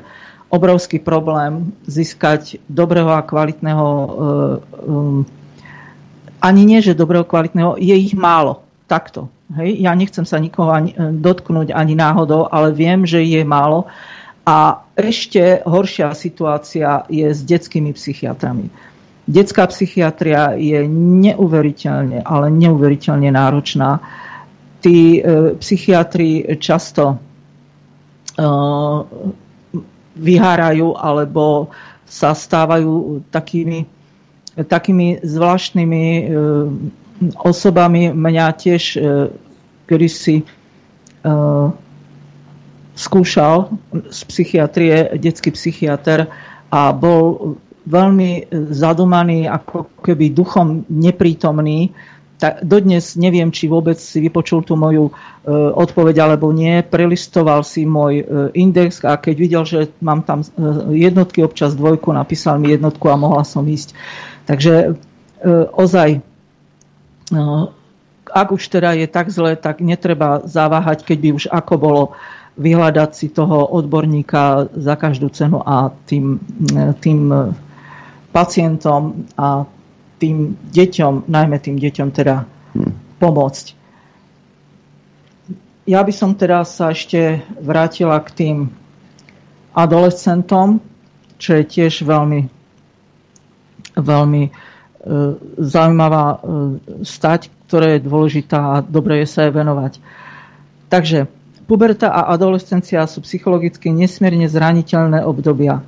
obrovský 0.52 1.00
problém 1.00 1.72
získať 1.88 2.60
dobrého 2.68 3.08
a 3.08 3.24
kvalitného, 3.24 3.88
um, 4.84 5.24
ani 6.44 6.62
nie, 6.68 6.84
že 6.84 6.92
dobrého 6.92 7.24
kvalitného, 7.24 7.80
je 7.80 7.96
ich 7.96 8.12
málo. 8.12 8.68
Takto. 8.92 9.32
Hej? 9.56 9.80
Ja 9.80 9.96
nechcem 9.96 10.28
sa 10.28 10.36
nikoho 10.44 10.76
ani, 10.76 10.92
dotknúť 11.00 11.72
ani 11.72 11.96
náhodou, 11.96 12.52
ale 12.52 12.76
viem, 12.76 13.08
že 13.08 13.24
je 13.24 13.48
málo. 13.48 13.88
A 14.44 14.84
ešte 15.00 15.64
horšia 15.64 16.12
situácia 16.12 17.08
je 17.08 17.32
s 17.32 17.40
detskými 17.48 17.96
psychiatrami. 17.96 18.68
Detská 19.32 19.70
psychiatria 19.72 20.60
je 20.60 20.84
neuveriteľne, 20.92 22.26
ale 22.26 22.52
neuveriteľne 22.52 23.32
náročná. 23.32 24.04
Tí 24.82 25.22
e, 25.22 25.56
psychiatri 25.62 26.58
často 26.58 27.16
e, 27.16 27.18
vyhárajú 30.16 30.96
alebo 31.00 31.72
sa 32.08 32.36
stávajú 32.36 33.24
takými, 33.32 33.88
takými 34.68 35.24
zvláštnymi 35.24 36.04
e, 36.04 36.24
osobami. 37.40 38.12
Mňa 38.12 38.46
tiež 38.60 38.84
e, 38.96 39.00
kedy 39.88 40.08
si 40.12 40.36
e, 40.42 40.46
skúšal 42.96 43.72
z 44.12 44.20
psychiatrie 44.28 45.16
detský 45.16 45.56
psychiatr 45.56 46.28
a 46.68 46.92
bol 46.92 47.56
veľmi 47.88 48.52
zadumaný, 48.72 49.50
ako 49.50 49.90
keby 50.06 50.36
duchom 50.36 50.86
neprítomný. 50.92 51.90
Tak 52.42 52.66
dodnes 52.66 53.14
neviem, 53.22 53.54
či 53.54 53.70
vôbec 53.70 54.02
si 54.02 54.18
vypočul 54.18 54.66
tú 54.66 54.74
moju 54.74 55.14
e, 55.14 55.14
odpoveď 55.54 56.26
alebo 56.26 56.50
nie. 56.50 56.82
Prelistoval 56.82 57.62
si 57.62 57.86
môj 57.86 58.14
e, 58.18 58.24
index 58.58 59.06
a 59.06 59.14
keď 59.22 59.36
videl, 59.38 59.64
že 59.70 59.94
mám 60.02 60.26
tam 60.26 60.42
e, 60.42 60.50
jednotky, 60.98 61.46
občas 61.46 61.78
dvojku, 61.78 62.10
napísal 62.10 62.58
mi 62.58 62.74
jednotku 62.74 63.06
a 63.14 63.22
mohla 63.22 63.46
som 63.46 63.62
ísť. 63.62 63.94
Takže 64.50 64.74
e, 64.90 64.92
ozaj, 65.70 66.18
e, 66.18 67.40
ak 68.26 68.48
už 68.50 68.64
teda 68.74 68.98
je 68.98 69.06
tak 69.06 69.30
zle, 69.30 69.54
tak 69.54 69.86
netreba 69.86 70.42
zaváhať, 70.42 71.06
keď 71.06 71.18
by 71.22 71.30
už 71.38 71.46
ako 71.46 71.74
bolo 71.78 72.04
vyhľadať 72.58 73.10
si 73.14 73.30
toho 73.30 73.70
odborníka 73.70 74.66
za 74.74 74.98
každú 74.98 75.30
cenu 75.30 75.62
a 75.62 75.94
tým, 76.10 76.42
tým 77.00 77.32
pacientom 78.34 79.30
a 79.38 79.68
tým 80.22 80.54
deťom, 80.70 81.26
najmä 81.26 81.58
tým 81.58 81.82
deťom 81.82 82.10
teda 82.14 82.46
pomôcť. 83.18 83.66
Ja 85.90 86.06
by 86.06 86.14
som 86.14 86.38
teda 86.38 86.62
sa 86.62 86.94
ešte 86.94 87.42
vrátila 87.58 88.22
k 88.22 88.30
tým 88.38 88.58
adolescentom, 89.74 90.78
čo 91.42 91.58
je 91.58 91.64
tiež 91.66 92.06
veľmi, 92.06 92.46
veľmi 93.98 94.44
e, 94.46 94.52
zaujímavá 95.58 96.26
e, 96.30 96.38
stať, 97.02 97.50
ktorá 97.66 97.98
je 97.98 98.06
dôležitá 98.06 98.60
a 98.78 98.86
dobre 98.86 99.26
je 99.26 99.28
sa 99.28 99.50
jej 99.50 99.54
venovať. 99.58 99.98
Takže 100.94 101.26
puberta 101.66 102.14
a 102.14 102.30
adolescencia 102.30 103.02
sú 103.10 103.26
psychologicky 103.26 103.90
nesmierne 103.90 104.46
zraniteľné 104.46 105.26
obdobia. 105.26 105.82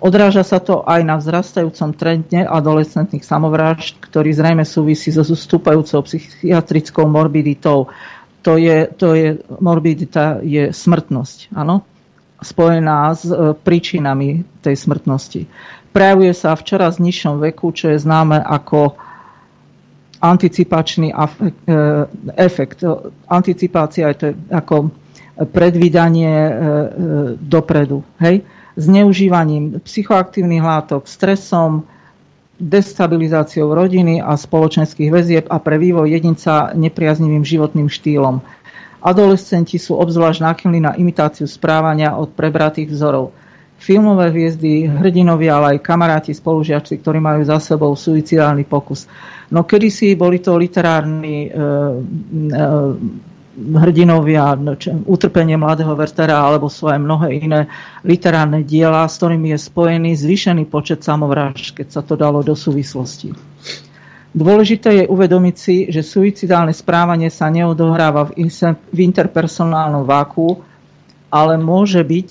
Odráža 0.00 0.40
sa 0.40 0.58
to 0.64 0.80
aj 0.88 1.04
na 1.04 1.20
vzrastajúcom 1.20 1.92
trende 1.92 2.40
adolescentných 2.40 3.20
samovrážd, 3.20 4.00
ktorý 4.00 4.32
zrejme 4.32 4.64
súvisí 4.64 5.12
so 5.12 5.20
zostúpajúcou 5.20 6.00
psychiatrickou 6.08 7.04
morbiditou. 7.04 7.92
To 8.40 8.56
je, 8.56 8.88
to 8.96 9.12
je, 9.12 9.44
morbidita 9.60 10.40
je 10.40 10.72
smrtnosť, 10.72 11.52
áno? 11.52 11.84
spojená 12.40 13.12
s 13.12 13.28
e, 13.28 13.52
príčinami 13.52 14.48
tej 14.64 14.72
smrtnosti. 14.72 15.44
Prejavuje 15.92 16.32
sa 16.32 16.56
v 16.56 16.64
čoraz 16.64 16.96
nižšom 16.96 17.36
veku, 17.44 17.68
čo 17.76 17.92
je 17.92 18.00
známe 18.00 18.40
ako 18.40 18.96
anticipačný 20.20 21.12
e, 21.12 21.16
efekt. 22.36 22.84
Anticipácia 23.28 24.08
je 24.12 24.16
to 24.16 24.26
ako 24.48 24.88
predvídanie 25.52 26.32
e, 26.32 26.52
dopredu. 27.36 28.04
Hej? 28.20 28.44
Zneužívaním 28.80 29.80
psychoaktívnych 29.84 30.64
látok, 30.64 31.04
stresom, 31.04 31.84
destabilizáciou 32.60 33.72
rodiny 33.72 34.20
a 34.20 34.36
spoločenských 34.36 35.08
väzieb 35.08 35.44
a 35.48 35.56
pre 35.56 35.80
vývoj 35.80 36.12
jedinca 36.12 36.76
nepriaznivým 36.76 37.40
životným 37.40 37.88
štýlom. 37.88 38.44
Adolescenti 39.00 39.80
sú 39.80 39.96
obzvlášť 39.96 40.44
náchylní 40.44 40.80
na 40.84 40.92
imitáciu 40.92 41.48
správania 41.48 42.12
od 42.20 42.36
prebratých 42.36 42.92
vzorov. 42.92 43.32
filmové 43.80 44.28
hviezdy, 44.28 44.84
hrdinovia, 44.84 45.56
ale 45.56 45.66
aj 45.72 45.88
kamaráti, 45.88 46.36
spolužiaci, 46.36 47.00
ktorí 47.00 47.16
majú 47.16 47.40
za 47.48 47.56
sebou 47.56 47.96
suicidálny 47.96 48.68
pokus. 48.68 49.08
No 49.48 49.64
kedysi 49.64 50.20
boli 50.20 50.44
to 50.44 50.60
literárni 50.60 51.48
e, 51.48 51.50
e, 51.50 51.58
hrdinovia, 53.60 54.56
utrpenie 55.04 55.60
mladého 55.60 55.92
Vertera 55.92 56.40
alebo 56.40 56.72
svoje 56.72 56.96
mnohé 56.96 57.36
iné 57.36 57.60
literárne 58.00 58.64
diela, 58.64 59.04
s 59.04 59.20
ktorými 59.20 59.52
je 59.54 59.58
spojený 59.60 60.10
zvýšený 60.16 60.64
počet 60.66 61.04
samovrážd, 61.04 61.76
keď 61.76 61.86
sa 61.92 62.00
to 62.00 62.16
dalo 62.16 62.40
do 62.40 62.56
súvislosti. 62.56 63.36
Dôležité 64.30 65.02
je 65.02 65.10
uvedomiť 65.10 65.56
si, 65.58 65.76
že 65.90 66.06
suicidálne 66.06 66.70
správanie 66.70 67.34
sa 67.34 67.50
neodohráva 67.50 68.30
v, 68.30 68.46
interpersonálnom 68.94 70.06
váku, 70.06 70.62
ale 71.34 71.58
môže 71.58 71.98
byť 71.98 72.30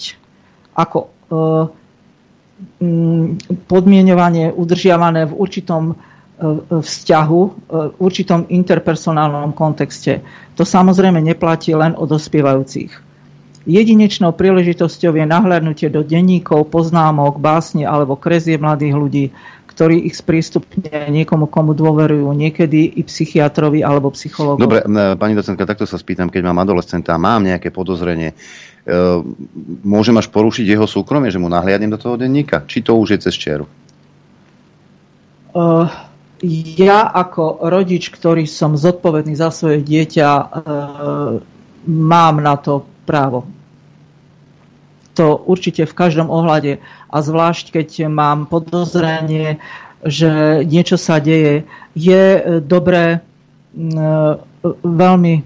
ako 0.79 1.11
mm, 2.79 3.25
podmienovanie 3.67 4.55
udržiavané 4.55 5.27
v 5.27 5.33
určitom 5.35 5.99
vzťahu, 6.69 7.41
eh, 7.43 7.51
v 7.91 7.95
určitom 7.99 8.47
interpersonálnom 8.47 9.51
kontexte. 9.51 10.23
To 10.55 10.63
samozrejme 10.63 11.19
neplatí 11.19 11.75
len 11.75 11.95
o 11.99 12.07
dospievajúcich. 12.07 13.11
Jedinečnou 13.69 14.33
príležitosťou 14.33 15.13
je 15.19 15.25
nahľadnutie 15.27 15.91
do 15.91 16.01
denníkov, 16.01 16.71
poznámok, 16.71 17.37
básne 17.37 17.83
alebo 17.85 18.15
krezie 18.15 18.55
mladých 18.55 18.95
ľudí, 18.95 19.25
ktorí 19.67 20.09
ich 20.09 20.15
sprístupne 20.17 21.11
niekomu, 21.11 21.45
komu 21.45 21.77
dôverujú, 21.77 22.33
niekedy 22.33 22.97
i 22.97 23.01
psychiatrovi 23.05 23.83
alebo 23.83 24.09
psychologovi. 24.15 24.63
Dobre, 24.63 24.81
pani 25.15 25.37
docentka, 25.37 25.69
takto 25.69 25.85
sa 25.85 25.99
spýtam, 25.99 26.31
keď 26.31 26.49
mám 26.49 26.65
adolescenta 26.65 27.15
mám 27.19 27.45
nejaké 27.45 27.69
podozrenie, 27.69 28.33
môžem 29.85 30.15
až 30.17 30.27
porušiť 30.33 30.65
jeho 30.65 30.87
súkromie, 30.89 31.29
že 31.29 31.37
mu 31.37 31.51
nahliadnem 31.51 31.93
do 31.93 31.99
toho 32.01 32.17
denníka? 32.17 32.65
Či 32.65 32.81
to 32.81 32.97
už 32.97 33.15
je 33.15 33.19
cez 33.29 33.35
čeru? 33.37 33.69
Uh, 35.53 35.89
ja 36.43 37.03
ako 37.07 37.67
rodič, 37.67 38.11
ktorý 38.11 38.47
som 38.47 38.79
zodpovedný 38.79 39.35
za 39.35 39.51
svoje 39.51 39.83
dieťa, 39.83 40.29
uh, 40.31 40.47
mám 41.87 42.35
na 42.39 42.55
to 42.55 42.87
právo. 43.03 43.47
To 45.19 45.35
určite 45.35 45.83
v 45.83 45.97
každom 45.97 46.31
ohľade. 46.31 46.79
A 47.11 47.17
zvlášť, 47.19 47.75
keď 47.75 48.07
mám 48.07 48.47
podozrenie, 48.47 49.59
že 50.05 50.63
niečo 50.63 50.95
sa 50.95 51.19
deje, 51.19 51.67
je 51.91 52.23
dobré 52.63 53.19
uh, 53.19 54.39
veľmi 54.83 55.43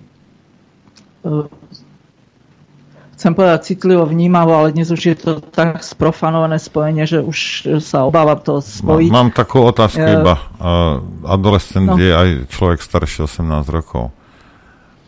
chcem 3.23 3.39
povedať 3.39 3.71
citlivo, 3.71 4.03
vnímavo, 4.03 4.51
ale 4.51 4.75
dnes 4.75 4.91
už 4.91 4.99
je 4.99 5.15
to 5.15 5.39
tak 5.39 5.79
sprofanované 5.79 6.59
spojenie, 6.59 7.07
že 7.07 7.23
už 7.23 7.39
sa 7.79 8.03
obávam 8.03 8.35
to 8.35 8.59
spojiť. 8.59 9.07
Mám, 9.07 9.15
mám 9.15 9.29
takú 9.31 9.63
otázku 9.63 10.03
uh, 10.03 10.19
iba. 10.19 10.35
Uh, 10.59 10.99
adolescent 11.23 11.87
no. 11.87 11.95
je 11.95 12.11
aj 12.11 12.51
človek 12.51 12.83
starší 12.83 13.23
18 13.23 13.47
rokov. 13.71 14.11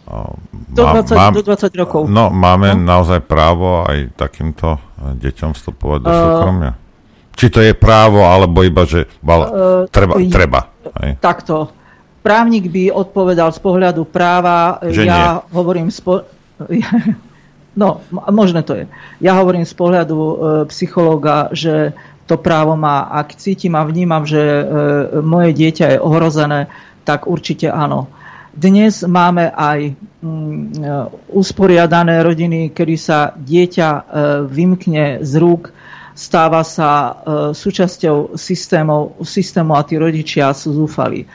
Uh, 0.07 0.31
do, 0.71 0.87
20, 0.87 1.11
mám, 1.11 1.35
do 1.35 1.43
20 1.43 1.75
rokov. 1.75 2.07
No, 2.07 2.31
máme 2.31 2.71
no. 2.71 2.87
naozaj 2.87 3.19
právo 3.27 3.83
aj 3.83 4.15
takýmto 4.15 4.79
deťom 5.19 5.51
vstupovať 5.51 5.99
do 5.99 6.07
uh, 6.07 6.15
súkromia? 6.15 6.71
Či 7.35 7.51
to 7.51 7.59
je 7.59 7.75
právo, 7.75 8.23
alebo 8.23 8.63
iba, 8.63 8.87
že 8.87 9.11
bal, 9.19 9.41
uh, 9.43 9.49
treba, 9.91 10.15
treba. 10.31 10.71
Aj. 10.95 11.19
Takto. 11.19 11.67
Právnik 12.23 12.71
by 12.71 12.95
odpovedal 12.95 13.51
z 13.51 13.59
pohľadu 13.59 14.07
práva, 14.07 14.79
že 14.87 15.03
ja 15.03 15.43
nie. 15.43 15.51
hovorím 15.51 15.91
spo... 15.91 16.23
No, 17.75 17.99
možné 18.11 18.63
to 18.63 18.73
je. 18.79 18.85
Ja 19.19 19.35
hovorím 19.35 19.67
z 19.67 19.75
pohľadu 19.75 20.15
e, 20.15 20.35
psychológa, 20.71 21.51
že 21.51 21.91
to 22.25 22.39
právo 22.39 22.79
má, 22.79 23.11
ak 23.11 23.35
cítim 23.35 23.75
a 23.75 23.83
vnímam, 23.83 24.23
že 24.23 24.39
e, 24.39 24.63
moje 25.19 25.51
dieťa 25.51 25.95
je 25.95 25.97
ohrozené, 25.99 26.71
tak 27.03 27.27
určite 27.27 27.67
áno. 27.69 28.07
Dnes 28.55 29.03
máme 29.03 29.51
aj 29.51 29.93
mm, 30.23 30.23
e, 30.23 30.91
usporiadané 31.35 32.23
rodiny, 32.23 32.71
kedy 32.71 32.95
sa 32.95 33.35
dieťa 33.35 33.89
e, 33.91 34.01
vymkne 34.47 35.19
z 35.19 35.33
rúk, 35.35 35.75
stáva 36.15 36.63
sa 36.63 36.89
e, 36.89 37.11
súčasťou 37.51 38.39
systémov, 38.39 39.19
systému 39.19 39.75
a 39.75 39.83
tí 39.83 39.99
rodičia 39.99 40.55
sú 40.55 40.71
zúfali. 40.71 41.27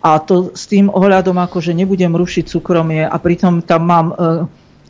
A 0.00 0.16
to 0.22 0.56
s 0.56 0.64
tým 0.64 0.88
ohľadom, 0.88 1.36
akože 1.36 1.76
nebudem 1.76 2.14
rušiť 2.14 2.46
súkromie 2.48 3.04
a 3.04 3.16
pritom 3.18 3.60
tam 3.60 3.82
mám 3.84 4.06
e, 4.08 4.14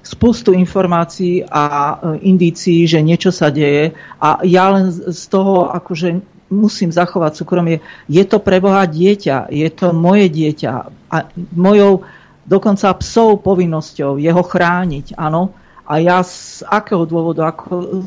spustu 0.01 0.57
informácií 0.57 1.45
a 1.45 1.65
e, 1.65 2.25
indícií, 2.25 2.89
že 2.89 3.05
niečo 3.05 3.29
sa 3.29 3.53
deje 3.53 3.93
a 4.17 4.41
ja 4.45 4.73
len 4.73 4.89
z 4.91 5.23
toho 5.29 5.69
akože 5.69 6.21
musím 6.51 6.91
zachovať 6.91 7.39
súkromie. 7.39 7.79
Je 8.11 8.25
to 8.27 8.43
pre 8.43 8.59
Boha 8.59 8.83
dieťa, 8.83 9.53
je 9.55 9.69
to 9.71 9.95
moje 9.95 10.27
dieťa 10.27 10.73
a 11.13 11.17
mojou 11.55 12.03
dokonca 12.43 12.91
psou 12.99 13.39
povinnosťou 13.39 14.19
jeho 14.19 14.43
chrániť, 14.43 15.15
áno. 15.15 15.55
A 15.91 15.99
ja 15.99 16.23
z 16.23 16.63
akého 16.67 17.03
dôvodu, 17.03 17.51
ako 17.51 18.07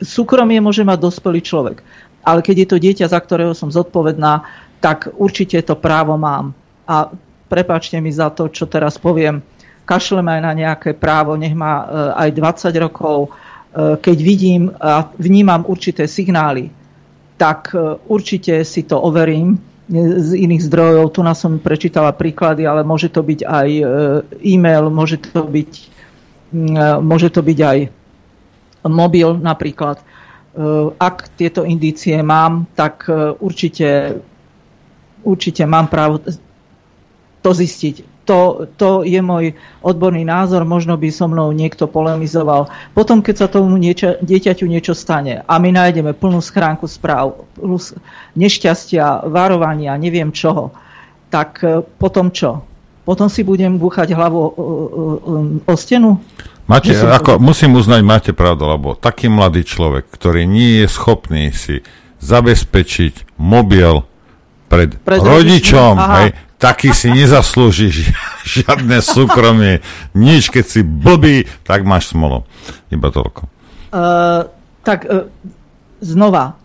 súkromie 0.00 0.60
môže 0.60 0.84
mať 0.84 0.98
dospelý 1.00 1.40
človek. 1.40 1.80
Ale 2.20 2.44
keď 2.44 2.56
je 2.56 2.68
to 2.68 2.76
dieťa, 2.80 3.06
za 3.08 3.20
ktorého 3.20 3.56
som 3.56 3.72
zodpovedná, 3.72 4.44
tak 4.80 5.08
určite 5.16 5.56
to 5.64 5.72
právo 5.76 6.20
mám. 6.20 6.52
A 6.84 7.08
prepáčte 7.48 7.96
mi 7.96 8.12
za 8.12 8.28
to, 8.28 8.52
čo 8.52 8.68
teraz 8.68 9.00
poviem 9.00 9.40
kašleme 9.84 10.40
aj 10.40 10.42
na 10.42 10.52
nejaké 10.52 10.96
právo, 10.96 11.36
nech 11.36 11.52
má 11.52 11.84
e, 11.84 11.86
aj 12.26 12.30
20 12.32 12.84
rokov. 12.84 13.28
E, 13.28 13.30
keď 14.00 14.18
vidím 14.18 14.62
a 14.80 15.12
vnímam 15.20 15.64
určité 15.68 16.08
signály, 16.08 16.72
tak 17.36 17.72
e, 17.76 18.00
určite 18.08 18.64
si 18.64 18.82
to 18.88 18.98
overím 18.98 19.60
z 19.92 20.40
iných 20.40 20.64
zdrojov. 20.64 21.12
Tu 21.12 21.20
nás 21.20 21.36
som 21.36 21.60
prečítala 21.60 22.16
príklady, 22.16 22.64
ale 22.64 22.80
môže 22.80 23.12
to 23.12 23.20
byť 23.20 23.40
aj 23.44 23.68
e-mail, 24.40 24.88
môže 24.88 25.20
to 25.20 25.44
byť, 25.44 25.72
môže 27.04 27.28
to 27.28 27.44
byť 27.44 27.58
aj 27.60 27.78
mobil 28.88 29.36
napríklad. 29.36 30.00
Ak 30.96 31.28
tieto 31.36 31.68
indície 31.68 32.16
mám, 32.24 32.64
tak 32.72 33.12
určite, 33.44 34.24
určite 35.20 35.68
mám 35.68 35.92
právo 35.92 36.24
to 37.44 37.50
zistiť 37.52 38.13
to, 38.24 38.66
to 38.80 39.04
je 39.04 39.20
môj 39.20 39.52
odborný 39.84 40.24
názor, 40.24 40.64
možno 40.64 40.96
by 40.96 41.08
so 41.12 41.28
mnou 41.28 41.52
niekto 41.52 41.84
polemizoval. 41.84 42.72
Potom, 42.96 43.20
keď 43.20 43.34
sa 43.36 43.46
tomu 43.46 43.76
niečo, 43.76 44.16
dieťaťu 44.24 44.64
niečo 44.64 44.96
stane 44.96 45.44
a 45.44 45.54
my 45.60 45.70
nájdeme 45.70 46.16
plnú 46.16 46.40
schránku 46.40 46.88
správ, 46.88 47.44
plus 47.54 47.92
nešťastia, 48.34 49.28
varovania, 49.28 49.94
neviem 50.00 50.32
čoho, 50.32 50.72
tak 51.28 51.60
e, 51.62 51.84
potom 52.00 52.32
čo? 52.32 52.64
Potom 53.04 53.28
si 53.28 53.44
budem 53.44 53.76
búchať 53.76 54.16
hlavu 54.16 54.40
o, 54.40 54.48
o, 54.48 54.64
o 55.60 55.74
stenu? 55.76 56.16
Máte, 56.64 56.96
musím, 56.96 57.12
ako, 57.12 57.32
musím 57.36 57.70
uznať, 57.76 58.00
máte 58.00 58.32
pravdu, 58.32 58.64
lebo 58.64 58.96
taký 58.96 59.28
mladý 59.28 59.68
človek, 59.68 60.08
ktorý 60.08 60.48
nie 60.48 60.80
je 60.80 60.86
schopný 60.88 61.52
si 61.52 61.84
zabezpečiť 62.24 63.36
mobil 63.36 64.00
pred, 64.72 64.96
pred 65.04 65.20
rodičom, 65.20 65.92
hej, 66.00 66.32
taký 66.64 66.96
si 66.96 67.12
nezaslúžiš 67.12 68.16
žiadne 68.56 69.04
súkromie, 69.04 69.84
nič, 70.16 70.48
keď 70.48 70.64
si 70.64 70.80
blbý, 70.80 71.44
tak 71.68 71.84
máš 71.84 72.16
smolo. 72.16 72.48
Iba 72.88 73.12
toľko. 73.12 73.44
Uh, 73.92 74.48
tak 74.80 75.04
uh, 75.04 75.28
znova, 76.00 76.56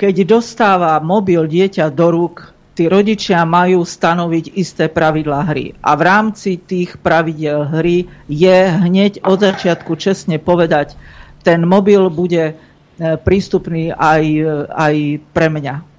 keď 0.00 0.40
dostáva 0.40 0.96
mobil 1.04 1.44
dieťa 1.44 1.92
do 1.92 2.08
rúk, 2.08 2.56
tí 2.72 2.88
rodičia 2.88 3.44
majú 3.44 3.84
stanoviť 3.84 4.56
isté 4.56 4.88
pravidlá 4.88 5.52
hry. 5.52 5.76
A 5.84 5.92
v 6.00 6.02
rámci 6.08 6.56
tých 6.56 6.96
pravidel 6.96 7.68
hry 7.68 8.08
je 8.32 8.56
hneď 8.72 9.20
od 9.20 9.44
začiatku 9.44 9.92
čestne 10.00 10.40
povedať, 10.40 10.96
ten 11.44 11.68
mobil 11.68 12.08
bude 12.08 12.56
prístupný 13.02 13.92
aj, 13.92 14.24
aj 14.72 14.94
pre 15.34 15.48
mňa 15.52 15.91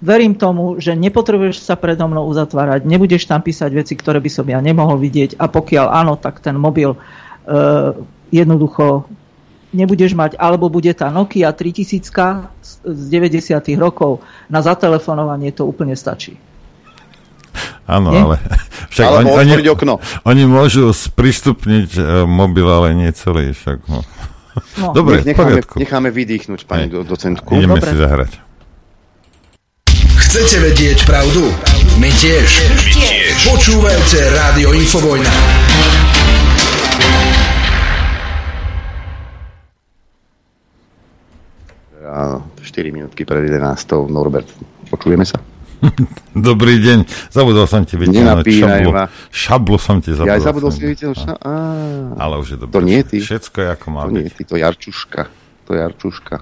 verím 0.00 0.36
tomu, 0.36 0.76
že 0.76 0.92
nepotrebuješ 0.92 1.64
sa 1.64 1.74
predo 1.76 2.04
mnou 2.08 2.28
uzatvárať, 2.28 2.84
nebudeš 2.84 3.24
tam 3.24 3.40
písať 3.40 3.70
veci, 3.72 3.94
ktoré 3.96 4.20
by 4.20 4.30
som 4.30 4.46
ja 4.46 4.60
nemohol 4.60 5.00
vidieť 5.00 5.40
a 5.40 5.48
pokiaľ 5.48 5.86
áno, 5.88 6.14
tak 6.20 6.44
ten 6.44 6.56
mobil 6.56 6.92
uh, 6.92 7.96
jednoducho 8.28 9.08
nebudeš 9.72 10.16
mať, 10.16 10.40
alebo 10.40 10.72
bude 10.72 10.92
tá 10.96 11.12
Nokia 11.12 11.52
3000 11.52 12.08
z 12.84 13.02
90. 13.12 13.76
rokov 13.76 14.24
na 14.48 14.60
zatelefonovanie, 14.60 15.52
to 15.52 15.68
úplne 15.68 15.96
stačí. 15.96 16.36
Áno, 17.88 18.12
ale 18.12 18.36
však 18.92 19.04
Alebo 19.06 19.32
oni, 19.32 19.52
oni, 19.56 19.68
okno. 19.70 19.94
oni 20.26 20.42
môžu 20.44 20.92
sprístupniť 20.92 21.90
uh, 21.96 22.04
mobil, 22.28 22.66
ale 22.68 22.92
nie 22.92 23.10
celý. 23.16 23.56
Však, 23.56 23.88
no. 23.88 24.04
No. 24.80 24.96
Dobre, 24.96 25.20
necháme, 25.20 25.60
necháme 25.76 26.08
vydýchnuť 26.08 26.64
pani 26.64 26.88
docentku. 26.88 27.60
Ideme 27.60 27.76
Dobre. 27.76 27.92
si 27.92 27.96
zahrať. 28.00 28.45
Chcete 30.36 30.68
vedieť 30.68 31.08
pravdu? 31.08 31.48
My 31.96 32.12
tiež. 32.12 32.44
My 32.68 32.92
tiež. 32.92 33.40
Počúvajte 33.48 34.20
Rádio 34.36 34.76
Infovojna. 34.76 35.32
Áno, 41.96 42.52
4 42.60 42.92
minútky 42.92 43.24
pred 43.24 43.48
11. 43.48 43.64
Norbert, 44.06 44.46
počujeme 44.92 45.24
sa? 45.24 45.40
Dobrý 46.36 46.80
deň, 46.80 47.08
zabudol 47.32 47.64
som 47.64 47.84
ti 47.84 47.96
vytiahnuť 47.96 48.44
šablu. 48.44 48.90
ma. 48.92 49.04
Šablu 49.32 49.76
som 49.76 49.96
ti 50.00 50.12
zabudol. 50.12 50.28
Ja 50.28 50.36
aj 50.36 50.44
zabudol 50.44 50.70
si 50.70 50.80
som- 50.80 50.90
vytiahnuť 50.92 51.18
šablu. 51.18 51.40
Ale 52.16 52.34
už 52.36 52.46
je 52.46 52.58
dobré. 52.60 52.74
To 52.76 52.80
nie 52.84 53.00
ty. 53.00 53.16
Všetko 53.20 53.56
je 53.56 53.68
ako 53.72 53.86
má 53.88 54.00
To 54.04 54.12
nie 54.12 54.20
byť. 54.20 54.28
je 54.28 54.36
ty, 54.36 54.42
to 54.44 54.54
Jarčuška. 54.56 55.22
To 55.64 55.72
Jarčuška. 55.72 56.36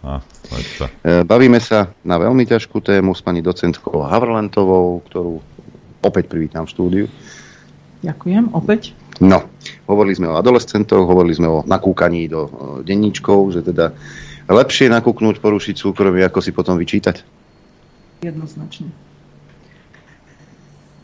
E, 0.00 0.14
Bavíme 1.24 1.62
sa 1.62 1.94
na 2.02 2.18
veľmi 2.18 2.42
ťažkú 2.44 2.82
tému 2.82 3.14
s 3.14 3.22
pani 3.22 3.40
docentkou 3.40 4.02
Havrlentovou, 4.02 5.02
ktorú 5.06 5.38
opäť 6.02 6.26
privítam 6.26 6.66
v 6.66 6.72
štúdiu. 6.72 7.06
Ďakujem, 8.00 8.56
opäť. 8.56 8.96
No, 9.20 9.44
hovorili 9.84 10.16
sme 10.16 10.32
o 10.32 10.40
adolescentoch, 10.40 11.04
hovorili 11.04 11.36
sme 11.36 11.48
o 11.52 11.58
nakúkaní 11.68 12.24
do 12.24 12.48
e, 12.48 12.50
denníčkov, 12.88 13.52
že 13.52 13.60
teda 13.60 13.92
lepšie 14.48 14.88
nakúknúť, 14.88 15.44
porušiť 15.44 15.76
súkromie, 15.76 16.24
ako 16.24 16.40
si 16.40 16.56
potom 16.56 16.80
vyčítať. 16.80 17.20
Jednoznačne. 18.24 18.88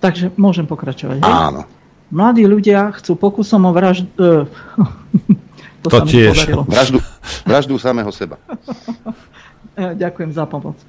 Takže 0.01 0.33
môžem 0.41 0.65
pokračovať. 0.65 1.21
hej? 1.21 1.29
Áno. 1.29 1.69
Mladí 2.09 2.49
ľudia 2.49 2.89
chcú 2.97 3.21
pokusom 3.21 3.69
o 3.69 3.73
vraždu... 3.77 4.09
Uh, 5.87 5.87
to, 5.87 6.03
To 6.03 6.09
tiež. 6.11 6.35
podarilo. 6.35 6.63
Vraždu, 6.67 6.99
vraždu 7.47 7.75
samého 7.79 8.11
seba. 8.11 8.43
E, 9.77 9.93
Ďakujem 9.93 10.33
za 10.33 10.49
pomoc. 10.49 10.81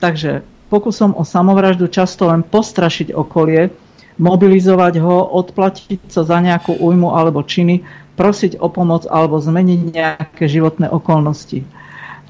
Takže 0.00 0.40
pokusom 0.72 1.12
o 1.12 1.22
samovraždu 1.22 1.86
často 1.92 2.32
len 2.32 2.40
postrašiť 2.40 3.12
okolie, 3.12 3.68
mobilizovať 4.16 4.94
ho, 5.04 5.28
odplatiť 5.36 6.08
sa 6.08 6.24
za 6.24 6.40
nejakú 6.40 6.80
újmu 6.80 7.12
alebo 7.12 7.44
činy, 7.44 7.84
prosiť 8.16 8.56
o 8.60 8.72
pomoc 8.72 9.04
alebo 9.08 9.36
zmeniť 9.36 9.80
nejaké 9.92 10.44
životné 10.48 10.88
okolnosti. 10.88 11.64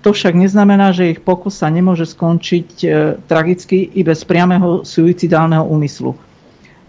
To 0.03 0.11
však 0.11 0.35
neznamená, 0.35 0.91
že 0.91 1.15
ich 1.15 1.23
pokus 1.23 1.63
sa 1.63 1.71
nemôže 1.71 2.11
skončiť 2.11 2.69
e, 2.83 2.87
tragicky 3.23 3.87
i 3.87 4.03
bez 4.03 4.27
priamého 4.27 4.83
suicidálneho 4.83 5.63
úmyslu. 5.63 6.19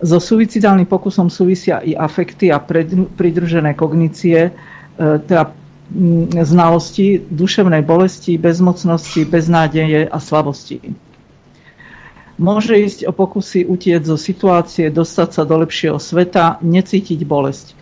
So 0.01 0.17
suicidálnym 0.17 0.89
pokusom 0.89 1.29
súvisia 1.29 1.77
i 1.85 1.93
afekty 1.93 2.49
a 2.49 2.57
pred- 2.57 3.13
pridružené 3.13 3.77
kognície, 3.77 4.49
e, 4.49 4.51
teda 4.97 5.53
znalosti, 6.41 7.21
duševnej 7.21 7.85
bolesti, 7.85 8.37
bezmocnosti, 8.41 9.25
beznádeje 9.29 10.09
a 10.09 10.17
slabosti. 10.17 10.81
Môže 12.41 12.73
ísť 12.73 13.05
o 13.05 13.13
pokusy 13.13 13.69
utieť 13.69 14.09
zo 14.09 14.17
situácie, 14.17 14.89
dostať 14.89 15.29
sa 15.29 15.43
do 15.45 15.61
lepšieho 15.61 16.01
sveta, 16.01 16.57
necítiť 16.65 17.21
bolesť. 17.21 17.77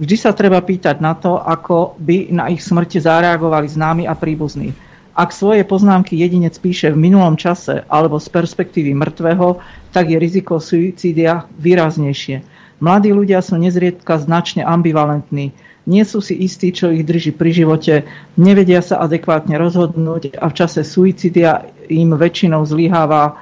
Vždy 0.00 0.16
sa 0.16 0.32
treba 0.32 0.64
pýtať 0.64 1.04
na 1.04 1.12
to, 1.12 1.36
ako 1.36 2.00
by 2.00 2.32
na 2.32 2.48
ich 2.48 2.64
smrti 2.64 2.96
zareagovali 2.96 3.68
známi 3.68 4.04
a 4.08 4.16
príbuzní. 4.16 4.72
Ak 5.12 5.36
svoje 5.36 5.60
poznámky 5.68 6.16
jedinec 6.16 6.56
píše 6.56 6.88
v 6.88 6.96
minulom 6.96 7.36
čase 7.36 7.84
alebo 7.92 8.16
z 8.16 8.32
perspektívy 8.32 8.96
mŕtvého, 8.96 9.60
tak 9.92 10.08
je 10.08 10.16
riziko 10.16 10.56
suicídia 10.56 11.44
výraznejšie. 11.60 12.40
Mladí 12.80 13.12
ľudia 13.12 13.44
sú 13.44 13.60
nezriedka 13.60 14.16
značne 14.16 14.64
ambivalentní. 14.64 15.52
Nie 15.88 16.04
sú 16.04 16.20
si 16.20 16.36
istí, 16.36 16.76
čo 16.76 16.92
ich 16.92 17.08
drží 17.08 17.32
pri 17.32 17.50
živote, 17.56 17.94
nevedia 18.36 18.84
sa 18.84 19.00
adekvátne 19.00 19.56
rozhodnúť 19.56 20.36
a 20.36 20.52
v 20.52 20.56
čase 20.56 20.84
suicidia 20.84 21.64
im 21.88 22.12
väčšinou 22.12 22.68
zlyháva 22.68 23.22
e, 23.26 23.32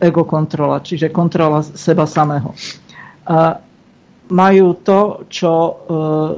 ego 0.00 0.24
kontrola, 0.24 0.80
čiže 0.80 1.12
kontrola 1.12 1.60
seba 1.60 2.08
samého. 2.08 2.56
A 3.28 3.60
majú 4.32 4.80
to, 4.80 5.28
čo 5.28 5.52
e, 5.52 5.72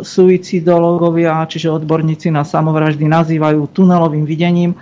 suicidológovia, 0.02 1.46
čiže 1.46 1.70
odborníci 1.70 2.34
na 2.34 2.42
samovraždy, 2.42 3.06
nazývajú 3.06 3.70
tunelovým 3.70 4.26
videním 4.26 4.74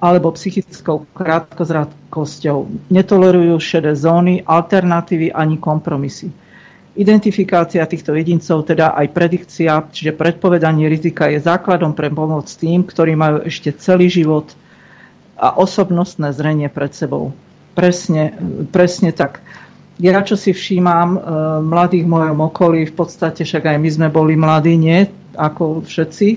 alebo 0.00 0.32
psychickou 0.32 1.04
krátkozrakosťou. 1.12 2.88
Netolerujú 2.88 3.58
šedé 3.60 3.92
zóny, 3.92 4.40
alternatívy 4.46 5.34
ani 5.34 5.60
kompromisy. 5.60 6.32
Identifikácia 7.00 7.80
týchto 7.88 8.12
jedincov, 8.12 8.68
teda 8.68 8.92
aj 8.92 9.08
predikcia, 9.16 9.88
čiže 9.88 10.12
predpovedanie 10.12 10.84
rizika 10.84 11.32
je 11.32 11.40
základom 11.40 11.96
pre 11.96 12.12
pomoc 12.12 12.44
tým, 12.52 12.84
ktorí 12.84 13.16
majú 13.16 13.40
ešte 13.48 13.72
celý 13.72 14.12
život 14.12 14.52
a 15.40 15.56
osobnostné 15.56 16.36
zrenie 16.36 16.68
pred 16.68 16.92
sebou. 16.92 17.32
Presne, 17.72 18.36
presne 18.68 19.16
tak. 19.16 19.40
Ja 19.96 20.20
čo 20.20 20.36
si 20.36 20.52
všímam 20.52 21.16
e, 21.16 21.18
mladých 21.64 22.04
v 22.04 22.12
mojom 22.12 22.38
okolí, 22.52 22.84
v 22.84 22.94
podstate 22.96 23.48
však 23.48 23.72
aj 23.72 23.76
my 23.80 23.88
sme 23.88 24.08
boli 24.12 24.36
mladí, 24.36 24.76
nie 24.76 25.08
ako 25.40 25.80
všetci, 25.88 26.28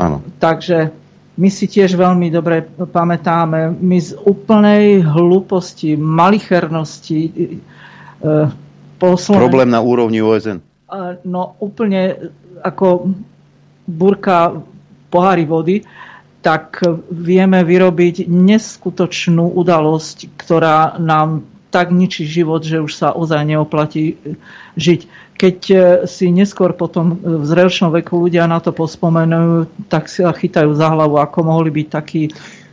Áno. 0.00 0.24
takže 0.40 0.88
my 1.36 1.48
si 1.52 1.68
tiež 1.68 2.00
veľmi 2.00 2.32
dobre 2.32 2.64
pamätáme, 2.64 3.76
my 3.76 3.98
z 4.00 4.16
úplnej 4.24 5.04
hlúposti, 5.04 6.00
malichernosti, 6.00 7.20
e, 7.28 7.56
Sloven- 9.18 9.42
Problém 9.42 9.70
na 9.70 9.82
úrovni 9.82 10.22
OSN. 10.22 10.62
no 11.24 11.56
úplne 11.58 12.30
ako 12.62 13.10
burka 13.88 14.62
pohári 15.10 15.44
vody, 15.44 15.82
tak 16.42 16.82
vieme 17.10 17.62
vyrobiť 17.62 18.26
neskutočnú 18.26 19.54
udalosť, 19.54 20.34
ktorá 20.38 20.98
nám 20.98 21.46
tak 21.72 21.88
ničí 21.88 22.28
život, 22.28 22.60
že 22.60 22.84
už 22.84 22.92
sa 22.92 23.16
ozaj 23.16 23.48
neoplatí 23.48 24.20
žiť. 24.76 25.00
Keď 25.40 25.58
e, 25.72 25.76
si 26.04 26.28
neskôr 26.28 26.76
potom 26.76 27.16
v 27.16 27.44
zrelšom 27.48 27.96
veku 27.96 28.28
ľudia 28.28 28.44
na 28.44 28.60
to 28.60 28.76
pospomenujú, 28.76 29.88
tak 29.88 30.12
sa 30.12 30.36
chytajú 30.36 30.76
za 30.76 30.92
hlavu, 30.92 31.16
ako 31.16 31.38
mohli 31.48 31.72
byť 31.72 31.88
takí, 31.88 32.28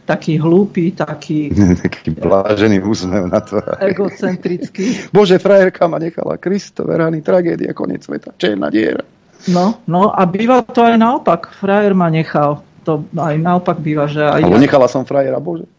takí 0.10 0.42
hlúpi, 0.42 0.90
takí 0.98 1.54
Taký 1.86 2.18
blážený 2.18 2.82
úsmev 2.82 3.30
na 3.30 3.38
to. 3.46 3.62
egocentrickí. 3.78 4.98
Bože, 5.14 5.38
frajerka 5.38 5.86
ma 5.86 6.02
nechala. 6.02 6.42
Kristo, 6.42 6.90
verhaný, 6.90 7.22
tragédia, 7.22 7.78
koniec 7.78 8.02
sveta. 8.02 8.34
Černá 8.42 8.74
diera. 8.74 9.06
No, 9.54 9.78
no 9.86 10.10
a 10.10 10.26
býva 10.26 10.66
to 10.66 10.82
aj 10.82 10.98
naopak. 10.98 11.54
Frajer 11.62 11.94
ma 11.94 12.10
nechal. 12.10 12.66
To 12.90 13.06
aj 13.14 13.38
naopak 13.38 13.78
býva, 13.78 14.10
že 14.10 14.26
aj 14.26 14.42
Alebo 14.42 14.58
ja, 14.58 14.64
nechala 14.66 14.88
som 14.90 15.06
frajera, 15.06 15.38
bože. 15.38 15.70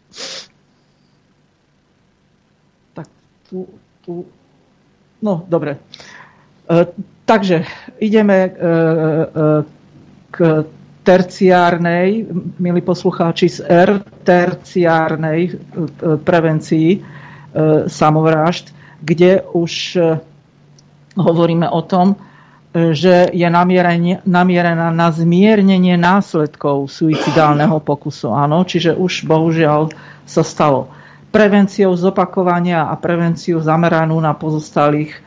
tak 2.95 3.07
tu, 3.51 3.67
tu, 4.01 4.25
no 5.21 5.43
dobre. 5.45 5.77
E, 6.65 6.87
takže 7.27 7.67
ideme 7.99 8.49
e, 8.49 8.49
e, 8.49 8.73
k 10.31 10.37
terciárnej, 11.01 12.29
milí 12.61 12.81
poslucháči 12.85 13.49
z 13.49 13.59
R, 13.65 13.89
terciárnej 14.21 15.39
e, 15.49 15.51
prevencii 16.21 16.89
e, 16.93 16.99
samovrážd, 17.89 18.69
kde 19.01 19.41
už 19.41 19.97
e, 19.97 20.21
hovoríme 21.17 21.65
o 21.69 21.81
tom, 21.81 22.15
že 22.71 23.27
je 23.35 23.43
namierená 24.23 24.95
na 24.95 25.11
zmiernenie 25.11 25.99
následkov 25.99 26.87
suicidálneho 26.87 27.83
pokusu. 27.83 28.31
Áno, 28.31 28.63
čiže 28.63 28.95
už 28.95 29.27
bohužiaľ 29.27 29.91
sa 30.23 30.39
stalo. 30.39 30.87
Prevenciou 31.35 31.91
zopakovania 31.99 32.87
a 32.87 32.95
prevenciu 32.95 33.59
zameranú 33.59 34.15
na 34.23 34.31
pozostalých 34.31 35.19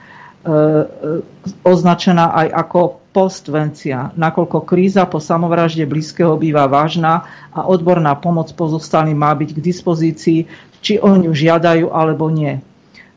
označená 1.68 2.32
aj 2.32 2.48
ako 2.64 3.03
postvencia, 3.14 4.10
nakoľko 4.18 4.66
kríza 4.66 5.06
po 5.06 5.22
samovražde 5.22 5.86
blízkeho 5.86 6.34
býva 6.34 6.66
vážna 6.66 7.22
a 7.54 7.62
odborná 7.70 8.18
pomoc 8.18 8.50
pozostalým 8.58 9.14
má 9.14 9.30
byť 9.38 9.54
k 9.54 9.62
dispozícii, 9.62 10.40
či 10.82 10.98
o 10.98 11.14
ňu 11.14 11.30
žiadajú 11.30 11.94
alebo 11.94 12.26
nie. 12.26 12.58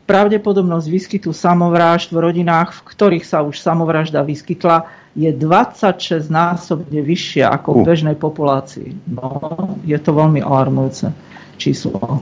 Pravdepodobnosť 0.07 0.87
výskytu 0.87 1.35
samovrážd 1.35 2.15
v 2.15 2.21
rodinách, 2.29 2.79
v 2.79 2.85
ktorých 2.93 3.25
sa 3.27 3.43
už 3.43 3.59
samovražda 3.59 4.23
vyskytla, 4.23 4.87
je 5.17 5.33
26 5.33 6.29
násobne 6.29 7.01
vyššia 7.01 7.49
ako 7.49 7.69
v 7.73 7.77
Uh. 7.81 7.85
bežnej 7.89 8.15
populácii. 8.15 8.93
No, 9.09 9.41
je 9.81 9.97
to 9.97 10.13
veľmi 10.13 10.45
alarmujúce 10.45 11.09
číslo. 11.57 12.21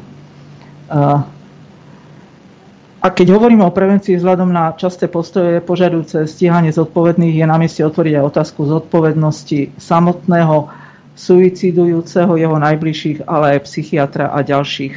A, 0.88 1.28
a 3.06 3.14
keď 3.14 3.38
hovoríme 3.38 3.62
o 3.62 3.70
prevencii 3.70 4.18
vzhľadom 4.18 4.50
na 4.50 4.74
časté 4.74 5.06
postoje 5.06 5.62
požadujúce 5.62 6.26
stíhanie 6.26 6.74
zodpovedných, 6.74 7.38
je 7.38 7.46
na 7.46 7.62
mieste 7.62 7.86
otvoriť 7.86 8.18
aj 8.18 8.30
otázku 8.34 8.66
zodpovednosti 8.66 9.78
samotného 9.78 10.74
suicidujúceho, 11.14 12.34
jeho 12.34 12.58
najbližších, 12.58 13.30
ale 13.30 13.62
aj 13.62 13.70
psychiatra 13.70 14.34
a 14.34 14.42
ďalších 14.42 14.96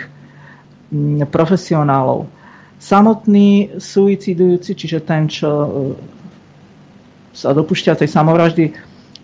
mm, 0.88 1.28
profesionálov. 1.28 2.32
Samotný 2.80 3.76
suicidujúci, 3.76 4.72
čiže 4.72 5.04
ten, 5.04 5.28
čo 5.28 5.50
e, 5.52 5.68
sa 7.36 7.52
dopúšťa 7.52 7.92
tej 7.92 8.08
samovraždy, 8.08 8.72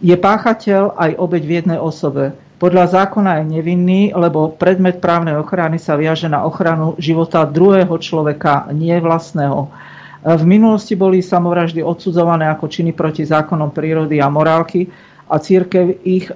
je 0.04 0.16
páchateľ 0.20 1.00
aj 1.00 1.10
obeď 1.16 1.42
v 1.48 1.54
jednej 1.56 1.78
osobe. 1.80 2.36
Podľa 2.54 2.86
zákona 2.86 3.42
je 3.42 3.44
nevinný, 3.58 4.02
lebo 4.14 4.54
predmet 4.54 5.02
právnej 5.02 5.34
ochrany 5.34 5.82
sa 5.82 5.98
viaže 5.98 6.30
na 6.30 6.46
ochranu 6.46 6.94
života 7.02 7.42
druhého 7.42 7.98
človeka, 7.98 8.70
nie 8.70 8.94
vlastného. 9.02 9.68
V 10.24 10.44
minulosti 10.48 10.96
boli 10.96 11.20
samovraždy 11.20 11.84
odsudzované 11.84 12.48
ako 12.48 12.70
činy 12.70 12.96
proti 12.96 13.26
zákonom 13.26 13.74
prírody 13.74 14.22
a 14.22 14.32
morálky 14.32 14.88
a 15.28 15.36
církev 15.36 16.00
ich 16.00 16.32
e, 16.32 16.34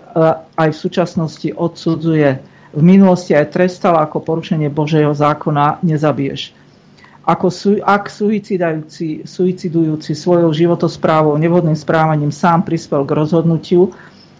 aj 0.59 0.69
v 0.74 0.77
súčasnosti 0.77 1.49
odsudzuje. 1.57 2.28
V 2.77 2.82
minulosti 2.85 3.32
aj 3.32 3.49
trestala 3.49 4.05
ako 4.05 4.20
porušenie 4.20 4.69
Božieho 4.69 5.16
zákona 5.16 5.81
nezabiješ. 5.81 6.53
Ako 7.28 7.49
su, 7.53 7.77
ak 7.81 8.09
suicidujúci 9.24 10.12
svojou 10.16 10.49
životosprávou, 10.49 11.36
nevhodným 11.36 11.77
správaním 11.77 12.32
sám 12.32 12.65
prispel 12.65 13.05
k 13.05 13.12
rozhodnutiu, 13.12 13.93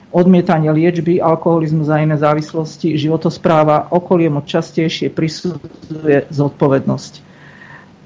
odmietanie 0.09 0.73
liečby, 0.73 1.21
alkoholizmus 1.21 1.93
a 1.93 2.01
iné 2.01 2.17
závislosti, 2.17 2.97
životospráva 2.97 3.93
okoliemu 3.93 4.41
častejšie 4.41 5.13
prisudzuje 5.13 6.29
zodpovednosť. 6.33 7.13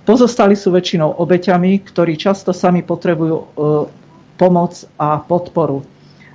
Pozostali 0.03 0.59
sú 0.59 0.75
väčšinou 0.75 1.15
obeťami, 1.23 1.79
ktorí 1.79 2.19
často 2.19 2.51
sami 2.51 2.83
potrebujú 2.83 3.37
e, 3.39 3.45
pomoc 4.35 4.83
a 4.99 5.23
podporu. 5.23 5.87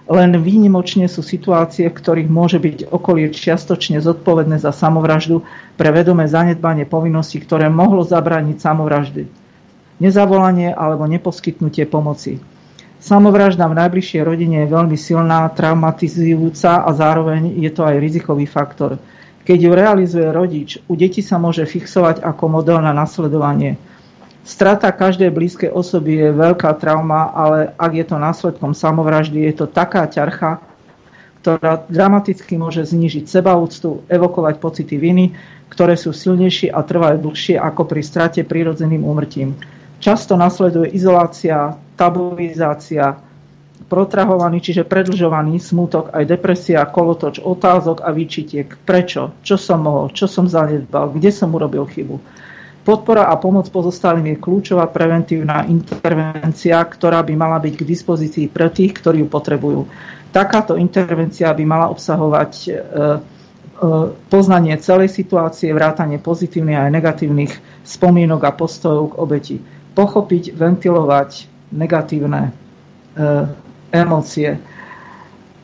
Len 0.08 0.40
výnimočne 0.40 1.12
sú 1.12 1.20
situácie, 1.20 1.92
v 1.92 1.98
ktorých 2.00 2.32
môže 2.32 2.64
byť 2.64 2.88
okolie 2.88 3.28
čiastočne 3.28 4.00
zodpovedné 4.00 4.56
za 4.56 4.72
samovraždu 4.72 5.44
pre 5.76 5.92
vedomé 5.92 6.32
zanedbanie 6.32 6.88
povinností, 6.88 7.44
ktoré 7.44 7.68
mohlo 7.68 8.08
zabrániť 8.08 8.56
samovraždy. 8.56 9.28
Nezavolanie 10.00 10.72
alebo 10.72 11.04
neposkytnutie 11.04 11.84
pomoci. 11.92 12.40
Samovražda 12.98 13.70
v 13.70 13.78
najbližšej 13.78 14.22
rodine 14.26 14.66
je 14.66 14.74
veľmi 14.74 14.98
silná, 14.98 15.48
traumatizujúca 15.54 16.82
a 16.82 16.90
zároveň 16.92 17.58
je 17.62 17.70
to 17.70 17.86
aj 17.86 18.02
rizikový 18.02 18.50
faktor. 18.50 18.98
Keď 19.46 19.58
ju 19.64 19.72
realizuje 19.72 20.28
rodič, 20.28 20.82
u 20.90 20.98
detí 20.98 21.24
sa 21.24 21.40
môže 21.40 21.64
fixovať 21.64 22.26
ako 22.26 22.44
model 22.62 22.82
na 22.82 22.92
nasledovanie– 22.92 23.78
Strata 24.48 24.96
každej 24.96 25.28
blízkej 25.28 25.68
osoby 25.76 26.24
je 26.24 26.32
veľká 26.32 26.72
trauma, 26.80 27.36
ale 27.36 27.76
ak 27.76 27.92
je 27.92 28.06
to 28.08 28.16
následkom 28.16 28.72
samovraždy, 28.72 29.44
je 29.44 29.60
to 29.60 29.68
taká 29.68 30.08
ťarcha, 30.08 30.64
ktorá 31.44 31.84
dramaticky 31.92 32.56
môže 32.56 32.88
znížiť 32.88 33.28
sebaúctu, 33.28 34.08
evokovať 34.08 34.56
pocity 34.64 34.96
viny, 34.96 35.36
ktoré 35.68 36.00
sú 36.00 36.16
silnejšie 36.16 36.72
a 36.72 36.80
trvajú 36.80 37.28
dlhšie 37.28 37.60
ako 37.60 37.92
pri 37.92 38.00
strate 38.00 38.48
prírodzeným 38.48 39.04
úmrtím. 39.04 39.52
Často 40.00 40.40
nasleduje 40.40 40.96
izolácia, 40.96 41.76
tabuizácia, 41.98 43.18
protrahovaný, 43.90 44.60
čiže 44.62 44.86
predlžovaný 44.86 45.58
smútok, 45.58 46.12
aj 46.12 46.24
depresia, 46.28 46.86
kolotoč 46.86 47.40
otázok 47.42 48.04
a 48.04 48.10
výčitiek. 48.12 48.68
Prečo? 48.84 49.38
Čo 49.42 49.56
som 49.56 49.86
mohol? 49.86 50.12
Čo 50.12 50.26
som 50.26 50.46
zanedbal? 50.46 51.16
Kde 51.16 51.32
som 51.32 51.54
urobil 51.56 51.88
chybu? 51.88 52.20
Podpora 52.88 53.28
a 53.28 53.36
pomoc 53.36 53.68
pozostalým 53.68 54.32
je 54.32 54.38
kľúčová 54.40 54.88
preventívna 54.88 55.68
intervencia, 55.68 56.80
ktorá 56.80 57.20
by 57.20 57.36
mala 57.36 57.60
byť 57.60 57.74
k 57.76 57.84
dispozícii 57.84 58.46
pre 58.48 58.72
tých, 58.72 58.96
ktorí 59.04 59.24
ju 59.24 59.28
potrebujú. 59.28 59.92
Takáto 60.32 60.80
intervencia 60.80 61.52
by 61.52 61.64
mala 61.68 61.92
obsahovať 61.92 62.52
e, 62.64 62.70
e, 62.72 62.76
poznanie 64.32 64.80
celej 64.80 65.12
situácie, 65.12 65.76
vrátanie 65.76 66.16
pozitívnych 66.16 66.80
a 66.80 66.88
negatívnych 66.88 67.84
spomienok 67.84 68.48
a 68.48 68.56
postojov 68.56 69.12
k 69.12 69.18
obeti. 69.20 69.58
Pochopiť, 69.92 70.56
ventilovať 70.56 71.57
negatívne 71.72 72.50
e, 72.50 72.52
emócie 73.92 74.60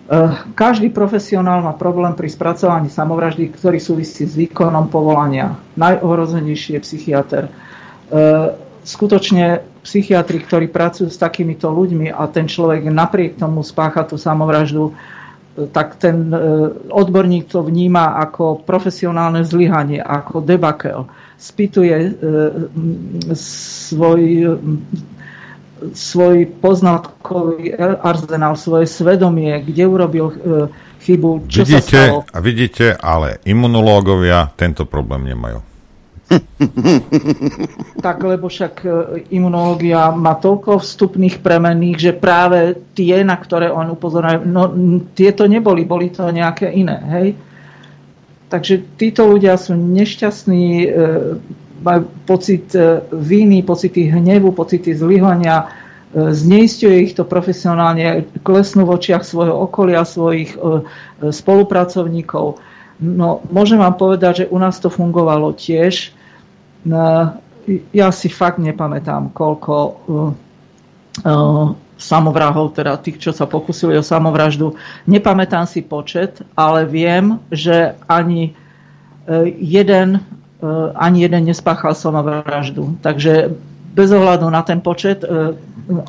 Eh, 0.03 0.31
každý 0.51 0.91
profesionál 0.91 1.63
má 1.63 1.71
problém 1.79 2.11
pri 2.11 2.27
spracovaní 2.27 2.91
samovraždy, 2.91 3.55
ktorý 3.55 3.79
súvisí 3.79 4.27
s 4.27 4.35
výkonom 4.35 4.91
povolania. 4.91 5.55
Najohrozenejší 5.79 6.75
je 6.75 6.81
psychiatr. 6.83 7.43
Eh, 7.47 8.51
skutočne 8.83 9.63
psychiatri, 9.79 10.43
ktorí 10.43 10.67
pracujú 10.67 11.07
s 11.07 11.15
takýmito 11.15 11.71
ľuďmi 11.71 12.11
a 12.11 12.27
ten 12.27 12.51
človek 12.51 12.83
napriek 12.91 13.39
tomu 13.39 13.63
spácha 13.63 14.03
tú 14.03 14.19
samovraždu, 14.19 14.91
tak 15.53 16.01
ten 16.01 16.33
odborník 16.89 17.45
to 17.45 17.61
vníma 17.61 18.17
ako 18.25 18.65
profesionálne 18.65 19.45
zlyhanie, 19.45 20.01
ako 20.01 20.41
debakel. 20.41 21.05
Spýtuje 21.37 22.09
svoj 23.37 24.21
svoj 25.91 26.47
poznatkový 26.63 27.75
arzenál, 27.79 28.55
svoje 28.55 28.87
svedomie, 28.87 29.59
kde 29.65 29.83
urobil 29.83 30.25
e, 30.31 30.35
chybu, 31.03 31.51
čo 31.51 31.67
vidíte, 31.67 31.97
sa 31.97 32.07
stalo. 32.07 32.19
Vidíte, 32.39 32.85
ale 32.95 33.43
imunológovia 33.43 34.53
tento 34.55 34.87
problém 34.87 35.27
nemajú. 35.27 35.59
Tak, 38.03 38.17
lebo 38.23 38.51
však 38.51 38.73
e, 38.83 38.89
imunológia 39.31 40.11
má 40.11 40.35
toľko 40.35 40.83
vstupných 40.83 41.39
premenných, 41.39 41.97
že 41.99 42.11
práve 42.11 42.75
tie, 42.97 43.23
na 43.23 43.37
ktoré 43.39 43.71
on 43.71 43.95
upozorňuje, 43.95 44.43
no 44.43 44.63
tieto 45.15 45.47
neboli, 45.47 45.87
boli 45.87 46.11
to 46.11 46.27
nejaké 46.27 46.67
iné, 46.73 46.97
hej? 47.15 47.27
Takže 48.51 48.99
títo 48.99 49.25
ľudia 49.25 49.55
sú 49.57 49.73
nešťastní, 49.73 50.65
e, 50.83 50.87
majú 51.83 52.07
pocit 52.23 52.71
e, 52.73 53.03
viny, 53.11 53.61
pocity 53.61 54.07
hnevu, 54.07 54.55
pocity 54.55 54.95
zlyhania, 54.95 55.67
e, 55.67 56.31
zneistuje 56.31 57.03
ich 57.03 57.13
to 57.13 57.27
profesionálne, 57.27 58.23
klesnú 58.41 58.87
v 58.87 58.95
očiach 58.95 59.27
svojho 59.27 59.53
okolia, 59.67 60.07
svojich 60.07 60.55
e, 60.55 60.87
spolupracovníkov. 61.29 62.63
No, 63.03 63.43
môžem 63.51 63.83
vám 63.83 63.99
povedať, 63.99 64.47
že 64.47 64.49
u 64.49 64.57
nás 64.57 64.79
to 64.79 64.87
fungovalo 64.87 65.51
tiež. 65.51 66.15
Ja 67.91 68.07
si 68.15 68.27
fakt 68.31 68.61
nepamätám, 68.61 69.33
koľko 69.33 69.75
samovrahov, 71.97 72.77
teda 72.77 72.95
tých, 73.01 73.19
čo 73.19 73.31
sa 73.35 73.49
pokusili 73.49 73.97
o 73.97 74.05
samovraždu. 74.05 74.77
Nepamätám 75.09 75.67
si 75.67 75.83
počet, 75.83 76.39
ale 76.55 76.85
viem, 76.87 77.41
že 77.51 77.97
ani 78.07 78.55
jeden 79.59 80.21
ani 80.95 81.27
jeden 81.27 81.43
nespáchal 81.45 81.95
samovraždu. 81.95 82.97
Takže 83.03 83.51
bez 83.93 84.09
ohľadu 84.09 84.49
na 84.49 84.63
ten 84.65 84.81
počet, 84.81 85.21
e, 85.21 85.53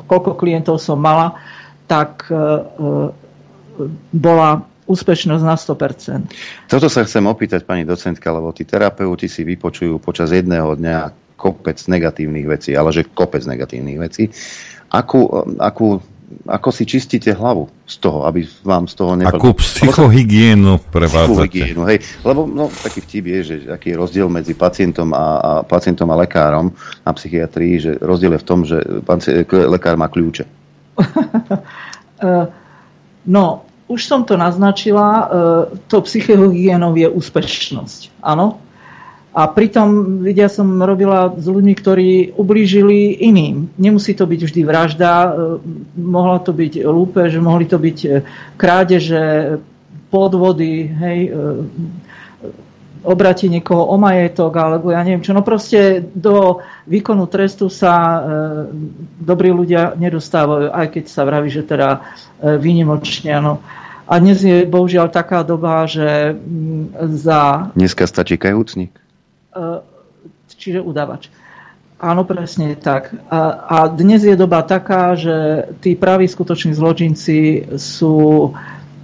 koľko 0.09 0.39
klientov 0.39 0.81
som 0.81 0.97
mala, 0.97 1.37
tak 1.85 2.25
e, 2.31 2.35
bola 4.15 4.65
úspešnosť 4.85 5.43
na 5.43 5.55
100%. 5.57 6.69
Toto 6.69 6.87
sa 6.89 7.01
chcem 7.05 7.25
opýtať, 7.25 7.65
pani 7.65 7.83
docentka, 7.83 8.29
lebo 8.29 8.53
tí 8.53 8.63
terapeuti 8.65 9.25
si 9.25 9.41
vypočujú 9.41 9.97
počas 9.97 10.29
jedného 10.31 10.77
dňa 10.77 10.97
kopec 11.35 11.77
negatívnych 11.77 12.47
vecí, 12.47 12.71
ale 12.77 12.93
že 12.95 13.05
kopec 13.05 13.43
negatívnych 13.43 13.99
vecí. 13.99 14.31
Akú, 14.93 15.27
akú 15.59 15.99
ako 16.45 16.69
si 16.73 16.85
čistíte 16.85 17.33
hlavu 17.33 17.69
z 17.85 17.95
toho, 18.01 18.25
aby 18.25 18.45
vám 18.65 18.85
z 18.89 18.93
toho 18.97 19.13
nepadlo. 19.17 19.41
Akú 19.41 19.49
psychohygienu 19.57 20.81
prevádzate. 20.89 21.49
Psychohygienu, 21.49 21.81
hej. 21.89 21.97
Lebo 22.21 22.49
no, 22.49 22.69
taký 22.69 23.01
vtip 23.01 23.25
je, 23.25 23.39
že 23.45 23.55
aký 23.69 23.93
je 23.93 23.97
rozdiel 23.97 24.27
medzi 24.29 24.53
pacientom 24.57 25.13
a, 25.13 25.25
a, 25.37 25.51
pacientom 25.65 26.09
a 26.09 26.15
lekárom 26.17 26.73
na 27.05 27.11
psychiatrii, 27.13 27.73
že 27.81 27.91
rozdiel 28.01 28.37
je 28.37 28.41
v 28.41 28.47
tom, 28.47 28.59
že 28.65 28.77
pacient, 29.05 29.45
lekár 29.49 29.97
má 29.97 30.09
kľúče. 30.09 30.45
Eh, 32.15 32.47
no, 33.27 33.67
už 33.91 34.07
som 34.07 34.23
to 34.23 34.39
naznačila, 34.39 35.07
eh, 35.11 35.27
to 35.91 35.99
psychohygienou 35.99 36.95
je 36.95 37.11
úspešnosť. 37.11 38.23
Áno, 38.23 38.63
a 39.35 39.51
pritom, 39.51 40.23
vidia, 40.23 40.47
som 40.47 40.79
robila 40.79 41.27
s 41.35 41.43
ľuďmi, 41.43 41.73
ktorí 41.75 42.09
ublížili 42.39 43.19
iným. 43.19 43.67
Nemusí 43.75 44.15
to 44.15 44.23
byť 44.23 44.41
vždy 44.47 44.61
vražda, 44.63 45.11
e, 45.11 45.29
mohla 45.99 46.39
to 46.39 46.55
byť 46.55 46.87
lúpež, 46.87 47.35
mohli 47.43 47.67
to 47.67 47.75
byť 47.75 47.97
e, 48.07 48.09
krádeže, 48.55 49.59
podvody, 50.07 50.87
hej, 50.87 51.19
e, 51.27 51.29
obratí 53.05 53.51
niekoho 53.51 53.85
o 53.85 53.95
majetok, 53.99 54.55
alebo 54.55 54.89
ja 54.89 55.03
neviem 55.03 55.21
čo. 55.21 55.35
No 55.35 55.45
proste 55.45 56.01
do 56.15 56.63
výkonu 56.87 57.27
trestu 57.27 57.67
sa 57.67 57.93
e, 57.93 58.19
dobrí 59.19 59.51
ľudia 59.51 59.99
nedostávajú, 59.99 60.71
aj 60.71 60.87
keď 60.95 61.03
sa 61.11 61.27
vraví, 61.27 61.51
že 61.51 61.67
teda 61.67 61.99
e, 62.39 62.55
výnimočne, 62.55 63.35
no. 63.43 63.59
A 64.05 64.21
dnes 64.21 64.37
je 64.45 64.69
bohužiaľ 64.69 65.09
taká 65.09 65.41
doba, 65.41 65.83
že 65.89 66.37
m, 66.37 66.93
za... 67.17 67.73
Dneska 67.75 68.05
stačí 68.05 68.37
kajúcnik. 68.37 69.04
E, 69.55 69.79
čiže 70.51 70.83
udavač. 70.83 71.31
Áno, 71.95 72.27
presne 72.27 72.75
tak. 72.75 73.15
A, 73.31 73.39
a 73.65 73.77
dnes 73.87 74.27
je 74.27 74.35
doba 74.35 74.61
taká, 74.67 75.15
že 75.15 75.71
tí 75.79 75.95
praví 75.95 76.27
skutoční 76.27 76.75
zločinci 76.75 77.71
sú 77.79 78.51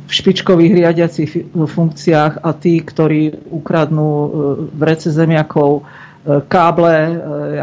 v 0.05 0.11
špičkových 0.11 0.73
riadiacich 0.75 1.31
funkciách 1.55 2.43
a 2.43 2.51
tí, 2.51 2.83
ktorí 2.83 3.47
ukradnú 3.47 4.11
e, 4.11 4.27
v 4.75 4.81
rece 4.83 5.07
zemiakov 5.07 5.81
e, 5.81 6.43
káble, 6.51 6.95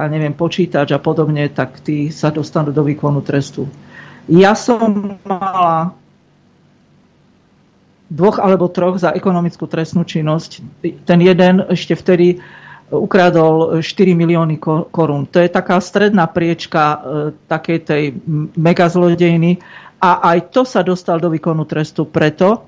ja 0.01 0.05
neviem, 0.09 0.33
počítač 0.33 0.97
a 0.97 1.01
podobne, 1.01 1.53
tak 1.53 1.85
tí 1.85 2.09
sa 2.09 2.33
dostanú 2.33 2.73
do 2.73 2.81
výkonu 2.81 3.21
trestu. 3.21 3.69
Ja 4.33 4.57
som 4.57 5.21
mala 5.29 5.93
dvoch 8.09 8.41
alebo 8.41 8.73
troch 8.73 8.97
za 8.97 9.13
ekonomickú 9.13 9.69
trestnú 9.69 10.03
činnosť. 10.09 10.65
Ten 11.05 11.21
jeden 11.21 11.61
ešte 11.69 11.93
vtedy 11.93 12.41
ukradol 12.89 13.85
4 13.85 14.17
milióny 14.17 14.57
korún. 14.89 15.29
To 15.29 15.39
je 15.41 15.49
taká 15.53 15.77
stredná 15.81 16.25
priečka 16.25 16.83
e, 16.83 16.97
takej 17.49 17.79
tej 17.85 18.03
megazlodejny 18.57 19.61
A 19.99 20.31
aj 20.35 20.55
to 20.55 20.63
sa 20.63 20.87
dostal 20.87 21.19
do 21.19 21.27
výkonu 21.27 21.67
trestu 21.67 22.07
preto, 22.07 22.63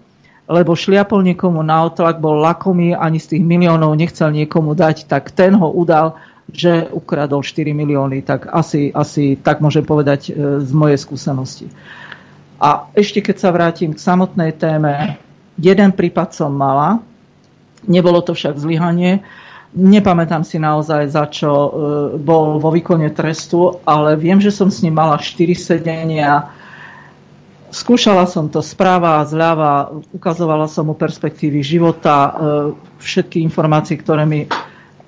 lebo 0.51 0.75
šliapol 0.75 1.23
niekomu 1.23 1.63
na 1.63 1.87
otlak, 1.87 2.19
bol 2.19 2.43
lakomý, 2.43 2.91
ani 2.91 3.23
z 3.23 3.39
tých 3.39 3.45
miliónov 3.47 3.95
nechcel 3.95 4.35
niekomu 4.35 4.75
dať, 4.75 5.07
tak 5.07 5.31
ten 5.31 5.55
ho 5.55 5.71
udal, 5.71 6.19
že 6.51 6.91
ukradol 6.91 7.47
4 7.47 7.71
milióny. 7.71 8.27
Tak 8.27 8.51
asi, 8.51 8.91
asi 8.91 9.39
tak 9.39 9.63
môžem 9.63 9.87
povedať 9.87 10.35
e, 10.35 10.59
z 10.59 10.71
mojej 10.75 10.99
skúsenosti. 10.99 11.71
A 12.59 12.91
ešte 12.99 13.23
keď 13.23 13.37
sa 13.39 13.55
vrátim 13.55 13.95
k 13.95 14.03
samotnej 14.03 14.59
téme, 14.59 15.23
jeden 15.55 15.95
prípad 15.95 16.35
som 16.35 16.51
mala, 16.51 16.99
nebolo 17.87 18.19
to 18.27 18.35
však 18.35 18.59
zlyhanie, 18.59 19.23
nepamätám 19.75 20.43
si 20.43 20.59
naozaj, 20.59 21.11
za 21.11 21.25
čo 21.31 21.51
e, 21.51 21.71
bol 22.19 22.59
vo 22.59 22.71
výkone 22.75 23.11
trestu, 23.15 23.79
ale 23.87 24.19
viem, 24.19 24.43
že 24.43 24.51
som 24.51 24.67
s 24.67 24.83
ním 24.83 24.99
mala 24.99 25.19
4 25.19 25.55
sedenia, 25.55 26.51
Skúšala 27.71 28.27
som 28.27 28.51
to 28.51 28.67
správa 28.67 29.23
a 29.23 29.27
zľava, 29.31 29.95
ukazovala 30.11 30.67
som 30.67 30.91
mu 30.91 30.99
perspektívy 30.99 31.63
života, 31.63 32.17
e, 32.27 32.31
všetky 32.99 33.39
informácie, 33.47 33.95
ktoré 33.95 34.27
mi 34.27 34.51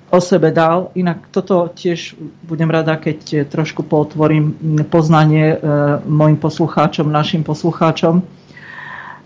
o 0.07 0.19
sebe 0.23 0.55
dal. 0.55 0.87
Inak 0.95 1.27
toto 1.27 1.67
tiež 1.67 2.15
budem 2.47 2.71
rada, 2.71 2.95
keď 2.95 3.51
trošku 3.51 3.83
potvorím 3.83 4.55
poznanie 4.87 5.59
e, 5.59 5.67
mojim 6.07 6.39
poslucháčom, 6.39 7.11
našim 7.11 7.43
poslucháčom. 7.43 8.23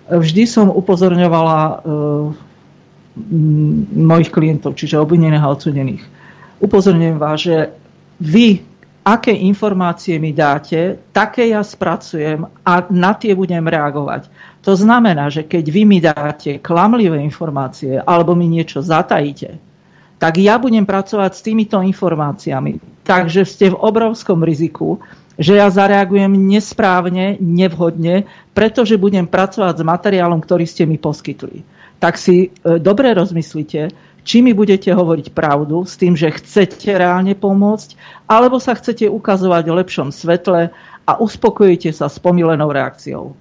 Vždy 0.09 0.43
som 0.49 0.73
upozorňovala 0.73 1.85
mojich 3.97 4.29
klientov, 4.29 4.77
čiže 4.77 5.01
obvinených 5.01 5.43
a 5.43 5.51
odsudených. 5.51 6.03
Upozorňujem 6.61 7.17
vás, 7.17 7.39
že 7.41 7.73
vy 8.21 8.61
aké 9.07 9.31
informácie 9.31 10.19
mi 10.19 10.35
dáte, 10.35 10.99
také 11.15 11.55
ja 11.55 11.63
spracujem 11.63 12.43
a 12.67 12.73
na 12.91 13.15
tie 13.15 13.31
budem 13.31 13.63
reagovať. 13.63 14.27
To 14.67 14.75
znamená, 14.75 15.31
že 15.31 15.47
keď 15.47 15.63
vy 15.71 15.81
mi 15.87 16.03
dáte 16.03 16.59
klamlivé 16.59 17.23
informácie 17.23 18.03
alebo 18.03 18.35
mi 18.35 18.51
niečo 18.51 18.83
zatajíte, 18.83 19.63
tak 20.19 20.43
ja 20.43 20.59
budem 20.59 20.83
pracovať 20.83 21.31
s 21.31 21.45
týmito 21.45 21.79
informáciami. 21.79 22.83
Takže 23.07 23.47
ste 23.47 23.71
v 23.71 23.79
obrovskom 23.79 24.43
riziku, 24.43 24.99
že 25.39 25.55
ja 25.55 25.71
zareagujem 25.71 26.33
nesprávne, 26.33 27.39
nevhodne, 27.39 28.27
pretože 28.51 28.99
budem 28.99 29.23
pracovať 29.23 29.79
s 29.79 29.87
materiálom, 29.87 30.43
ktorý 30.43 30.67
ste 30.67 30.83
mi 30.83 30.99
poskytli. 30.99 31.63
Tak 31.97 32.17
si 32.17 32.49
e, 32.49 32.77
dobre 32.77 33.13
rozmyslite, 33.13 33.89
či 34.27 34.43
mi 34.43 34.51
budete 34.51 34.91
hovoriť 34.91 35.31
pravdu 35.31 35.87
s 35.87 35.95
tým, 35.95 36.13
že 36.13 36.35
chcete 36.35 36.91
reálne 36.99 37.31
pomôcť, 37.31 37.95
alebo 38.27 38.59
sa 38.59 38.75
chcete 38.75 39.07
ukazovať 39.07 39.63
v 39.65 39.77
lepšom 39.79 40.09
svetle 40.11 40.75
a 41.07 41.11
uspokojíte 41.15 41.95
sa 41.95 42.11
s 42.11 42.19
pomilenou 42.19 42.67
reakciou. 42.67 43.31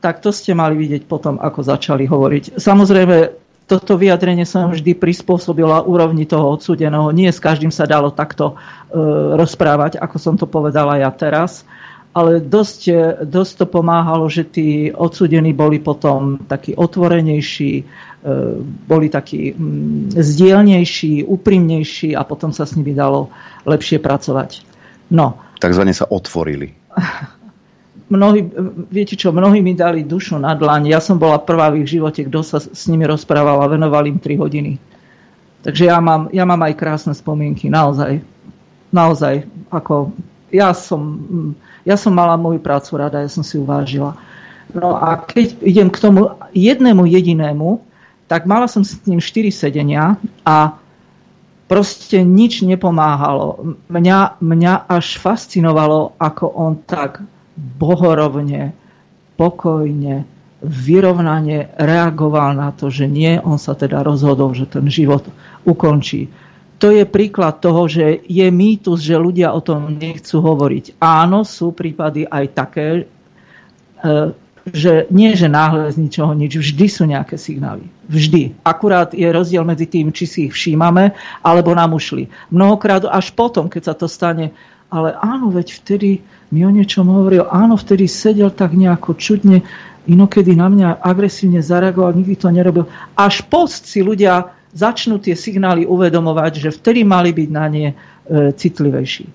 Tak 0.00 0.22
to 0.24 0.30
ste 0.30 0.54
mali 0.54 0.78
vidieť 0.78 1.04
potom, 1.04 1.36
ako 1.36 1.60
začali 1.66 2.06
hovoriť. 2.06 2.56
Samozrejme, 2.56 3.16
toto 3.70 3.94
vyjadrenie 3.94 4.46
som 4.46 4.70
vždy 4.70 4.98
prispôsobila 4.98 5.86
úrovni 5.86 6.26
toho 6.26 6.58
odsudeného. 6.58 7.14
Nie 7.14 7.30
s 7.30 7.38
každým 7.38 7.70
sa 7.70 7.86
dalo 7.86 8.10
takto 8.10 8.54
e, 8.54 8.98
rozprávať, 9.38 9.98
ako 9.98 10.16
som 10.18 10.34
to 10.34 10.46
povedala 10.50 10.98
ja 10.98 11.10
teraz 11.14 11.62
ale 12.10 12.42
dosť, 12.42 12.80
dosť 13.22 13.52
to 13.62 13.66
pomáhalo, 13.70 14.26
že 14.26 14.42
tí 14.42 14.90
odsudení 14.90 15.54
boli 15.54 15.78
potom 15.78 16.42
takí 16.50 16.74
otvorenejší, 16.74 17.72
e, 17.78 17.84
boli 18.90 19.06
takí 19.06 19.54
mm, 19.54 20.18
zdielnejší, 20.18 21.22
úprimnejší 21.22 22.18
a 22.18 22.26
potom 22.26 22.50
sa 22.50 22.66
s 22.66 22.74
nimi 22.74 22.98
dalo 22.98 23.30
lepšie 23.62 24.02
pracovať. 24.02 24.66
No. 25.14 25.38
Takzvané 25.62 25.94
sa 25.94 26.10
otvorili. 26.10 26.74
Mnohí, 28.10 28.42
viete 28.90 29.14
čo, 29.14 29.30
mnohí 29.30 29.62
mi 29.62 29.78
dali 29.78 30.02
dušu 30.02 30.34
na 30.34 30.58
dlaň. 30.58 30.90
Ja 30.90 30.98
som 30.98 31.14
bola 31.14 31.38
prvá 31.38 31.70
v 31.70 31.86
ich 31.86 31.94
živote, 31.94 32.26
kto 32.26 32.42
sa 32.42 32.58
s 32.58 32.90
nimi 32.90 33.06
rozprával 33.06 33.62
a 33.62 33.70
venoval 33.70 34.02
im 34.10 34.18
3 34.18 34.34
hodiny. 34.34 34.82
Takže 35.62 35.86
ja 35.86 36.02
mám, 36.02 36.26
ja 36.34 36.42
mám 36.42 36.58
aj 36.66 36.74
krásne 36.74 37.14
spomienky, 37.14 37.70
naozaj. 37.70 38.18
Naozaj, 38.90 39.46
ako 39.70 40.10
ja 40.50 40.74
som 40.74 41.22
ja 41.84 41.96
som 41.96 42.12
mala 42.12 42.36
moju 42.36 42.60
prácu 42.60 43.00
rada, 43.00 43.24
ja 43.24 43.30
som 43.30 43.44
si 43.44 43.56
uvážila. 43.56 44.16
No 44.70 44.94
a 44.94 45.18
keď 45.18 45.58
idem 45.64 45.88
k 45.90 45.98
tomu 45.98 46.30
jednému 46.54 47.02
jedinému, 47.06 47.82
tak 48.30 48.46
mala 48.46 48.70
som 48.70 48.86
s 48.86 49.02
ním 49.10 49.18
4 49.18 49.50
sedenia 49.50 50.14
a 50.46 50.78
proste 51.66 52.22
nič 52.22 52.62
nepomáhalo. 52.62 53.78
Mňa, 53.90 54.38
mňa 54.38 54.86
až 54.86 55.18
fascinovalo, 55.18 56.14
ako 56.18 56.44
on 56.46 56.78
tak 56.86 57.22
bohorovne, 57.58 58.74
pokojne, 59.34 60.26
vyrovnane 60.60 61.72
reagoval 61.74 62.52
na 62.52 62.70
to, 62.70 62.92
že 62.92 63.08
nie, 63.08 63.40
on 63.40 63.56
sa 63.56 63.72
teda 63.72 64.04
rozhodol, 64.04 64.52
že 64.52 64.68
ten 64.68 64.86
život 64.92 65.24
ukončí 65.64 66.28
to 66.80 66.88
je 66.88 67.04
príklad 67.04 67.60
toho, 67.60 67.84
že 67.84 68.24
je 68.24 68.48
mýtus, 68.48 69.04
že 69.04 69.20
ľudia 69.20 69.52
o 69.52 69.60
tom 69.60 70.00
nechcú 70.00 70.40
hovoriť. 70.40 70.96
Áno, 70.96 71.44
sú 71.44 71.76
prípady 71.76 72.24
aj 72.24 72.44
také, 72.56 73.04
e, 74.00 74.32
že 74.72 75.04
nie, 75.12 75.36
že 75.36 75.52
náhle 75.52 75.92
z 75.92 76.00
ničoho 76.00 76.32
nič, 76.32 76.56
vždy 76.56 76.86
sú 76.88 77.04
nejaké 77.04 77.36
signály. 77.36 77.84
Vždy. 78.08 78.64
Akurát 78.64 79.12
je 79.12 79.28
rozdiel 79.28 79.60
medzi 79.60 79.84
tým, 79.84 80.08
či 80.08 80.24
si 80.24 80.38
ich 80.48 80.56
všímame, 80.56 81.12
alebo 81.44 81.76
nám 81.76 81.92
ušli. 81.92 82.32
Mnohokrát 82.48 83.04
až 83.04 83.36
potom, 83.36 83.68
keď 83.68 83.92
sa 83.92 83.94
to 83.94 84.08
stane, 84.08 84.56
ale 84.88 85.12
áno, 85.20 85.52
veď 85.52 85.84
vtedy 85.84 86.24
mi 86.48 86.64
o 86.64 86.72
niečom 86.72 87.06
hovoril, 87.06 87.44
áno, 87.44 87.76
vtedy 87.76 88.08
sedel 88.08 88.50
tak 88.50 88.72
nejako 88.72 89.20
čudne, 89.20 89.62
inokedy 90.08 90.56
na 90.56 90.72
mňa 90.72 91.04
agresívne 91.04 91.60
zareagoval, 91.60 92.16
nikdy 92.16 92.40
to 92.40 92.48
nerobil. 92.48 92.88
Až 93.14 93.44
post 93.46 93.84
si 93.84 94.00
ľudia 94.00 94.59
začnú 94.70 95.18
tie 95.18 95.34
signály 95.34 95.86
uvedomovať, 95.86 96.52
že 96.62 96.70
vtedy 96.74 97.02
mali 97.02 97.34
byť 97.34 97.48
na 97.50 97.66
ne 97.66 97.86
e, 97.90 97.94
citlivejší. 98.54 99.26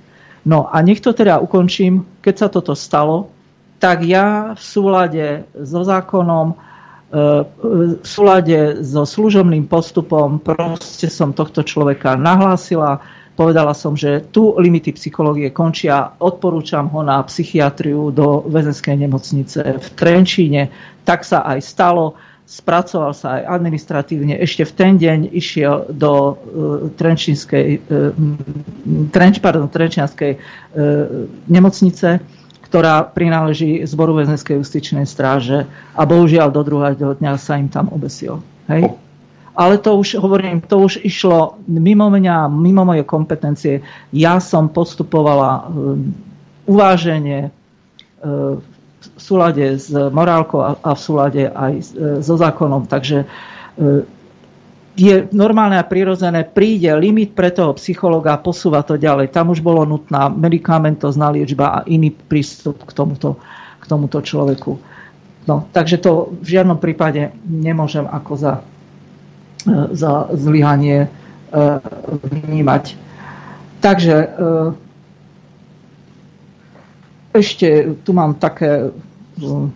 No 0.45 0.69
a 0.69 0.79
nech 0.85 1.01
to 1.01 1.11
teda 1.11 1.41
ukončím, 1.41 2.05
keď 2.21 2.35
sa 2.37 2.47
toto 2.53 2.77
stalo, 2.77 3.33
tak 3.81 4.05
ja 4.05 4.55
v 4.55 4.61
súlade 4.61 5.25
so 5.51 5.83
zákonom, 5.83 6.53
e, 6.53 6.55
v 7.99 8.07
súlade 8.07 8.79
so 8.85 9.03
služobným 9.03 9.67
postupom 9.67 10.39
proste 10.39 11.11
som 11.11 11.35
tohto 11.35 11.65
človeka 11.65 12.15
nahlásila, 12.15 13.03
povedala 13.35 13.75
som, 13.75 13.99
že 13.99 14.23
tu 14.31 14.55
limity 14.55 14.95
psychológie 14.95 15.51
končia, 15.51 16.15
odporúčam 16.23 16.87
ho 16.95 17.03
na 17.03 17.19
psychiatriu 17.27 18.15
do 18.15 18.47
väzenskej 18.47 18.95
nemocnice 18.95 19.59
v 19.75 19.87
Trenčíne. 19.91 20.71
Tak 21.03 21.27
sa 21.27 21.43
aj 21.43 21.59
stalo 21.59 22.15
spracoval 22.45 23.17
sa 23.17 23.41
aj 23.41 23.57
administratívne. 23.57 24.37
Ešte 24.37 24.69
v 24.69 24.73
ten 24.77 24.93
deň 25.01 25.19
išiel 25.33 25.89
do 25.89 26.13
uh, 26.13 26.35
Trenčínskej, 26.93 27.81
uh, 27.81 28.13
Trenč, 29.09 29.41
pardon, 29.41 29.65
Trenčianskej 29.65 30.37
uh, 30.37 30.41
nemocnice, 31.49 32.21
ktorá 32.69 33.05
prináleží 33.05 33.81
zboru 33.89 34.17
väzenskej 34.21 34.61
justičnej 34.61 35.09
stráže 35.09 35.65
a 35.97 36.01
bohužiaľ 36.05 36.53
do 36.53 36.61
druhého 36.61 37.17
dňa 37.17 37.37
sa 37.41 37.57
im 37.57 37.69
tam 37.69 37.89
obesil. 37.89 38.41
Hej? 38.69 38.93
Ale 39.55 39.79
to 39.79 39.95
už, 39.95 40.19
hovorím, 40.19 40.59
to 40.59 40.83
už 40.83 40.99
išlo 40.99 41.55
mimo 41.65 42.11
mňa, 42.11 42.51
mimo 42.51 42.83
moje 42.83 43.07
kompetencie. 43.07 43.79
Ja 44.11 44.43
som 44.43 44.67
postupovala 44.67 45.71
uváženie 46.67 47.55
v 49.11 49.19
súlade 49.21 49.65
s 49.77 49.91
morálkou 49.91 50.61
a 50.61 50.91
v 50.93 51.01
súlade 51.01 51.43
aj 51.49 51.73
e, 51.73 51.83
so 52.23 52.35
zákonom. 52.39 52.87
Takže 52.89 53.23
e, 53.23 53.27
je 54.95 55.27
normálne 55.35 55.75
a 55.75 55.83
prirodzené, 55.83 56.47
príde 56.47 56.87
limit 56.95 57.35
pre 57.35 57.51
toho 57.51 57.75
psychologa, 57.75 58.39
posúva 58.39 58.79
to 58.81 58.95
ďalej. 58.95 59.29
Tam 59.29 59.51
už 59.51 59.59
bolo 59.59 59.83
nutná 59.83 60.31
medicamentozná 60.31 61.29
liečba 61.35 61.65
a 61.71 61.79
iný 61.85 62.15
prístup 62.15 62.87
k 62.87 62.91
tomuto, 62.95 63.37
k 63.79 63.85
tomuto 63.85 64.23
človeku. 64.23 64.71
No, 65.45 65.69
takže 65.69 66.01
to 66.01 66.33
v 66.41 66.57
žiadnom 66.57 66.81
prípade 66.81 67.35
nemôžem 67.45 68.07
ako 68.07 68.33
za, 68.39 68.53
e, 69.67 69.71
za 69.93 70.31
zlyhanie 70.33 71.11
vnímať. 72.35 72.99
Takže 73.79 74.15
ešte 77.35 77.99
tu 78.07 78.15
mám 78.15 78.39
také 78.39 78.95
mm, 79.35 79.67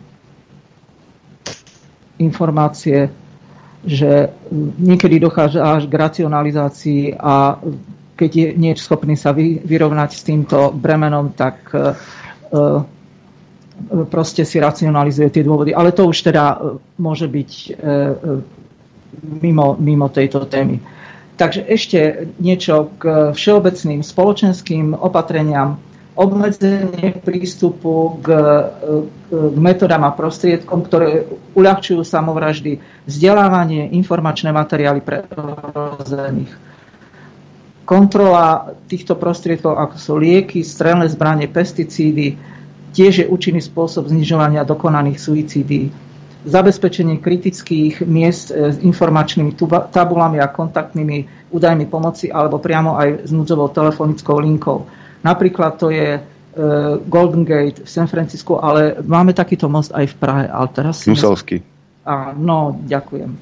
informácie, 2.20 3.12
že 3.84 4.32
niekedy 4.80 5.20
dochádza 5.20 5.64
až 5.64 5.88
k 5.88 5.94
racionalizácii 5.96 7.04
a 7.16 7.60
keď 8.20 8.32
je 8.36 8.48
niečo 8.60 8.84
schopný 8.84 9.16
sa 9.16 9.32
vyrovnať 9.32 10.10
s 10.12 10.28
týmto 10.28 10.76
bremenom, 10.76 11.32
tak 11.32 11.72
e, 11.72 11.80
e, 11.80 12.84
proste 14.12 14.44
si 14.44 14.60
racionalizuje 14.60 15.32
tie 15.32 15.48
dôvody. 15.48 15.72
Ale 15.72 15.96
to 15.96 16.04
už 16.04 16.28
teda 16.28 16.44
e, 16.52 16.58
môže 17.00 17.32
byť 17.32 17.52
mimo, 19.40 19.80
mimo 19.80 20.08
tejto 20.12 20.44
témy. 20.52 20.84
Takže 21.40 21.64
ešte 21.64 22.28
niečo 22.44 22.92
k 23.00 23.32
všeobecným 23.32 24.04
spoločenským 24.04 24.92
opatreniam 24.92 25.80
obmedzenie 26.18 27.22
prístupu 27.22 28.20
k, 28.20 28.28
k 29.30 29.56
metodám 29.56 30.04
a 30.04 30.12
prostriedkom, 30.12 30.84
ktoré 30.84 31.30
uľahčujú 31.56 32.02
samovraždy, 32.02 32.82
vzdelávanie, 33.06 33.94
informačné 33.96 34.50
materiály 34.52 35.00
pre 35.00 35.24
ohrozených. 35.32 36.52
Kontrola 37.88 38.78
týchto 38.86 39.18
prostriedkov, 39.18 39.74
ako 39.74 39.96
sú 39.98 40.14
lieky, 40.22 40.62
strelné 40.62 41.10
zbranie, 41.10 41.50
pesticídy, 41.50 42.38
tiež 42.94 43.26
je 43.26 43.26
účinný 43.26 43.62
spôsob 43.62 44.10
znižovania 44.10 44.62
dokonaných 44.66 45.18
suicídí. 45.18 45.90
Zabezpečenie 46.40 47.20
kritických 47.20 48.06
miest 48.08 48.54
e, 48.54 48.72
s 48.72 48.78
informačnými 48.80 49.58
tabulami 49.92 50.40
a 50.40 50.48
kontaktnými 50.48 51.52
údajmi 51.52 51.86
pomoci 51.90 52.32
alebo 52.32 52.64
priamo 52.64 52.96
aj 52.96 53.28
s 53.28 53.32
núdzovou 53.36 53.74
telefonickou 53.76 54.38
linkou 54.40 54.88
Napríklad 55.20 55.76
to 55.76 55.92
je 55.92 56.18
e, 56.18 56.22
Golden 57.08 57.44
Gate 57.44 57.84
v 57.84 57.90
San 57.90 58.08
Francisku, 58.08 58.56
ale 58.56 59.00
máme 59.04 59.36
takýto 59.36 59.68
most 59.68 59.92
aj 59.92 60.12
v 60.12 60.16
Prahe. 60.16 60.46
Ale 60.48 60.68
teraz 60.72 61.04
si 61.04 61.12
Muselsky. 61.12 61.60
Áno, 62.08 62.80
ďakujem. 62.88 63.32
E, 63.32 63.38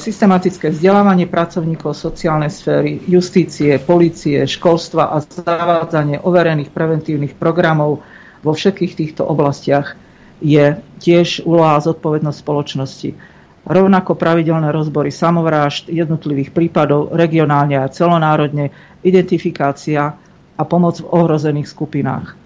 systematické 0.00 0.72
vzdelávanie 0.72 1.28
pracovníkov 1.28 1.96
sociálnej 1.96 2.48
sféry, 2.48 3.00
justície, 3.08 3.76
policie, 3.80 4.44
školstva 4.44 5.12
a 5.12 5.20
zavádzanie 5.20 6.24
overených 6.24 6.72
preventívnych 6.72 7.36
programov 7.36 8.00
vo 8.40 8.52
všetkých 8.52 8.92
týchto 8.96 9.22
oblastiach 9.24 9.96
je 10.40 10.76
tiež 11.00 11.44
úloha 11.48 11.80
a 11.80 11.84
zodpovednosť 11.84 12.38
spoločnosti. 12.40 13.10
Rovnako 13.66 14.14
pravidelné 14.14 14.70
rozbory 14.70 15.10
samovrážd, 15.10 15.90
jednotlivých 15.90 16.54
prípadov 16.54 17.10
regionálne 17.10 17.82
a 17.82 17.90
celonárodne, 17.90 18.70
identifikácia 19.02 20.14
a 20.56 20.62
pomoc 20.64 21.00
v 21.00 21.08
ohrozených 21.12 21.68
skupinách. 21.68 22.36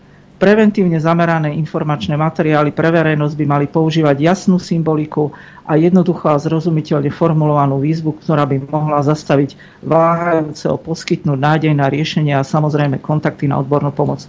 Preventívne 0.40 0.96
zamerané 0.96 1.52
informačné 1.52 2.16
materiály 2.16 2.72
pre 2.72 2.88
verejnosť 2.88 3.34
by 3.36 3.44
mali 3.44 3.66
používať 3.68 4.24
jasnú 4.24 4.56
symboliku 4.56 5.36
a 5.68 5.76
jednoducho 5.76 6.32
a 6.32 6.40
zrozumiteľne 6.40 7.12
formulovanú 7.12 7.76
výzvu, 7.76 8.16
ktorá 8.24 8.48
by 8.48 8.72
mohla 8.72 9.04
zastaviť 9.04 9.84
váhajúceho 9.84 10.80
poskytnúť 10.80 11.36
nádej 11.36 11.76
na 11.76 11.92
riešenie 11.92 12.32
a 12.32 12.40
samozrejme 12.40 13.04
kontakty 13.04 13.52
na 13.52 13.60
odbornú 13.60 13.92
pomoc. 13.92 14.24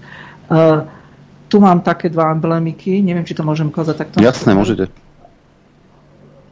Uh, 0.52 0.84
tu 1.48 1.64
mám 1.64 1.80
také 1.80 2.12
dva 2.12 2.36
emblémiky, 2.36 3.00
neviem, 3.00 3.24
či 3.24 3.32
to 3.32 3.48
môžem 3.48 3.72
ukázať 3.72 3.96
takto. 3.96 4.16
Jasné, 4.20 4.52
môžete. 4.52 4.92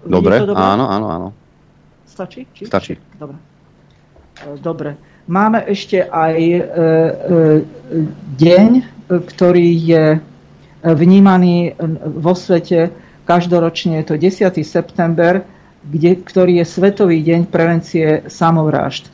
Dobre, 0.08 0.40
áno, 0.56 0.88
áno, 0.88 1.08
áno. 1.12 1.28
Stačí? 2.08 2.48
Či? 2.56 2.64
Stačí. 2.64 2.94
Dobre. 3.20 3.36
Dobre. 4.64 5.09
Máme 5.30 5.62
ešte 5.70 6.02
aj 6.02 6.34
e, 6.42 6.58
e, 6.58 6.64
deň, 8.34 8.70
ktorý 9.30 9.70
je 9.78 10.06
vnímaný 10.82 11.78
vo 12.18 12.34
svete 12.34 12.90
každoročne, 13.30 14.02
je 14.02 14.06
to 14.10 14.16
10. 14.18 14.58
september, 14.66 15.46
kde, 15.86 16.18
ktorý 16.18 16.58
je 16.58 16.66
Svetový 16.66 17.22
deň 17.22 17.46
prevencie 17.46 18.26
samovrážd. 18.26 19.14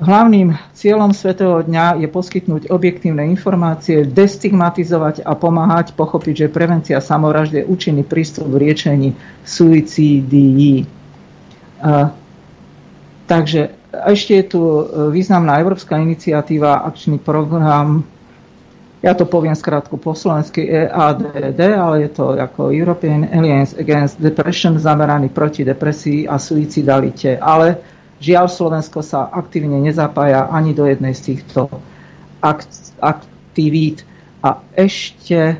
Hlavným 0.00 0.56
cieľom 0.72 1.12
Svetového 1.12 1.68
dňa 1.68 2.00
je 2.00 2.08
poskytnúť 2.08 2.72
objektívne 2.72 3.28
informácie, 3.28 4.08
destigmatizovať 4.08 5.20
a 5.20 5.36
pomáhať 5.36 5.92
pochopiť, 5.92 6.48
že 6.48 6.54
prevencia 6.54 6.98
samovraždy 6.98 7.60
je 7.60 7.68
účinný 7.68 8.02
prístup 8.08 8.48
v 8.48 8.66
riečení 8.66 9.14
suicídií. 9.44 10.88
Takže 13.28 13.81
a 13.92 14.08
ešte 14.08 14.40
je 14.40 14.44
tu 14.56 14.60
e, 14.60 14.82
významná 15.12 15.60
európska 15.60 16.00
iniciatíva, 16.00 16.80
akčný 16.88 17.20
program, 17.20 18.04
ja 19.02 19.18
to 19.18 19.26
poviem 19.26 19.58
skrátku 19.58 19.98
po 19.98 20.14
slovensky 20.14 20.62
EADD, 20.62 21.58
ale 21.74 22.06
je 22.06 22.10
to 22.14 22.38
ako 22.38 22.70
European 22.70 23.26
Alliance 23.26 23.74
Against 23.74 24.22
Depression 24.22 24.78
zameraný 24.78 25.26
proti 25.34 25.66
depresii 25.66 26.30
a 26.30 26.38
suicidalite. 26.38 27.34
Ale 27.34 27.82
žiaľ 28.22 28.46
Slovensko 28.46 29.02
sa 29.02 29.26
aktívne 29.34 29.82
nezapája 29.82 30.46
ani 30.46 30.70
do 30.70 30.86
jednej 30.86 31.18
z 31.18 31.34
týchto 31.34 31.66
aktivít. 33.02 34.06
A 34.38 34.62
ešte 34.78 35.58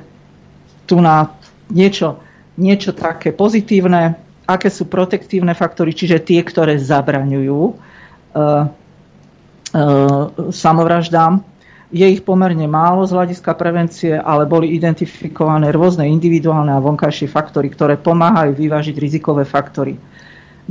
tu 0.87 1.03
na 1.03 1.35
niečo, 1.67 2.23
niečo 2.55 2.95
také 2.95 3.35
pozitívne, 3.35 4.23
aké 4.47 4.71
sú 4.71 4.87
protektívne 4.87 5.51
faktory, 5.59 5.99
čiže 5.99 6.23
tie, 6.23 6.47
ktoré 6.47 6.79
zabraňujú 6.79 7.91
samovraždám. 10.53 11.45
Je 11.93 12.09
ich 12.09 12.25
pomerne 12.25 12.65
málo 12.65 13.05
z 13.05 13.13
hľadiska 13.13 13.53
prevencie, 13.53 14.17
ale 14.17 14.49
boli 14.49 14.73
identifikované 14.73 15.69
rôzne 15.77 16.09
individuálne 16.09 16.73
a 16.73 16.81
vonkajšie 16.81 17.29
faktory, 17.29 17.69
ktoré 17.69 18.01
pomáhajú 18.01 18.57
vyvážiť 18.57 18.97
rizikové 18.97 19.45
faktory. 19.45 20.01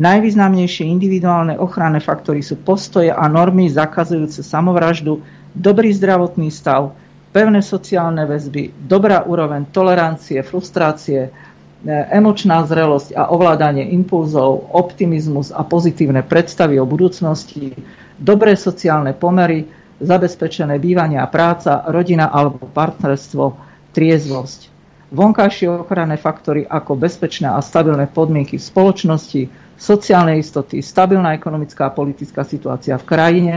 Najvýznamnejšie 0.02 0.90
individuálne 0.90 1.62
ochranné 1.62 2.02
faktory 2.02 2.42
sú 2.42 2.58
postoje 2.66 3.14
a 3.14 3.22
normy 3.30 3.70
zakazujúce 3.70 4.42
samovraždu, 4.42 5.22
dobrý 5.54 5.94
zdravotný 5.94 6.50
stav, 6.50 6.98
pevné 7.30 7.62
sociálne 7.62 8.26
väzby, 8.26 8.74
dobrá 8.90 9.22
úroveň 9.22 9.70
tolerancie, 9.70 10.42
frustrácie, 10.42 11.30
E, 11.30 11.51
emočná 11.86 12.62
zrelosť 12.66 13.18
a 13.18 13.34
ovládanie 13.34 13.90
impulzov, 13.94 14.70
optimizmus 14.74 15.50
a 15.50 15.66
pozitívne 15.66 16.22
predstavy 16.22 16.78
o 16.78 16.86
budúcnosti, 16.86 17.74
dobré 18.22 18.54
sociálne 18.54 19.18
pomery, 19.18 19.66
zabezpečené 20.02 20.78
bývanie 20.82 21.18
a 21.18 21.30
práca, 21.30 21.86
rodina 21.90 22.30
alebo 22.30 22.66
partnerstvo, 22.70 23.58
triezvosť. 23.94 24.70
Vonkajšie 25.12 25.68
ochranné 25.68 26.16
faktory 26.16 26.64
ako 26.64 26.96
bezpečné 26.96 27.52
a 27.52 27.60
stabilné 27.60 28.08
podmienky 28.08 28.56
v 28.56 28.64
spoločnosti, 28.64 29.42
sociálne 29.76 30.40
istoty, 30.40 30.80
stabilná 30.80 31.36
ekonomická 31.36 31.92
a 31.92 31.96
politická 31.96 32.48
situácia 32.48 32.96
v 32.96 33.06
krajine, 33.10 33.56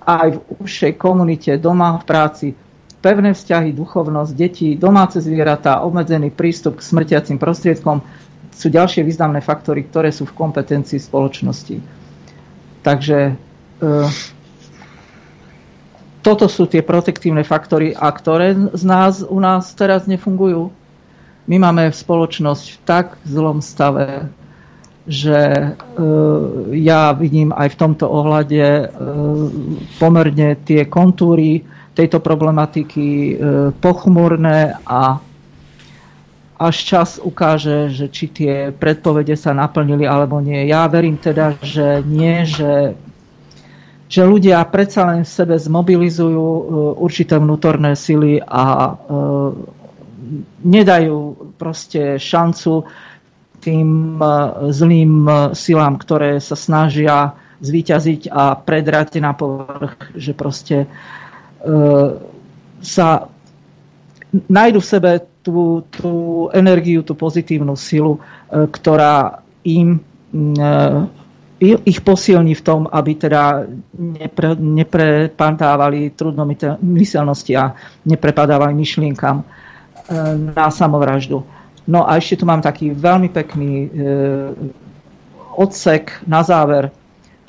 aj 0.00 0.28
v 0.32 0.40
užšej 0.64 0.92
komunite, 0.96 1.52
doma, 1.60 2.00
v 2.00 2.04
práci, 2.08 2.46
pevné 3.00 3.32
vzťahy, 3.32 3.72
duchovnosť, 3.72 4.32
deti, 4.36 4.68
domáce 4.76 5.20
zvieratá, 5.20 5.80
obmedzený 5.80 6.30
prístup 6.32 6.78
k 6.78 6.86
smrtiacim 6.86 7.40
prostriedkom 7.40 8.04
sú 8.52 8.68
ďalšie 8.68 9.00
významné 9.00 9.40
faktory, 9.40 9.88
ktoré 9.88 10.12
sú 10.12 10.28
v 10.28 10.36
kompetencii 10.36 11.00
spoločnosti. 11.00 11.80
Takže 12.84 13.18
e, 13.32 13.34
toto 16.20 16.44
sú 16.48 16.68
tie 16.68 16.84
protektívne 16.84 17.40
faktory, 17.40 17.96
a 17.96 18.12
ktoré 18.12 18.52
z 18.52 18.84
nás 18.84 19.24
u 19.24 19.40
nás 19.40 19.72
teraz 19.72 20.04
nefungujú. 20.04 20.68
My 21.48 21.56
máme 21.56 21.88
spoločnosť 21.88 22.64
v 22.68 22.78
tak 22.84 23.16
zlom 23.24 23.64
stave, 23.64 24.28
že 25.08 25.40
e, 25.40 25.68
ja 26.76 27.16
vidím 27.16 27.56
aj 27.56 27.72
v 27.72 27.78
tomto 27.80 28.06
ohľade 28.12 28.60
e, 28.60 28.84
pomerne 29.96 30.60
tie 30.68 30.84
kontúry 30.84 31.64
tejto 32.00 32.24
problematiky 32.24 33.04
e, 33.04 33.32
pochmurné 33.76 34.80
a 34.88 35.20
až 36.56 36.76
čas 36.80 37.08
ukáže, 37.20 37.92
že 37.92 38.08
či 38.08 38.28
tie 38.32 38.54
predpovede 38.72 39.36
sa 39.36 39.52
naplnili 39.52 40.08
alebo 40.08 40.40
nie. 40.40 40.64
Ja 40.64 40.88
verím 40.88 41.20
teda, 41.20 41.60
že 41.60 42.00
nie, 42.04 42.44
že, 42.48 42.96
že 44.08 44.22
ľudia 44.24 44.64
predsa 44.68 45.08
len 45.12 45.28
v 45.28 45.32
sebe 45.32 45.60
zmobilizujú 45.60 46.40
e, 46.40 46.62
určité 46.96 47.36
vnútorné 47.36 47.92
sily 47.92 48.40
a 48.40 48.64
e, 48.64 48.92
nedajú 50.64 51.52
proste 51.60 52.16
šancu 52.16 52.88
tým 53.60 54.16
zlým 54.72 55.28
silám, 55.52 56.00
ktoré 56.00 56.40
sa 56.40 56.56
snažia 56.56 57.36
zvíťaziť 57.60 58.32
a 58.32 58.56
predrať 58.56 59.20
na 59.20 59.36
povrch, 59.36 60.16
že 60.16 60.32
proste 60.32 60.88
E, 60.88 61.19
sa 62.80 63.28
nájdu 64.32 64.78
v 64.80 64.86
sebe 64.86 65.10
tú, 65.42 65.84
tú 65.90 66.12
energiu, 66.52 67.02
tú 67.02 67.16
pozitívnu 67.16 67.74
silu, 67.76 68.16
e, 68.16 68.20
ktorá 68.68 69.42
im 69.64 69.98
e, 69.98 70.00
ich 71.60 72.00
posilní 72.00 72.56
v 72.56 72.64
tom, 72.64 72.88
aby 72.88 73.20
teda 73.20 73.68
nepre, 73.92 74.56
neprepadávali 74.56 76.16
trudnomyselnosti 76.16 77.52
a 77.52 77.76
neprepadávali 78.08 78.72
myšlienkam 78.72 79.44
na 80.56 80.72
samovraždu. 80.72 81.44
No 81.84 82.08
a 82.08 82.16
ešte 82.16 82.40
tu 82.40 82.44
mám 82.48 82.64
taký 82.64 82.96
veľmi 82.96 83.28
pekný 83.28 83.92
odsek 85.52 86.24
na 86.24 86.40
záver 86.40 86.88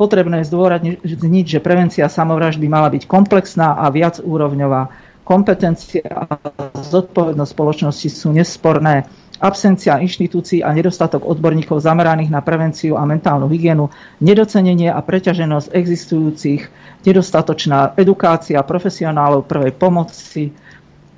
potrebné 0.02 0.42
zdôrazniť, 0.42 1.46
že 1.46 1.62
prevencia 1.62 2.10
samovraždy 2.10 2.66
mala 2.66 2.90
byť 2.90 3.06
komplexná 3.06 3.78
a 3.78 3.86
viacúrovňová. 3.94 4.90
Kompetencia 5.22 6.10
a 6.10 6.42
zodpovednosť 6.74 7.52
spoločnosti 7.54 8.10
sú 8.10 8.34
nesporné. 8.34 9.06
absencia 9.42 9.98
inštitúcií 9.98 10.62
a 10.62 10.70
nedostatok 10.74 11.26
odborníkov 11.26 11.82
zameraných 11.82 12.30
na 12.30 12.42
prevenciu 12.46 12.94
a 12.98 13.06
mentálnu 13.06 13.50
hygienu, 13.50 13.90
nedocenenie 14.22 14.90
a 14.90 15.02
preťaženosť 15.02 15.74
existujúcich, 15.74 16.62
nedostatočná 17.06 17.98
edukácia 17.98 18.62
profesionálov 18.62 19.50
prvej 19.50 19.74
pomoci 19.78 20.54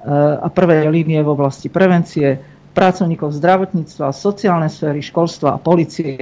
a 0.07 0.47
prvej 0.47 0.91
línie 0.91 1.19
v 1.23 1.31
oblasti 1.31 1.67
prevencie, 1.67 2.39
pracovníkov 2.75 3.35
zdravotníctva, 3.39 4.11
sociálnej 4.11 4.71
sféry, 4.71 4.99
školstva 4.99 5.55
a 5.55 5.61
policie, 5.61 6.15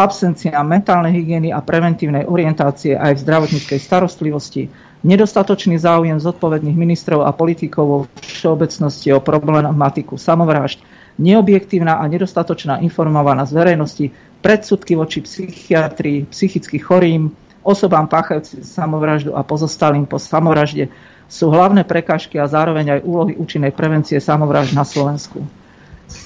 absencia 0.00 0.56
mentálnej 0.64 1.12
hygieny 1.12 1.52
a 1.52 1.60
preventívnej 1.60 2.24
orientácie 2.24 2.96
aj 2.96 3.20
v 3.20 3.22
zdravotníckej 3.24 3.78
starostlivosti, 3.78 4.72
nedostatočný 5.04 5.76
záujem 5.76 6.16
zodpovedných 6.16 6.76
ministrov 6.76 7.24
a 7.24 7.36
politikov 7.36 7.84
vo 7.84 7.98
všeobecnosti 8.24 9.12
o 9.12 9.20
problematiku 9.20 10.16
samovrážd, 10.16 10.80
neobjektívna 11.20 12.00
a 12.00 12.08
nedostatočná 12.08 12.80
informovanosť 12.80 13.52
verejnosti, 13.52 14.06
predsudky 14.40 14.96
voči 14.96 15.20
psychiatrii, 15.20 16.24
psychicky 16.32 16.80
chorým, 16.80 17.28
osobám 17.60 18.08
páchajúcim 18.08 18.64
samovraždu 18.64 19.36
a 19.36 19.44
pozostalým 19.44 20.08
po 20.08 20.16
samovražde 20.16 20.88
sú 21.30 21.52
hlavné 21.52 21.86
prekážky 21.86 22.40
a 22.40 22.50
zároveň 22.50 22.98
aj 22.98 23.06
úlohy 23.06 23.32
účinnej 23.38 23.70
prevencie 23.70 24.18
samovražd 24.18 24.74
na 24.74 24.82
Slovensku. 24.82 25.44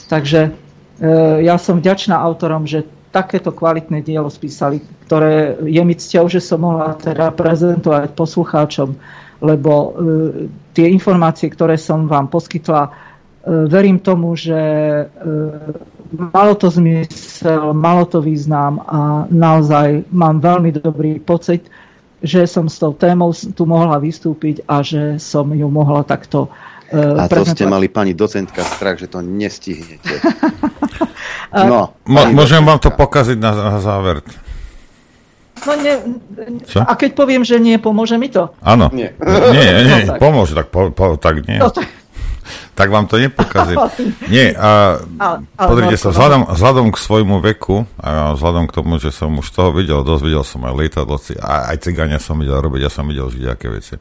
Takže 0.08 0.48
e, 0.48 0.50
ja 1.44 1.60
som 1.60 1.76
vďačná 1.82 2.16
autorom, 2.16 2.64
že 2.64 2.88
takéto 3.14 3.54
kvalitné 3.54 4.02
dielo 4.02 4.26
spísali, 4.26 4.82
ktoré 5.06 5.54
je 5.62 5.82
mi 5.86 5.94
cťou, 5.94 6.26
že 6.26 6.42
som 6.42 6.66
mohla 6.66 6.98
teda 6.98 7.30
prezentovať 7.30 8.10
poslucháčom, 8.18 8.98
lebo 9.38 9.72
e, 9.72 9.88
tie 10.74 10.90
informácie, 10.90 11.46
ktoré 11.46 11.78
som 11.78 12.10
vám 12.10 12.26
poskytla, 12.26 12.90
e, 12.90 12.90
verím 13.70 14.02
tomu, 14.02 14.34
že 14.34 14.58
e, 14.58 15.04
malo 16.34 16.58
to 16.58 16.74
zmysel, 16.74 17.70
malo 17.70 18.02
to 18.10 18.18
význam 18.18 18.82
a 18.82 19.30
naozaj 19.30 20.10
mám 20.10 20.42
veľmi 20.42 20.74
dobrý 20.74 21.22
pocit, 21.22 21.70
že 22.18 22.50
som 22.50 22.66
s 22.66 22.82
tou 22.82 22.90
témou 22.90 23.30
tu 23.30 23.62
mohla 23.62 24.02
vystúpiť 24.02 24.66
a 24.66 24.82
že 24.82 25.22
som 25.22 25.54
ju 25.54 25.70
mohla 25.70 26.02
takto 26.02 26.50
a 26.94 27.26
to 27.26 27.42
ste 27.42 27.66
mali 27.66 27.90
pani 27.90 28.14
docentka 28.14 28.62
strach, 28.62 29.00
že 29.00 29.10
to 29.10 29.18
nestihnete. 29.18 30.14
No, 31.54 31.94
môžem 32.10 32.66
vám 32.66 32.82
to 32.82 32.90
pokaziť 32.90 33.38
na, 33.38 33.54
na 33.54 33.78
záver. 33.78 34.26
No 35.64 35.72
nie, 35.80 35.94
Čo? 36.68 36.84
a 36.84 36.92
keď 36.92 37.16
poviem, 37.16 37.42
že 37.46 37.56
nie, 37.56 37.80
pomôže 37.80 38.20
mi 38.20 38.28
to? 38.28 38.52
Áno. 38.60 38.92
Nie, 38.92 39.16
nie, 39.54 39.64
nie 39.86 39.96
no, 40.04 40.12
tak. 40.12 40.18
pomôže, 40.20 40.52
tak, 40.52 40.68
po, 40.68 40.92
po, 40.92 41.16
tak 41.16 41.40
nie. 41.46 41.56
No, 41.56 41.72
tak. 41.72 41.88
tak 42.76 42.92
vám 42.92 43.08
to 43.08 43.16
nepokazí. 43.16 43.72
Nie, 44.34 44.52
a 44.52 45.00
ale 45.00 45.46
pozrite 45.56 45.96
sa, 45.96 46.12
vzhľadom, 46.12 46.52
vzhľadom 46.52 46.86
k 46.92 46.98
svojmu 47.00 47.36
veku 47.40 47.88
a 47.96 48.36
vzhľadom 48.36 48.68
k 48.68 48.74
tomu, 48.76 49.00
že 49.00 49.08
som 49.14 49.32
už 49.32 49.48
toho 49.48 49.72
videl, 49.72 50.04
dosť 50.04 50.22
videl 50.26 50.44
som 50.44 50.60
aj 50.68 50.74
lietadloci, 50.76 51.40
a 51.40 51.72
aj 51.72 51.80
cigania 51.80 52.20
som 52.20 52.36
videl 52.36 52.60
robiť, 52.60 52.84
ja 52.84 52.90
som 52.92 53.08
videl 53.08 53.32
žiť 53.32 53.44
aké 53.48 53.72
veci. 53.72 53.96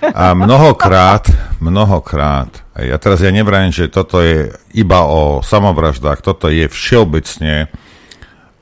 A 0.00 0.32
mnohokrát, 0.32 1.28
mnohokrát, 1.60 2.48
ja 2.84 2.96
teraz 2.96 3.20
ja 3.20 3.28
nevrajím, 3.28 3.72
že 3.72 3.92
toto 3.92 4.20
je 4.24 4.52
iba 4.72 5.04
o 5.04 5.44
samovraždách, 5.44 6.24
toto 6.24 6.48
je 6.48 6.66
všeobecne 6.66 7.68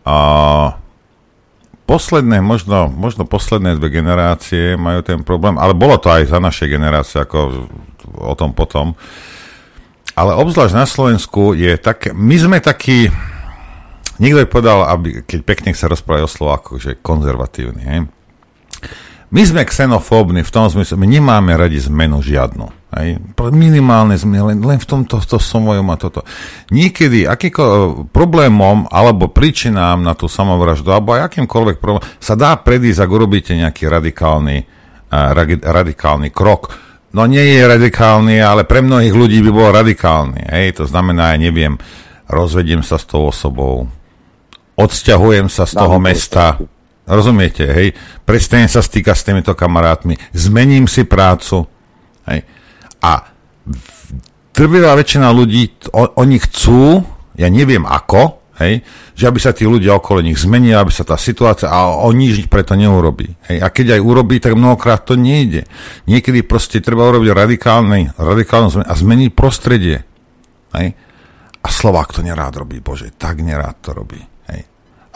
a 0.03 0.17
posledné, 1.89 2.45
možno, 2.45 2.93
možno 2.93 3.25
posledné 3.25 3.81
dve 3.81 3.89
generácie 3.89 4.77
majú 4.77 5.01
ten 5.01 5.25
problém, 5.25 5.57
ale 5.57 5.73
bolo 5.73 5.97
to 5.97 6.13
aj 6.13 6.29
za 6.29 6.39
naše 6.41 6.69
generácie, 6.69 7.25
ako 7.25 7.69
o 8.21 8.35
tom 8.37 8.53
potom. 8.53 8.93
Ale 10.13 10.35
obzvlášť 10.35 10.75
na 10.75 10.85
Slovensku 10.85 11.55
je 11.55 11.79
také, 11.79 12.11
my 12.13 12.37
sme 12.37 12.59
takí, 12.61 13.09
niekto 14.21 14.45
je 14.45 14.51
povedal, 14.51 14.85
aby, 14.85 15.23
keď 15.25 15.41
pekne 15.47 15.71
sa 15.73 15.89
rozprávať 15.89 16.27
o 16.27 16.35
Slovákoch, 16.35 16.77
že 16.77 17.01
konzervatívny, 17.01 17.83
hej? 17.87 18.01
My 19.29 19.45
sme 19.45 19.69
xenofóbni 19.69 20.41
v 20.41 20.51
tom 20.53 20.73
smysle, 20.73 20.97
my 20.97 21.05
nemáme 21.05 21.53
radi 21.53 21.77
zmenu 21.85 22.25
žiadnu. 22.25 22.65
Aj? 22.89 23.09
Minimálne 23.53 24.17
zmeny, 24.17 24.57
len, 24.57 24.59
len 24.65 24.81
v 24.81 24.89
tomto 24.89 25.21
to 25.21 25.37
svojom 25.37 25.85
a 25.93 26.01
toto. 26.01 26.25
Niekedy 26.73 27.29
akýko, 27.29 27.65
problémom 28.09 28.89
alebo 28.89 29.29
príčinám 29.29 30.01
na 30.01 30.17
tú 30.17 30.33
samovraždu 30.33 30.89
alebo 30.89 31.13
aj 31.13 31.29
akýmkoľvek 31.29 31.77
problém 31.77 32.01
sa 32.17 32.33
dá 32.33 32.57
predísť, 32.57 33.05
ak 33.05 33.11
urobíte 33.13 33.53
nejaký 33.53 33.93
radikálny, 33.93 34.57
uh, 35.13 35.37
radikálny 35.61 36.33
krok. 36.33 36.73
No 37.13 37.29
nie 37.29 37.45
je 37.45 37.69
radikálny, 37.69 38.41
ale 38.41 38.65
pre 38.65 38.81
mnohých 38.81 39.13
ľudí 39.13 39.45
by 39.45 39.51
bol 39.53 39.69
radikálny. 39.77 40.49
Hej? 40.49 40.81
To 40.81 40.85
znamená, 40.89 41.37
ja 41.37 41.39
neviem, 41.41 41.77
rozvediem 42.33 42.81
sa 42.81 42.97
s 42.97 43.05
tou 43.05 43.29
osobou, 43.29 43.93
odsťahujem 44.81 45.53
sa 45.53 45.69
z 45.69 45.77
toho 45.77 46.01
mesta, 46.01 46.57
Rozumiete, 47.09 47.65
hej? 47.65 47.97
Prestanem 48.29 48.69
sa 48.69 48.85
stýkať 48.85 49.17
s 49.17 49.25
týmito 49.25 49.53
kamarátmi, 49.57 50.21
zmením 50.37 50.85
si 50.85 51.09
prácu, 51.09 51.65
hej? 52.29 52.45
A 53.01 53.13
trvivá 54.53 54.93
väčšina 54.93 55.33
ľudí, 55.33 55.89
o, 55.97 56.21
oni 56.21 56.37
chcú, 56.37 57.01
ja 57.41 57.49
neviem 57.49 57.89
ako, 57.89 58.45
hej, 58.61 58.85
že 59.17 59.25
aby 59.25 59.39
sa 59.41 59.57
tí 59.57 59.65
ľudia 59.65 59.97
okolo 59.97 60.21
nich 60.21 60.37
zmenili, 60.37 60.77
aby 60.77 60.93
sa 60.93 61.09
tá 61.09 61.17
situácia, 61.17 61.73
a 61.73 61.97
on 61.97 62.13
nič 62.13 62.45
preto 62.51 62.77
neurobí. 62.77 63.33
Hej. 63.49 63.59
A 63.65 63.73
keď 63.73 63.97
aj 63.97 64.05
urobí, 64.05 64.37
tak 64.43 64.59
mnohokrát 64.59 65.09
to 65.09 65.17
nejde. 65.17 65.65
Niekedy 66.05 66.45
proste 66.45 66.85
treba 66.85 67.09
urobiť 67.09 67.31
radikálne, 67.33 68.13
radikálne 68.21 68.69
zmenu 68.69 68.85
a 68.85 68.95
zmeniť 68.95 69.31
prostredie. 69.33 70.05
Hej. 70.77 70.93
A 71.59 71.69
Slovák 71.73 72.13
to 72.13 72.21
nerád 72.21 72.61
robí, 72.61 72.85
Bože, 72.85 73.17
tak 73.17 73.41
nerád 73.41 73.81
to 73.81 73.97
robí 73.97 74.38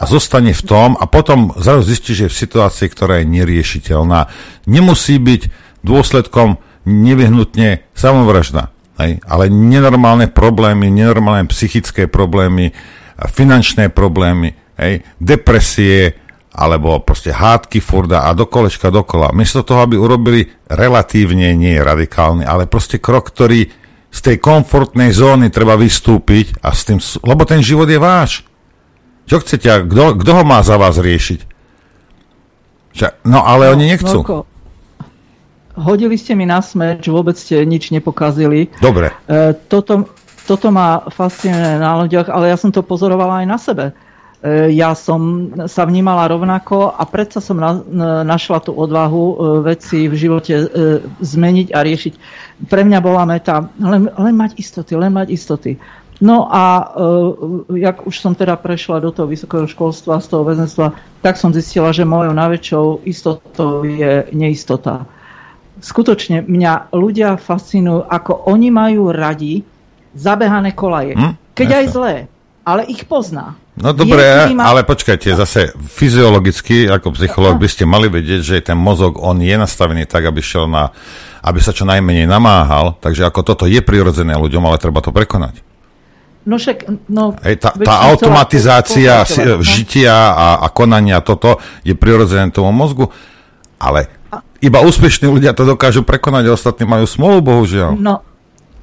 a 0.03 0.09
zostane 0.09 0.51
v 0.51 0.63
tom 0.67 0.99
a 0.99 1.07
potom 1.07 1.55
zrazu 1.55 1.87
zistí, 1.87 2.11
že 2.11 2.27
je 2.27 2.33
v 2.35 2.41
situácii, 2.43 2.91
ktorá 2.91 3.23
je 3.23 3.31
neriešiteľná. 3.31 4.27
Nemusí 4.67 5.15
byť 5.15 5.47
dôsledkom 5.79 6.59
nevyhnutne 6.83 7.87
samovražda, 7.95 8.75
ale 8.99 9.47
nenormálne 9.47 10.27
problémy, 10.27 10.91
nenormálne 10.91 11.47
psychické 11.47 12.11
problémy, 12.11 12.75
finančné 13.15 13.87
problémy, 13.95 14.59
depresie, 15.23 16.19
alebo 16.51 16.99
proste 17.01 17.31
hádky 17.31 17.79
furda 17.79 18.27
a 18.27 18.35
do 18.35 18.43
kolečka 18.45 18.91
dokola. 18.91 19.33
Miesto 19.33 19.63
toho, 19.63 19.87
aby 19.87 19.95
urobili 19.97 20.51
relatívne, 20.67 21.55
nie 21.55 21.79
radikálny, 21.79 22.43
ale 22.43 22.67
proste 22.67 22.99
krok, 22.99 23.31
ktorý 23.31 23.71
z 24.13 24.19
tej 24.19 24.37
komfortnej 24.37 25.09
zóny 25.09 25.49
treba 25.49 25.73
vystúpiť 25.79 26.61
a 26.61 26.75
s 26.75 26.85
tým, 26.85 27.01
lebo 27.25 27.47
ten 27.47 27.63
život 27.63 27.89
je 27.89 27.97
váš. 27.97 28.45
Čo 29.27 29.39
chcete? 29.39 29.87
Kto, 29.87 30.19
kto 30.19 30.31
ho 30.35 30.43
má 30.43 30.59
za 30.61 30.75
vás 30.75 30.99
riešiť? 30.99 31.53
No 33.25 33.41
ale 33.41 33.71
no, 33.71 33.79
oni 33.79 33.85
nechcú. 33.89 34.21
Veľko. 34.21 34.37
Hodili 35.73 36.21
ste 36.21 36.37
mi 36.37 36.45
na 36.45 36.61
smeč, 36.61 37.09
vôbec 37.09 37.33
ste 37.33 37.65
nič 37.65 37.89
nepokazili. 37.89 38.69
Dobre. 38.77 39.09
E, 39.25 39.57
toto, 39.65 40.13
toto 40.45 40.69
ma 40.69 41.01
fascinuje 41.09 41.81
na 41.81 41.97
ľuďoch, 42.05 42.29
ale 42.29 42.53
ja 42.53 42.57
som 42.61 42.69
to 42.69 42.85
pozorovala 42.85 43.41
aj 43.41 43.47
na 43.49 43.57
sebe. 43.57 43.85
E, 44.43 44.75
ja 44.77 44.93
som 44.93 45.49
sa 45.71 45.87
vnímala 45.89 46.29
rovnako 46.29 46.93
a 46.93 47.01
predsa 47.09 47.41
som 47.41 47.57
na, 47.57 47.79
našla 48.21 48.61
tú 48.61 48.75
odvahu 48.77 49.23
e, 49.23 49.35
veci 49.73 50.05
v 50.05 50.13
živote 50.13 50.53
e, 50.53 50.65
zmeniť 51.23 51.73
a 51.73 51.79
riešiť. 51.81 52.13
Pre 52.69 52.81
mňa 52.85 52.99
bola 53.01 53.25
meta 53.25 53.65
len, 53.81 54.13
len 54.13 54.35
mať 54.37 54.59
istoty, 54.61 54.93
len 54.93 55.09
mať 55.09 55.33
istoty. 55.33 55.81
No 56.21 56.45
a 56.45 56.93
uh, 56.93 57.65
jak 57.73 58.05
už 58.05 58.15
som 58.19 58.37
teda 58.37 58.53
prešla 58.59 59.01
do 59.01 59.09
toho 59.09 59.25
vysokého 59.25 59.65
školstva, 59.65 60.21
z 60.21 60.27
toho 60.29 60.43
väzenstva, 60.45 60.93
tak 61.25 61.41
som 61.41 61.49
zistila, 61.49 61.89
že 61.89 62.05
mojou 62.05 62.37
najväčšou 62.37 63.07
istotou 63.09 63.81
je 63.81 64.29
neistota. 64.35 65.09
Skutočne 65.81 66.45
mňa 66.45 66.93
ľudia 66.93 67.35
fascinujú, 67.41 68.05
ako 68.05 68.45
oni 68.45 68.69
majú 68.69 69.09
radi 69.09 69.65
zabehané 70.13 70.77
kolaje. 70.77 71.17
Hm? 71.17 71.33
Keď 71.57 71.67
Jasne. 71.67 71.79
aj 71.81 71.85
zlé, 71.89 72.13
ale 72.63 72.81
ich 72.87 73.03
pozná. 73.09 73.57
No 73.73 73.89
dobre, 73.89 74.53
má... 74.53 74.69
ale 74.69 74.85
počkajte, 74.85 75.33
zase 75.33 75.73
fyziologicky, 75.73 76.85
ako 76.85 77.17
psychológ, 77.17 77.57
by 77.57 77.65
ste 77.65 77.89
mali 77.89 78.05
vedieť, 78.05 78.41
že 78.45 78.61
ten 78.61 78.77
mozog, 78.77 79.17
on 79.17 79.41
je 79.41 79.57
nastavený 79.57 80.05
tak, 80.05 80.29
aby 80.29 80.45
šiel 80.45 80.69
na, 80.69 80.93
aby 81.41 81.57
sa 81.57 81.73
čo 81.73 81.89
najmenej 81.89 82.29
namáhal, 82.29 82.93
takže 83.01 83.25
ako 83.25 83.41
toto 83.41 83.65
je 83.65 83.81
prirodzené 83.81 84.37
ľuďom, 84.37 84.61
ale 84.69 84.77
treba 84.77 85.01
to 85.01 85.09
prekonať. 85.09 85.72
No 86.43 86.59
však, 86.59 87.07
no, 87.07 87.39
Hej, 87.39 87.63
tá, 87.63 87.71
tá 87.71 88.03
automatizácia 88.11 89.23
no? 89.23 89.63
žitia 89.63 90.11
a, 90.11 90.47
a 90.59 90.67
konania, 90.67 91.23
toto 91.23 91.63
je 91.87 91.95
prirodzené 91.95 92.51
tomu 92.51 92.75
mozgu, 92.75 93.07
ale 93.79 94.11
iba 94.59 94.83
úspešní 94.83 95.31
ľudia 95.31 95.55
to 95.55 95.63
dokážu 95.63 96.03
prekonať, 96.03 96.51
a 96.51 96.55
ostatní 96.55 96.83
majú 96.83 97.07
smolu, 97.07 97.39
bohužiaľ. 97.39 97.95
No, 97.95 98.23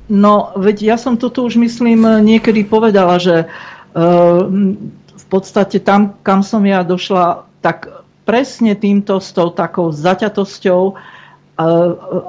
no, 0.09 0.57
veď 0.57 0.77
ja 0.93 0.97
som 0.97 1.21
toto 1.21 1.45
už 1.45 1.61
myslím 1.61 2.25
niekedy 2.25 2.65
povedala, 2.65 3.21
že 3.21 3.45
uh, 3.45 4.49
v 5.13 5.25
podstate 5.29 5.85
tam, 5.85 6.17
kam 6.25 6.41
som 6.41 6.65
ja 6.65 6.81
došla, 6.81 7.45
tak 7.61 7.93
presne 8.25 8.73
týmto 8.73 9.21
s 9.21 9.37
tou 9.37 9.53
takou 9.53 9.93
zaťatosťou 9.93 10.97
a 10.97 11.20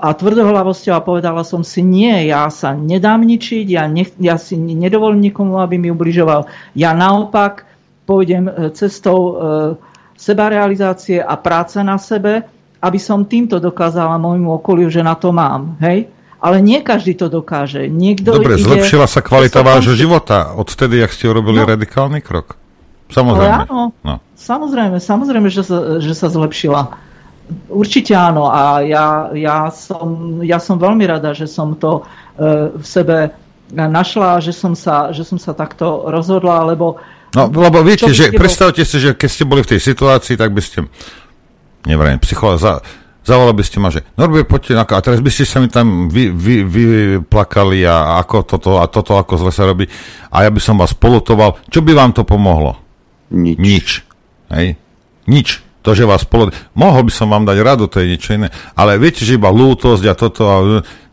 a 0.02 0.08
tvrdohlavosťou 0.12 0.94
a 0.98 1.06
povedala 1.06 1.46
som 1.48 1.64
si, 1.64 1.80
nie, 1.80 2.28
ja 2.28 2.52
sa 2.52 2.76
nedám 2.76 3.24
ničiť, 3.24 3.66
ja, 3.70 3.88
nech, 3.88 4.12
ja 4.20 4.36
si 4.36 4.60
nedovolím 4.60 5.32
nikomu, 5.32 5.62
aby 5.64 5.80
mi 5.80 5.88
ubližoval. 5.94 6.50
Ja 6.76 6.92
naopak 6.92 7.70
pôjdem 8.04 8.50
e, 8.50 8.74
cestou 8.76 9.20
e, 9.20 9.34
sebarealizácie 10.20 11.24
a 11.24 11.38
práce 11.40 11.80
na 11.80 11.96
sebe, 11.96 12.44
aby 12.82 13.00
som 13.00 13.24
týmto 13.30 13.62
dokázala 13.62 14.18
môjmu 14.18 14.58
okoliu, 14.58 14.90
že 14.90 15.06
na 15.06 15.14
to 15.16 15.30
mám. 15.32 15.78
Hej? 15.80 16.10
Ale 16.42 16.58
nie 16.58 16.82
každý 16.82 17.14
to 17.14 17.30
dokáže. 17.30 17.86
Niekto 17.86 18.42
Dobre, 18.42 18.58
ide, 18.58 18.66
zlepšila 18.66 19.06
sa 19.06 19.22
kvalita 19.22 19.62
vášho 19.62 19.94
života 19.94 20.58
odtedy, 20.58 20.98
ak 21.06 21.14
ste 21.14 21.30
urobili 21.30 21.62
no. 21.62 21.70
radikálny 21.70 22.20
krok? 22.26 22.58
Samozrejme. 23.14 23.54
Ale 23.54 23.70
áno, 23.70 23.94
no. 24.02 24.16
samozrejme, 24.34 24.98
samozrejme, 24.98 25.48
že 25.54 25.62
sa, 25.62 26.02
že 26.02 26.18
sa 26.18 26.28
zlepšila. 26.34 27.11
Určite 27.72 28.16
áno 28.16 28.48
a 28.48 28.84
ja, 28.84 29.32
ja, 29.36 29.68
som, 29.70 30.40
ja 30.44 30.60
som 30.60 30.80
veľmi 30.80 31.04
rada, 31.08 31.36
že 31.36 31.48
som 31.48 31.76
to 31.76 32.02
e, 32.38 32.72
v 32.76 32.86
sebe 32.86 33.32
našla, 33.72 34.44
že 34.44 34.52
som 34.52 34.76
sa, 34.76 35.16
že 35.16 35.24
som 35.24 35.40
sa 35.40 35.56
takto 35.56 36.12
rozhodla, 36.12 36.68
lebo 36.68 37.00
No, 37.32 37.48
lebo 37.48 37.80
viete, 37.80 38.12
že 38.12 38.28
predstavte 38.36 38.84
si, 38.84 39.00
že 39.00 39.16
keď 39.16 39.30
ste 39.32 39.48
boli 39.48 39.64
v 39.64 39.72
tej 39.72 39.80
situácii, 39.80 40.36
tak 40.36 40.52
by 40.52 40.60
ste, 40.60 40.84
neviem, 41.88 42.20
psycholog, 42.20 42.60
za, 42.60 42.84
zavolali 43.24 43.56
by 43.56 43.64
ste 43.64 43.78
ma, 43.80 43.88
že 43.88 44.04
Norbert, 44.20 44.52
poďte 44.52 44.76
na 44.76 44.84
a 44.84 45.00
teraz 45.00 45.24
by 45.24 45.32
ste 45.32 45.48
sa 45.48 45.64
mi 45.64 45.72
tam 45.72 46.12
vy, 46.12 46.28
vy, 46.28 46.60
vyplakali 46.68 47.88
a 47.88 48.20
ako 48.20 48.36
toto 48.44 48.72
a 48.84 48.86
toto, 48.92 49.16
ako 49.16 49.48
zle 49.48 49.52
sa 49.56 49.64
robí 49.64 49.88
a 50.28 50.44
ja 50.44 50.52
by 50.52 50.60
som 50.60 50.76
vás 50.76 50.92
polutoval. 50.92 51.56
Čo 51.72 51.80
by 51.80 51.96
vám 51.96 52.12
to 52.12 52.28
pomohlo? 52.28 52.76
Nič. 53.32 53.56
Nič. 53.56 53.88
Hej? 54.52 54.76
Nič. 55.32 55.71
To, 55.82 55.98
že 55.98 56.06
vás 56.06 56.22
polo... 56.24 56.54
Mohol 56.78 57.10
by 57.10 57.14
som 57.14 57.34
vám 57.34 57.46
dať 57.46 57.58
radu, 57.66 57.90
to 57.90 58.02
je 58.02 58.12
niečo 58.14 58.38
iné. 58.38 58.54
Ale 58.78 59.02
viete, 59.02 59.26
že 59.26 59.38
iba 59.38 59.50
lútosť 59.50 60.04
a 60.06 60.14
toto... 60.14 60.42
A... 60.46 60.58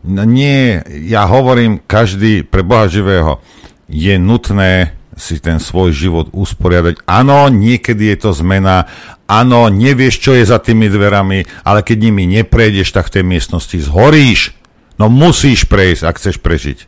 No 0.05 0.23
nie, 0.23 0.79
ja 1.09 1.25
hovorím, 1.25 1.81
každý 1.83 2.45
pre 2.45 2.61
Boha 2.61 2.85
živého 2.85 3.41
je 3.89 4.15
nutné 4.21 4.99
si 5.19 5.35
ten 5.43 5.59
svoj 5.59 5.91
život 5.91 6.31
usporiadať. 6.31 7.03
Áno, 7.03 7.51
niekedy 7.51 8.07
je 8.15 8.17
to 8.23 8.31
zmena, 8.31 8.87
áno, 9.27 9.67
nevieš, 9.67 10.23
čo 10.23 10.31
je 10.31 10.47
za 10.47 10.63
tými 10.63 10.87
dverami, 10.87 11.43
ale 11.67 11.83
keď 11.83 11.97
nimi 12.07 12.23
neprejdeš, 12.39 12.95
tak 12.95 13.11
v 13.11 13.19
tej 13.19 13.23
miestnosti 13.27 13.75
zhoríš. 13.75 14.55
No 14.95 15.11
musíš 15.11 15.67
prejsť, 15.67 16.07
ak 16.07 16.15
chceš 16.15 16.39
prežiť. 16.39 16.87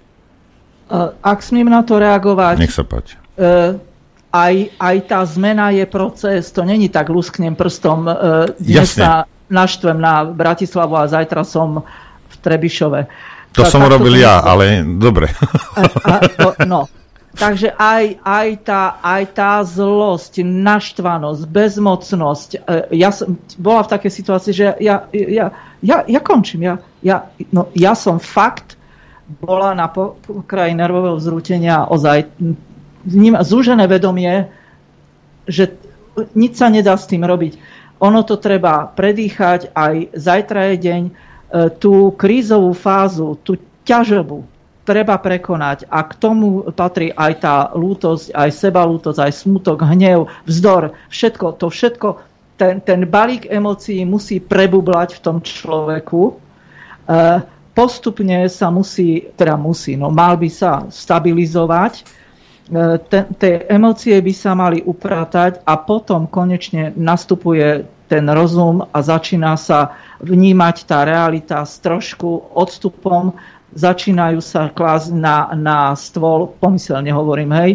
Ak 1.23 1.43
smiem 1.43 1.67
na 1.67 1.83
to 1.83 1.99
reagovať. 1.99 2.55
Nech 2.59 2.75
sa 2.75 2.83
páči. 2.87 3.19
Uh, 3.35 3.79
aj, 4.31 4.55
aj 4.79 4.97
tá 5.11 5.19
zmena 5.27 5.75
je 5.75 5.83
proces, 5.83 6.47
to 6.55 6.63
není 6.63 6.87
tak 6.87 7.11
lusknem 7.11 7.55
prstom, 7.55 8.07
e, 8.07 8.13
dnes 8.63 8.95
Jasne. 8.95 9.03
sa 9.03 9.11
naštvem 9.51 9.99
na 9.99 10.23
Bratislavu 10.23 10.95
a 10.95 11.11
zajtra 11.11 11.43
som 11.43 11.83
v 12.31 12.35
Trebišove. 12.39 13.11
To 13.51 13.67
som 13.67 13.83
robil 13.83 14.23
ja, 14.23 14.39
ale 14.39 14.79
dobre. 14.95 15.27
A, 15.75 15.83
a, 15.83 16.13
to, 16.23 16.49
no, 16.63 16.87
takže 17.35 17.75
aj, 17.75 18.23
aj, 18.23 18.47
tá, 18.63 18.83
aj 19.03 19.23
tá 19.35 19.59
zlosť, 19.67 20.39
naštvanosť, 20.47 21.41
bezmocnosť. 21.51 22.49
E, 22.55 22.59
ja 22.95 23.11
som 23.11 23.35
bola 23.59 23.83
v 23.83 23.91
takej 23.91 24.11
situácii, 24.15 24.53
že 24.55 24.65
ja, 24.79 25.11
ja, 25.11 25.51
ja, 25.83 25.97
ja 26.07 26.19
končím. 26.23 26.63
Ja, 26.63 26.75
ja, 27.03 27.27
no, 27.51 27.67
ja 27.75 27.91
som 27.91 28.23
fakt 28.23 28.79
bola 29.27 29.75
na 29.75 29.91
pokraji 29.91 30.75
nervového 30.75 31.19
zrútenia 31.19 31.87
ozaj 31.87 32.31
vníma, 33.05 33.43
zúžené 33.45 33.85
vedomie, 33.87 34.49
že 35.49 35.73
nič 36.35 36.59
sa 36.59 36.67
nedá 36.67 36.95
s 36.97 37.07
tým 37.07 37.23
robiť. 37.23 37.57
Ono 38.01 38.25
to 38.25 38.41
treba 38.41 38.89
predýchať, 38.89 39.73
aj 39.77 40.17
zajtra 40.17 40.73
je 40.73 40.75
deň, 40.81 41.01
e, 41.05 41.11
tú 41.77 42.13
krízovú 42.17 42.73
fázu, 42.73 43.37
tú 43.45 43.61
ťažobu 43.85 44.45
treba 44.81 45.21
prekonať 45.21 45.85
a 45.85 46.01
k 46.01 46.13
tomu 46.17 46.65
patrí 46.73 47.13
aj 47.13 47.33
tá 47.37 47.55
lútosť, 47.77 48.33
aj 48.33 48.49
sebalútosť, 48.49 49.19
aj 49.21 49.33
smutok, 49.45 49.85
hnev, 49.85 50.25
vzdor, 50.49 50.97
všetko, 51.13 51.61
to 51.61 51.69
všetko, 51.69 52.07
ten, 52.57 52.81
ten 52.81 53.05
balík 53.05 53.45
emócií 53.45 54.01
musí 54.05 54.41
prebublať 54.41 55.17
v 55.17 55.23
tom 55.23 55.37
človeku. 55.37 56.21
E, 56.25 56.33
postupne 57.77 58.49
sa 58.49 58.73
musí, 58.73 59.29
teda 59.37 59.53
musí, 59.57 59.93
no 59.93 60.09
mal 60.09 60.37
by 60.37 60.49
sa 60.49 60.89
stabilizovať, 60.89 62.20
tie 63.35 63.67
emócie 63.67 64.15
by 64.15 64.33
sa 64.33 64.55
mali 64.55 64.79
upratať 64.79 65.67
a 65.67 65.75
potom 65.75 66.31
konečne 66.31 66.95
nastupuje 66.95 67.83
ten 68.07 68.27
rozum 68.27 68.83
a 68.83 68.97
začína 68.99 69.55
sa 69.59 69.95
vnímať 70.23 70.75
tá 70.87 71.03
realita 71.03 71.63
s 71.63 71.79
trošku 71.83 72.51
odstupom, 72.55 73.35
začínajú 73.75 74.39
sa 74.43 74.67
klásť 74.71 75.15
na, 75.15 75.51
na 75.55 75.95
stôl, 75.95 76.51
pomyselne 76.59 77.11
hovorím, 77.11 77.51
hej, 77.55 77.71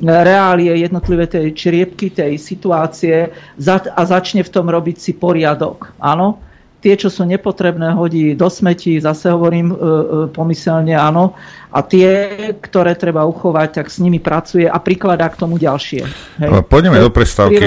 reálie 0.00 0.70
jednotlivé 0.80 1.26
tej 1.26 1.52
čriepky, 1.52 2.12
tej 2.12 2.38
situácie 2.38 3.32
a 3.68 4.02
začne 4.04 4.46
v 4.46 4.52
tom 4.52 4.70
robiť 4.70 4.96
si 4.96 5.12
poriadok. 5.16 5.92
Áno? 5.98 6.38
Tie, 6.78 6.94
čo 6.94 7.10
sú 7.10 7.26
nepotrebné, 7.26 7.90
hodí 7.98 8.38
do 8.38 8.46
smetí, 8.46 9.02
zase 9.02 9.34
hovorím 9.34 9.74
e, 9.74 9.76
e, 9.76 9.82
pomyselne 10.30 10.94
áno 10.94 11.34
a 11.68 11.84
tie, 11.84 12.08
ktoré 12.56 12.96
treba 12.96 13.28
uchovať, 13.28 13.68
tak 13.82 13.86
s 13.92 14.00
nimi 14.00 14.16
pracuje 14.16 14.64
a 14.64 14.80
prikladá 14.80 15.28
k 15.28 15.36
tomu 15.36 15.60
ďalšie. 15.60 16.02
Hej. 16.40 16.48
Poďme 16.64 16.96
do 16.96 17.12
prestávky. 17.12 17.60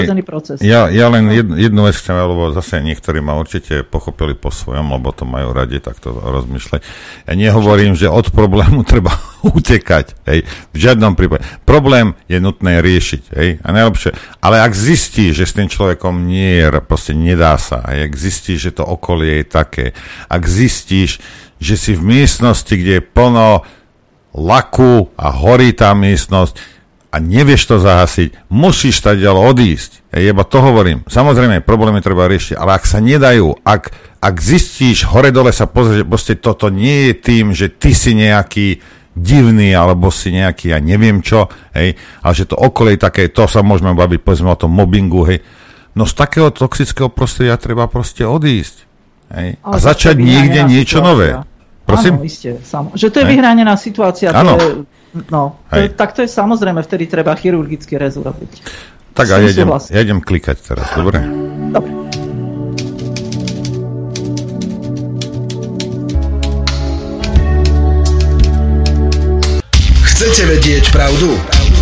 Ja, 0.58 0.90
ja 0.90 1.06
len 1.06 1.30
jednu, 1.30 1.54
jednu 1.54 1.80
vec 1.86 1.94
chcem, 1.94 2.18
lebo 2.18 2.50
zase 2.50 2.82
niektorí 2.82 3.22
ma 3.22 3.38
určite 3.38 3.86
pochopili 3.86 4.34
po 4.34 4.50
svojom, 4.50 4.90
lebo 4.90 5.14
to 5.14 5.22
majú 5.22 5.54
radi 5.54 5.78
takto 5.78 6.10
rozmýšľať. 6.10 6.80
Ja 7.30 7.32
nehovorím, 7.38 7.94
že 7.94 8.10
od 8.10 8.34
problému 8.34 8.82
treba 8.90 9.14
utekať. 9.46 10.18
Hej. 10.26 10.50
V 10.74 10.76
žiadnom 10.76 11.14
prípade. 11.14 11.46
Problém 11.62 12.18
je 12.26 12.42
nutné 12.42 12.82
riešiť. 12.82 13.22
Hej. 13.38 13.48
A 13.62 13.68
najlepšie. 13.70 14.18
Ale 14.42 14.58
ak 14.58 14.74
zistí, 14.74 15.30
že 15.30 15.46
s 15.46 15.54
tým 15.54 15.70
človekom 15.70 16.26
nie 16.26 16.58
je, 16.58 16.74
proste 16.82 17.14
nedá 17.14 17.54
sa. 17.54 17.78
A 17.86 17.94
ak 17.94 18.18
zistíš, 18.18 18.70
že 18.70 18.82
to 18.82 18.82
okolie 18.82 19.42
je 19.42 19.46
také. 19.46 19.86
Ak 20.26 20.42
zistíš, 20.50 21.22
že 21.62 21.78
si 21.78 21.94
v 21.94 22.02
miestnosti, 22.02 22.74
kde 22.74 22.98
je 22.98 23.02
plno 23.06 23.62
laku 24.32 25.12
a 25.16 25.28
horí 25.32 25.76
tá 25.76 25.92
miestnosť 25.92 26.56
a 27.12 27.20
nevieš 27.20 27.68
to 27.68 27.76
zahasiť, 27.76 28.48
musíš 28.48 29.04
ďalej 29.04 29.42
odísť. 29.52 29.90
Ja 30.16 30.32
iba 30.32 30.48
to 30.48 30.64
hovorím. 30.64 31.04
Samozrejme, 31.04 31.60
problémy 31.60 32.00
treba 32.00 32.24
riešiť, 32.24 32.56
ale 32.56 32.80
ak 32.80 32.84
sa 32.88 33.04
nedajú, 33.04 33.52
ak, 33.60 33.92
ak 34.16 34.34
zistíš, 34.40 35.04
hore-dole 35.04 35.52
sa 35.52 35.68
pozrieť, 35.68 36.04
že 36.04 36.08
proste 36.08 36.34
toto 36.40 36.72
nie 36.72 37.12
je 37.12 37.14
tým, 37.20 37.52
že 37.52 37.68
ty 37.68 37.92
si 37.92 38.16
nejaký 38.16 38.80
divný, 39.12 39.76
alebo 39.76 40.08
si 40.08 40.32
nejaký, 40.32 40.72
ja 40.72 40.80
neviem 40.80 41.20
čo, 41.20 41.52
hej, 41.76 42.00
ale 42.24 42.32
že 42.32 42.48
to 42.48 42.56
okolie 42.56 42.96
také, 42.96 43.28
to 43.28 43.44
sa 43.44 43.60
môžeme 43.60 43.92
baviť, 43.92 44.24
povedzme 44.24 44.48
o 44.48 44.56
tom 44.56 44.72
mobbingu, 44.72 45.28
hej, 45.28 45.44
no 45.92 46.08
z 46.08 46.16
takého 46.16 46.48
toxického 46.48 47.12
prostredia 47.12 47.60
treba 47.60 47.92
proste 47.92 48.24
odísť. 48.24 48.88
Hej, 49.32 49.60
a 49.60 49.76
začať 49.76 50.16
niekde 50.16 50.64
niečo 50.64 51.04
nové. 51.04 51.36
Prosím? 51.92 52.14
Áno, 52.16 52.24
isté. 52.24 52.50
Sam, 52.64 52.88
že 52.96 53.12
to 53.12 53.20
je 53.20 53.26
vyhranená 53.28 53.76
situácia. 53.76 54.32
To 54.32 54.56
je, 54.56 54.88
no, 55.28 55.60
to 55.68 55.76
tak 55.92 56.16
to 56.16 56.24
je 56.24 56.28
samozrejme, 56.32 56.80
vtedy 56.80 57.04
treba 57.04 57.36
chirurgicky 57.36 58.00
rezu 58.00 58.24
robiť. 58.24 58.52
Tak 59.12 59.28
a 59.28 59.44
ja 59.44 59.52
idem, 59.52 59.68
ja 59.68 60.00
idem 60.00 60.24
klikať 60.24 60.56
teraz, 60.72 60.88
dobre? 60.96 61.20
Dobre. 61.68 61.92
Chcete 70.00 70.42
vedieť 70.48 70.84
pravdu? 70.96 71.34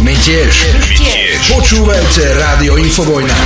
My 0.03 0.17
tiež. 0.17 0.51
My 0.75 0.97
tiež. 0.97 1.39
Počúvajte 1.55 2.25
Rádio 2.41 2.83
Infovojna. 2.83 3.37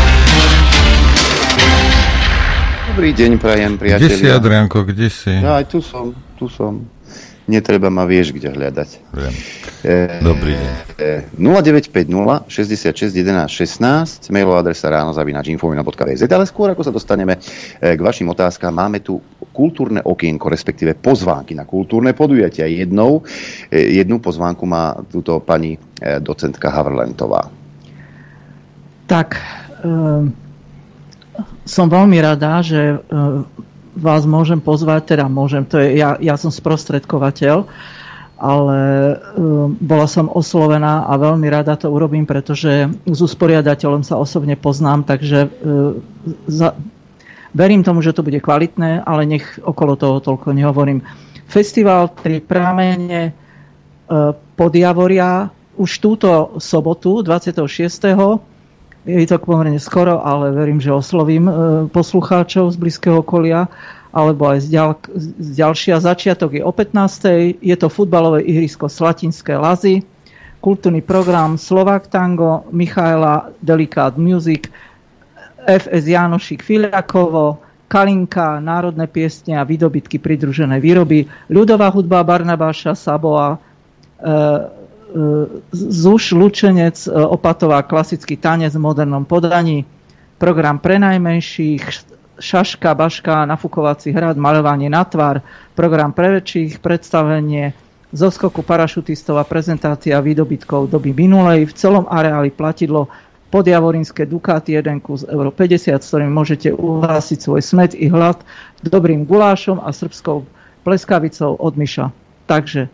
Dobrý 2.94 3.10
deň, 3.10 3.42
prajem, 3.42 3.74
priatelia. 3.74 4.06
Kde 4.06 4.22
si, 4.22 4.30
Adrianko, 4.30 4.78
kde 4.86 5.10
si? 5.10 5.34
Ja 5.34 5.58
aj 5.58 5.66
tu 5.66 5.82
som 5.82 6.14
tu 6.38 6.46
som. 6.46 6.86
Netreba 7.44 7.90
ma 7.90 8.06
vieš, 8.06 8.30
kde 8.30 8.54
hľadať. 8.54 8.88
Viem. 9.12 9.34
Dobrý 10.22 10.54
deň. 10.54 10.72
E, 10.96 11.26
0950 11.36 12.46
66 12.46 13.10
11 13.12 13.50
16, 13.50 14.30
mailová 14.30 14.62
adresa 14.62 14.88
ráno 14.94 15.10
zavinač 15.10 15.50
infovina.vz. 15.50 16.22
Ale 16.24 16.46
skôr, 16.46 16.70
ako 16.70 16.86
sa 16.86 16.94
dostaneme 16.94 17.36
e, 17.36 17.98
k 17.98 18.00
vašim 18.00 18.30
otázkam, 18.30 18.70
máme 18.70 19.02
tu 19.02 19.18
kultúrne 19.50 19.98
okienko, 20.00 20.46
respektíve 20.46 20.94
pozvánky 20.94 21.52
na 21.52 21.66
kultúrne 21.66 22.14
podujatia. 22.14 22.70
Jednou, 22.70 23.26
e, 23.74 23.98
jednu 23.98 24.22
pozvánku 24.22 24.64
má 24.70 24.96
túto 25.10 25.42
pani 25.42 25.76
e, 25.76 26.22
docentka 26.22 26.70
Havrlentová. 26.70 27.50
Tak, 29.04 29.36
um, 29.84 30.43
som 31.64 31.88
veľmi 31.88 32.20
rada, 32.20 32.60
že 32.60 32.96
um, 32.96 33.48
vás 33.96 34.28
môžem 34.28 34.60
pozvať, 34.60 35.16
teda 35.16 35.28
môžem, 35.28 35.64
to 35.64 35.80
je, 35.80 35.98
ja, 35.98 36.16
ja 36.20 36.36
som 36.36 36.52
sprostredkovateľ, 36.52 37.64
ale 38.36 38.80
um, 39.36 39.72
bola 39.80 40.04
som 40.04 40.28
oslovená 40.28 41.08
a 41.08 41.12
veľmi 41.16 41.48
rada 41.48 41.76
to 41.76 41.88
urobím, 41.88 42.28
pretože 42.28 42.92
s 43.08 43.18
usporiadateľom 43.20 44.04
sa 44.04 44.20
osobne 44.20 44.56
poznám, 44.60 45.08
takže 45.08 45.48
uh, 45.48 45.96
za, 46.46 46.76
Verím 47.54 47.86
tomu, 47.86 48.02
že 48.02 48.12
to 48.12 48.26
bude 48.26 48.42
kvalitné, 48.42 49.06
ale 49.06 49.30
nech 49.30 49.46
okolo 49.62 49.94
toho 49.94 50.18
toľko 50.18 50.50
nehovorím. 50.50 51.06
Festival 51.46 52.10
Tri 52.10 52.42
pramene 52.42 53.30
e, 53.30 53.32
podjavoria 54.58 55.54
už 55.78 55.90
túto 56.02 56.58
sobotu 56.58 57.22
26. 57.22 57.62
Je 59.04 59.28
to 59.28 59.36
pomerne 59.36 59.76
skoro, 59.76 60.24
ale 60.24 60.48
verím, 60.56 60.80
že 60.80 60.88
oslovím 60.88 61.44
e, 61.44 61.52
poslucháčov 61.92 62.72
z 62.72 62.76
blízkeho 62.80 63.20
okolia 63.20 63.68
alebo 64.14 64.48
aj 64.48 64.64
z, 64.64 64.66
ďal, 64.72 64.90
z 65.12 65.48
ďalšia. 65.60 66.00
Začiatok 66.00 66.56
je 66.56 66.62
o 66.64 66.72
15. 66.72 67.60
Je 67.60 67.76
to 67.76 67.92
futbalové 67.92 68.46
ihrisko 68.46 68.88
Slatinské 68.88 69.58
Lazy, 69.58 70.06
kultúrny 70.64 71.02
program 71.04 71.60
Slovak 71.60 72.08
Tango, 72.08 72.64
Michaela 72.72 73.52
Delicate 73.60 74.16
Music, 74.16 74.70
FS 75.66 76.04
Janošik 76.08 76.62
Filiakovo, 76.62 77.60
Kalinka, 77.90 78.62
národné 78.62 79.04
piesne 79.04 79.60
a 79.60 79.66
výdobytky 79.66 80.16
pridružené 80.16 80.80
výroby, 80.80 81.28
ľudová 81.52 81.92
hudba 81.92 82.24
Barnabáša 82.24 82.96
Saboa, 82.96 83.54
e, 83.54 83.58
Zuš 85.72 86.34
Lučenec, 86.34 87.06
e, 87.06 87.10
Opatová 87.10 87.86
klasický 87.86 88.34
tanec 88.34 88.74
v 88.74 88.82
modernom 88.82 89.22
podaní, 89.22 89.86
program 90.42 90.82
pre 90.82 90.98
najmenších, 90.98 91.82
Šaška, 92.34 92.98
Baška, 92.98 93.46
Nafukovací 93.46 94.10
hrad, 94.10 94.34
maľovanie 94.34 94.90
na 94.90 95.06
tvar, 95.06 95.38
program 95.78 96.10
pre 96.10 96.42
väčších, 96.42 96.82
predstavenie 96.82 97.70
zo 98.10 98.26
skoku 98.30 98.66
parašutistov 98.66 99.38
a 99.38 99.46
prezentácia 99.46 100.18
výdobytkov 100.18 100.90
doby 100.90 101.14
minulej. 101.14 101.70
V 101.70 101.76
celom 101.78 102.04
areáli 102.10 102.50
platidlo 102.50 103.06
podjavorínske 103.54 104.26
Ducati 104.26 104.74
1 104.74 104.98
kus 104.98 105.22
euro 105.30 105.54
50, 105.54 105.94
s 105.94 106.10
ktorým 106.10 106.34
môžete 106.34 106.74
uhlásiť 106.74 107.38
svoj 107.38 107.62
smet 107.62 107.94
i 107.94 108.10
hlad 108.10 108.42
dobrým 108.82 109.22
gulášom 109.22 109.78
a 109.78 109.94
srbskou 109.94 110.42
pleskavicou 110.82 111.54
od 111.54 111.74
Myša. 111.78 112.10
Takže 112.50 112.86
e, 112.86 112.90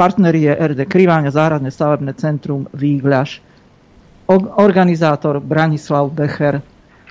partneri 0.00 0.48
je 0.48 0.56
RD 0.56 0.88
Kriváňa, 0.88 1.28
Záhradné 1.28 1.68
stavebné 1.68 2.16
centrum 2.16 2.64
Výgľaš, 2.72 3.44
organizátor 4.56 5.44
Branislav 5.44 6.08
Becher, 6.08 6.64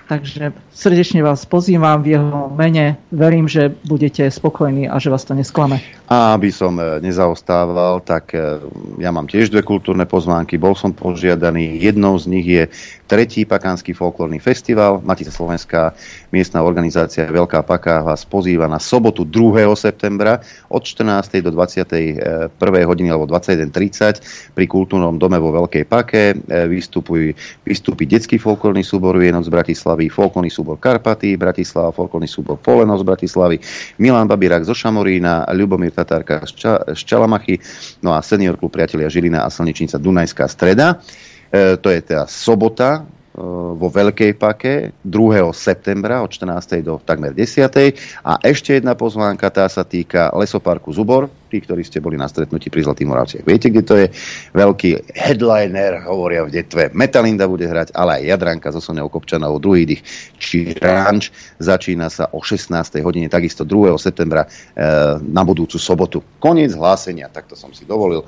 Takže 0.10 0.58
srdečne 0.74 1.22
vás 1.22 1.46
pozývam 1.46 2.02
v 2.02 2.18
jeho 2.18 2.50
mene. 2.50 2.98
Verím, 3.14 3.46
že 3.46 3.70
budete 3.86 4.26
spokojní 4.26 4.90
a 4.90 4.98
že 4.98 5.14
vás 5.14 5.22
to 5.22 5.38
nesklame. 5.38 5.78
A 6.10 6.34
aby 6.34 6.50
som 6.50 6.74
e, 6.82 6.98
nezaostával, 7.06 8.02
tak 8.02 8.34
e, 8.34 8.58
ja 8.98 9.14
mám 9.14 9.30
tiež 9.30 9.54
dve 9.54 9.62
kultúrne 9.62 10.10
pozvánky. 10.10 10.58
Bol 10.58 10.74
som 10.74 10.90
požiadaný. 10.90 11.78
Jednou 11.78 12.18
z 12.18 12.26
nich 12.26 12.48
je 12.50 12.66
tretí 13.06 13.46
Pakánsky 13.46 13.94
folklórny 13.94 14.42
festival. 14.42 15.06
Matica 15.06 15.30
Slovenská 15.30 15.94
miestna 16.34 16.66
organizácia 16.66 17.30
Veľká 17.30 17.62
Paka 17.62 18.02
vás 18.02 18.26
pozýva 18.26 18.66
na 18.66 18.82
sobotu 18.82 19.22
2. 19.22 19.70
septembra 19.78 20.42
od 20.74 20.82
14. 20.82 21.46
do 21.46 21.54
21. 21.54 22.58
hodiny 22.62 23.10
alebo 23.14 23.30
21.30 23.30 24.54
pri 24.58 24.66
kultúrnom 24.66 25.22
dome 25.22 25.38
vo 25.38 25.54
Veľkej 25.54 25.86
Pake. 25.86 26.34
E, 26.34 26.66
vystupuj, 26.66 27.38
vystúpi 27.62 28.10
detský 28.10 28.42
folklórny 28.42 28.82
súbor 28.82 29.14
Vienoc 29.18 29.46
z 29.46 29.54
Bratislavy, 29.54 29.99
folklórny 30.08 30.48
súbor 30.48 30.80
Karpaty, 30.80 31.36
Bratislava, 31.36 31.92
folklórny 31.92 32.32
súbor 32.32 32.56
Poleno 32.64 32.96
z 32.96 33.04
Bratislavy, 33.04 33.60
Milan 34.00 34.32
Babirák 34.32 34.64
zo 34.64 34.72
Šamorína, 34.72 35.44
Ľubomír 35.52 35.92
Tatárka 35.92 36.48
z, 36.48 36.56
Ča- 36.56 36.84
z 36.96 37.02
Čalamachy, 37.04 37.60
no 38.00 38.16
a 38.16 38.24
senior 38.24 38.56
klub 38.56 38.72
Priatelia 38.72 39.12
Žilina 39.12 39.44
a 39.44 39.52
Slnečnica 39.52 40.00
Dunajská 40.00 40.48
streda. 40.48 41.04
E, 41.52 41.76
to 41.76 41.92
je 41.92 42.00
teda 42.00 42.24
sobota, 42.32 43.04
vo 43.80 43.88
Veľkej 43.88 44.36
Pake 44.36 44.74
2. 45.08 45.56
septembra 45.56 46.20
od 46.20 46.28
14. 46.28 46.84
do 46.84 47.00
takmer 47.00 47.32
10. 47.32 47.72
A 48.28 48.36
ešte 48.44 48.76
jedna 48.76 49.00
pozvánka, 49.00 49.48
tá 49.48 49.64
sa 49.72 49.88
týka 49.88 50.28
lesoparku 50.36 50.92
Zubor. 50.92 51.32
Tí, 51.50 51.66
ktorí 51.66 51.82
ste 51.82 51.98
boli 51.98 52.14
na 52.14 52.30
stretnutí 52.30 52.70
pri 52.70 52.86
Zlatých 52.86 53.10
Moravciach, 53.10 53.42
viete, 53.48 53.74
kde 53.74 53.82
to 53.82 53.96
je. 53.98 54.08
Veľký 54.54 55.18
headliner, 55.18 56.06
hovoria 56.06 56.46
v 56.46 56.62
detve. 56.62 56.94
Metalinda 56.94 57.50
bude 57.50 57.66
hrať, 57.66 57.90
ale 57.98 58.22
aj 58.22 58.38
Jadranka 58.38 58.70
zo 58.70 58.78
Sonou 58.78 59.10
Kopčanou, 59.10 59.58
druhý 59.58 59.90
dých, 59.90 60.06
či 60.38 60.78
Ranč. 60.78 61.34
Začína 61.58 62.14
sa 62.14 62.30
o 62.30 62.46
16. 62.46 63.02
hodine, 63.02 63.34
takisto 63.34 63.66
2. 63.66 63.98
septembra 63.98 64.46
e, 64.46 64.50
na 65.26 65.42
budúcu 65.42 65.82
sobotu. 65.82 66.22
Koniec 66.38 66.78
hlásenia, 66.78 67.34
takto 67.34 67.58
som 67.58 67.74
si 67.74 67.82
dovolil 67.82 68.22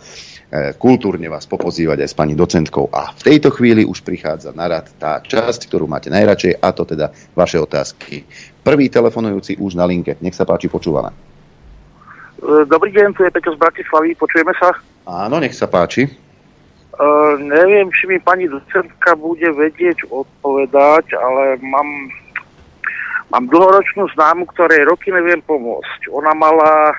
kultúrne 0.76 1.32
vás 1.32 1.48
popozývať 1.48 2.04
aj 2.04 2.10
s 2.12 2.16
pani 2.16 2.36
docentkou. 2.36 2.92
A 2.92 3.16
v 3.16 3.22
tejto 3.24 3.56
chvíli 3.56 3.88
už 3.88 4.04
prichádza 4.04 4.52
na 4.52 4.68
rad 4.68 4.92
tá 5.00 5.24
časť, 5.24 5.72
ktorú 5.72 5.88
máte 5.88 6.12
najradšej, 6.12 6.60
a 6.60 6.70
to 6.76 6.84
teda 6.84 7.16
vaše 7.32 7.56
otázky. 7.56 8.28
Prvý 8.60 8.92
telefonujúci 8.92 9.56
už 9.56 9.80
na 9.80 9.88
linke. 9.88 10.20
Nech 10.20 10.36
sa 10.36 10.44
páči, 10.44 10.68
počúvame. 10.68 11.16
Dobrý 12.42 12.92
deň, 12.92 13.14
tu 13.16 13.22
je 13.24 13.32
Peťo 13.32 13.54
z 13.54 13.62
Bratislavy, 13.62 14.18
počujeme 14.18 14.52
sa? 14.58 14.74
Áno, 15.06 15.38
nech 15.38 15.54
sa 15.54 15.70
páči. 15.70 16.10
Uh, 16.98 17.40
neviem, 17.40 17.88
či 17.94 18.10
mi 18.10 18.20
pani 18.20 18.50
docentka 18.52 19.16
bude 19.16 19.46
vedieť 19.56 20.10
odpovedať, 20.10 21.16
ale 21.16 21.62
mám, 21.64 21.88
mám 23.32 23.46
dlhoročnú 23.48 24.10
známu, 24.18 24.50
ktorej 24.52 24.90
roky 24.90 25.14
neviem 25.14 25.40
pomôcť. 25.46 26.12
Ona 26.12 26.34
mala 26.36 26.98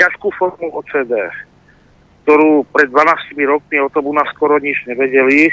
ťažkú 0.00 0.32
formu 0.36 0.72
OCD, 0.72 1.30
ktorú 2.26 2.66
pred 2.74 2.90
12 2.90 3.38
rokmi 3.46 3.78
o 3.78 3.86
tom 3.86 4.10
u 4.10 4.14
nás 4.18 4.26
skoro 4.34 4.58
nič 4.58 4.82
nevedeli. 4.90 5.46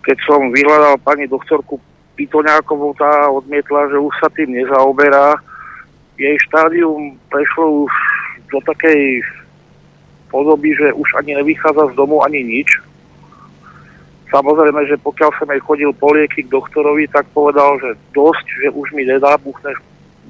Keď 0.00 0.16
som 0.24 0.48
vyhľadal 0.48 0.96
pani 1.04 1.28
doktorku 1.28 1.76
Pitoňákovú, 2.16 2.96
tá 2.96 3.28
odmietla, 3.28 3.92
že 3.92 4.00
už 4.00 4.16
sa 4.16 4.32
tým 4.32 4.56
nezaoberá 4.56 5.36
jej 6.16 6.32
štádium 6.48 7.20
prešlo 7.28 7.84
už 7.84 7.92
do 8.48 8.58
takej 8.64 9.20
podoby, 10.32 10.72
že 10.80 10.96
už 10.96 11.08
ani 11.20 11.36
nevychádza 11.36 11.92
z 11.92 11.94
domu, 12.00 12.24
ani 12.24 12.40
nič. 12.40 12.80
Samozrejme, 14.32 14.80
že 14.88 14.96
pokiaľ 15.04 15.30
som 15.36 15.48
aj 15.52 15.60
chodil 15.60 15.92
po 15.92 16.16
lieky 16.16 16.48
k 16.48 16.52
doktorovi, 16.56 17.04
tak 17.12 17.28
povedal, 17.36 17.76
že 17.84 18.00
dosť, 18.16 18.46
že 18.64 18.68
už 18.72 18.96
mi 18.96 19.04
nedá, 19.04 19.36
buchne, 19.36 19.76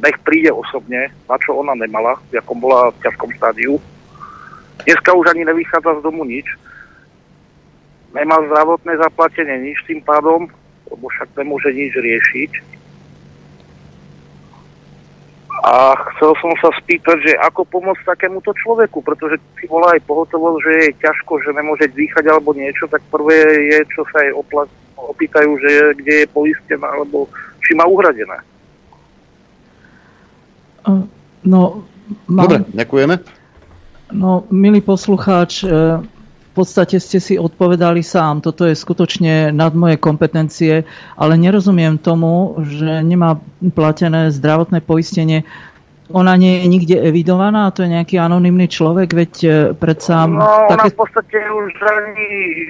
nech 0.03 0.19
príde 0.27 0.51
osobne, 0.51 1.07
na 1.31 1.37
čo 1.39 1.55
ona 1.55 1.79
nemala, 1.79 2.19
v 2.35 2.43
akom 2.43 2.59
bola 2.59 2.91
v 2.91 3.01
ťažkom 3.07 3.31
štádiu. 3.39 3.79
Dneska 4.85 5.11
už 5.15 5.27
ani 5.33 5.45
nevychádza 5.45 6.01
z 6.01 6.05
domu 6.05 6.25
nič. 6.29 6.47
Nemá 8.13 8.37
zdravotné 8.45 8.97
zaplatenie 8.97 9.73
nič 9.73 9.81
tým 9.89 10.01
pádom, 10.05 10.49
lebo 10.91 11.05
však 11.09 11.33
nemôže 11.37 11.73
nič 11.73 11.93
riešiť 11.97 12.77
a 15.67 15.99
chcel 16.15 16.31
som 16.39 16.55
sa 16.63 16.71
spýtať, 16.79 17.17
že 17.27 17.33
ako 17.43 17.67
pomôcť 17.67 18.07
takémuto 18.07 18.55
človeku, 18.55 19.03
pretože 19.03 19.43
si 19.59 19.67
bola 19.67 19.99
aj 19.99 20.01
pohotovosť, 20.07 20.59
že 20.63 20.73
je 20.79 20.91
ťažko, 21.03 21.33
že 21.43 21.51
nemôže 21.59 21.91
dýchať 21.91 22.23
alebo 22.31 22.55
niečo, 22.55 22.87
tak 22.87 23.03
prvé 23.11 23.35
je, 23.75 23.79
čo 23.91 24.07
sa 24.15 24.23
aj 24.23 24.31
opla- 24.39 24.71
opýtajú, 24.95 25.59
že 25.59 25.69
je, 25.69 25.85
kde 25.99 26.15
je 26.23 26.27
poistená, 26.31 26.87
alebo 26.87 27.27
či 27.67 27.75
má 27.75 27.83
uhradené. 27.83 28.39
No, 31.43 31.83
mám... 32.31 32.47
Dobre, 32.47 32.59
ďakujeme. 32.71 33.15
No, 34.13 34.47
milý 34.55 34.79
poslucháč, 34.87 35.67
e, 35.67 35.99
v 36.01 36.53
podstate 36.55 37.03
ste 37.03 37.19
si 37.19 37.35
odpovedali 37.35 38.07
sám. 38.07 38.39
Toto 38.39 38.63
je 38.63 38.79
skutočne 38.79 39.51
nad 39.51 39.75
moje 39.75 39.99
kompetencie, 39.99 40.87
ale 41.19 41.35
nerozumiem 41.35 41.99
tomu, 41.99 42.55
že 42.63 43.03
nemá 43.03 43.43
platené 43.75 44.31
zdravotné 44.31 44.79
poistenie. 44.81 45.43
Ona 46.15 46.39
nie 46.39 46.63
je 46.63 46.71
nikde 46.71 46.97
evidovaná, 47.03 47.75
to 47.75 47.83
je 47.83 47.91
nejaký 47.91 48.23
anonymný 48.23 48.71
človek, 48.71 49.11
veď 49.11 49.33
e, 49.43 49.51
predsa... 49.75 50.31
No, 50.31 50.71
také... 50.71 50.79
ona 50.79 50.85
v 50.87 50.99
podstate 51.03 51.39
už 51.51 51.75
ani 51.83 52.29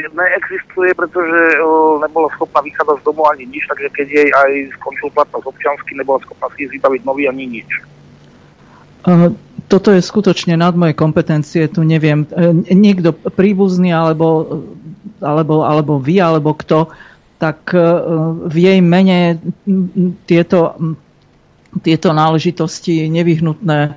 neexistuje, 0.09 0.97
pretože 0.97 1.61
o, 1.61 2.01
nebola 2.01 2.33
schopná 2.33 2.65
vychádzať 2.65 2.97
z 2.97 3.05
domu 3.05 3.29
ani 3.29 3.45
nič, 3.45 3.69
takže 3.69 3.93
keď 3.93 4.07
jej 4.09 4.29
aj 4.33 4.51
skončil 4.81 5.13
platnosť 5.13 5.53
občiansky, 5.53 5.93
nebola 6.01 6.17
schopná 6.25 6.49
si 6.57 6.65
vybaviť 6.65 7.01
nový 7.05 7.29
ani 7.29 7.45
nič. 7.61 7.69
Uh, 9.05 9.37
toto 9.67 9.91
je 9.91 10.03
skutočne 10.03 10.55
nad 10.55 10.75
moje 10.79 10.95
kompetencie, 10.95 11.67
tu 11.67 11.83
neviem, 11.83 12.23
e, 12.31 12.75
niekto 12.75 13.11
príbuzný 13.13 13.91
alebo, 13.91 14.63
alebo, 15.19 15.67
alebo 15.67 15.93
vy, 15.99 16.23
alebo 16.23 16.55
kto, 16.55 16.91
tak 17.43 17.75
e, 17.75 17.83
v 18.47 18.57
jej 18.57 18.79
mene 18.79 19.43
tieto, 20.25 20.79
tieto 21.83 22.09
náležitosti 22.15 23.11
nevyhnutné 23.11 23.79
e, 23.83 23.93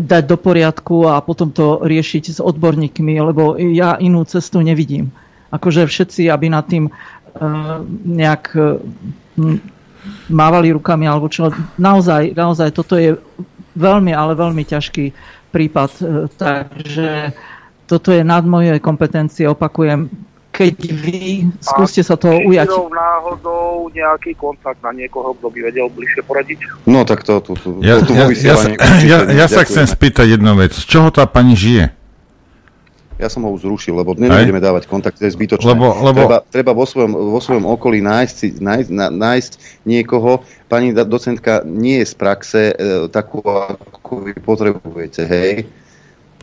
dať 0.00 0.22
do 0.24 0.36
poriadku 0.40 1.04
a 1.04 1.20
potom 1.20 1.52
to 1.52 1.84
riešiť 1.84 2.24
s 2.36 2.38
odborníkmi, 2.40 3.20
lebo 3.20 3.60
ja 3.60 4.00
inú 4.00 4.24
cestu 4.24 4.64
nevidím. 4.64 5.12
Akože 5.52 5.84
všetci, 5.84 6.30
aby 6.30 6.46
nad 6.46 6.62
tým 6.64 6.86
nejak 8.06 8.54
mávali 10.30 10.74
rukami 10.74 11.06
alebo 11.06 11.30
čo. 11.30 11.50
Naozaj, 11.78 12.34
naozaj 12.34 12.68
toto 12.74 12.98
je 12.98 13.18
veľmi, 13.80 14.12
ale 14.12 14.36
veľmi 14.36 14.62
ťažký 14.68 15.04
prípad. 15.50 15.90
E, 15.98 16.04
takže 16.36 17.32
toto 17.88 18.12
je 18.12 18.22
nad 18.22 18.44
moje 18.44 18.76
kompetencie, 18.78 19.48
opakujem. 19.48 20.06
keď 20.50 20.74
vy 20.92 21.48
skúste 21.62 22.04
sa 22.04 22.20
toho 22.20 22.42
ujať. 22.44 22.68
Náhodou 22.90 23.88
nejaký 23.90 24.36
kontakt 24.36 24.82
na 24.84 24.92
niekoho, 24.92 25.32
kto 25.38 25.48
by 25.48 25.58
vedel 25.72 25.88
bližšie 25.88 26.22
poradiť? 26.26 26.58
No 26.84 27.06
tak 27.08 27.24
to, 27.24 27.40
to, 27.40 27.56
ja, 27.80 28.02
ja, 28.04 28.26
ja, 28.30 28.54
ja, 29.02 29.18
ja 29.30 29.46
sa 29.48 29.62
chcem 29.64 29.88
spýtať 29.88 30.36
jednu 30.36 30.52
vec. 30.58 30.76
Z 30.76 30.84
čoho 30.84 31.08
tá 31.08 31.24
pani 31.24 31.56
žije? 31.56 31.99
Ja 33.20 33.28
som 33.28 33.44
ho 33.44 33.52
už 33.52 33.68
zrušil, 33.68 33.92
lebo 33.92 34.16
nebudeme 34.16 34.64
dávať 34.64 34.88
kontakt, 34.88 35.20
to 35.20 35.28
je 35.28 35.36
zbytočné. 35.36 35.68
Lebo, 35.68 35.92
lebo... 36.00 36.24
Treba, 36.24 36.38
treba 36.40 36.72
vo, 36.72 36.88
svojom, 36.88 37.12
vo 37.12 37.36
svojom 37.36 37.68
okolí 37.68 38.00
nájsť, 38.00 38.58
nájsť, 38.64 38.88
nájsť 39.12 39.52
niekoho. 39.84 40.40
Pani 40.72 40.96
docentka 40.96 41.60
nie 41.68 42.00
je 42.00 42.06
z 42.08 42.14
praxe 42.16 42.62
e, 42.72 42.74
takú, 43.12 43.44
ako 43.44 44.24
vy 44.24 44.32
potrebujete, 44.40 45.28
hej? 45.28 45.68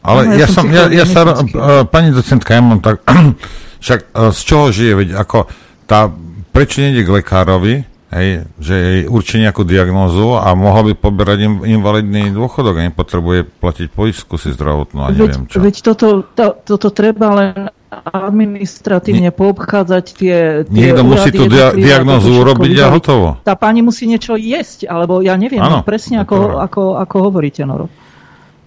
Ale 0.06 0.30
no, 0.30 0.38
ja, 0.38 0.46
ja 0.46 0.48
som, 0.48 0.66
ja, 0.70 0.86
ja 0.94 1.06
sa, 1.10 1.26
uh, 1.26 1.84
pani 1.90 2.14
docentka, 2.14 2.54
ja 2.54 2.62
mám 2.62 2.80
tak, 2.80 3.02
však 3.84 4.00
uh, 4.14 4.30
z 4.30 4.40
čoho 4.46 4.70
žije, 4.70 4.94
veď 4.94 5.10
ako 5.18 5.50
tá, 5.90 6.08
prečo 6.54 6.86
nejde 6.86 7.02
k 7.02 7.10
lekárovi, 7.18 7.97
hej, 8.12 8.48
že 8.60 8.76
jej 8.76 9.00
určí 9.08 9.36
nejakú 9.44 9.68
diagnózu 9.68 10.40
a 10.40 10.56
mohla 10.56 10.92
by 10.92 10.94
poberať 10.96 11.40
im, 11.44 11.54
invalidný 11.68 12.32
dôchodok 12.32 12.80
a 12.80 12.86
nepotrebuje 12.88 13.48
platiť 13.60 13.88
poistku 13.92 14.40
si 14.40 14.56
zdravotnú 14.56 15.04
a 15.04 15.12
neviem 15.12 15.48
čo. 15.48 15.60
Veď 15.60 15.76
toto, 15.84 16.24
to, 16.24 16.56
toto 16.64 16.88
treba 16.96 17.28
len 17.36 17.52
administratívne 17.88 19.32
poobchádzať 19.32 20.06
tie, 20.12 20.38
tie 20.68 20.92
Niekto 20.92 21.04
musí 21.08 21.30
tú 21.32 21.48
dia- 21.48 21.72
diagnózu 21.72 22.36
urobiť 22.36 22.84
a 22.84 22.88
hotovo. 22.92 23.28
Tá 23.48 23.56
pani 23.56 23.80
musí 23.80 24.08
niečo 24.08 24.36
jesť, 24.36 24.92
alebo 24.92 25.24
ja 25.24 25.40
neviem, 25.40 25.64
ano, 25.64 25.84
presne 25.88 26.20
ako, 26.20 26.60
ako, 26.60 26.82
ako 27.00 27.16
hovoríte, 27.32 27.64
Noro. 27.64 27.88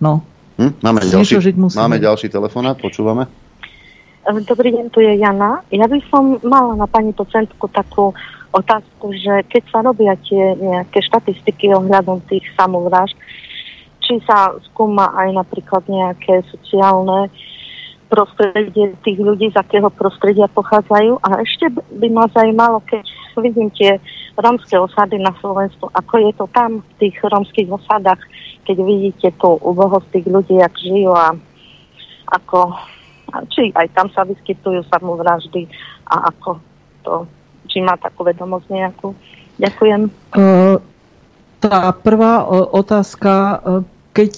No. 0.01 0.25
Hm? 0.57 0.73
Máme, 0.81 1.01
ďalší, 1.05 1.53
máme 1.57 1.97
ďalší 2.01 2.33
telefonát, 2.33 2.81
počúvame. 2.81 3.29
Dobrý 4.25 4.69
deň, 4.73 4.93
tu 4.93 5.01
je 5.01 5.17
Jana. 5.17 5.65
Ja 5.73 5.89
by 5.89 5.99
som 6.13 6.37
mala 6.45 6.77
na 6.77 6.85
pani 6.85 7.17
docentku 7.17 7.73
takú 7.73 8.13
otázku, 8.51 9.15
že 9.15 9.47
keď 9.47 9.63
sa 9.71 9.79
robia 9.83 10.15
tie 10.27 10.59
nejaké 10.59 11.03
štatistiky 11.07 11.71
ohľadom 11.71 12.23
tých 12.27 12.47
samovrážd, 12.59 13.15
či 14.03 14.19
sa 14.27 14.55
skúma 14.71 15.15
aj 15.15 15.39
napríklad 15.39 15.87
nejaké 15.87 16.43
sociálne 16.51 17.31
prostredie 18.11 18.91
tých 19.07 19.19
ľudí, 19.23 19.55
z 19.55 19.57
akého 19.57 19.87
prostredia 19.95 20.51
pochádzajú. 20.51 21.23
A 21.23 21.47
ešte 21.47 21.71
by 21.71 22.09
ma 22.11 22.27
zaujímalo, 22.35 22.83
keď 22.91 23.07
vidím 23.39 23.71
tie 23.71 24.03
rómske 24.35 24.75
osady 24.75 25.23
na 25.23 25.31
Slovensku, 25.39 25.87
ako 25.95 26.15
je 26.19 26.33
to 26.35 26.47
tam 26.51 26.83
v 26.83 26.93
tých 26.99 27.17
rómskych 27.23 27.71
osadách, 27.71 28.21
keď 28.67 28.77
vidíte 28.83 29.29
tú 29.39 29.57
ubohosť 29.63 30.11
tých 30.11 30.27
ľudí, 30.27 30.59
ak 30.59 30.75
žijú 30.75 31.15
a 31.15 31.39
ako, 32.35 32.75
či 33.55 33.71
aj 33.75 33.87
tam 33.95 34.11
sa 34.11 34.27
vyskytujú 34.27 34.83
samovraždy 34.91 35.71
a 36.11 36.35
ako 36.35 36.51
to, 37.07 37.15
či 37.71 37.79
má 37.81 37.95
takú 37.97 38.27
vedomosť 38.27 38.67
nejakú. 38.69 39.09
Ďakujem. 39.57 40.11
Tá 41.61 41.79
prvá 41.95 42.35
otázka, 42.73 43.63
keď 44.11 44.33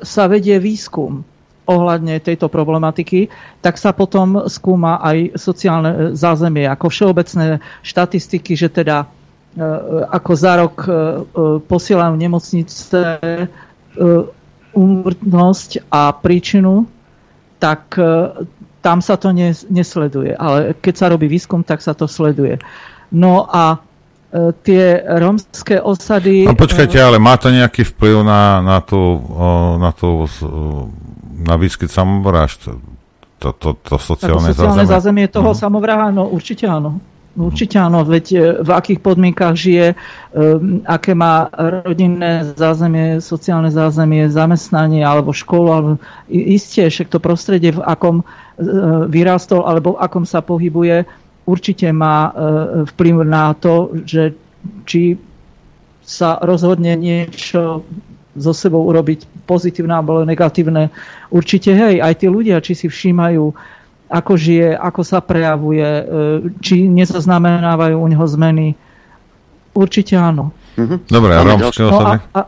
sa 0.00 0.24
vedie 0.30 0.56
výskum 0.56 1.26
ohľadne 1.68 2.18
tejto 2.18 2.50
problematiky, 2.50 3.30
tak 3.62 3.78
sa 3.78 3.94
potom 3.94 4.50
skúma 4.50 4.98
aj 4.98 5.38
sociálne 5.38 6.16
zázemie, 6.18 6.66
ako 6.66 6.90
všeobecné 6.90 7.62
štatistiky, 7.86 8.58
že 8.58 8.70
teda 8.70 9.06
ako 10.10 10.32
za 10.34 10.52
rok 10.62 10.76
posielajú 11.66 12.14
nemocnice 12.14 13.18
úmrtnosť 14.74 15.90
a 15.90 16.14
príčinu, 16.14 16.86
tak 17.58 17.98
e, 17.98 18.30
tam 18.80 19.04
sa 19.04 19.20
to 19.20 19.32
nesleduje. 19.68 20.32
Ale 20.36 20.72
keď 20.76 20.94
sa 20.96 21.06
robí 21.12 21.28
výskum, 21.28 21.60
tak 21.60 21.84
sa 21.84 21.92
to 21.92 22.08
sleduje. 22.08 22.56
No 23.12 23.44
a 23.44 23.76
e, 23.76 24.52
tie 24.64 25.04
romské 25.20 25.80
osady... 25.80 26.48
No 26.48 26.56
počkajte, 26.56 26.96
ale 26.96 27.20
má 27.20 27.36
to 27.36 27.52
nejaký 27.52 27.84
vplyv 27.92 28.24
na, 28.24 28.64
na 28.64 28.78
tú, 28.80 29.20
na 29.76 29.90
tú 29.92 30.24
na 31.40 31.56
výskyt 31.56 31.88
samovrážd? 31.92 32.76
To, 33.40 33.56
to, 33.56 33.72
to 33.80 33.96
sociálne, 33.96 34.52
to 34.52 34.60
sociálne 34.60 34.84
zázemie, 34.84 34.92
zázemie 34.92 35.26
toho 35.32 35.56
uh-huh. 35.56 35.60
samovraha? 35.64 36.12
No 36.12 36.28
určite 36.28 36.68
áno. 36.68 37.00
Určite 37.30 37.78
áno, 37.78 38.02
veď 38.02 38.26
e, 38.34 38.38
v 38.66 38.70
akých 38.74 39.00
podmienkach 39.06 39.54
žije, 39.54 39.94
um, 40.34 40.82
aké 40.82 41.14
má 41.14 41.46
rodinné 41.86 42.42
zázemie, 42.58 43.22
sociálne 43.22 43.70
zázemie, 43.70 44.26
zamestnanie 44.26 45.06
alebo 45.06 45.30
školu, 45.30 45.68
alebo 45.70 45.90
isté, 46.26 46.90
však 46.90 47.06
to 47.06 47.22
prostredie, 47.22 47.70
v 47.70 47.86
akom 47.86 48.26
uh, 48.26 48.49
vyrástol 49.08 49.64
alebo 49.64 49.96
v 49.96 50.00
akom 50.04 50.24
sa 50.28 50.44
pohybuje, 50.44 51.08
určite 51.48 51.88
má 51.90 52.28
uh, 52.28 52.32
vplyv 52.94 53.16
na 53.24 53.56
to, 53.56 53.96
že 54.04 54.36
či 54.84 55.16
sa 56.04 56.36
rozhodne 56.42 56.94
niečo 56.98 57.86
so 58.36 58.52
sebou 58.54 58.86
urobiť 58.86 59.46
pozitívne 59.46 59.94
alebo 59.94 60.22
negatívne. 60.22 60.94
Určite 61.32 61.74
hej, 61.74 61.98
aj 61.98 62.22
tí 62.22 62.26
ľudia, 62.30 62.62
či 62.62 62.78
si 62.78 62.86
všímajú 62.86 63.44
ako 64.10 64.32
žije, 64.34 64.74
ako 64.74 65.00
sa 65.06 65.22
prejavuje, 65.22 65.86
e, 65.86 66.04
či 66.58 66.90
nezaznamenávajú 66.90 67.94
u 67.94 68.06
neho 68.10 68.26
zmeny. 68.26 68.74
Určite 69.70 70.18
áno. 70.18 70.50
Mhm. 70.74 71.06
Dobre, 71.06 71.30
a 71.38 71.42
no 71.46 71.54
a, 71.62 72.18
a, 72.34 72.40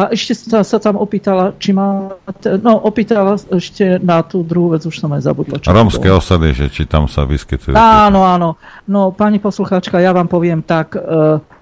a 0.00 0.08
ešte 0.16 0.32
sa, 0.32 0.64
sa 0.64 0.78
tam 0.80 0.96
opýtala, 0.96 1.52
či 1.60 1.76
má... 1.76 2.16
No, 2.64 2.80
opýtala 2.80 3.36
ešte 3.36 4.00
na 4.00 4.24
tú 4.24 4.40
druhú 4.40 4.72
vec, 4.72 4.80
už 4.88 4.96
som 4.96 5.12
aj 5.12 5.28
zabudla. 5.28 5.60
Rómske 5.60 6.08
osady, 6.08 6.56
že 6.56 6.66
či 6.72 6.88
tam 6.88 7.04
sa 7.04 7.28
vyskytujú. 7.28 7.76
Áno, 7.76 8.24
áno. 8.24 8.56
No, 8.88 9.12
pani 9.12 9.36
poslucháčka, 9.36 10.00
ja 10.00 10.16
vám 10.16 10.32
poviem 10.32 10.64
tak... 10.64 10.96
E, 10.96 11.60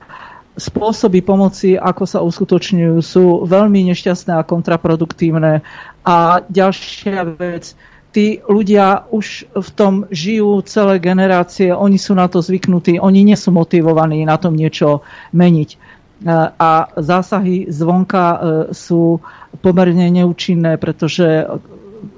spôsoby 0.58 1.22
pomoci, 1.22 1.78
ako 1.78 2.02
sa 2.02 2.18
uskutočňujú, 2.26 2.98
sú 2.98 3.46
veľmi 3.46 3.94
nešťastné 3.94 4.34
a 4.34 4.46
kontraproduktívne. 4.46 5.62
A 6.02 6.16
ďalšia 6.50 7.22
vec, 7.38 7.78
tí 8.10 8.42
ľudia 8.42 9.06
už 9.14 9.46
v 9.54 9.68
tom 9.78 10.10
žijú 10.10 10.58
celé 10.66 10.98
generácie, 10.98 11.70
oni 11.70 11.94
sú 11.94 12.18
na 12.18 12.26
to 12.26 12.42
zvyknutí, 12.42 12.98
oni 12.98 13.22
nie 13.22 13.38
sú 13.38 13.54
motivovaní 13.54 14.26
na 14.26 14.34
tom 14.34 14.58
niečo 14.58 15.06
meniť. 15.30 15.87
E, 16.18 16.30
a 16.58 16.70
zásahy 16.98 17.70
zvonka 17.70 18.24
e, 18.26 18.38
sú 18.74 19.22
pomerne 19.62 20.10
neúčinné, 20.10 20.74
pretože 20.74 21.46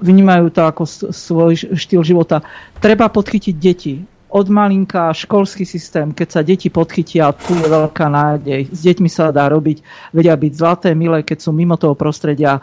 vnímajú 0.01 0.49
to 0.49 0.61
ako 0.65 0.83
svoj 1.13 1.53
štýl 1.77 2.01
života. 2.01 2.41
Treba 2.81 3.09
podchytiť 3.09 3.55
deti 3.57 4.01
od 4.31 4.47
malinka 4.47 5.11
školský 5.11 5.67
systém, 5.67 6.15
keď 6.15 6.27
sa 6.31 6.41
deti 6.41 6.71
podchytia, 6.71 7.35
tu 7.35 7.51
je 7.51 7.67
veľká 7.67 8.07
nádej. 8.07 8.71
S 8.71 8.79
deťmi 8.87 9.09
sa 9.11 9.29
dá 9.29 9.51
robiť, 9.51 9.83
vedia 10.15 10.33
byť 10.33 10.53
zlaté, 10.55 10.89
milé, 10.95 11.21
keď 11.21 11.37
sú 11.43 11.51
mimo 11.51 11.75
toho 11.75 11.93
prostredia, 11.93 12.57
e, 12.57 12.61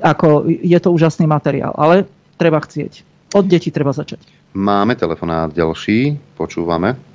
ako 0.00 0.48
je 0.50 0.78
to 0.80 0.88
úžasný 0.90 1.28
materiál. 1.28 1.76
Ale 1.76 2.08
treba 2.40 2.58
chcieť. 2.58 3.06
Od 3.38 3.44
detí 3.46 3.70
treba 3.70 3.92
začať. 3.94 4.24
Máme 4.54 4.94
telefonát 4.98 5.50
ďalší, 5.50 6.18
počúvame. 6.38 7.13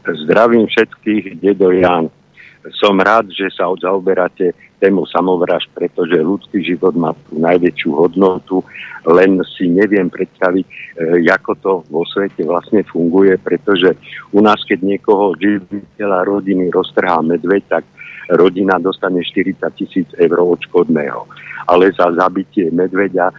Zdravím 0.00 0.64
všetkých, 0.64 1.44
dedo 1.44 1.70
Jan. 1.76 2.08
Som 2.76 3.00
rád, 3.00 3.32
že 3.32 3.48
sa 3.52 3.68
zaoberáte 3.72 4.52
tému 4.80 5.04
samovraž, 5.04 5.68
pretože 5.76 6.16
ľudský 6.16 6.64
život 6.64 6.96
má 6.96 7.12
tú 7.28 7.36
najväčšiu 7.40 7.90
hodnotu, 7.92 8.64
len 9.04 9.40
si 9.56 9.68
neviem 9.68 10.08
predstaviť, 10.08 10.64
e, 10.64 11.24
ako 11.28 11.52
to 11.60 11.72
vo 11.88 12.04
svete 12.08 12.44
vlastne 12.44 12.84
funguje, 12.84 13.36
pretože 13.40 13.96
u 14.32 14.40
nás, 14.40 14.60
keď 14.64 14.80
niekoho 14.84 15.36
živiteľa 15.36 16.24
rodiny 16.24 16.72
roztrhá 16.72 17.20
medveď, 17.20 17.80
tak 17.80 17.84
rodina 18.32 18.80
dostane 18.80 19.20
40 19.20 19.60
tisíc 19.76 20.08
eur 20.16 20.40
odškodného. 20.40 21.28
Ale 21.68 21.92
za 21.92 22.08
zabitie 22.12 22.72
medveďa, 22.72 23.32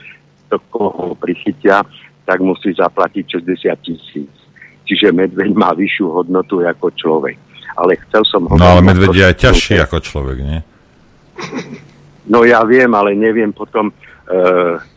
to 0.50 0.62
koho 0.70 1.18
prichytia, 1.18 1.82
tak 2.26 2.42
musí 2.42 2.74
zaplatiť 2.74 3.42
60 3.42 3.86
tisíc. 3.86 4.41
Čiže 4.92 5.16
medveď 5.16 5.56
má 5.56 5.72
vyššiu 5.72 6.12
hodnotu 6.12 6.60
ako 6.68 6.92
človek. 6.92 7.40
Ale 7.80 7.96
chcel 8.04 8.28
som 8.28 8.44
ho... 8.44 8.60
No 8.60 8.76
ale 8.76 8.84
medveď 8.84 9.16
je 9.16 9.24
aj 9.24 9.36
ťažší 9.40 9.76
ako 9.80 10.04
človek, 10.04 10.38
nie? 10.44 10.60
No 12.28 12.44
ja 12.44 12.60
viem, 12.68 12.92
ale 12.92 13.16
neviem 13.16 13.56
potom, 13.56 13.88
e, 13.88 13.94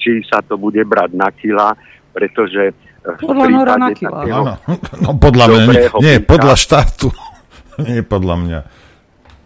či 0.03 0.27
sa 0.27 0.43
to 0.43 0.59
bude 0.59 0.83
brať 0.83 1.15
na 1.15 1.31
kila, 1.31 1.79
pretože 2.11 2.75
v 3.07 3.23
podľa 3.23 3.47
Nora 3.55 3.75
na 3.79 3.95
kila. 3.95 4.27
No, 4.27 4.59
no 4.99 5.11
podľa 5.15 5.47
mňa, 5.47 5.63
nie, 5.71 5.87
nie 6.03 6.15
podľa 6.27 6.59
štátu. 6.59 7.15
nie 7.87 8.03
podľa 8.03 8.35
mňa. 8.43 8.59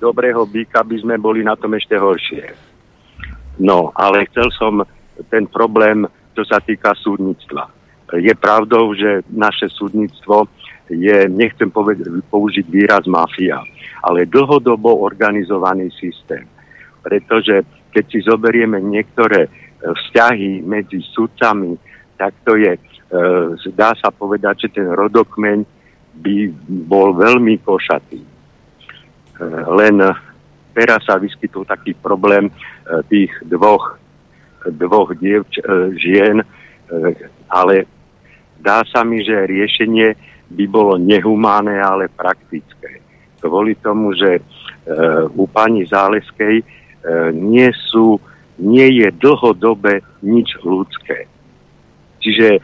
Dobrého 0.00 0.48
býka 0.48 0.80
by 0.80 0.96
sme 0.96 1.20
boli 1.20 1.44
na 1.44 1.60
tom 1.60 1.76
ešte 1.76 2.00
horšie. 2.00 2.56
No, 3.60 3.92
ale 3.92 4.24
chcel 4.32 4.48
som 4.56 4.80
ten 5.28 5.44
problém, 5.44 6.08
čo 6.32 6.46
sa 6.48 6.62
týka 6.64 6.96
súdnictva. 6.96 7.77
Je 8.16 8.32
pravdou, 8.32 8.96
že 8.96 9.20
naše 9.28 9.68
súdnictvo 9.68 10.48
je, 10.88 11.28
nechcem 11.28 11.68
povedať, 11.68 12.08
použiť 12.32 12.64
výraz 12.64 13.04
mafia, 13.04 13.60
ale 14.00 14.24
dlhodobo 14.24 15.04
organizovaný 15.04 15.92
systém 15.96 16.48
pretože 16.98 17.64
keď 17.94 18.04
si 18.10 18.20
zoberieme 18.20 18.84
niektoré 18.84 19.48
e, 19.48 19.50
vzťahy 19.80 20.60
medzi 20.60 21.00
sudcami, 21.14 21.72
tak 22.20 22.36
to 22.44 22.58
je 22.58 22.76
dá 23.72 23.96
sa 23.96 24.12
povedať, 24.12 24.68
že 24.68 24.80
ten 24.80 24.88
rodokmeň 24.92 25.64
by 26.18 26.36
bol 26.68 27.16
veľmi 27.16 27.56
košatý. 27.64 28.20
E, 28.20 28.28
len 29.72 29.96
teraz 30.76 31.00
sa 31.08 31.16
vyskytol 31.16 31.64
taký 31.64 31.96
problém 31.96 32.48
e, 32.48 32.52
tých 33.08 33.32
dvoch, 33.48 33.96
dvoch 34.68 35.16
dievč, 35.16 35.56
e, 35.56 35.64
žien, 35.96 36.44
ale 37.48 37.84
dá 38.58 38.82
sa 38.86 39.06
mi, 39.06 39.22
že 39.22 39.48
riešenie 39.48 40.14
by 40.48 40.64
bolo 40.68 40.96
nehumánne, 40.96 41.78
ale 41.78 42.10
praktické. 42.10 43.00
Kvôli 43.38 43.78
tomu, 43.78 44.16
že 44.16 44.42
u 45.36 45.44
pani 45.46 45.84
Záleskej 45.84 46.64
nie 47.36 47.68
sú, 47.92 48.18
nie 48.58 49.04
je 49.04 49.08
dlhodobé 49.14 50.00
nič 50.24 50.56
ľudské. 50.64 51.28
Čiže 52.18 52.58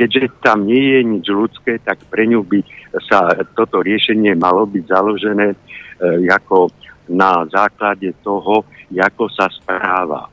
keďže 0.00 0.32
tam 0.40 0.64
nie 0.64 0.96
je 0.96 1.00
nič 1.04 1.26
ľudské, 1.28 1.76
tak 1.84 2.00
pre 2.08 2.24
ňu 2.24 2.40
by 2.40 2.64
sa 3.04 3.36
toto 3.52 3.84
riešenie 3.84 4.32
malo 4.32 4.64
byť 4.64 4.84
založené 4.88 5.52
e, 5.52 5.56
ako 6.24 6.72
na 7.12 7.44
základe 7.52 8.08
toho, 8.24 8.64
ako 8.88 9.24
sa 9.28 9.52
správa. 9.52 10.24
E, 10.24 10.30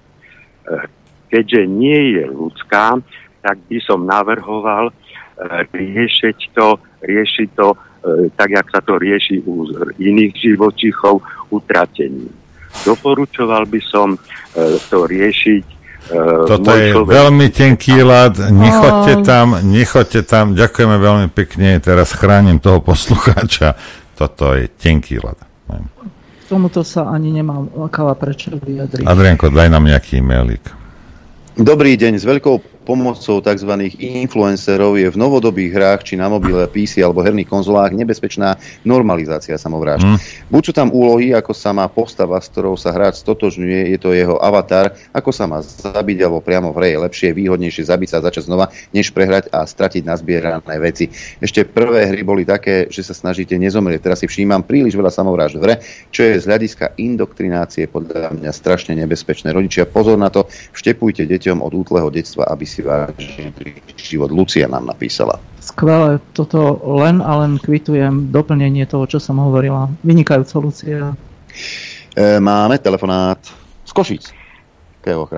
keďže 1.28 1.68
nie 1.68 2.16
je 2.16 2.24
ľudská, 2.32 2.96
tak 3.44 3.60
by 3.68 3.78
som 3.84 4.08
navrhoval 4.08 4.88
e, 4.88 4.94
riešiť 5.74 6.38
to, 6.54 6.82
riešiť 7.06 7.50
to 7.54 7.68
e, 7.74 7.78
tak, 8.34 8.50
jak 8.50 8.68
sa 8.74 8.82
to 8.82 8.98
rieši 8.98 9.46
u 9.46 9.70
iných 10.02 10.34
živočichov, 10.34 11.22
utratením. 11.54 12.34
Doporučoval 12.86 13.70
by 13.70 13.82
som 13.86 14.18
e, 14.18 14.20
to 14.90 15.06
riešiť 15.06 15.78
Toto 16.48 16.72
je 16.72 16.96
človek. 16.96 17.12
veľmi 17.20 17.48
tenký 17.52 18.00
ľad, 18.00 18.40
nechoďte 18.48 19.14
tam, 19.28 19.60
nechoďte 19.60 20.22
tam, 20.24 20.56
ďakujeme 20.56 20.96
veľmi 20.96 21.28
pekne, 21.36 21.84
teraz 21.84 22.16
chránim 22.16 22.64
toho 22.64 22.80
poslucháča, 22.80 23.76
toto 24.16 24.56
je 24.56 24.72
tenký 24.72 25.20
ľad. 25.20 25.36
Tomuto 26.48 26.80
sa 26.88 27.12
ani 27.12 27.36
nemám 27.36 27.68
káva 27.92 28.16
prečo 28.16 28.56
vyjadriť. 28.56 29.04
Adrianko, 29.04 29.52
daj 29.52 29.68
nám 29.68 29.84
nejaký 29.84 30.24
e-mailik. 30.24 30.64
Dobrý 31.60 32.00
deň, 32.00 32.16
s 32.16 32.24
veľkou 32.24 32.77
pomocou 32.88 33.44
tzv. 33.44 33.72
influencerov 34.00 34.96
je 34.96 35.12
v 35.12 35.20
novodobých 35.20 35.76
hrách, 35.76 36.02
či 36.08 36.14
na 36.16 36.32
mobile, 36.32 36.64
PC 36.72 37.04
alebo 37.04 37.20
herných 37.20 37.52
konzolách 37.52 37.92
nebezpečná 37.92 38.56
normalizácia 38.88 39.60
samovrážd. 39.60 40.08
Mm. 40.08 40.18
Buď 40.48 40.72
sú 40.72 40.74
tam 40.74 40.96
úlohy, 40.96 41.36
ako 41.36 41.52
sa 41.52 41.76
má 41.76 41.84
postava, 41.92 42.40
s 42.40 42.48
ktorou 42.48 42.80
sa 42.80 42.96
hráč 42.96 43.20
stotožňuje, 43.20 43.92
je 43.92 43.98
to 44.00 44.16
jeho 44.16 44.40
avatar, 44.40 44.96
ako 45.12 45.36
sa 45.36 45.44
má 45.44 45.60
zabiť 45.60 46.24
alebo 46.24 46.40
priamo 46.40 46.72
v 46.72 46.78
hre 46.80 46.88
je 46.96 47.04
lepšie, 47.04 47.36
výhodnejšie 47.36 47.84
zabiť 47.92 48.08
sa 48.08 48.18
a 48.24 48.26
začať 48.32 48.48
znova, 48.48 48.72
než 48.96 49.12
prehrať 49.12 49.52
a 49.52 49.68
stratiť 49.68 50.08
nazbierané 50.08 50.76
veci. 50.80 51.12
Ešte 51.44 51.68
prvé 51.68 52.08
hry 52.08 52.24
boli 52.24 52.48
také, 52.48 52.88
že 52.88 53.04
sa 53.04 53.12
snažíte 53.12 53.60
nezomrieť. 53.60 54.00
Teraz 54.00 54.24
si 54.24 54.32
všímam 54.32 54.64
príliš 54.64 54.96
veľa 54.96 55.12
samovrážd 55.12 55.60
v 55.60 55.64
hre, 55.68 55.76
čo 56.16 56.24
je 56.24 56.40
z 56.40 56.48
hľadiska 56.48 56.96
indoktrinácie 56.96 57.92
podľa 57.92 58.32
mňa 58.32 58.52
strašne 58.56 58.96
nebezpečné. 58.96 59.52
Rodičia, 59.52 59.90
pozor 59.90 60.16
na 60.16 60.32
to, 60.32 60.48
vštepujte 60.72 61.28
deťom 61.28 61.60
od 61.60 61.74
útleho 61.74 62.08
detstva, 62.14 62.48
aby 62.48 62.64
si 62.64 62.77
si 62.78 62.86
vážili 62.86 63.74
život. 63.98 64.30
Lucia 64.30 64.70
nám 64.70 64.86
napísala. 64.86 65.42
Skvelé, 65.58 66.22
toto 66.38 66.78
len 67.02 67.26
a 67.26 67.42
len 67.42 67.58
kvitujem 67.58 68.30
doplnenie 68.30 68.86
toho, 68.86 69.10
čo 69.10 69.18
som 69.18 69.42
hovorila. 69.42 69.90
Vynikajúco, 70.06 70.70
Lucia. 70.70 71.18
E, 72.14 72.38
máme 72.38 72.78
telefonát 72.78 73.42
z 73.82 73.92
Košíc. 73.92 74.24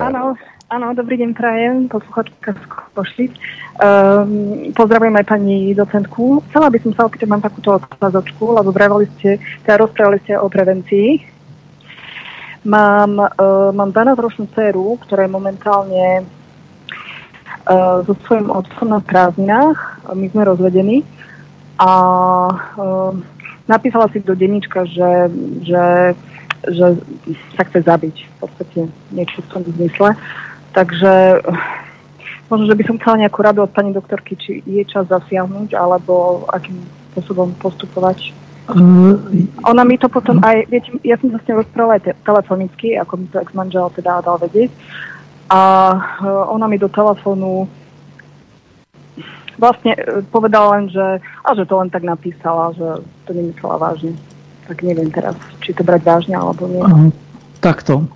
Áno, 0.02 0.34
áno, 0.68 0.86
dobrý 0.98 1.14
deň 1.22 1.30
prajem, 1.32 1.74
posluchačka 1.88 2.52
z 2.58 2.64
Košíc. 2.92 3.32
Um, 3.80 4.74
pozdravujem 4.76 5.16
aj 5.16 5.26
pani 5.30 5.72
docentku. 5.72 6.44
Chcela 6.50 6.68
by 6.68 6.78
som 6.84 6.92
sa 6.92 7.06
opýtať, 7.08 7.30
mám 7.30 7.40
takúto 7.40 7.78
otázočku, 7.78 8.60
lebo 8.60 8.74
vravali 8.74 9.08
ste, 9.16 9.40
teda 9.64 9.86
rozprávali 9.86 10.18
ste 10.26 10.36
o 10.36 10.50
prevencii. 10.50 11.08
Mám, 12.66 13.16
uh, 13.16 13.70
mám 13.72 13.88
12-ročnú 13.94 14.52
dceru, 14.52 15.00
ktorá 15.00 15.24
je 15.24 15.32
momentálne 15.32 16.28
so 18.06 18.12
svojím 18.26 18.50
otcom 18.50 18.88
na 18.88 19.00
prázdninách. 19.00 19.78
My 20.14 20.26
sme 20.32 20.42
rozvedení 20.48 21.04
a 21.80 21.90
uh, 22.52 23.12
napísala 23.68 24.08
si 24.12 24.20
do 24.20 24.34
denníčka, 24.36 24.84
že, 24.84 25.32
že, 25.64 25.86
že 26.68 26.86
sa 27.56 27.62
chce 27.64 27.80
zabiť. 27.86 28.16
V 28.16 28.34
podstate 28.40 28.78
niečo 29.14 29.40
v 29.44 29.50
tom 29.52 29.62
zmysle. 29.64 30.16
Takže 30.76 31.40
možno, 32.50 32.64
že 32.68 32.76
by 32.76 32.84
som 32.84 32.96
chcela 32.98 33.22
nejakú 33.26 33.38
radu 33.42 33.62
od 33.62 33.72
pani 33.72 33.94
doktorky, 33.94 34.36
či 34.36 34.60
je 34.66 34.82
čas 34.84 35.08
zasiahnuť, 35.08 35.72
alebo 35.72 36.44
akým 36.50 36.78
spôsobom 37.12 37.54
postupovať. 37.58 38.34
Mm. 38.70 39.50
Ona 39.66 39.82
mi 39.82 39.98
to 39.98 40.06
potom 40.06 40.38
aj, 40.46 40.68
viete, 40.70 40.94
ja 41.02 41.18
som 41.18 41.34
sa 41.34 41.42
s 41.42 41.46
ňou 41.50 41.66
rozprávala 41.66 41.98
aj 41.98 42.02
te- 42.06 42.18
telefonicky, 42.22 42.94
ako 42.94 43.12
mi 43.18 43.26
to 43.26 43.42
ex-manžel 43.42 43.90
teda 43.90 44.22
dal 44.22 44.38
vedieť 44.38 44.70
a 45.50 45.60
e, 46.22 46.28
ona 46.30 46.70
mi 46.70 46.78
do 46.78 46.86
telefónu 46.86 47.66
vlastne 49.58 49.98
e, 49.98 50.22
povedala 50.30 50.78
len, 50.78 50.84
že, 50.88 51.18
a 51.20 51.50
že 51.58 51.66
to 51.66 51.74
len 51.82 51.90
tak 51.90 52.06
napísala, 52.06 52.70
že 52.78 53.02
to 53.26 53.30
nemyslela 53.34 53.76
vážne. 53.76 54.14
Tak 54.70 54.86
neviem 54.86 55.10
teraz, 55.10 55.34
či 55.58 55.74
to 55.74 55.82
brať 55.82 56.06
vážne 56.06 56.38
alebo 56.38 56.70
nie. 56.70 56.78
Uh, 56.78 57.10
takto. 57.58 58.06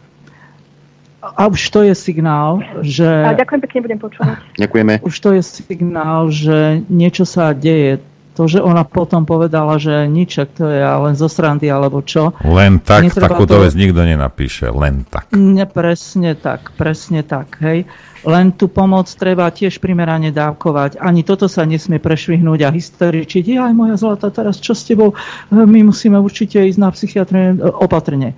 A 1.24 1.48
už 1.48 1.72
to 1.72 1.80
je 1.82 1.96
signál, 1.96 2.60
že... 2.84 3.08
A 3.08 3.32
ďakujem 3.32 3.60
pekne, 3.64 3.78
budem 3.80 3.98
počúvať. 3.98 4.38
Ďakujeme. 4.60 5.00
Už 5.02 5.16
to 5.18 5.32
je 5.32 5.42
signál, 5.42 6.28
že 6.28 6.84
niečo 6.92 7.24
sa 7.24 7.56
deje 7.56 7.98
to, 8.34 8.50
že 8.50 8.58
ona 8.58 8.82
potom 8.82 9.22
povedala, 9.22 9.78
že 9.78 10.10
ničak 10.10 10.58
to 10.58 10.66
je 10.66 10.82
len 10.82 11.14
zo 11.14 11.30
srandy 11.30 11.70
alebo 11.70 12.02
čo. 12.02 12.34
Len 12.42 12.82
tak, 12.82 13.14
takúto 13.14 13.56
to... 13.56 13.62
vec 13.62 13.72
nikto 13.78 14.02
nenapíše, 14.02 14.74
len 14.74 15.06
tak. 15.06 15.30
Ne, 15.38 15.64
presne 15.70 16.34
tak, 16.34 16.74
presne 16.74 17.22
tak, 17.22 17.62
hej. 17.62 17.86
Len 18.24 18.56
tú 18.56 18.72
pomoc 18.72 19.06
treba 19.14 19.52
tiež 19.52 19.78
primerane 19.78 20.32
dávkovať. 20.32 20.96
Ani 20.98 21.22
toto 21.22 21.46
sa 21.46 21.62
nesmie 21.68 22.00
prešvihnúť 22.00 22.60
a 22.64 22.72
historičiť. 22.72 23.60
Aj 23.60 23.72
moja 23.76 24.00
zlata, 24.00 24.32
teraz 24.32 24.58
čo 24.58 24.72
s 24.72 24.88
tebou? 24.88 25.12
My 25.52 25.84
musíme 25.84 26.16
určite 26.16 26.64
ísť 26.64 26.80
na 26.80 26.88
psychiatriu 26.88 27.60
opatrne. 27.60 28.32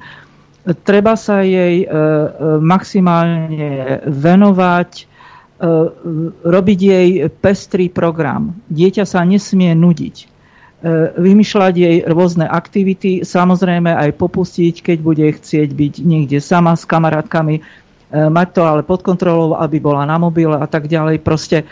Treba 0.82 1.14
sa 1.14 1.46
jej 1.46 1.86
e, 1.86 1.88
maximálne 2.58 4.02
venovať, 4.10 4.90
robiť 6.44 6.78
jej 6.80 7.08
pestrý 7.32 7.88
program. 7.88 8.52
Dieťa 8.68 9.08
sa 9.08 9.24
nesmie 9.24 9.72
nudiť. 9.72 10.16
E, 10.20 10.26
vymýšľať 11.16 11.74
jej 11.74 11.96
rôzne 12.04 12.44
aktivity, 12.44 13.24
samozrejme 13.24 13.88
aj 13.88 14.20
popustiť, 14.20 14.84
keď 14.84 14.98
bude 15.00 15.24
chcieť 15.24 15.72
byť 15.72 15.94
niekde 16.04 16.38
sama 16.44 16.76
s 16.76 16.84
kamarátkami, 16.84 17.56
e, 17.56 17.62
mať 18.12 18.48
to 18.52 18.62
ale 18.68 18.84
pod 18.84 19.00
kontrolou, 19.00 19.56
aby 19.56 19.80
bola 19.80 20.04
na 20.04 20.20
mobile 20.20 20.60
a 20.60 20.68
tak 20.68 20.92
ďalej. 20.92 21.24
Proste, 21.24 21.64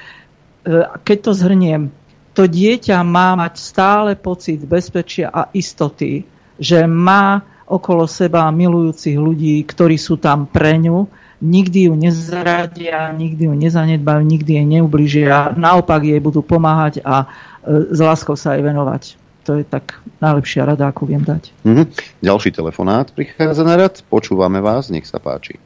keď 1.04 1.18
to 1.20 1.32
zhrniem, 1.36 1.92
to 2.32 2.48
dieťa 2.48 3.04
má 3.04 3.36
mať 3.36 3.60
stále 3.60 4.16
pocit 4.16 4.64
bezpečia 4.64 5.28
a 5.28 5.52
istoty, 5.52 6.24
že 6.56 6.88
má 6.88 7.44
okolo 7.68 8.08
seba 8.08 8.48
milujúcich 8.48 9.16
ľudí, 9.16 9.60
ktorí 9.64 10.00
sú 10.00 10.16
tam 10.16 10.48
pre 10.48 10.80
ňu, 10.80 11.04
nikdy 11.42 11.90
ju 11.90 11.94
nezradia, 11.98 13.10
nikdy 13.14 13.50
ju 13.50 13.54
nezanedbajú, 13.54 14.22
nikdy 14.22 14.50
jej 14.60 14.66
neubližia, 14.66 15.54
naopak 15.58 16.04
jej 16.06 16.20
budú 16.22 16.44
pomáhať 16.44 17.02
a 17.02 17.26
e, 17.64 17.90
s 17.90 17.98
láskou 17.98 18.38
sa 18.38 18.54
aj 18.54 18.62
venovať. 18.62 19.02
To 19.44 19.60
je 19.60 19.64
tak 19.64 20.00
najlepšia 20.24 20.64
rada, 20.64 20.88
ako 20.88 21.04
viem 21.04 21.20
dať. 21.20 21.52
Mm-hmm. 21.68 21.86
Ďalší 22.24 22.50
telefonát 22.56 23.12
prichádza 23.12 23.60
na 23.60 23.76
rad. 23.76 24.00
Počúvame 24.08 24.64
vás, 24.64 24.88
nech 24.88 25.04
sa 25.04 25.20
páči. 25.20 25.60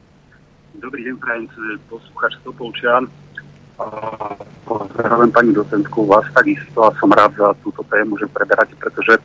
Dobrý 0.79 1.07
deň, 1.07 1.15
prajem 1.19 1.45
poslúchač 1.87 2.39
Topolčian. 2.43 3.07
Pozdravujem 4.67 5.31
pani 5.31 5.51
docentku, 5.55 6.03
vás 6.03 6.27
takisto 6.35 6.83
a 6.83 6.91
som 6.99 7.07
rád 7.15 7.31
za 7.39 7.55
túto 7.63 7.79
tému, 7.87 8.19
že 8.19 8.27
preberáte, 8.27 8.75
pretože 8.75 9.15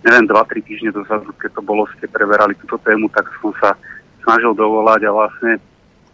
neviem, 0.00 0.24
2-3 0.24 0.64
týždne 0.64 0.90
dozadu, 0.96 1.28
keď 1.36 1.60
to 1.60 1.62
bolo, 1.64 1.84
ste 1.96 2.08
preberali 2.08 2.56
túto 2.56 2.80
tému, 2.80 3.12
tak 3.12 3.28
som 3.40 3.52
sa 3.60 3.76
snažil 4.24 4.56
dovolať 4.56 5.04
a 5.04 5.12
vlastne 5.12 5.60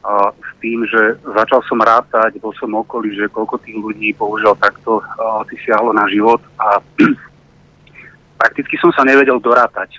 a 0.06 0.30
s 0.30 0.50
tým, 0.62 0.86
že 0.86 1.18
začal 1.34 1.66
som 1.66 1.82
rátať, 1.82 2.38
bol 2.38 2.54
som 2.54 2.70
okolí, 2.70 3.10
že 3.18 3.26
koľko 3.26 3.58
tých 3.58 3.74
ľudí 3.74 4.14
bohužiaľ 4.14 4.54
takto 4.62 5.02
uh, 5.02 5.42
si 5.50 5.58
siahlo 5.66 5.90
na 5.90 6.06
život 6.06 6.38
a 6.62 6.78
prakticky 8.40 8.78
som 8.78 8.94
sa 8.94 9.02
nevedel 9.02 9.42
dorátať. 9.42 9.98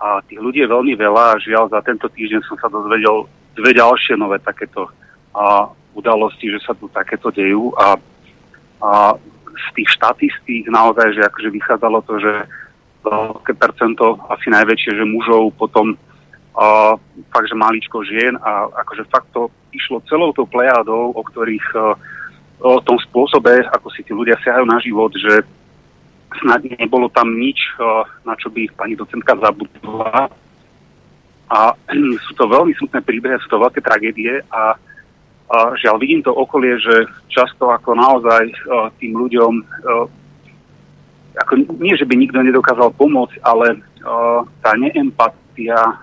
A 0.00 0.24
tých 0.24 0.40
ľudí 0.40 0.64
je 0.64 0.72
veľmi 0.72 0.96
veľa 0.96 1.36
a 1.36 1.42
žiaľ 1.42 1.68
za 1.68 1.84
tento 1.84 2.08
týždeň 2.08 2.40
som 2.48 2.56
sa 2.56 2.72
dozvedel 2.72 3.28
dve 3.52 3.76
ďalšie 3.76 4.16
nové 4.16 4.40
takéto 4.40 4.88
uh, 4.88 5.68
udalosti, 5.92 6.48
že 6.56 6.64
sa 6.64 6.72
tu 6.72 6.88
takéto 6.88 7.28
dejú 7.28 7.76
a, 7.76 8.00
a 8.80 8.90
z 9.52 9.66
tých 9.76 9.88
štatistík 10.00 10.68
naozaj, 10.72 11.12
že 11.12 11.28
akože 11.28 11.48
vychádzalo 11.52 11.98
to, 12.08 12.14
že 12.20 12.32
veľké 13.04 13.52
percento, 13.56 14.16
asi 14.32 14.48
najväčšie, 14.48 14.96
že 14.96 15.04
mužov 15.04 15.52
potom 15.60 15.96
a 16.56 16.96
fakt, 17.28 17.52
že 17.52 17.56
maličko 17.56 18.00
žien 18.08 18.32
a 18.40 18.72
akože 18.80 19.04
fakt 19.12 19.28
to 19.36 19.52
išlo 19.76 20.00
celou 20.08 20.32
tou 20.32 20.48
plejádou, 20.48 21.12
o 21.12 21.20
ktorých 21.20 21.66
uh, 21.76 21.92
o 22.64 22.80
tom 22.80 22.96
spôsobe, 22.96 23.60
ako 23.68 23.92
si 23.92 24.00
tí 24.00 24.16
ľudia 24.16 24.40
siahajú 24.40 24.64
na 24.64 24.80
život, 24.80 25.12
že 25.12 25.44
snad 26.40 26.64
nebolo 26.64 27.08
tam 27.12 27.32
nič, 27.36 27.56
na 28.24 28.36
čo 28.36 28.48
by 28.48 28.68
pani 28.76 28.96
docentka 28.96 29.36
zabudla. 29.36 30.32
A 31.52 31.58
sú 32.24 32.32
to 32.34 32.44
veľmi 32.48 32.72
smutné 32.80 33.04
príbehy, 33.04 33.36
sú 33.44 33.52
to 33.52 33.62
veľké 33.62 33.80
tragédie 33.84 34.40
a, 34.48 34.74
a 35.52 35.56
žiaľ 35.76 36.00
vidím 36.00 36.24
to 36.24 36.32
okolie, 36.32 36.80
že 36.80 37.04
často 37.28 37.68
ako 37.68 37.92
naozaj 37.94 38.50
tým 38.98 39.12
ľuďom 39.14 39.52
ako 41.36 41.52
nie, 41.76 41.92
že 41.92 42.08
by 42.08 42.16
nikto 42.16 42.40
nedokázal 42.40 42.96
pomôcť, 42.96 43.44
ale 43.44 43.84
tá 44.64 44.72
neempatia 44.72 45.45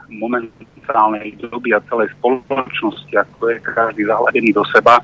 momentálnej 0.10 1.38
doby 1.38 1.78
a 1.78 1.86
celej 1.86 2.10
spoločnosti, 2.18 3.14
ako 3.14 3.54
je 3.54 3.58
každý 3.62 4.10
zahladený 4.10 4.50
do 4.56 4.66
seba, 4.74 4.98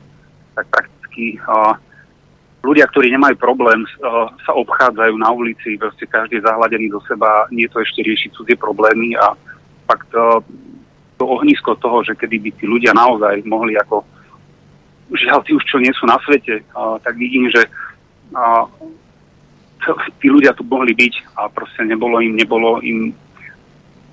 tak 0.57 0.65
prakticky 0.73 1.37
ľudia, 2.59 2.89
ktorí 2.91 3.13
nemajú 3.13 3.35
problém, 3.39 3.85
sa 4.43 4.51
obchádzajú 4.57 5.15
na 5.15 5.29
ulici, 5.31 5.77
proste 5.79 6.09
každý 6.09 6.41
je 6.41 6.47
zahladený 6.49 6.89
do 6.89 6.99
seba, 7.05 7.47
nie 7.53 7.69
to 7.71 7.79
ešte 7.79 8.03
riešiť 8.03 8.35
cudzie 8.35 8.57
problémy 8.59 9.15
a 9.15 9.37
fakt 9.87 10.11
to 10.11 11.23
ohnisko 11.23 11.75
toho, 11.79 12.03
že 12.03 12.15
kedy 12.15 12.39
by 12.39 12.49
tí 12.55 12.65
ľudia 12.67 12.95
naozaj 12.95 13.43
mohli 13.43 13.75
ako 13.75 14.03
žiaľ, 15.15 15.43
tí 15.43 15.51
už 15.55 15.63
čo 15.67 15.79
nie 15.79 15.91
sú 15.95 16.07
na 16.07 16.19
svete, 16.23 16.63
tak 17.03 17.15
vidím, 17.15 17.47
že 17.51 17.63
tí 20.19 20.27
ľudia 20.27 20.51
tu 20.53 20.67
mohli 20.67 20.91
byť 20.93 21.39
a 21.39 21.47
proste 21.47 21.87
nebolo 21.87 22.19
im, 22.19 22.35
nebolo 22.35 22.83
im 22.83 23.15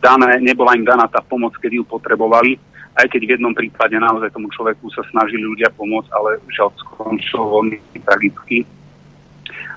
dané, 0.03 0.39
nebola 0.41 0.77
im 0.77 0.85
daná 0.85 1.09
tá 1.09 1.21
pomoc, 1.25 1.57
keď 1.61 1.81
ju 1.81 1.85
potrebovali 1.85 2.57
aj 2.97 3.07
keď 3.13 3.23
v 3.29 3.33
jednom 3.37 3.53
prípade 3.53 3.93
naozaj 4.01 4.33
tomu 4.33 4.49
človeku 4.49 4.89
sa 4.89 5.05
snažili 5.13 5.45
ľudia 5.45 5.69
pomôcť, 5.77 6.11
ale 6.17 6.41
žiaľ 6.49 6.73
skončilo 6.81 7.61
veľmi 7.61 7.77
tragicky. 8.01 8.65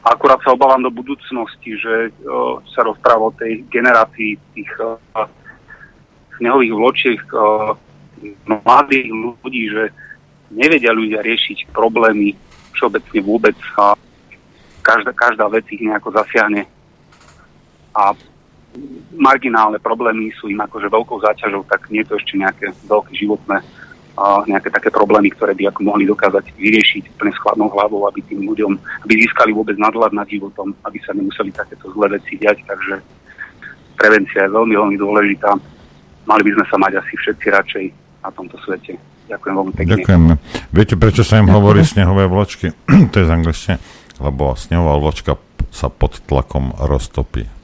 Akurát 0.08 0.40
sa 0.40 0.56
obávam 0.56 0.80
do 0.80 0.88
budúcnosti, 0.88 1.76
že 1.76 2.16
o, 2.24 2.64
sa 2.72 2.88
rozpráva 2.88 3.28
o 3.28 3.36
tej 3.36 3.68
generácii 3.68 4.40
tých 4.56 4.72
o, 4.80 4.96
snehových 6.40 6.72
vločiek 6.72 7.20
o, 7.36 7.76
mladých 8.48 9.12
ľudí, 9.12 9.64
že 9.68 9.84
nevedia 10.56 10.96
ľudia 10.96 11.20
riešiť 11.20 11.76
problémy 11.76 12.40
všeobecne 12.72 13.20
vôbec 13.20 13.60
a 13.76 14.00
každá, 14.80 15.12
každá 15.12 15.52
vec 15.52 15.68
ich 15.68 15.84
nejako 15.84 16.16
zasiahne. 16.16 16.64
A 17.91 18.16
marginálne 19.16 19.80
problémy 19.80 20.32
sú 20.38 20.48
im 20.48 20.60
akože 20.64 20.88
veľkou 20.88 21.18
záťažou, 21.22 21.68
tak 21.68 21.92
nie 21.92 22.02
je 22.04 22.10
to 22.12 22.18
ešte 22.18 22.34
nejaké 22.40 22.66
veľké 22.88 23.12
životné 23.16 23.60
nejaké 24.20 24.70
také 24.70 24.90
problémy, 24.92 25.32
ktoré 25.32 25.56
by 25.56 25.72
ako 25.72 25.82
mohli 25.88 26.04
dokázať 26.04 26.52
vyriešiť 26.60 27.04
úplne 27.16 27.32
s 27.32 27.40
chladnou 27.40 27.72
hlavou, 27.72 28.04
aby 28.08 28.20
tým 28.28 28.44
ľuďom, 28.52 28.76
aby 29.08 29.14
získali 29.24 29.56
vôbec 29.56 29.80
nadhľad 29.80 30.12
nad 30.12 30.28
životom, 30.28 30.76
aby 30.84 31.00
sa 31.00 31.16
nemuseli 31.16 31.56
takéto 31.56 31.88
zlé 31.96 32.20
veci 32.20 32.36
diať. 32.36 32.60
Takže 32.68 33.00
prevencia 33.96 34.44
je 34.44 34.52
veľmi, 34.52 34.76
veľmi 34.76 34.98
dôležitá. 35.00 35.56
Mali 36.28 36.42
by 36.44 36.52
sme 36.52 36.66
sa 36.68 36.78
mať 36.78 36.92
asi 37.00 37.14
všetci 37.16 37.46
radšej 37.48 37.86
na 38.28 38.30
tomto 38.36 38.60
svete. 38.68 39.00
Ďakujem 39.32 39.56
veľmi 39.56 39.74
pekne. 39.78 39.92
Ďakujem. 39.96 40.22
Viete, 40.74 40.96
prečo 41.00 41.24
sa 41.24 41.40
im 41.40 41.48
hovorí 41.48 41.82
snehové 41.88 42.28
vločky? 42.28 42.76
to 43.12 43.16
je 43.24 43.26
z 43.26 43.32
angličtine. 43.32 43.76
Lebo 44.20 44.52
snehová 44.60 45.00
vločka 45.00 45.40
sa 45.72 45.88
pod 45.88 46.20
tlakom 46.28 46.76
roztopí 46.76 47.59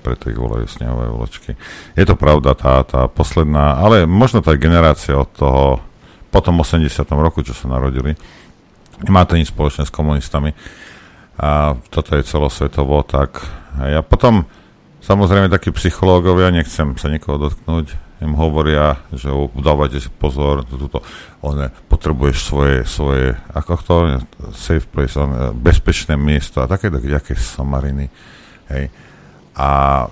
preto 0.00 0.32
ich 0.32 0.40
volajú 0.40 0.64
snehové 0.66 1.12
vločky. 1.12 1.54
Je 1.94 2.04
to 2.08 2.16
pravda, 2.16 2.56
tá, 2.56 2.80
tá 2.82 3.06
posledná, 3.06 3.76
ale 3.76 4.08
možno 4.08 4.40
tá 4.40 4.56
generácia 4.56 5.14
od 5.14 5.30
toho, 5.36 5.64
po 6.30 6.40
tom 6.40 6.62
80. 6.62 6.88
roku, 7.10 7.44
čo 7.44 7.52
sa 7.52 7.68
narodili, 7.68 8.16
nemá 9.04 9.26
to 9.26 9.36
nič 9.36 9.52
spoločné 9.52 9.84
s 9.84 9.92
komunistami. 9.92 10.56
A 11.40 11.76
toto 11.88 12.16
je 12.16 12.26
celosvetovo, 12.26 13.00
tak 13.02 13.40
ja 13.80 14.04
potom, 14.04 14.44
samozrejme, 15.00 15.48
takí 15.48 15.72
psychológovia, 15.72 16.52
nechcem 16.52 16.94
sa 17.00 17.08
niekoho 17.08 17.40
dotknúť, 17.48 17.96
im 18.20 18.36
hovoria, 18.36 19.00
že 19.16 19.32
dávajte 19.56 20.04
si 20.04 20.10
pozor, 20.12 20.68
tuto, 20.68 21.00
one, 21.40 21.72
potrebuješ 21.88 22.36
svoje, 22.44 22.76
svoje, 22.84 23.32
ako 23.56 23.72
to, 23.80 23.96
safe 24.52 24.84
place, 24.84 25.16
on, 25.16 25.56
bezpečné 25.56 26.20
miesto 26.20 26.60
a 26.60 26.68
také, 26.68 26.92
také 26.92 27.32
somariny, 27.32 28.12
hej 28.68 28.92
a 29.54 30.06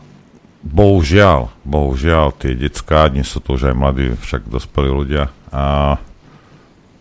bohužiaľ, 0.62 1.48
bohužiaľ, 1.62 2.34
tie 2.36 2.58
detská, 2.58 3.08
dnes 3.08 3.30
sú 3.30 3.38
to 3.38 3.54
už 3.56 3.72
aj 3.72 3.76
mladí, 3.78 4.12
však 4.18 4.50
dospelí 4.50 4.90
ľudia, 4.90 5.30
a 5.48 5.96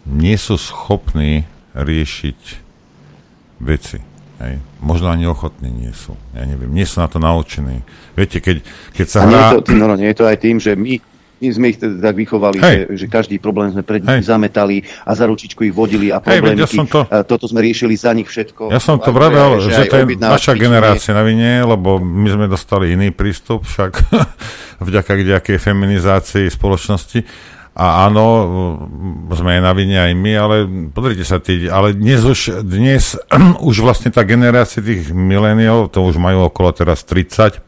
nie 0.07 0.35
sú 0.39 0.55
schopní 0.55 1.43
riešiť 1.75 2.39
veci. 3.59 3.99
Hej. 4.37 4.61
Možno 4.79 5.09
ani 5.09 5.25
ochotní 5.25 5.73
nie 5.73 5.89
sú. 5.91 6.13
Ja 6.37 6.45
neviem, 6.45 6.69
nie 6.69 6.85
sú 6.85 7.01
na 7.01 7.09
to 7.09 7.17
naučení. 7.17 7.81
Viete, 8.13 8.37
keď, 8.37 8.61
keď 8.93 9.07
sa 9.09 9.19
hrá... 9.25 9.29
Nie 9.29 9.41
je, 9.41 9.65
to, 9.65 9.73
no, 9.73 9.85
no, 9.89 9.95
nie 9.97 10.09
je 10.13 10.17
to 10.21 10.25
aj 10.29 10.37
tým, 10.37 10.61
že 10.61 10.77
my 10.77 11.01
my 11.37 11.47
sme 11.53 11.65
ich 11.69 11.77
teda 11.77 12.01
tak 12.01 12.15
vychovali, 12.17 12.57
že, 12.57 12.81
že 12.97 13.05
každý 13.05 13.37
problém 13.37 13.69
sme 13.69 13.85
pred 13.85 14.01
nich 14.01 14.25
zametali 14.25 14.81
a 15.05 15.13
za 15.13 15.29
ručičku 15.29 15.61
ich 15.69 15.73
vodili 15.73 16.09
a 16.09 16.17
problémy. 16.17 16.57
Hey, 16.57 16.65
ja 16.65 16.67
to... 16.89 17.01
toto 17.29 17.45
sme 17.45 17.61
riešili 17.61 17.93
za 17.93 18.09
nich 18.17 18.25
všetko. 18.25 18.73
Ja 18.73 18.81
som 18.81 18.97
to 18.97 19.13
vravel, 19.13 19.61
že, 19.61 19.73
že 19.73 19.83
to 19.85 20.01
je 20.01 20.17
naša 20.17 20.57
generácia 20.57 21.13
na 21.13 21.21
vine, 21.21 21.61
lebo 21.61 22.01
my 22.01 22.29
sme 22.33 22.45
dostali 22.49 22.97
iný 22.97 23.13
prístup 23.13 23.69
však 23.69 24.01
vďaka 24.87 25.11
nejakej 25.13 25.57
feminizácii 25.61 26.49
spoločnosti. 26.49 27.21
A 27.77 28.09
áno, 28.09 28.25
sme 29.37 29.61
na 29.61 29.69
vine 29.77 30.01
aj 30.01 30.13
my, 30.17 30.31
ale 30.33 30.55
pozrite 30.89 31.21
sa, 31.21 31.37
tí, 31.37 31.69
ale 31.69 31.93
dnes 31.93 32.25
už, 32.25 32.65
dnes 32.65 33.13
už 33.69 33.85
vlastne 33.85 34.09
tá 34.09 34.25
generácia 34.25 34.81
tých 34.81 35.13
miléniov, 35.13 35.93
to 35.93 36.01
už 36.01 36.17
majú 36.17 36.49
okolo 36.49 36.73
teraz 36.73 37.05
30, 37.05 37.66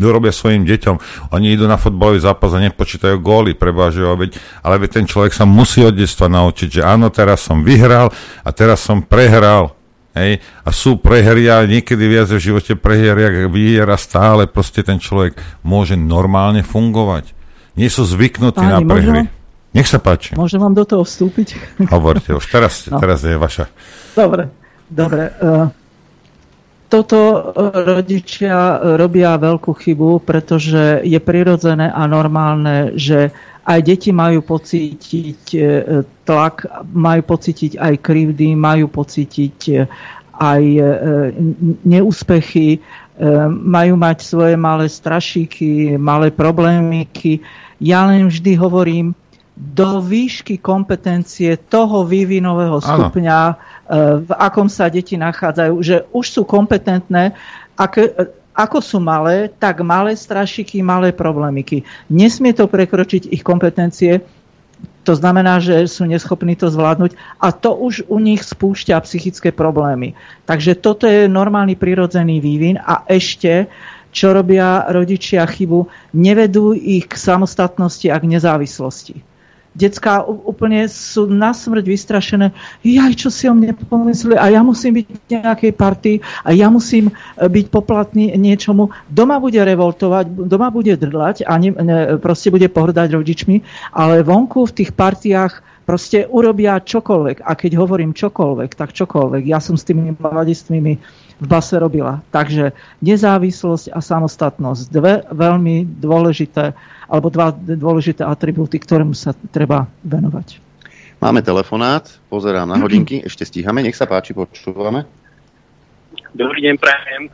robia 0.00 0.34
svojim 0.34 0.66
deťom. 0.66 0.96
Oni 1.30 1.54
idú 1.54 1.70
na 1.70 1.78
fotbalový 1.78 2.18
zápas 2.18 2.50
a 2.54 2.62
nepočítajú 2.62 3.22
góly, 3.22 3.54
prevážujú, 3.54 4.10
veď, 4.18 4.30
ale 4.66 4.82
veď 4.82 4.90
ten 5.02 5.06
človek 5.06 5.30
sa 5.30 5.46
musí 5.46 5.86
od 5.86 5.94
detstva 5.94 6.26
naučiť, 6.26 6.80
že 6.80 6.82
áno, 6.82 7.10
teraz 7.14 7.46
som 7.46 7.62
vyhral 7.62 8.10
a 8.42 8.48
teraz 8.50 8.82
som 8.82 9.02
prehral. 9.04 9.74
Hej? 10.14 10.42
A 10.62 10.70
sú 10.70 10.98
prehry 10.98 11.50
a 11.50 11.66
niekedy 11.66 12.06
viac 12.06 12.30
v 12.30 12.38
živote 12.38 12.74
prehier, 12.78 13.18
jak 13.18 13.50
vyhiera 13.50 13.98
stále, 13.98 14.46
proste 14.46 14.82
ten 14.86 14.98
človek 15.02 15.34
môže 15.66 15.98
normálne 15.98 16.62
fungovať. 16.62 17.34
Nie 17.74 17.90
sú 17.90 18.06
zvyknutí 18.06 18.62
Páni, 18.62 18.70
na 18.70 18.78
prehry. 18.82 19.22
Možno, 19.26 19.42
Nech 19.74 19.90
sa 19.90 19.98
páči. 19.98 20.38
Môžem 20.38 20.62
vám 20.62 20.70
do 20.70 20.86
toho 20.86 21.02
vstúpiť? 21.02 21.58
Hovorte 21.90 22.30
už, 22.30 22.46
teraz, 22.46 22.86
no. 22.86 23.02
teraz 23.02 23.26
je 23.26 23.34
vaša. 23.34 23.66
Dobre, 24.14 24.46
dobre. 24.86 25.34
Uh, 25.42 25.66
toto 26.94 27.18
e, 27.18 27.40
rodičia 27.74 28.78
robia 28.94 29.34
veľkú 29.34 29.74
chybu, 29.74 30.22
pretože 30.22 31.02
je 31.02 31.18
prirodzené 31.18 31.90
a 31.90 32.06
normálne, 32.06 32.94
že 32.94 33.34
aj 33.66 33.80
deti 33.82 34.14
majú 34.14 34.46
pocítiť 34.46 35.42
e, 35.58 35.58
tlak, 36.22 36.86
majú 36.94 37.34
pocítiť 37.34 37.82
aj 37.82 37.94
krivdy, 37.98 38.54
majú 38.54 38.86
pocítiť 38.86 39.58
e, 39.74 39.76
aj 40.34 40.62
neúspechy, 41.86 42.82
majú 43.54 43.94
mať 43.94 44.18
svoje 44.18 44.58
malé 44.58 44.90
strašíky, 44.90 45.94
malé 45.94 46.34
problémiky. 46.34 47.38
Ja 47.78 48.02
len 48.10 48.26
vždy 48.26 48.58
hovorím, 48.58 49.14
do 49.54 50.02
výšky 50.02 50.58
kompetencie 50.58 51.54
toho 51.70 52.02
vývinového 52.02 52.82
stupňa, 52.82 53.38
ano. 53.38 53.58
Eh, 53.84 54.26
v 54.26 54.30
akom 54.34 54.66
sa 54.66 54.90
deti 54.90 55.14
nachádzajú, 55.14 55.74
že 55.78 55.96
už 56.10 56.26
sú 56.26 56.42
kompetentné, 56.42 57.38
ak, 57.78 57.94
ako 58.54 58.78
sú 58.82 58.98
malé, 58.98 59.46
tak 59.46 59.82
malé 59.86 60.18
strašiky, 60.18 60.82
malé 60.82 61.14
problémiky. 61.14 61.86
Nesmie 62.10 62.50
to 62.50 62.66
prekročiť 62.66 63.30
ich 63.30 63.46
kompetencie, 63.46 64.22
to 65.04 65.12
znamená, 65.12 65.60
že 65.60 65.84
sú 65.84 66.08
neschopní 66.08 66.56
to 66.56 66.72
zvládnuť 66.72 67.12
a 67.36 67.52
to 67.52 67.76
už 67.76 68.08
u 68.08 68.16
nich 68.18 68.40
spúšťa 68.40 69.04
psychické 69.04 69.52
problémy. 69.52 70.16
Takže 70.48 70.80
toto 70.80 71.04
je 71.04 71.28
normálny 71.28 71.76
prirodzený 71.76 72.40
vývin 72.40 72.80
a 72.80 73.04
ešte 73.06 73.68
čo 74.14 74.30
robia 74.30 74.86
rodičia 74.94 75.42
chybu, 75.42 75.90
nevedú 76.14 76.70
ich 76.70 77.10
k 77.10 77.18
samostatnosti 77.18 78.06
a 78.08 78.16
k 78.16 78.30
nezávislosti 78.30 79.33
Decká 79.74 80.22
úplne 80.22 80.86
sú 80.86 81.26
na 81.26 81.50
smrť 81.50 81.82
vystrašené. 81.82 82.54
Jaj, 82.86 83.12
čo 83.18 83.28
si 83.28 83.50
o 83.50 83.54
mne 83.58 83.74
pomysleli? 83.74 84.38
A 84.38 84.54
ja 84.54 84.62
musím 84.62 85.02
byť 85.02 85.06
v 85.10 85.18
nejakej 85.34 85.72
partii 85.74 86.16
a 86.46 86.54
ja 86.54 86.70
musím 86.70 87.10
e, 87.10 87.12
byť 87.50 87.66
poplatný 87.74 88.38
niečomu. 88.38 88.94
Doma 89.10 89.42
bude 89.42 89.58
revoltovať, 89.58 90.46
doma 90.46 90.70
bude 90.70 90.94
drľať 90.94 91.42
a 91.42 91.52
ne, 91.58 91.74
ne, 91.74 91.98
proste 92.22 92.54
bude 92.54 92.70
pohrdať 92.70 93.18
rodičmi, 93.18 93.66
ale 93.90 94.22
vonku 94.22 94.70
v 94.70 94.76
tých 94.78 94.94
partiách 94.94 95.60
proste 95.84 96.24
urobia 96.30 96.80
čokoľvek. 96.80 97.44
A 97.44 97.52
keď 97.58 97.76
hovorím 97.76 98.16
čokoľvek, 98.16 98.70
tak 98.78 98.96
čokoľvek. 98.96 99.42
Ja 99.44 99.60
som 99.60 99.76
s 99.76 99.84
tými 99.84 100.16
mladistvými 100.16 101.23
v 101.44 101.46
base 101.46 101.76
robila. 101.76 102.24
Takže 102.32 102.72
nezávislosť 103.04 103.92
a 103.92 104.00
samostatnosť. 104.00 104.82
Dve 104.88 105.14
veľmi 105.28 105.84
dôležité 106.00 106.72
alebo 107.04 107.28
dva 107.28 107.52
dôležité 107.52 108.24
atribúty, 108.24 108.80
ktorým 108.80 109.12
sa 109.12 109.36
treba 109.52 109.84
venovať. 110.08 110.56
Máme 111.20 111.44
telefonát, 111.44 112.08
pozerám 112.32 112.64
na 112.64 112.80
hodinky, 112.80 113.20
ešte 113.28 113.44
stíhame, 113.44 113.84
nech 113.84 113.96
sa 113.96 114.08
páči, 114.08 114.32
počúvame. 114.32 115.04
Dobrý 116.34 116.66
deň, 116.66 116.74
prajem. 116.80 117.30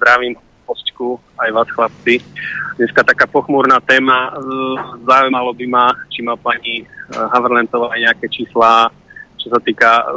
Zdravím 0.00 0.34
postku, 0.66 1.22
aj 1.38 1.50
vás 1.54 1.68
chlapci. 1.70 2.18
Dneska 2.80 3.06
taká 3.06 3.30
pochmúrna 3.30 3.78
téma. 3.84 4.34
Zaujímalo 5.06 5.54
by 5.54 5.66
ma, 5.70 5.86
či 6.10 6.26
má 6.26 6.34
pani 6.34 6.82
Havrlentová 7.12 7.94
aj 7.94 8.10
nejaké 8.10 8.26
čísla, 8.32 8.90
čo 9.38 9.46
sa 9.46 9.62
týka 9.62 10.10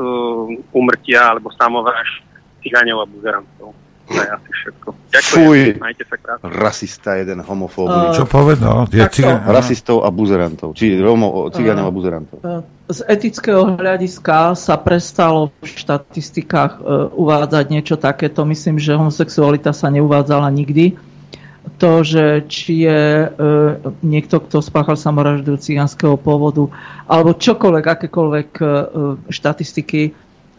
umrtia 0.73 1.37
alebo 1.37 1.53
samovraž 1.53 2.24
cigáňov 2.65 2.97
a 2.97 3.05
buzerantov. 3.05 3.69
To 4.05 4.21
je 4.21 4.29
asi 4.29 4.49
všetko. 4.53 4.87
Ďakujem. 5.09 5.45
Fuj, 5.49 5.61
Majte 5.81 6.03
sa 6.05 6.17
krásne. 6.21 6.45
rasista 6.45 7.09
jeden, 7.17 7.41
homofóbny. 7.41 8.13
Čo 8.13 8.25
povedal? 8.29 8.85
Je 8.93 9.01
ciga- 9.09 9.41
Rasistov 9.41 10.05
a 10.05 10.13
buzerantov, 10.13 10.77
či 10.77 10.93
Romo, 10.93 11.49
cigáňov 11.49 11.85
a 11.89 11.93
buzerantov. 11.93 12.37
Z 12.85 13.01
etického 13.09 13.65
hľadiska 13.73 14.53
sa 14.53 14.77
prestalo 14.77 15.49
v 15.57 15.65
štatistikách 15.65 16.77
e, 16.77 16.81
uvádzať 17.17 17.65
niečo 17.73 17.97
takéto. 17.97 18.45
Myslím, 18.45 18.77
že 18.77 18.93
homosexualita 18.93 19.73
sa 19.73 19.89
neuvádzala 19.89 20.53
nikdy. 20.53 20.93
To, 21.81 22.05
že 22.05 22.45
či 22.45 22.85
je 22.85 23.25
e, 23.25 23.27
niekto, 24.05 24.37
kto 24.37 24.61
spáchal 24.61 25.01
samovraždu 25.01 25.57
cigánskeho 25.57 26.13
pôvodu, 26.13 26.69
alebo 27.09 27.33
čokoľvek, 27.33 27.85
akékoľvek 27.89 28.49
e, 28.61 28.65
štatistiky, 29.33 30.13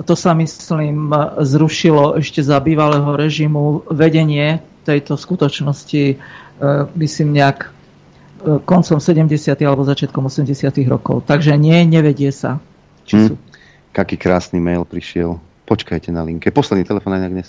to 0.04 0.12
sa 0.12 0.36
myslím 0.36 1.08
zrušilo 1.40 2.20
ešte 2.20 2.44
za 2.44 2.60
bývalého 2.60 3.16
režimu 3.16 3.88
vedenie 3.88 4.60
tejto 4.84 5.16
skutočnosti, 5.16 6.04
e, 6.12 6.16
myslím 7.00 7.34
nejak 7.34 7.58
e, 7.66 7.68
koncom 8.62 8.98
70. 9.00 9.56
alebo 9.64 9.82
začiatkom 9.82 10.28
80. 10.28 10.52
rokov. 10.86 11.24
Takže 11.24 11.56
nie, 11.56 11.82
nevedie 11.88 12.28
sa. 12.30 12.60
Či 13.08 13.32
sú. 13.32 13.34
Hm. 13.34 13.42
Kaký 13.96 14.20
krásny 14.20 14.60
mail 14.60 14.84
prišiel. 14.84 15.40
Počkajte 15.66 16.12
na 16.12 16.22
linke. 16.22 16.52
Posledný 16.52 16.84
telefon 16.84 17.16
aj 17.16 17.32
dnes. 17.32 17.48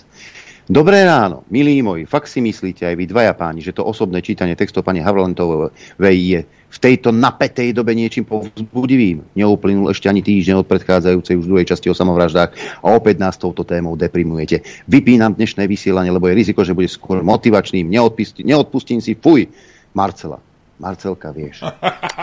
Dobré 0.68 1.07
ráno, 1.07 1.48
milí 1.48 1.80
moji. 1.80 2.03
Fakt 2.03 2.27
si 2.27 2.44
myslíte 2.44 2.84
aj 2.84 2.99
vy 2.99 3.07
dvaja 3.07 3.31
páni, 3.39 3.64
že 3.64 3.72
to 3.72 3.88
osobné 3.88 4.19
čítanie 4.19 4.52
textov 4.52 4.84
pani 4.84 4.99
Havlentovej 4.99 5.72
je 6.19 6.39
v 6.44 6.77
tejto 6.84 7.15
napetej 7.15 7.72
dobe 7.72 7.95
niečím 7.95 8.27
povzbudivým. 8.27 9.23
Neuplynul 9.39 9.88
ešte 9.95 10.11
ani 10.11 10.19
týždeň 10.19 10.60
od 10.60 10.68
predchádzajúcej 10.68 11.39
už 11.39 11.48
druhej 11.48 11.72
časti 11.72 11.88
o 11.88 11.95
samovraždách 11.95 12.84
a 12.84 12.88
opäť 12.91 13.15
nás 13.15 13.39
touto 13.39 13.64
témou 13.64 13.95
deprimujete. 13.95 14.60
Vypínam 14.91 15.39
dnešné 15.39 15.64
vysielanie, 15.72 16.11
lebo 16.11 16.27
je 16.27 16.35
riziko, 16.35 16.68
že 16.68 16.76
bude 16.76 16.91
skôr 16.91 17.23
motivačným. 17.23 17.88
Neodpustím, 17.88 18.52
neodpustím 18.52 18.99
si, 18.99 19.15
fuj. 19.15 19.48
Marcela. 19.95 20.44
Marcelka, 20.84 21.31
vieš, 21.31 21.64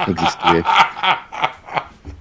existuje 0.05 0.61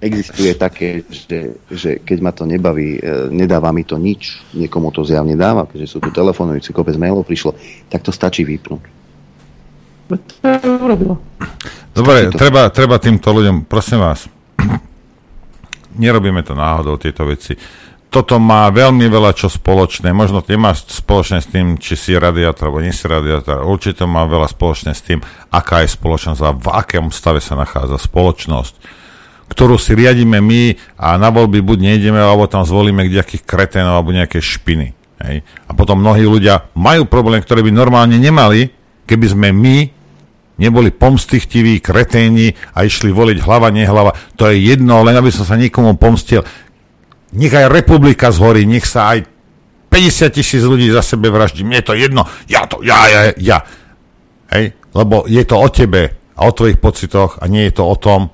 existuje 0.04 0.52
také, 0.52 1.00
že, 1.08 1.56
že 1.72 1.90
keď 2.04 2.18
ma 2.20 2.32
to 2.36 2.44
nebaví, 2.44 3.00
e, 3.00 3.32
nedáva 3.32 3.72
mi 3.72 3.88
to 3.88 3.96
nič, 3.96 4.44
niekomu 4.52 4.92
to 4.92 5.00
zjavne 5.00 5.32
dáva, 5.32 5.64
keďže 5.64 5.96
sú 5.96 5.98
tu 6.04 6.12
telefonujúci, 6.12 6.76
kopec 6.76 7.00
mailov 7.00 7.24
prišlo, 7.24 7.56
tak 7.88 8.04
to 8.04 8.12
stačí 8.12 8.44
vypnúť. 8.44 8.84
Dobre, 11.96 12.28
treba, 12.36 12.68
treba 12.68 13.00
týmto 13.00 13.32
ľuďom, 13.32 13.64
prosím 13.64 14.04
vás, 14.04 14.28
nerobíme 16.04 16.44
to 16.44 16.52
náhodou, 16.52 17.00
tieto 17.00 17.24
veci. 17.24 17.56
Toto 18.12 18.38
má 18.38 18.70
veľmi 18.70 19.10
veľa 19.10 19.34
čo 19.34 19.50
spoločné. 19.50 20.14
Možno 20.14 20.38
to 20.38 20.54
nemá 20.54 20.70
spoločné 20.70 21.42
s 21.42 21.50
tým, 21.50 21.74
či 21.82 21.98
si 21.98 22.14
radiátor 22.14 22.70
alebo 22.70 22.78
nie 22.78 22.94
si 22.94 23.10
radiátor. 23.10 23.66
Určite 23.66 24.06
má 24.06 24.22
veľa 24.22 24.46
spoločné 24.54 24.94
s 24.94 25.02
tým, 25.02 25.18
aká 25.50 25.82
je 25.82 25.98
spoločnosť 25.98 26.40
a 26.46 26.54
v 26.54 26.68
akom 26.70 27.10
stave 27.10 27.42
sa 27.42 27.58
nachádza 27.58 27.98
spoločnosť 27.98 29.02
ktorú 29.48 29.76
si 29.76 29.92
riadíme 29.92 30.40
my 30.40 30.62
a 30.96 31.20
na 31.20 31.28
voľby 31.28 31.60
buď 31.60 31.78
nejdeme, 31.94 32.18
alebo 32.18 32.48
tam 32.48 32.64
zvolíme 32.64 33.04
nejakých 33.06 33.44
kreténov 33.44 34.00
alebo 34.00 34.16
nejaké 34.16 34.40
špiny. 34.40 34.96
Hej. 35.24 35.46
A 35.68 35.70
potom 35.72 36.00
mnohí 36.00 36.26
ľudia 36.26 36.68
majú 36.74 37.06
problém, 37.06 37.40
ktoré 37.40 37.62
by 37.62 37.70
normálne 37.70 38.18
nemali, 38.18 38.72
keby 39.04 39.26
sme 39.30 39.48
my 39.54 39.76
neboli 40.58 40.94
pomstichtiví, 40.94 41.82
kreténi 41.82 42.54
a 42.74 42.86
išli 42.86 43.10
voliť 43.10 43.38
hlava, 43.42 43.74
nehlava. 43.74 44.14
To 44.38 44.46
je 44.50 44.70
jedno, 44.70 45.02
len 45.02 45.18
aby 45.18 45.30
som 45.30 45.42
sa 45.42 45.58
nikomu 45.58 45.98
pomstil. 45.98 46.46
Nech 47.34 47.50
aj 47.50 47.70
republika 47.70 48.30
zhorí, 48.30 48.62
nech 48.62 48.86
sa 48.86 49.14
aj 49.14 49.26
50 49.90 50.34
tisíc 50.34 50.62
ľudí 50.62 50.90
za 50.90 51.02
sebe 51.02 51.30
vraždí. 51.30 51.62
Mne 51.62 51.82
je 51.82 51.86
to 51.86 51.94
jedno, 51.94 52.22
ja 52.50 52.66
to, 52.66 52.82
ja, 52.82 52.98
ja, 53.10 53.20
ja. 53.38 53.58
Hej? 54.50 54.74
Lebo 54.94 55.26
je 55.26 55.42
to 55.42 55.58
o 55.58 55.68
tebe 55.70 56.02
a 56.34 56.40
o 56.46 56.54
tvojich 56.54 56.78
pocitoch 56.78 57.38
a 57.42 57.46
nie 57.46 57.70
je 57.70 57.74
to 57.78 57.86
o 57.86 57.94
tom, 57.98 58.33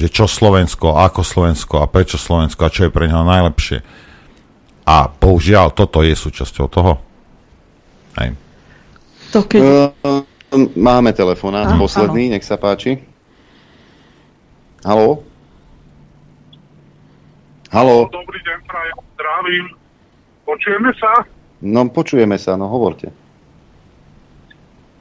že 0.00 0.08
čo 0.08 0.24
Slovensko, 0.24 0.96
ako 0.96 1.20
Slovensko 1.20 1.84
a 1.84 1.90
prečo 1.90 2.16
Slovensko 2.16 2.64
a 2.64 2.72
čo 2.72 2.88
je 2.88 2.94
pre 2.94 3.04
neho 3.04 3.20
najlepšie. 3.20 3.84
A 4.88 5.12
bohužiaľ, 5.12 5.76
toto 5.76 6.00
je 6.00 6.16
súčasťou 6.16 6.66
toho. 6.72 6.96
Hej. 8.16 8.32
To 9.36 9.44
keď... 9.44 9.60
Uh, 10.00 10.24
máme 10.74 11.12
telefonát, 11.12 11.68
ah, 11.68 11.78
posledný, 11.78 12.32
áno. 12.32 12.32
nech 12.34 12.44
sa 12.48 12.56
páči. 12.56 12.98
Haló? 14.82 15.22
Haló? 17.70 18.08
Dobrý 18.08 18.40
deň, 18.40 18.58
prajem, 18.66 18.96
zdravím. 19.14 19.66
Počujeme 20.48 20.90
sa? 20.96 21.12
No, 21.60 21.86
počujeme 21.92 22.40
sa, 22.40 22.56
no 22.56 22.66
hovorte. 22.72 23.12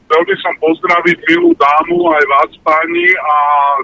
Chcel 0.10 0.26
by 0.26 0.36
som 0.42 0.54
pozdraviť 0.58 1.22
milú 1.30 1.54
dámu 1.54 2.10
aj 2.10 2.24
vás, 2.34 2.52
páni, 2.66 3.14
a 3.14 3.36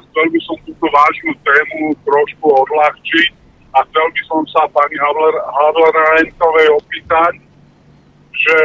chcel 0.10 0.26
by 0.34 0.40
som 0.42 0.58
túto 0.66 0.90
vážnu 0.90 1.38
tému 1.46 1.94
trošku 2.02 2.50
odľahčiť 2.50 3.30
a 3.78 3.86
chcel 3.86 4.08
by 4.10 4.22
som 4.26 4.42
sa 4.50 4.66
pani 4.74 4.98
Havlerentovej 4.98 6.82
opýtať, 6.82 7.34
že 8.34 8.58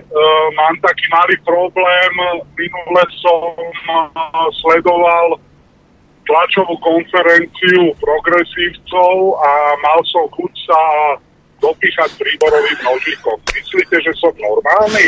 e, 0.00 0.22
mám 0.56 0.72
taký 0.80 1.04
malý 1.12 1.36
problém. 1.44 2.12
Minule 2.56 3.04
som 3.20 3.60
e, 3.60 4.08
sledoval 4.64 5.36
tlačovú 6.24 6.80
konferenciu 6.80 7.92
progresívcov 8.00 9.36
a 9.36 9.52
mal 9.84 10.00
som 10.08 10.32
chuť 10.32 10.52
sa 10.64 10.80
dopíchať 11.62 12.10
príborovým 12.18 12.78
nožikom. 12.82 13.38
Myslíte, 13.46 13.96
že 14.02 14.12
som 14.18 14.34
normálny? 14.34 15.04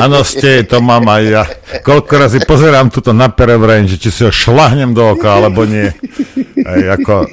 Áno, 0.00 0.24
ste, 0.24 0.64
to 0.64 0.80
mám 0.80 1.04
aj 1.04 1.22
ja. 1.28 1.44
Koľko 1.84 2.12
razy 2.16 2.40
pozerám 2.42 2.88
tuto 2.88 3.12
na 3.12 3.28
perebrain, 3.28 3.84
že 3.84 4.00
či 4.00 4.08
si 4.08 4.20
ho 4.24 4.32
šlahnem 4.32 4.96
do 4.96 5.12
oka, 5.12 5.28
alebo 5.36 5.68
nie. 5.68 5.92
Aj, 6.64 6.96
ako, 6.96 7.28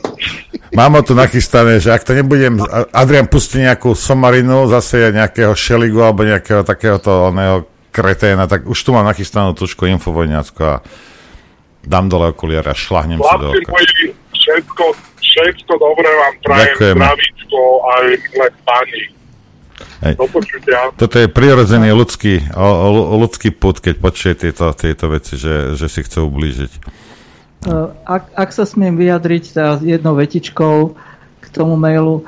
mám 0.76 1.00
ho 1.00 1.02
tu 1.02 1.16
nachystané, 1.16 1.80
že 1.80 1.96
ak 1.96 2.04
to 2.04 2.12
nebudem, 2.14 2.60
Adrian 2.92 3.32
pustí 3.32 3.64
nejakú 3.64 3.96
somarinu, 3.96 4.68
zase 4.68 5.16
nejakého 5.16 5.56
šeligu, 5.56 6.04
alebo 6.04 6.28
nejakého 6.28 6.68
takéhoto 6.68 7.32
oného 7.32 7.66
kreténa, 7.90 8.46
tak 8.46 8.70
už 8.70 8.78
tu 8.78 8.94
mám 8.94 9.08
nachystanú 9.08 9.58
tušku 9.58 9.90
infovojňacko 9.90 10.62
a 10.62 10.76
dám 11.82 12.06
dole 12.12 12.36
okuliare 12.36 12.70
a 12.70 12.78
šlahnem 12.78 13.18
si 13.18 13.36
do 13.40 13.48
oka. 13.56 13.70
Moji, 13.74 14.14
všetko, 14.36 14.84
všetko 15.30 15.74
dobré 15.78 16.10
vám 16.10 16.36
prajem, 16.42 16.76
zdravíčko 16.98 17.62
aj 17.86 18.04
milé 18.18 18.50
pani. 18.66 19.04
Hej. 20.00 20.16
Toto 20.96 21.18
je 21.20 21.28
prirodzený 21.28 21.92
ľudský, 21.92 22.56
ľudský 23.20 23.52
put, 23.52 23.84
keď 23.84 23.96
počuje 24.00 24.34
tieto, 24.36 24.72
tieto 24.72 25.12
veci, 25.12 25.36
že, 25.36 25.76
že 25.76 25.92
si 25.92 26.00
chce 26.04 26.24
ublížiť. 26.24 26.72
E, 26.72 26.80
ak, 28.08 28.32
ak 28.32 28.50
sa 28.56 28.64
smiem 28.64 28.96
vyjadriť 28.96 29.44
teraz 29.52 29.84
jednou 29.84 30.16
vetičkou 30.16 30.96
k 31.44 31.46
tomu 31.52 31.76
mailu, 31.76 32.24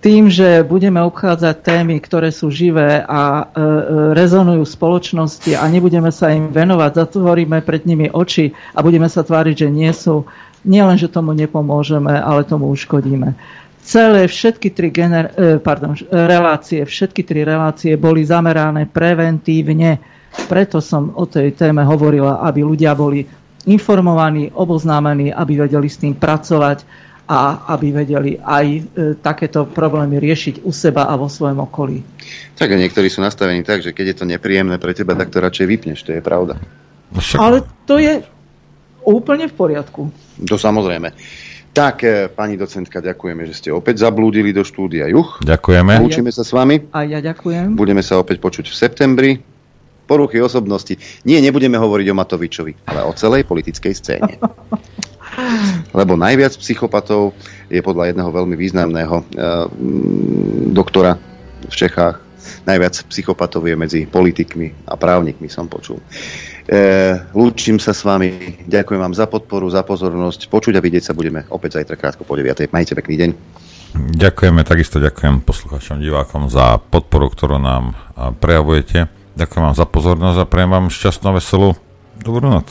tým, 0.00 0.32
že 0.32 0.64
budeme 0.64 1.02
obchádzať 1.04 1.56
témy, 1.60 2.00
ktoré 2.00 2.32
sú 2.32 2.48
živé 2.48 3.04
a 3.04 3.22
e, 3.42 3.44
e 3.44 3.64
rezonujú 4.16 4.62
v 4.64 4.74
spoločnosti 4.78 5.52
a 5.58 5.66
nebudeme 5.66 6.08
sa 6.14 6.30
im 6.30 6.54
venovať, 6.54 6.90
zatvoríme 6.94 7.60
pred 7.66 7.84
nimi 7.84 8.06
oči 8.08 8.54
a 8.72 8.80
budeme 8.80 9.10
sa 9.10 9.26
tváriť, 9.26 9.66
že 9.66 9.68
nie 9.68 9.90
sú, 9.90 10.24
nielen, 10.66 10.96
že 11.00 11.12
tomu 11.12 11.32
nepomôžeme, 11.36 12.12
ale 12.12 12.48
tomu 12.48 12.68
uškodíme 12.72 13.34
celé 13.90 14.28
všetky 14.28 14.70
tri 14.70 14.88
gener- 14.92 15.32
e, 15.34 15.58
pardon, 15.58 15.96
relácie, 16.12 16.84
všetky 16.84 17.24
tri 17.24 17.42
relácie 17.42 17.96
boli 17.96 18.22
zamerané 18.22 18.86
preventívne. 18.86 19.98
Preto 20.46 20.78
som 20.78 21.10
o 21.18 21.26
tej 21.26 21.58
téme 21.58 21.82
hovorila, 21.82 22.38
aby 22.46 22.62
ľudia 22.62 22.94
boli 22.94 23.26
informovaní, 23.66 24.54
oboznámení, 24.54 25.34
aby 25.34 25.66
vedeli 25.66 25.90
s 25.90 26.00
tým 26.00 26.14
pracovať 26.14 26.86
a 27.30 27.66
aby 27.74 27.86
vedeli 27.94 28.38
aj 28.38 28.66
e, 28.66 28.80
takéto 29.18 29.66
problémy 29.66 30.22
riešiť 30.22 30.62
u 30.66 30.70
seba 30.70 31.10
a 31.10 31.18
vo 31.18 31.26
svojom 31.26 31.62
okolí. 31.66 31.98
Tak 32.54 32.70
a 32.70 32.76
niektorí 32.78 33.10
sú 33.10 33.22
nastavení 33.24 33.66
tak, 33.66 33.82
že 33.82 33.90
keď 33.90 34.06
je 34.14 34.16
to 34.22 34.24
nepríjemné 34.28 34.78
pre 34.78 34.94
teba, 34.94 35.18
tak 35.18 35.34
to 35.34 35.42
radšej 35.42 35.66
vypneš, 35.66 36.06
to 36.06 36.14
je 36.14 36.22
pravda. 36.22 36.58
No 37.10 37.18
Ale 37.42 37.66
to 37.90 37.98
je 37.98 38.22
úplne 39.04 39.48
v 39.48 39.54
poriadku. 39.54 40.02
To 40.46 40.56
samozrejme. 40.56 41.12
Tak, 41.70 41.96
e, 42.02 42.26
pani 42.26 42.58
docentka, 42.58 42.98
ďakujeme, 42.98 43.46
že 43.46 43.54
ste 43.54 43.68
opäť 43.70 44.02
zablúdili 44.02 44.50
do 44.50 44.66
štúdia 44.66 45.06
Juch. 45.06 45.38
Ďakujeme. 45.46 46.02
Lúčime 46.02 46.34
sa 46.34 46.42
s 46.42 46.50
vami. 46.50 46.90
A 46.90 47.06
ja 47.06 47.22
ďakujem. 47.22 47.78
Budeme 47.78 48.02
sa 48.02 48.18
opäť 48.18 48.42
počuť 48.42 48.66
v 48.66 48.76
septembri. 48.76 49.30
Poruchy 50.10 50.42
osobnosti. 50.42 50.98
Nie, 51.22 51.38
nebudeme 51.38 51.78
hovoriť 51.78 52.06
o 52.10 52.18
Matovičovi, 52.18 52.72
ale 52.90 53.06
o 53.06 53.14
celej 53.14 53.46
politickej 53.46 53.94
scéne. 53.94 54.34
lebo 55.98 56.18
najviac 56.18 56.58
psychopatov 56.58 57.38
je 57.70 57.78
podľa 57.78 58.10
jedného 58.10 58.30
veľmi 58.34 58.58
významného 58.58 59.16
uh, 59.22 59.24
doktora 60.74 61.14
v 61.70 61.74
Čechách, 61.74 62.18
najviac 62.64 62.94
psychopatov 63.08 63.62
je 63.68 63.76
medzi 63.76 64.00
politikmi 64.08 64.88
a 64.88 64.96
právnikmi, 64.96 65.46
som 65.46 65.68
počul. 65.68 66.00
E, 66.68 66.78
lúčim 67.32 67.80
sa 67.80 67.96
s 67.96 68.04
vami, 68.04 68.60
ďakujem 68.68 69.00
vám 69.00 69.14
za 69.16 69.24
podporu, 69.30 69.68
za 69.72 69.80
pozornosť. 69.86 70.52
Počuť 70.52 70.76
a 70.76 70.84
vidieť 70.84 71.10
sa 71.10 71.16
budeme 71.16 71.48
opäť 71.48 71.80
zajtra 71.80 71.96
krátko 71.96 72.28
po 72.28 72.36
9. 72.36 72.68
Majte 72.72 72.92
pekný 72.96 73.16
deň. 73.16 73.30
Ďakujeme, 74.20 74.62
takisto 74.62 75.02
ďakujem 75.02 75.42
poslucháčom, 75.42 75.98
divákom 75.98 76.46
za 76.46 76.78
podporu, 76.78 77.26
ktorú 77.26 77.58
nám 77.58 77.98
prejavujete. 78.38 79.10
Ďakujem 79.34 79.62
vám 79.66 79.76
za 79.76 79.86
pozornosť 79.86 80.38
a 80.38 80.46
prejem 80.46 80.70
vám 80.70 80.86
šťastnú, 80.94 81.34
veselú 81.34 81.74
dobrú 82.22 82.46
noc. 82.54 82.70